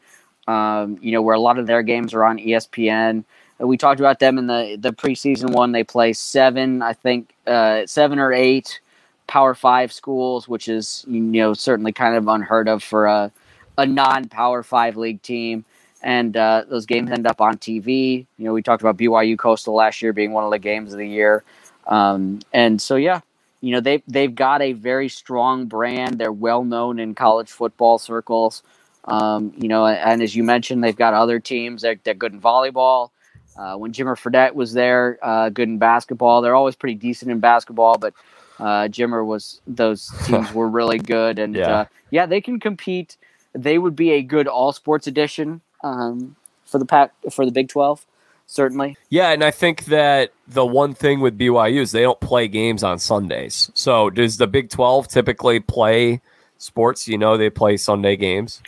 um, 0.47 0.99
you 1.01 1.13
know, 1.13 1.23
where 1.23 1.35
a 1.35 1.41
lot 1.41 1.59
of 1.59 1.67
their 1.67 1.83
games 1.83 2.15
are 2.15 2.25
on 2.25 2.39
ESPN. 2.39 3.25
We 3.59 3.77
talked 3.77 4.01
about 4.01 4.19
them 4.19 4.39
in 4.39 4.47
the 4.47 4.77
the 4.81 4.93
preseason 4.93 5.51
one. 5.51 5.73
They 5.73 5.85
play 5.85 6.13
seven, 6.13 6.83
I 6.83 6.93
think, 6.93 7.35
uh, 7.47 7.87
seven 7.87 8.19
or 8.19 8.33
eight 8.33 8.81
Power 9.27 9.55
Five 9.55 9.93
schools, 9.93 10.49
which 10.49 10.69
is 10.69 11.05
you 11.09 11.21
know 11.21 11.55
certainly 11.55 11.93
kind 11.93 12.17
of 12.17 12.29
unheard 12.29 12.69
of 12.69 12.83
for 12.83 13.07
a 13.07 13.33
a 13.79 13.87
non 13.87 14.29
Power 14.29 14.63
Five 14.63 14.97
league 14.97 15.23
team. 15.23 15.65
And 16.03 16.37
uh, 16.37 16.65
those 16.69 16.85
games 16.85 17.11
end 17.11 17.27
up 17.27 17.41
on 17.41 17.57
TV. 17.57 18.27
You 18.37 18.45
know, 18.45 18.53
we 18.53 18.61
talked 18.61 18.83
about 18.83 18.99
BYU 18.99 19.39
Coastal 19.39 19.75
last 19.75 20.03
year 20.03 20.13
being 20.13 20.33
one 20.33 20.45
of 20.45 20.51
the 20.51 20.59
games 20.59 20.93
of 20.93 20.99
the 20.99 21.09
year. 21.09 21.43
Um, 21.87 22.41
and 22.53 22.81
so, 22.81 22.97
yeah, 22.97 23.21
you 23.65 23.73
know, 23.73 23.81
they 23.81 24.03
they've 24.09 24.35
got 24.35 24.63
a 24.63 24.73
very 24.75 25.09
strong 25.09 25.67
brand. 25.67 26.19
They're 26.19 26.33
well 26.33 26.65
known 26.65 27.01
in 27.01 27.15
college 27.15 27.51
football 27.51 27.99
circles. 27.99 28.63
Um, 29.07 29.55
you 29.57 29.69
know, 29.69 29.87
and 29.87 30.23
as 30.23 30.37
you 30.37 30.45
mentioned, 30.45 30.85
they've 30.85 30.97
got 30.97 31.15
other 31.15 31.41
teams. 31.41 31.83
They're, 31.83 31.97
they're 32.05 32.15
good 32.15 32.35
in 32.35 32.41
volleyball. 32.43 33.11
Uh, 33.57 33.77
when 33.77 33.93
Jimmer 33.93 34.17
Fredette 34.17 34.55
was 34.55 34.73
there, 34.75 35.19
uh, 35.23 35.49
good 35.51 35.69
in 35.69 35.79
basketball. 35.79 36.43
They're 36.43 36.57
always 36.57 36.77
pretty 36.77 36.97
decent 36.97 37.31
in 37.31 37.41
basketball, 37.41 37.99
but 37.99 38.15
uh, 38.61 38.89
Jimmer 38.89 39.25
was 39.27 39.61
those 39.67 40.11
teams 40.25 40.53
were 40.53 40.69
really 40.69 40.99
good, 40.99 41.39
and 41.39 41.57
Yeah. 41.67 41.77
uh, 41.81 41.85
yeah, 42.11 42.27
they 42.27 42.41
can 42.41 42.61
compete. 42.61 43.17
They 43.55 43.79
would 43.79 43.97
be 43.97 44.13
a 44.13 44.23
good 44.23 44.49
all 44.49 44.73
sports 44.73 45.07
edition 45.07 45.63
um, 45.85 46.37
for 46.67 46.79
the 46.79 46.87
pack 46.87 47.13
for 47.33 47.47
the 47.47 47.53
Big 47.53 47.69
Twelve, 47.69 48.05
certainly. 48.47 48.97
Yeah, 49.11 49.31
and 49.31 49.43
I 49.43 49.51
think 49.51 49.87
that 49.87 50.33
the 50.47 50.67
one 50.67 50.95
thing 50.95 51.21
with 51.21 51.39
BYU 51.39 51.81
is 51.81 51.93
they 51.93 52.03
don't 52.03 52.21
play 52.21 52.49
games 52.49 52.83
on 52.83 52.99
Sundays. 52.99 53.71
So 53.75 54.11
does 54.11 54.37
the 54.37 54.47
Big 54.47 54.71
12 54.71 55.09
typically 55.09 55.61
play 55.61 56.21
sports? 56.59 57.09
You 57.09 57.19
know, 57.19 57.37
they 57.37 57.51
play 57.51 57.77
Sunday 57.77 58.17
games. 58.17 58.63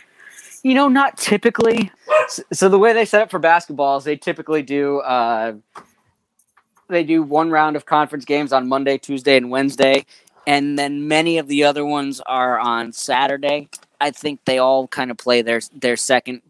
You 0.63 0.73
know, 0.73 0.87
not 0.87 1.17
typically. 1.17 1.91
So 2.51 2.67
the 2.67 2.79
way 2.79 2.93
they 2.93 3.05
set 3.05 3.21
up 3.21 3.31
for 3.31 3.39
basketball 3.39 3.97
is 3.97 4.03
they 4.03 4.17
typically 4.17 4.63
do 4.63 4.99
uh, 4.99 5.53
they 6.89 7.03
do 7.03 7.23
one 7.23 7.51
round 7.51 7.75
of 7.75 7.85
conference 7.85 8.25
games 8.25 8.51
on 8.51 8.67
Monday, 8.67 8.97
Tuesday, 8.97 9.37
and 9.37 9.49
Wednesday, 9.49 10.05
and 10.45 10.77
then 10.77 11.07
many 11.07 11.37
of 11.37 11.47
the 11.47 11.63
other 11.63 11.85
ones 11.85 12.21
are 12.21 12.59
on 12.59 12.91
Saturday. 12.91 13.69
I 13.99 14.11
think 14.11 14.41
they 14.45 14.57
all 14.57 14.87
kind 14.87 15.11
of 15.11 15.17
play 15.17 15.41
their 15.41 15.61
their 15.73 15.97
second. 15.97 16.41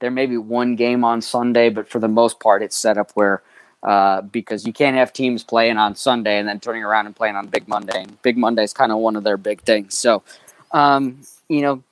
There 0.00 0.10
may 0.10 0.26
be 0.26 0.36
one 0.36 0.76
game 0.76 1.04
on 1.04 1.20
Sunday, 1.20 1.70
but 1.70 1.88
for 1.88 1.98
the 1.98 2.08
most 2.08 2.40
part, 2.40 2.62
it's 2.62 2.76
set 2.76 2.98
up 2.98 3.10
where 3.14 3.42
uh, 3.82 4.22
because 4.22 4.66
you 4.66 4.72
can't 4.72 4.96
have 4.96 5.12
teams 5.12 5.44
playing 5.44 5.76
on 5.76 5.94
Sunday 5.94 6.38
and 6.38 6.48
then 6.48 6.60
turning 6.60 6.82
around 6.82 7.06
and 7.06 7.14
playing 7.14 7.36
on 7.36 7.46
Big 7.46 7.68
Monday. 7.68 8.02
And 8.02 8.20
Big 8.22 8.36
Monday 8.36 8.64
is 8.64 8.72
kind 8.72 8.90
of 8.90 8.98
one 8.98 9.16
of 9.16 9.24
their 9.24 9.36
big 9.36 9.60
things. 9.62 9.96
So, 9.96 10.22
um, 10.72 11.20
you 11.48 11.62
know, 11.62 11.82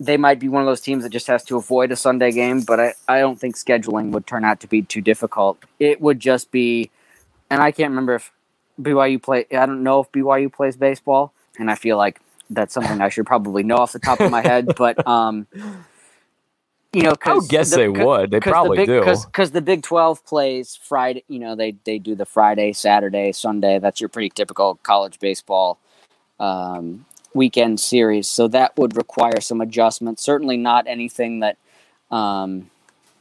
they 0.00 0.16
might 0.16 0.40
be 0.40 0.48
one 0.48 0.62
of 0.62 0.66
those 0.66 0.80
teams 0.80 1.04
that 1.04 1.10
just 1.10 1.28
has 1.28 1.44
to 1.44 1.56
avoid 1.56 1.92
a 1.92 1.96
Sunday 1.96 2.32
game, 2.32 2.62
but 2.62 2.80
I, 2.80 2.94
I 3.06 3.20
don't 3.20 3.38
think 3.38 3.56
scheduling 3.56 4.10
would 4.10 4.26
turn 4.26 4.44
out 4.44 4.60
to 4.60 4.66
be 4.66 4.82
too 4.82 5.00
difficult. 5.00 5.62
It 5.78 6.00
would 6.00 6.18
just 6.18 6.50
be, 6.50 6.90
and 7.50 7.62
I 7.62 7.70
can't 7.70 7.90
remember 7.90 8.16
if 8.16 8.32
BYU 8.80 9.22
play. 9.22 9.46
I 9.52 9.66
don't 9.66 9.84
know 9.84 10.00
if 10.00 10.10
BYU 10.10 10.52
plays 10.52 10.76
baseball, 10.76 11.32
and 11.56 11.70
I 11.70 11.76
feel 11.76 11.96
like 11.96 12.20
that's 12.50 12.74
something 12.74 13.00
I 13.00 13.10
should 13.10 13.26
probably 13.26 13.62
know 13.62 13.76
off 13.76 13.92
the 13.92 14.00
top 14.00 14.20
of 14.20 14.30
my 14.30 14.42
head. 14.42 14.74
But 14.76 15.06
um, 15.06 15.46
you 16.92 17.02
know, 17.02 17.14
I 17.24 17.34
would 17.34 17.48
guess 17.48 17.70
the, 17.70 17.76
they 17.76 17.88
would. 17.88 18.30
They 18.30 18.40
probably 18.40 18.78
the 18.78 18.86
big, 18.86 19.04
do 19.04 19.22
because 19.26 19.52
the 19.52 19.62
Big 19.62 19.82
Twelve 19.82 20.24
plays 20.26 20.78
Friday. 20.82 21.24
You 21.26 21.38
know, 21.38 21.56
they 21.56 21.74
they 21.84 21.98
do 21.98 22.14
the 22.14 22.26
Friday, 22.26 22.72
Saturday, 22.72 23.32
Sunday. 23.32 23.78
That's 23.78 24.00
your 24.00 24.08
pretty 24.08 24.28
typical 24.28 24.78
college 24.82 25.18
baseball 25.18 25.78
um, 26.38 27.06
weekend 27.34 27.80
series. 27.80 28.28
So 28.28 28.46
that 28.48 28.76
would 28.76 28.96
require 28.96 29.40
some 29.40 29.60
adjustments. 29.60 30.22
Certainly 30.22 30.58
not 30.58 30.86
anything 30.86 31.40
that. 31.40 31.56
Um, 32.10 32.70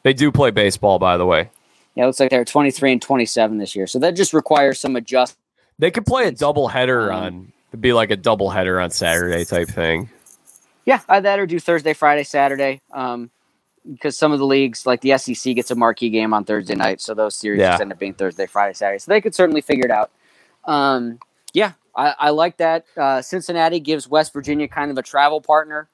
they 0.04 0.14
do 0.14 0.32
play 0.32 0.52
baseball, 0.52 1.00
by 1.00 1.16
the 1.16 1.26
way. 1.26 1.50
Yeah, 1.96 2.04
it 2.04 2.08
looks 2.08 2.20
like 2.20 2.30
they're 2.30 2.46
23 2.46 2.94
and 2.94 3.02
27 3.02 3.58
this 3.58 3.76
year. 3.76 3.88
So 3.88 4.00
that 4.00 4.16
just 4.16 4.34
requires 4.34 4.80
some 4.80 4.96
adjustment. 4.96 5.38
They 5.78 5.92
could 5.92 6.06
play 6.06 6.28
a 6.28 6.32
double 6.32 6.68
header 6.68 7.12
um, 7.12 7.24
on, 7.24 7.54
it'd 7.70 7.82
be 7.82 7.94
like 7.94 8.12
a 8.12 8.16
double 8.18 8.50
header 8.50 8.80
on 8.80 8.92
Saturday 8.92 9.46
type 9.46 9.68
thing. 9.68 10.10
Yeah, 10.86 11.02
that 11.08 11.40
or 11.40 11.46
do 11.46 11.60
Thursday, 11.60 11.94
Friday, 11.94 12.24
Saturday. 12.24 12.82
Um, 12.92 13.30
because 13.90 14.18
some 14.18 14.32
of 14.32 14.40
the 14.40 14.46
leagues, 14.46 14.86
like 14.86 15.02
the 15.02 15.18
SEC, 15.18 15.56
gets 15.56 15.72
a 15.72 15.76
marquee 15.76 16.10
game 16.10 16.34
on 16.34 16.44
Thursday 16.44 16.76
night, 16.76 17.02
so 17.02 17.14
those 17.14 17.36
series 17.36 17.60
yeah. 17.60 17.78
end 17.80 17.92
up 17.92 18.00
being 18.00 18.14
Thursday, 18.14 18.46
Friday, 18.46 18.74
Saturday. 18.74 19.00
So 19.00 19.12
they 19.12 19.22
could 19.22 19.36
certainly 19.36 19.62
figure 19.62 19.86
it 19.86 19.92
out. 19.92 20.12
Um, 20.66 21.20
yeah, 21.54 21.74
I, 21.96 22.16
I, 22.20 22.30
like 22.30 22.58
that. 22.58 22.86
Uh, 22.96 23.22
Cincinnati 23.22 23.80
gives 23.80 24.08
West 24.08 24.34
Virginia 24.34 24.68
kind 24.68 24.92
of 24.92 24.98
a 24.98 25.02
travel 25.02 25.42
partner. 25.42 25.90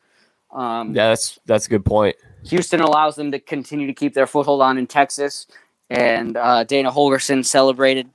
Um, 0.51 0.93
yeah, 0.93 1.09
that's 1.09 1.39
that's 1.45 1.67
a 1.67 1.69
good 1.69 1.85
point. 1.85 2.15
Houston 2.45 2.81
allows 2.81 3.15
them 3.15 3.31
to 3.31 3.39
continue 3.39 3.87
to 3.87 3.93
keep 3.93 4.13
their 4.13 4.27
foothold 4.27 4.61
on 4.61 4.77
in 4.77 4.87
Texas, 4.87 5.47
and 5.89 6.37
uh, 6.37 6.63
Dana 6.63 6.91
Holgorsen 6.91 7.45
celebrated, 7.45 8.09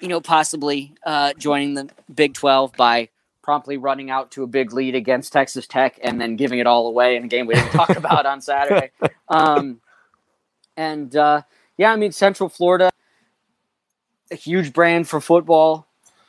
you 0.00 0.08
know, 0.08 0.20
possibly 0.20 0.94
uh, 1.04 1.32
joining 1.34 1.74
the 1.74 1.88
Big 2.12 2.34
Twelve 2.34 2.72
by 2.74 3.08
promptly 3.42 3.76
running 3.76 4.10
out 4.10 4.30
to 4.32 4.42
a 4.42 4.46
big 4.46 4.72
lead 4.72 4.94
against 4.94 5.32
Texas 5.32 5.66
Tech 5.66 5.98
and 6.02 6.20
then 6.20 6.36
giving 6.36 6.58
it 6.58 6.66
all 6.66 6.86
away 6.86 7.16
in 7.16 7.24
a 7.24 7.28
game 7.28 7.46
we 7.46 7.54
didn't 7.54 7.70
talk 7.72 7.90
about 7.90 8.26
on 8.26 8.40
Saturday. 8.40 8.90
Um, 9.28 9.80
and 10.76 11.16
uh, 11.16 11.40
yeah, 11.78 11.90
I 11.90 11.96
mean, 11.96 12.12
Central 12.12 12.50
Florida, 12.50 12.90
a 14.30 14.34
huge 14.34 14.74
brand 14.74 15.08
for 15.08 15.22
football. 15.22 15.86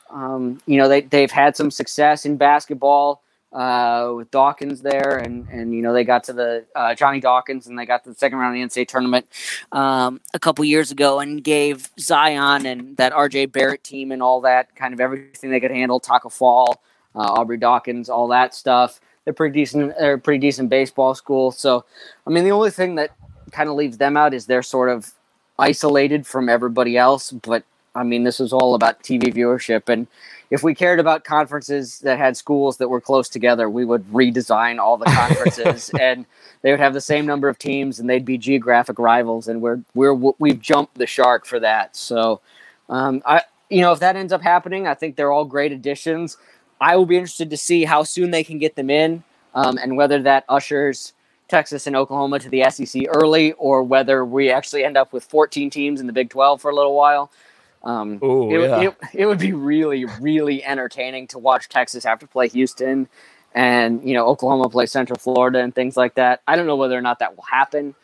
Um, 0.09 0.61
you 0.65 0.77
know, 0.77 0.87
they, 0.87 1.01
they've 1.01 1.31
had 1.31 1.57
some 1.57 1.69
success 1.69 2.25
in 2.25 2.37
basketball 2.37 3.21
uh, 3.51 4.13
with 4.15 4.31
Dawkins 4.31 4.81
there, 4.81 5.17
and, 5.17 5.49
and 5.49 5.73
you 5.73 5.81
know, 5.81 5.91
they 5.91 6.05
got 6.05 6.23
to 6.25 6.33
the 6.33 6.65
uh, 6.75 6.95
Johnny 6.95 7.19
Dawkins 7.19 7.67
and 7.67 7.77
they 7.77 7.85
got 7.85 8.05
to 8.05 8.11
the 8.11 8.15
second 8.15 8.37
round 8.37 8.55
of 8.57 8.71
the 8.71 8.81
NCAA 8.81 8.87
tournament 8.87 9.27
um, 9.73 10.21
a 10.33 10.39
couple 10.39 10.63
years 10.63 10.91
ago 10.91 11.19
and 11.19 11.43
gave 11.43 11.89
Zion 11.99 12.65
and 12.65 12.95
that 12.95 13.11
RJ 13.11 13.51
Barrett 13.51 13.83
team 13.83 14.13
and 14.13 14.23
all 14.23 14.39
that 14.41 14.77
kind 14.77 14.93
of 14.93 15.01
everything 15.01 15.49
they 15.49 15.59
could 15.59 15.71
handle, 15.71 15.99
Taco 15.99 16.29
Fall 16.29 16.81
Aubrey 17.21 17.57
Dawkins, 17.57 18.09
all 18.09 18.27
that 18.29 18.53
stuff. 18.53 18.99
They're 19.25 19.33
pretty 19.33 19.53
decent. 19.53 19.93
They're 19.97 20.15
a 20.15 20.19
pretty 20.19 20.39
decent 20.39 20.69
baseball 20.69 21.15
school. 21.15 21.51
So, 21.51 21.85
I 22.27 22.29
mean, 22.29 22.43
the 22.43 22.51
only 22.51 22.71
thing 22.71 22.95
that 22.95 23.11
kind 23.51 23.69
of 23.69 23.75
leaves 23.75 23.97
them 23.97 24.17
out 24.17 24.33
is 24.33 24.45
they're 24.45 24.63
sort 24.63 24.89
of 24.89 25.13
isolated 25.57 26.25
from 26.27 26.49
everybody 26.49 26.97
else. 26.97 27.31
But 27.31 27.63
I 27.95 28.03
mean, 28.03 28.23
this 28.23 28.39
is 28.39 28.51
all 28.51 28.75
about 28.75 29.03
TV 29.03 29.33
viewership, 29.33 29.87
and 29.87 30.07
if 30.53 30.61
we 30.61 30.75
cared 30.75 30.99
about 30.99 31.23
conferences 31.23 31.97
that 32.01 32.19
had 32.19 32.37
schools 32.37 32.77
that 32.77 32.87
were 32.87 33.01
close 33.01 33.27
together, 33.27 33.67
we 33.71 33.85
would 33.85 34.05
redesign 34.11 34.77
all 34.77 34.97
the 34.97 35.05
conferences, 35.05 35.89
and 35.99 36.27
they 36.61 36.69
would 36.69 36.79
have 36.79 36.93
the 36.93 37.01
same 37.01 37.25
number 37.25 37.49
of 37.49 37.57
teams, 37.57 37.99
and 37.99 38.07
they'd 38.07 38.23
be 38.23 38.37
geographic 38.37 38.99
rivals. 38.99 39.47
And 39.47 39.61
we're 39.61 39.81
we're 39.95 40.13
we've 40.13 40.61
jumped 40.61 40.95
the 40.95 41.07
shark 41.07 41.47
for 41.47 41.59
that. 41.59 41.95
So, 41.95 42.39
um, 42.87 43.23
I 43.25 43.41
you 43.71 43.81
know, 43.81 43.91
if 43.93 43.99
that 44.01 44.15
ends 44.15 44.31
up 44.31 44.43
happening, 44.43 44.85
I 44.85 44.93
think 44.93 45.15
they're 45.15 45.31
all 45.31 45.45
great 45.45 45.71
additions. 45.71 46.37
I 46.83 46.97
will 46.97 47.05
be 47.05 47.15
interested 47.15 47.49
to 47.51 47.57
see 47.57 47.85
how 47.85 48.03
soon 48.03 48.31
they 48.31 48.43
can 48.43 48.57
get 48.57 48.75
them 48.75 48.89
in 48.89 49.23
um, 49.55 49.77
and 49.77 49.95
whether 49.95 50.21
that 50.23 50.43
ushers 50.49 51.13
Texas 51.47 51.87
and 51.87 51.95
Oklahoma 51.95 52.39
to 52.39 52.49
the 52.49 52.69
SEC 52.69 53.03
early 53.07 53.53
or 53.53 53.83
whether 53.83 54.25
we 54.25 54.51
actually 54.51 54.83
end 54.83 54.97
up 54.97 55.13
with 55.13 55.23
14 55.23 55.69
teams 55.69 56.01
in 56.01 56.07
the 56.07 56.13
Big 56.13 56.29
12 56.29 56.61
for 56.61 56.69
a 56.69 56.75
little 56.75 56.93
while. 56.93 57.31
Um, 57.83 58.19
Ooh, 58.21 58.53
it, 58.53 58.69
yeah. 58.69 58.81
it, 58.81 58.97
it, 59.13 59.25
would 59.25 59.39
be 59.39 59.53
really, 59.53 60.03
really 60.19 60.63
entertaining 60.63 61.27
to 61.27 61.39
watch 61.39 61.69
Texas 61.69 62.03
have 62.03 62.19
to 62.19 62.27
play 62.27 62.49
Houston 62.49 63.07
and, 63.55 64.05
you 64.07 64.13
know, 64.13 64.25
Oklahoma 64.25 64.69
play 64.69 64.85
Central 64.85 65.17
Florida 65.17 65.59
and 65.59 65.73
things 65.73 65.95
like 65.95 66.15
that. 66.15 66.41
I 66.47 66.57
don't 66.57 66.67
know 66.67 66.75
whether 66.75 66.97
or 66.97 67.01
not 67.01 67.19
that 67.19 67.37
will 67.37 67.43
happen. 67.43 67.95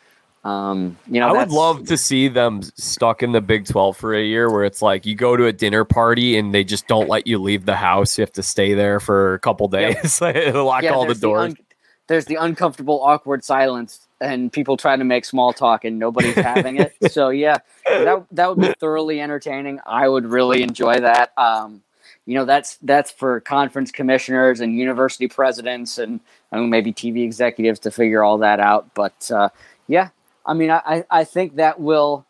Um, 0.43 0.97
you 1.07 1.19
know, 1.19 1.27
I 1.27 1.31
would 1.33 1.51
love 1.51 1.87
to 1.87 1.97
see 1.97 2.29
them 2.29 2.61
stuck 2.61 3.23
in 3.23 3.33
the 3.33 3.41
Big 3.41 3.65
12 3.65 3.97
for 3.97 4.13
a 4.13 4.23
year 4.23 4.49
where 4.49 4.63
it's 4.63 4.81
like 4.81 5.05
you 5.05 5.15
go 5.15 5.35
to 5.35 5.47
a 5.47 5.53
dinner 5.53 5.83
party 5.83 6.37
and 6.37 6.53
they 6.53 6.63
just 6.63 6.87
don't 6.87 7.09
let 7.09 7.27
you 7.27 7.39
leave 7.39 7.65
the 7.65 7.75
house. 7.75 8.17
You 8.17 8.21
have 8.21 8.31
to 8.33 8.43
stay 8.43 8.73
there 8.73 8.99
for 8.99 9.33
a 9.33 9.39
couple 9.39 9.67
days. 9.67 10.21
Yep. 10.29 10.53
Lock 10.53 10.83
yeah, 10.83 10.91
all 10.91 11.05
the 11.05 11.15
doors. 11.15 11.53
The 11.53 11.59
un- 11.59 11.65
there's 12.07 12.25
the 12.25 12.35
uncomfortable, 12.35 13.01
awkward 13.03 13.43
silence 13.43 14.07
and 14.21 14.51
people 14.51 14.77
trying 14.77 14.99
to 14.99 15.05
make 15.05 15.25
small 15.25 15.53
talk 15.53 15.85
and 15.85 15.99
nobody's 15.99 16.35
having 16.35 16.77
it. 16.77 16.95
So 17.11 17.29
yeah, 17.29 17.57
that 17.85 18.25
that 18.31 18.49
would 18.49 18.59
be 18.59 18.73
thoroughly 18.79 19.21
entertaining. 19.21 19.79
I 19.85 20.07
would 20.07 20.25
really 20.25 20.61
enjoy 20.61 20.99
that. 20.99 21.31
Um, 21.37 21.81
you 22.25 22.35
know, 22.35 22.45
that's 22.45 22.77
that's 22.77 23.11
for 23.11 23.39
conference 23.39 23.91
commissioners 23.91 24.59
and 24.59 24.77
university 24.77 25.27
presidents 25.27 25.97
and 25.97 26.19
I 26.51 26.59
mean, 26.59 26.69
maybe 26.69 26.93
TV 26.93 27.23
executives 27.23 27.79
to 27.81 27.91
figure 27.91 28.23
all 28.23 28.39
that 28.39 28.59
out. 28.59 28.93
But 28.93 29.31
uh, 29.31 29.49
yeah, 29.87 30.09
I 30.49 30.55
mean, 30.55 30.71
I, 30.71 31.05
I 31.11 31.25
think 31.25 31.57
that 31.57 31.79
will, 31.79 32.25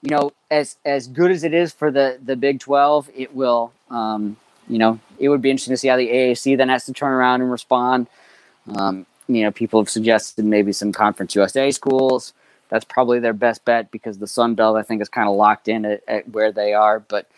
you 0.00 0.10
know, 0.10 0.30
as 0.48 0.76
as 0.84 1.08
good 1.08 1.32
as 1.32 1.42
it 1.42 1.52
is 1.52 1.72
for 1.72 1.90
the 1.90 2.16
the 2.24 2.36
Big 2.36 2.60
Twelve, 2.60 3.10
it 3.16 3.34
will, 3.34 3.72
um, 3.90 4.36
you 4.68 4.78
know, 4.78 5.00
it 5.18 5.28
would 5.28 5.42
be 5.42 5.50
interesting 5.50 5.72
to 5.72 5.76
see 5.76 5.88
how 5.88 5.96
the 5.96 6.08
AAC 6.08 6.56
then 6.56 6.68
has 6.68 6.86
to 6.86 6.92
turn 6.92 7.10
around 7.10 7.42
and 7.42 7.50
respond. 7.50 8.06
Um, 8.76 9.06
you 9.26 9.42
know, 9.42 9.50
people 9.50 9.80
have 9.80 9.90
suggested 9.90 10.44
maybe 10.44 10.72
some 10.72 10.92
Conference 10.92 11.34
USA 11.34 11.72
schools. 11.72 12.32
That's 12.68 12.84
probably 12.84 13.18
their 13.18 13.32
best 13.32 13.64
bet 13.64 13.90
because 13.90 14.18
the 14.18 14.28
Sun 14.28 14.54
Belt, 14.54 14.76
I 14.76 14.82
think, 14.82 15.02
is 15.02 15.08
kind 15.08 15.28
of 15.28 15.34
locked 15.34 15.66
in 15.66 15.84
at, 15.84 16.02
at 16.06 16.28
where 16.30 16.52
they 16.52 16.74
are. 16.74 17.00
But 17.00 17.28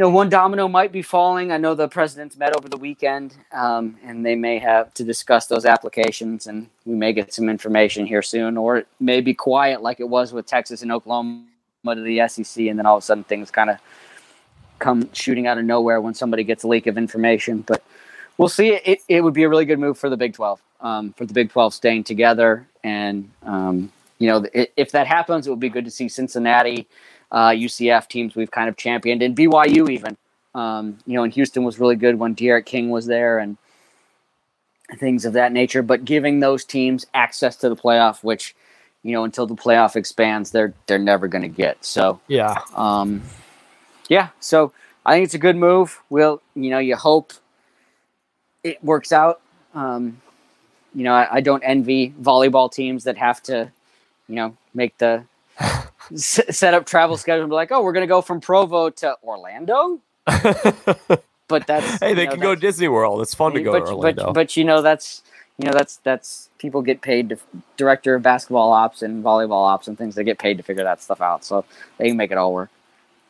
know, 0.00 0.08
one 0.08 0.30
domino 0.30 0.66
might 0.66 0.92
be 0.92 1.02
falling. 1.02 1.52
I 1.52 1.58
know 1.58 1.74
the 1.74 1.86
presidents 1.86 2.36
met 2.36 2.56
over 2.56 2.68
the 2.68 2.78
weekend, 2.78 3.36
um, 3.52 3.98
and 4.02 4.24
they 4.24 4.34
may 4.34 4.58
have 4.58 4.94
to 4.94 5.04
discuss 5.04 5.46
those 5.46 5.66
applications, 5.66 6.46
and 6.46 6.68
we 6.86 6.94
may 6.94 7.12
get 7.12 7.34
some 7.34 7.50
information 7.50 8.06
here 8.06 8.22
soon, 8.22 8.56
or 8.56 8.78
it 8.78 8.86
may 8.98 9.20
be 9.20 9.34
quiet 9.34 9.82
like 9.82 10.00
it 10.00 10.08
was 10.08 10.32
with 10.32 10.46
Texas 10.46 10.80
and 10.80 10.90
Oklahoma 10.90 11.44
to 11.84 12.00
the 12.00 12.26
SEC, 12.28 12.64
and 12.64 12.78
then 12.78 12.86
all 12.86 12.96
of 12.96 13.02
a 13.02 13.06
sudden 13.06 13.24
things 13.24 13.50
kind 13.50 13.68
of 13.68 13.76
come 14.78 15.12
shooting 15.12 15.46
out 15.46 15.58
of 15.58 15.64
nowhere 15.66 16.00
when 16.00 16.14
somebody 16.14 16.44
gets 16.44 16.64
a 16.64 16.68
leak 16.68 16.86
of 16.86 16.96
information. 16.96 17.60
But 17.60 17.82
we'll 18.38 18.48
see. 18.48 18.70
It, 18.70 19.00
it 19.06 19.22
would 19.22 19.34
be 19.34 19.42
a 19.42 19.50
really 19.50 19.66
good 19.66 19.78
move 19.78 19.98
for 19.98 20.08
the 20.08 20.16
Big 20.16 20.32
12, 20.32 20.62
um, 20.80 21.12
for 21.12 21.26
the 21.26 21.34
Big 21.34 21.50
12 21.50 21.74
staying 21.74 22.04
together, 22.04 22.66
and 22.82 23.30
um, 23.42 23.92
you 24.18 24.28
know, 24.28 24.46
if 24.54 24.92
that 24.92 25.06
happens, 25.06 25.46
it 25.46 25.50
would 25.50 25.60
be 25.60 25.68
good 25.68 25.84
to 25.84 25.90
see 25.90 26.08
Cincinnati 26.08 26.86
uh, 27.32 27.50
UCF 27.50 28.08
teams 28.08 28.34
we've 28.34 28.50
kind 28.50 28.68
of 28.68 28.76
championed, 28.76 29.22
and 29.22 29.36
BYU 29.36 29.88
even. 29.90 30.16
Um, 30.54 30.98
you 31.06 31.14
know, 31.14 31.22
and 31.22 31.32
Houston 31.32 31.62
was 31.62 31.78
really 31.78 31.94
good 31.94 32.18
when 32.18 32.34
Derek 32.34 32.66
King 32.66 32.90
was 32.90 33.06
there, 33.06 33.38
and 33.38 33.56
things 34.98 35.24
of 35.24 35.34
that 35.34 35.52
nature. 35.52 35.82
But 35.82 36.04
giving 36.04 36.40
those 36.40 36.64
teams 36.64 37.06
access 37.14 37.56
to 37.56 37.68
the 37.68 37.76
playoff, 37.76 38.24
which 38.24 38.54
you 39.02 39.12
know, 39.12 39.24
until 39.24 39.46
the 39.46 39.54
playoff 39.54 39.96
expands, 39.96 40.50
they're 40.50 40.74
they're 40.86 40.98
never 40.98 41.28
going 41.28 41.42
to 41.42 41.48
get. 41.48 41.84
So 41.84 42.20
yeah, 42.28 42.58
um, 42.74 43.22
yeah. 44.08 44.28
So 44.40 44.72
I 45.06 45.14
think 45.14 45.24
it's 45.24 45.34
a 45.34 45.38
good 45.38 45.56
move. 45.56 46.00
Will 46.10 46.42
you 46.54 46.70
know? 46.70 46.78
You 46.78 46.96
hope 46.96 47.32
it 48.62 48.82
works 48.84 49.12
out. 49.12 49.40
Um, 49.74 50.20
you 50.94 51.04
know, 51.04 51.14
I, 51.14 51.36
I 51.36 51.40
don't 51.40 51.62
envy 51.62 52.12
volleyball 52.20 52.70
teams 52.70 53.04
that 53.04 53.16
have 53.16 53.42
to, 53.44 53.70
you 54.28 54.34
know, 54.34 54.56
make 54.74 54.98
the 54.98 55.24
set 56.16 56.74
up 56.74 56.86
travel 56.86 57.16
schedule 57.18 57.42
and 57.42 57.50
be 57.50 57.54
like, 57.54 57.72
oh, 57.72 57.82
we're 57.82 57.92
going 57.92 58.04
to 58.04 58.08
go 58.08 58.22
from 58.22 58.40
Provo 58.40 58.90
to 58.90 59.16
Orlando. 59.22 60.00
but 61.48 61.66
that's 61.66 61.98
hey, 62.00 62.14
they 62.14 62.26
know, 62.26 62.32
can 62.32 62.40
go 62.40 62.54
Disney 62.54 62.88
World. 62.88 63.20
It's 63.22 63.34
fun 63.34 63.52
to 63.54 63.62
go 63.62 63.72
but, 63.72 63.86
to 63.86 63.92
Orlando. 63.92 64.26
But, 64.26 64.34
but 64.34 64.56
you 64.56 64.64
know 64.64 64.82
that's 64.82 65.22
you 65.58 65.66
know 65.66 65.72
that's 65.72 65.96
that's 65.98 66.48
people 66.58 66.82
get 66.82 67.00
paid 67.00 67.30
to 67.30 67.38
director 67.76 68.14
of 68.14 68.22
basketball 68.22 68.72
ops 68.72 69.02
and 69.02 69.24
volleyball 69.24 69.66
ops 69.66 69.88
and 69.88 69.98
things. 69.98 70.14
They 70.14 70.24
get 70.24 70.38
paid 70.38 70.56
to 70.58 70.62
figure 70.62 70.84
that 70.84 71.02
stuff 71.02 71.20
out, 71.20 71.44
so 71.44 71.64
they 71.98 72.08
can 72.08 72.16
make 72.16 72.30
it 72.30 72.38
all 72.38 72.52
work. 72.52 72.70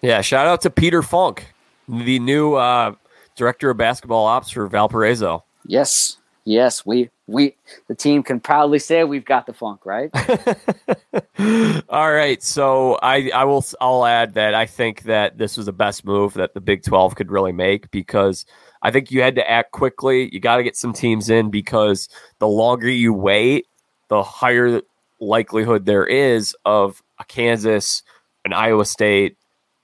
Yeah, 0.02 0.20
shout 0.20 0.46
out 0.46 0.62
to 0.62 0.70
Peter 0.70 1.02
Funk, 1.02 1.54
the 1.88 2.18
new 2.18 2.54
uh, 2.54 2.94
director 3.36 3.70
of 3.70 3.76
basketball 3.76 4.26
ops 4.26 4.50
for 4.50 4.66
Valparaiso. 4.66 5.44
Yes, 5.66 6.16
yes, 6.44 6.84
we 6.84 7.10
we 7.26 7.56
the 7.88 7.94
team 7.94 8.22
can 8.22 8.40
proudly 8.40 8.78
say 8.78 9.04
we've 9.04 9.24
got 9.24 9.46
the 9.46 9.52
funk, 9.52 9.86
right? 9.86 10.10
All 11.88 12.12
right, 12.12 12.42
so 12.42 12.98
I 13.02 13.30
I 13.30 13.44
will 13.44 13.64
I'll 13.80 14.04
add 14.04 14.34
that 14.34 14.54
I 14.54 14.66
think 14.66 15.02
that 15.04 15.38
this 15.38 15.56
was 15.56 15.66
the 15.66 15.72
best 15.72 16.04
move 16.04 16.34
that 16.34 16.54
the 16.54 16.60
Big 16.60 16.82
12 16.82 17.14
could 17.14 17.30
really 17.30 17.52
make 17.52 17.90
because 17.90 18.44
I 18.82 18.90
think 18.90 19.10
you 19.10 19.22
had 19.22 19.36
to 19.36 19.50
act 19.50 19.72
quickly. 19.72 20.28
You 20.32 20.40
got 20.40 20.56
to 20.56 20.62
get 20.62 20.76
some 20.76 20.92
teams 20.92 21.30
in 21.30 21.50
because 21.50 22.08
the 22.38 22.48
longer 22.48 22.90
you 22.90 23.12
wait, 23.12 23.66
the 24.08 24.22
higher 24.22 24.80
likelihood 25.20 25.86
there 25.86 26.06
is 26.06 26.56
of 26.64 27.02
a 27.18 27.24
Kansas, 27.24 28.02
an 28.44 28.52
Iowa 28.52 28.84
State, 28.84 29.36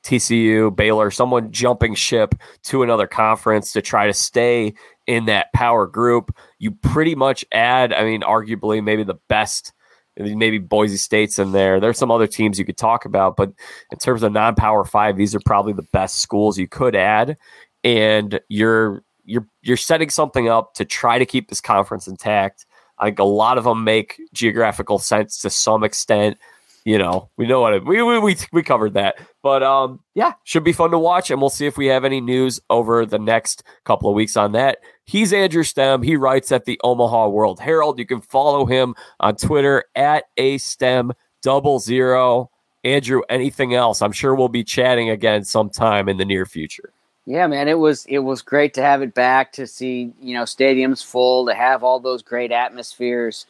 TCU, 0.07 0.74
Baylor, 0.74 1.11
someone 1.11 1.51
jumping 1.51 1.95
ship 1.95 2.35
to 2.65 2.83
another 2.83 3.07
conference 3.07 3.73
to 3.73 3.83
try 3.83 4.07
to 4.07 4.12
stay 4.12 4.74
in 5.07 5.24
that 5.27 5.53
power 5.53 5.87
group. 5.87 6.35
You 6.59 6.70
pretty 6.70 7.15
much 7.15 7.45
add, 7.53 7.93
I 7.93 8.05
mean, 8.05 8.23
arguably 8.23 8.83
maybe 8.83 9.03
the 9.03 9.19
best, 9.28 9.73
maybe 10.16 10.59
Boise 10.59 10.97
State's 10.97 11.39
in 11.41 11.51
there. 11.53 11.81
There's 11.81 11.99
some 11.99 12.12
other 12.12 12.28
teams 12.28 12.59
you 12.59 12.65
could 12.65 12.77
talk 12.77 13.05
about, 13.05 13.37
but 13.37 13.53
in 13.91 13.99
terms 13.99 14.23
of 14.23 14.33
non 14.33 14.55
power 14.55 14.85
five, 14.85 15.16
these 15.16 15.35
are 15.35 15.41
probably 15.45 15.73
the 15.73 15.87
best 15.93 16.19
schools 16.19 16.57
you 16.57 16.69
could 16.69 16.95
add. 16.95 17.37
And 17.83 18.41
you're 18.49 19.03
you're 19.24 19.47
you're 19.62 19.77
setting 19.77 20.11
something 20.11 20.49
up 20.49 20.74
to 20.74 20.85
try 20.85 21.19
to 21.19 21.27
keep 21.27 21.49
this 21.49 21.61
conference 21.61 22.07
intact. 22.07 22.65
I 22.99 23.07
think 23.07 23.19
a 23.19 23.24
lot 23.24 23.59
of 23.59 23.65
them 23.65 23.85
make 23.85 24.20
geographical 24.33 24.99
sense 24.99 25.39
to 25.39 25.51
some 25.51 25.85
extent 25.85 26.39
you 26.87 26.99
know, 26.99 27.29
we 27.37 27.49
know 27.49 27.61
what 27.61 27.75
it, 27.75 27.85
we, 27.85 28.01
we 28.01 28.37
we 28.53 28.63
covered 28.63 28.95
that. 28.95 29.19
But 29.43 29.65
um, 29.65 29.99
yeah, 30.15 30.35
should 30.45 30.63
be 30.63 30.73
fun 30.73 30.93
to 30.93 30.99
watch, 31.01 31.33
and 31.33 31.41
we'll 31.41 31.51
see 31.51 31.67
if 31.67 31.77
we 31.77 31.87
have 31.87 32.05
any 32.05 32.21
news 32.21 32.61
over 32.71 33.05
the 33.05 33.19
next 33.19 33.65
couple 33.85 34.09
of 34.09 34.15
weeks 34.15 34.37
on 34.37 34.53
that. 34.53 34.79
He's 35.05 35.33
Andrew 35.33 35.65
Stem. 35.65 36.03
He 36.03 36.15
writes 36.15 36.53
at 36.53 36.65
the 36.65 36.81
Omaha 36.85 37.29
World 37.29 37.59
Herald. 37.59 37.99
You 37.99 38.07
can 38.07 38.21
follow 38.21 38.67
him 38.67 38.95
on 39.19 39.35
Twitter 39.35 39.83
at 39.97 40.27
a 40.37 40.59
stem 40.59 41.13
double 41.43 41.81
zero. 41.81 42.51
Andrew, 42.85 43.23
anything 43.29 43.75
else? 43.75 44.01
I'm 44.01 44.13
sure 44.13 44.37
we'll 44.37 44.49
be 44.49 44.63
chatting 44.63 45.11
again 45.11 45.43
sometime 45.43 46.09
in 46.09 46.19
the 46.19 46.25
near 46.25 46.47
future. 46.47 46.93
Yeah, 47.27 47.49
man, 47.49 47.67
it 47.67 47.81
was 47.81 48.07
it 48.07 48.21
was 48.21 48.43
great 48.43 48.75
to 48.75 48.83
have 48.83 49.03
it 49.03 49.13
back 49.13 49.51
to 49.55 49.67
see 49.67 50.13
you 50.21 50.35
know 50.35 50.45
stadiums 50.45 51.05
full 51.05 51.47
to 51.47 51.55
have 51.55 51.83
all 51.83 51.99
those 51.99 52.23
great 52.23 52.53
atmospheres, 52.53 53.45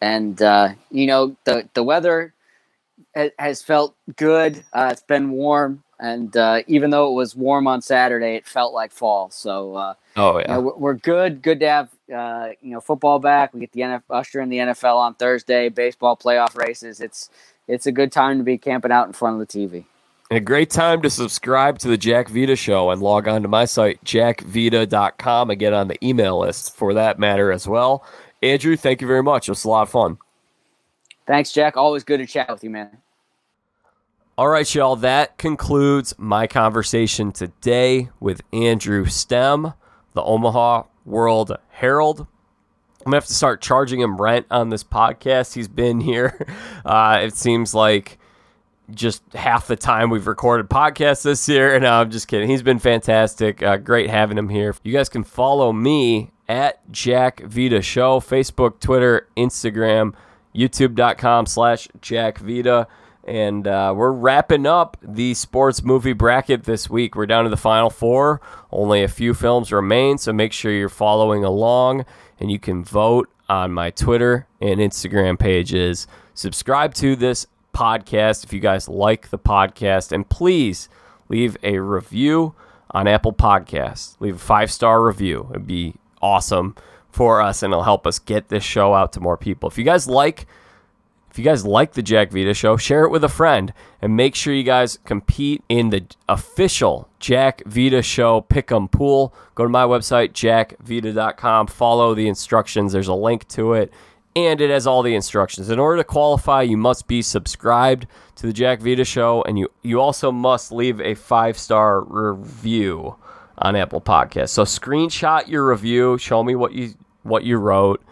and 0.00 0.40
uh, 0.40 0.70
you 0.90 1.06
know 1.06 1.36
the 1.44 1.68
the 1.74 1.82
weather 1.82 2.32
has 3.38 3.62
felt 3.62 3.96
good. 4.16 4.64
Uh, 4.72 4.90
it's 4.92 5.02
been 5.02 5.30
warm, 5.30 5.82
and 5.98 6.36
uh, 6.36 6.62
even 6.66 6.90
though 6.90 7.10
it 7.10 7.14
was 7.14 7.34
warm 7.34 7.66
on 7.66 7.82
Saturday, 7.82 8.34
it 8.34 8.46
felt 8.46 8.72
like 8.72 8.92
fall. 8.92 9.30
So, 9.30 9.74
uh, 9.74 9.94
oh 10.16 10.38
yeah, 10.38 10.56
you 10.56 10.62
know, 10.62 10.74
we're 10.76 10.94
good. 10.94 11.42
Good 11.42 11.60
to 11.60 11.68
have 11.68 11.88
uh, 12.14 12.50
you 12.60 12.72
know 12.72 12.80
football 12.80 13.18
back. 13.18 13.54
We 13.54 13.60
get 13.60 13.72
the 13.72 13.80
NFL, 13.80 14.02
usher 14.10 14.40
in 14.40 14.48
the 14.48 14.58
NFL 14.58 14.96
on 14.96 15.14
Thursday. 15.14 15.68
Baseball 15.68 16.16
playoff 16.16 16.56
races. 16.56 17.00
It's 17.00 17.30
it's 17.66 17.86
a 17.86 17.92
good 17.92 18.12
time 18.12 18.38
to 18.38 18.44
be 18.44 18.58
camping 18.58 18.92
out 18.92 19.06
in 19.06 19.12
front 19.12 19.40
of 19.40 19.46
the 19.46 19.58
TV. 19.58 19.84
a 20.30 20.40
great 20.40 20.70
time 20.70 21.02
to 21.02 21.10
subscribe 21.10 21.78
to 21.80 21.88
the 21.88 21.98
Jack 21.98 22.28
Vita 22.28 22.56
Show 22.56 22.90
and 22.90 23.02
log 23.02 23.28
on 23.28 23.42
to 23.42 23.48
my 23.48 23.64
site, 23.64 24.02
jackvita.com, 24.04 25.50
and 25.50 25.58
get 25.58 25.72
on 25.72 25.88
the 25.88 26.06
email 26.06 26.40
list 26.40 26.76
for 26.76 26.94
that 26.94 27.18
matter 27.18 27.52
as 27.52 27.66
well. 27.66 28.04
Andrew, 28.42 28.76
thank 28.76 29.00
you 29.00 29.06
very 29.06 29.22
much. 29.22 29.48
It 29.48 29.52
was 29.52 29.64
a 29.64 29.68
lot 29.68 29.82
of 29.82 29.90
fun. 29.90 30.18
Thanks, 31.28 31.52
Jack. 31.52 31.76
Always 31.76 32.04
good 32.04 32.18
to 32.18 32.26
chat 32.26 32.48
with 32.50 32.64
you, 32.64 32.70
man. 32.70 32.96
All 34.38 34.48
right, 34.48 34.74
y'all. 34.74 34.96
That 34.96 35.36
concludes 35.36 36.14
my 36.16 36.46
conversation 36.46 37.32
today 37.32 38.08
with 38.18 38.40
Andrew 38.50 39.04
Stem, 39.04 39.74
the 40.14 40.22
Omaha 40.22 40.84
World 41.04 41.52
Herald. 41.68 42.20
I'm 42.20 43.04
gonna 43.04 43.16
have 43.18 43.26
to 43.26 43.34
start 43.34 43.60
charging 43.60 44.00
him 44.00 44.16
rent 44.16 44.46
on 44.50 44.70
this 44.70 44.82
podcast. 44.82 45.54
He's 45.54 45.68
been 45.68 46.00
here. 46.00 46.46
Uh, 46.84 47.20
it 47.22 47.34
seems 47.34 47.74
like 47.74 48.18
just 48.90 49.22
half 49.34 49.66
the 49.66 49.76
time 49.76 50.08
we've 50.08 50.26
recorded 50.26 50.70
podcasts 50.70 51.22
this 51.22 51.46
year. 51.46 51.78
No, 51.78 51.92
I'm 51.92 52.10
just 52.10 52.28
kidding. 52.28 52.48
He's 52.48 52.62
been 52.62 52.78
fantastic. 52.78 53.62
Uh, 53.62 53.76
great 53.76 54.08
having 54.08 54.38
him 54.38 54.48
here. 54.48 54.74
You 54.82 54.94
guys 54.94 55.10
can 55.10 55.22
follow 55.22 55.70
me 55.70 56.30
at 56.48 56.90
Jack 56.90 57.42
Vita 57.42 57.82
Show, 57.82 58.20
Facebook, 58.20 58.80
Twitter, 58.80 59.28
Instagram 59.36 60.14
youtube.com 60.58 61.46
slash 61.46 61.88
Jack 62.00 62.38
Vita. 62.38 62.88
And 63.24 63.68
uh, 63.68 63.92
we're 63.94 64.12
wrapping 64.12 64.64
up 64.64 64.96
the 65.02 65.34
sports 65.34 65.82
movie 65.82 66.14
bracket 66.14 66.64
this 66.64 66.88
week. 66.88 67.14
We're 67.14 67.26
down 67.26 67.44
to 67.44 67.50
the 67.50 67.58
final 67.58 67.90
four. 67.90 68.40
Only 68.72 69.02
a 69.02 69.08
few 69.08 69.34
films 69.34 69.70
remain, 69.70 70.16
so 70.16 70.32
make 70.32 70.52
sure 70.52 70.72
you're 70.72 70.88
following 70.88 71.44
along 71.44 72.06
and 72.40 72.50
you 72.50 72.58
can 72.58 72.82
vote 72.82 73.28
on 73.48 73.72
my 73.72 73.90
Twitter 73.90 74.46
and 74.60 74.80
Instagram 74.80 75.38
pages. 75.38 76.06
Subscribe 76.32 76.94
to 76.94 77.16
this 77.16 77.46
podcast 77.74 78.44
if 78.44 78.52
you 78.52 78.60
guys 78.60 78.88
like 78.88 79.28
the 79.28 79.38
podcast. 79.38 80.10
And 80.10 80.28
please 80.28 80.88
leave 81.28 81.56
a 81.62 81.78
review 81.78 82.54
on 82.92 83.06
Apple 83.06 83.32
Podcasts. 83.32 84.16
Leave 84.20 84.36
a 84.36 84.38
five 84.38 84.70
star 84.72 85.04
review. 85.04 85.48
It'd 85.50 85.66
be 85.66 85.94
awesome 86.22 86.74
for 87.18 87.42
us 87.42 87.64
and 87.64 87.72
it'll 87.72 87.82
help 87.82 88.06
us 88.06 88.20
get 88.20 88.46
this 88.48 88.62
show 88.62 88.94
out 88.94 89.12
to 89.12 89.18
more 89.18 89.36
people. 89.36 89.68
If 89.68 89.76
you 89.76 89.82
guys 89.82 90.06
like 90.06 90.46
if 91.28 91.36
you 91.36 91.44
guys 91.44 91.66
like 91.66 91.92
the 91.92 92.02
Jack 92.02 92.30
Vita 92.30 92.54
show, 92.54 92.76
share 92.76 93.02
it 93.02 93.10
with 93.10 93.24
a 93.24 93.28
friend 93.28 93.72
and 94.00 94.16
make 94.16 94.36
sure 94.36 94.54
you 94.54 94.62
guys 94.62 95.00
compete 95.04 95.64
in 95.68 95.90
the 95.90 96.04
official 96.28 97.08
Jack 97.18 97.60
Vita 97.66 98.02
show 98.02 98.42
pick'em 98.48 98.88
pool. 98.88 99.34
Go 99.56 99.64
to 99.64 99.68
my 99.68 99.82
website 99.82 100.30
jackvita.com, 100.30 101.66
follow 101.66 102.14
the 102.14 102.28
instructions. 102.28 102.92
There's 102.92 103.08
a 103.08 103.14
link 103.14 103.48
to 103.48 103.72
it 103.72 103.92
and 104.36 104.60
it 104.60 104.70
has 104.70 104.86
all 104.86 105.02
the 105.02 105.16
instructions. 105.16 105.70
In 105.70 105.80
order 105.80 105.96
to 105.96 106.04
qualify, 106.04 106.62
you 106.62 106.76
must 106.76 107.08
be 107.08 107.20
subscribed 107.20 108.06
to 108.36 108.46
the 108.46 108.52
Jack 108.52 108.80
Vita 108.80 109.04
show 109.04 109.42
and 109.42 109.58
you 109.58 109.68
you 109.82 110.00
also 110.00 110.30
must 110.30 110.70
leave 110.70 111.00
a 111.00 111.16
5-star 111.16 112.02
review 112.02 113.16
on 113.58 113.74
Apple 113.74 114.00
Podcasts. 114.00 114.50
So 114.50 114.62
screenshot 114.62 115.48
your 115.48 115.68
review, 115.68 116.16
show 116.16 116.44
me 116.44 116.54
what 116.54 116.72
you 116.74 116.94
what 117.28 117.44
you 117.44 117.56
wrote, 117.56 118.02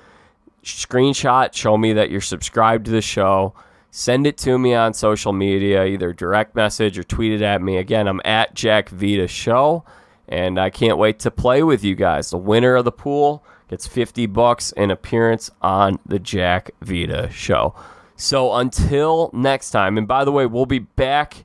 screenshot, 0.64 1.54
show 1.54 1.76
me 1.76 1.92
that 1.94 2.10
you're 2.10 2.20
subscribed 2.20 2.86
to 2.86 2.90
the 2.90 3.02
show. 3.02 3.54
Send 3.90 4.26
it 4.26 4.36
to 4.38 4.58
me 4.58 4.74
on 4.74 4.92
social 4.92 5.32
media, 5.32 5.84
either 5.86 6.12
direct 6.12 6.54
message 6.54 6.98
or 6.98 7.02
tweet 7.02 7.32
it 7.32 7.42
at 7.42 7.62
me. 7.62 7.78
Again, 7.78 8.08
I'm 8.08 8.20
at 8.24 8.54
Jack 8.54 8.90
Vita 8.90 9.26
Show, 9.26 9.84
and 10.28 10.60
I 10.60 10.68
can't 10.70 10.98
wait 10.98 11.18
to 11.20 11.30
play 11.30 11.62
with 11.62 11.82
you 11.82 11.94
guys. 11.94 12.30
The 12.30 12.36
winner 12.36 12.76
of 12.76 12.84
the 12.84 12.92
pool 12.92 13.42
gets 13.70 13.86
50 13.86 14.26
bucks 14.26 14.72
an 14.72 14.90
appearance 14.90 15.50
on 15.62 15.98
the 16.04 16.18
Jack 16.18 16.72
Vita 16.82 17.30
Show. 17.32 17.74
So 18.16 18.54
until 18.54 19.30
next 19.32 19.70
time, 19.70 19.96
and 19.96 20.06
by 20.06 20.24
the 20.24 20.32
way, 20.32 20.46
we'll 20.46 20.66
be 20.66 20.78
back 20.80 21.44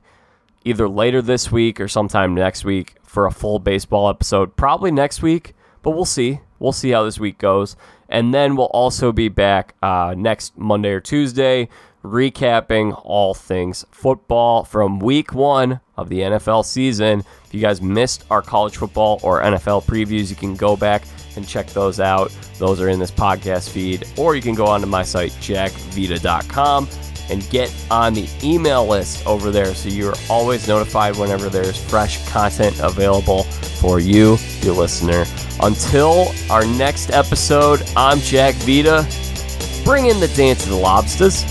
either 0.64 0.88
later 0.88 1.22
this 1.22 1.50
week 1.50 1.80
or 1.80 1.88
sometime 1.88 2.34
next 2.34 2.64
week 2.64 2.96
for 3.02 3.26
a 3.26 3.32
full 3.32 3.58
baseball 3.58 4.08
episode. 4.08 4.56
Probably 4.56 4.90
next 4.90 5.22
week, 5.22 5.54
but 5.82 5.92
we'll 5.92 6.04
see. 6.04 6.40
We'll 6.58 6.72
see 6.72 6.90
how 6.90 7.04
this 7.04 7.18
week 7.18 7.38
goes. 7.38 7.76
And 8.08 8.32
then 8.32 8.56
we'll 8.56 8.66
also 8.66 9.10
be 9.10 9.28
back 9.28 9.74
uh, 9.82 10.14
next 10.16 10.56
Monday 10.58 10.90
or 10.90 11.00
Tuesday 11.00 11.68
recapping 12.04 13.00
all 13.04 13.34
things 13.34 13.84
football 13.90 14.64
from 14.64 14.98
week 14.98 15.32
one 15.32 15.80
of 15.96 16.08
the 16.08 16.20
NFL 16.20 16.64
season. 16.64 17.20
If 17.44 17.54
you 17.54 17.60
guys 17.60 17.80
missed 17.80 18.24
our 18.30 18.42
college 18.42 18.76
football 18.76 19.20
or 19.22 19.42
NFL 19.42 19.84
previews, 19.84 20.30
you 20.30 20.36
can 20.36 20.56
go 20.56 20.76
back 20.76 21.04
and 21.36 21.46
check 21.46 21.68
those 21.68 22.00
out. 22.00 22.36
Those 22.58 22.80
are 22.80 22.88
in 22.88 22.98
this 22.98 23.10
podcast 23.10 23.70
feed, 23.70 24.06
or 24.16 24.34
you 24.34 24.42
can 24.42 24.54
go 24.54 24.66
onto 24.66 24.86
my 24.86 25.02
site, 25.02 25.30
jackvita.com, 25.32 26.88
and 27.32 27.48
get 27.48 27.74
on 27.90 28.12
the 28.12 28.28
email 28.44 28.86
list 28.86 29.26
over 29.26 29.50
there 29.50 29.74
so 29.74 29.88
you're 29.88 30.14
always 30.28 30.68
notified 30.68 31.16
whenever 31.16 31.48
there's 31.48 31.82
fresh 31.82 32.24
content 32.28 32.78
available 32.80 33.44
for 33.80 33.98
you, 33.98 34.36
your 34.60 34.74
listener. 34.74 35.24
Until 35.62 36.30
our 36.50 36.66
next 36.66 37.10
episode, 37.10 37.82
I'm 37.96 38.18
Jack 38.18 38.54
Vita. 38.56 39.06
Bring 39.82 40.06
in 40.06 40.20
the 40.20 40.28
dance 40.36 40.64
of 40.64 40.70
the 40.70 40.76
lobsters. 40.76 41.42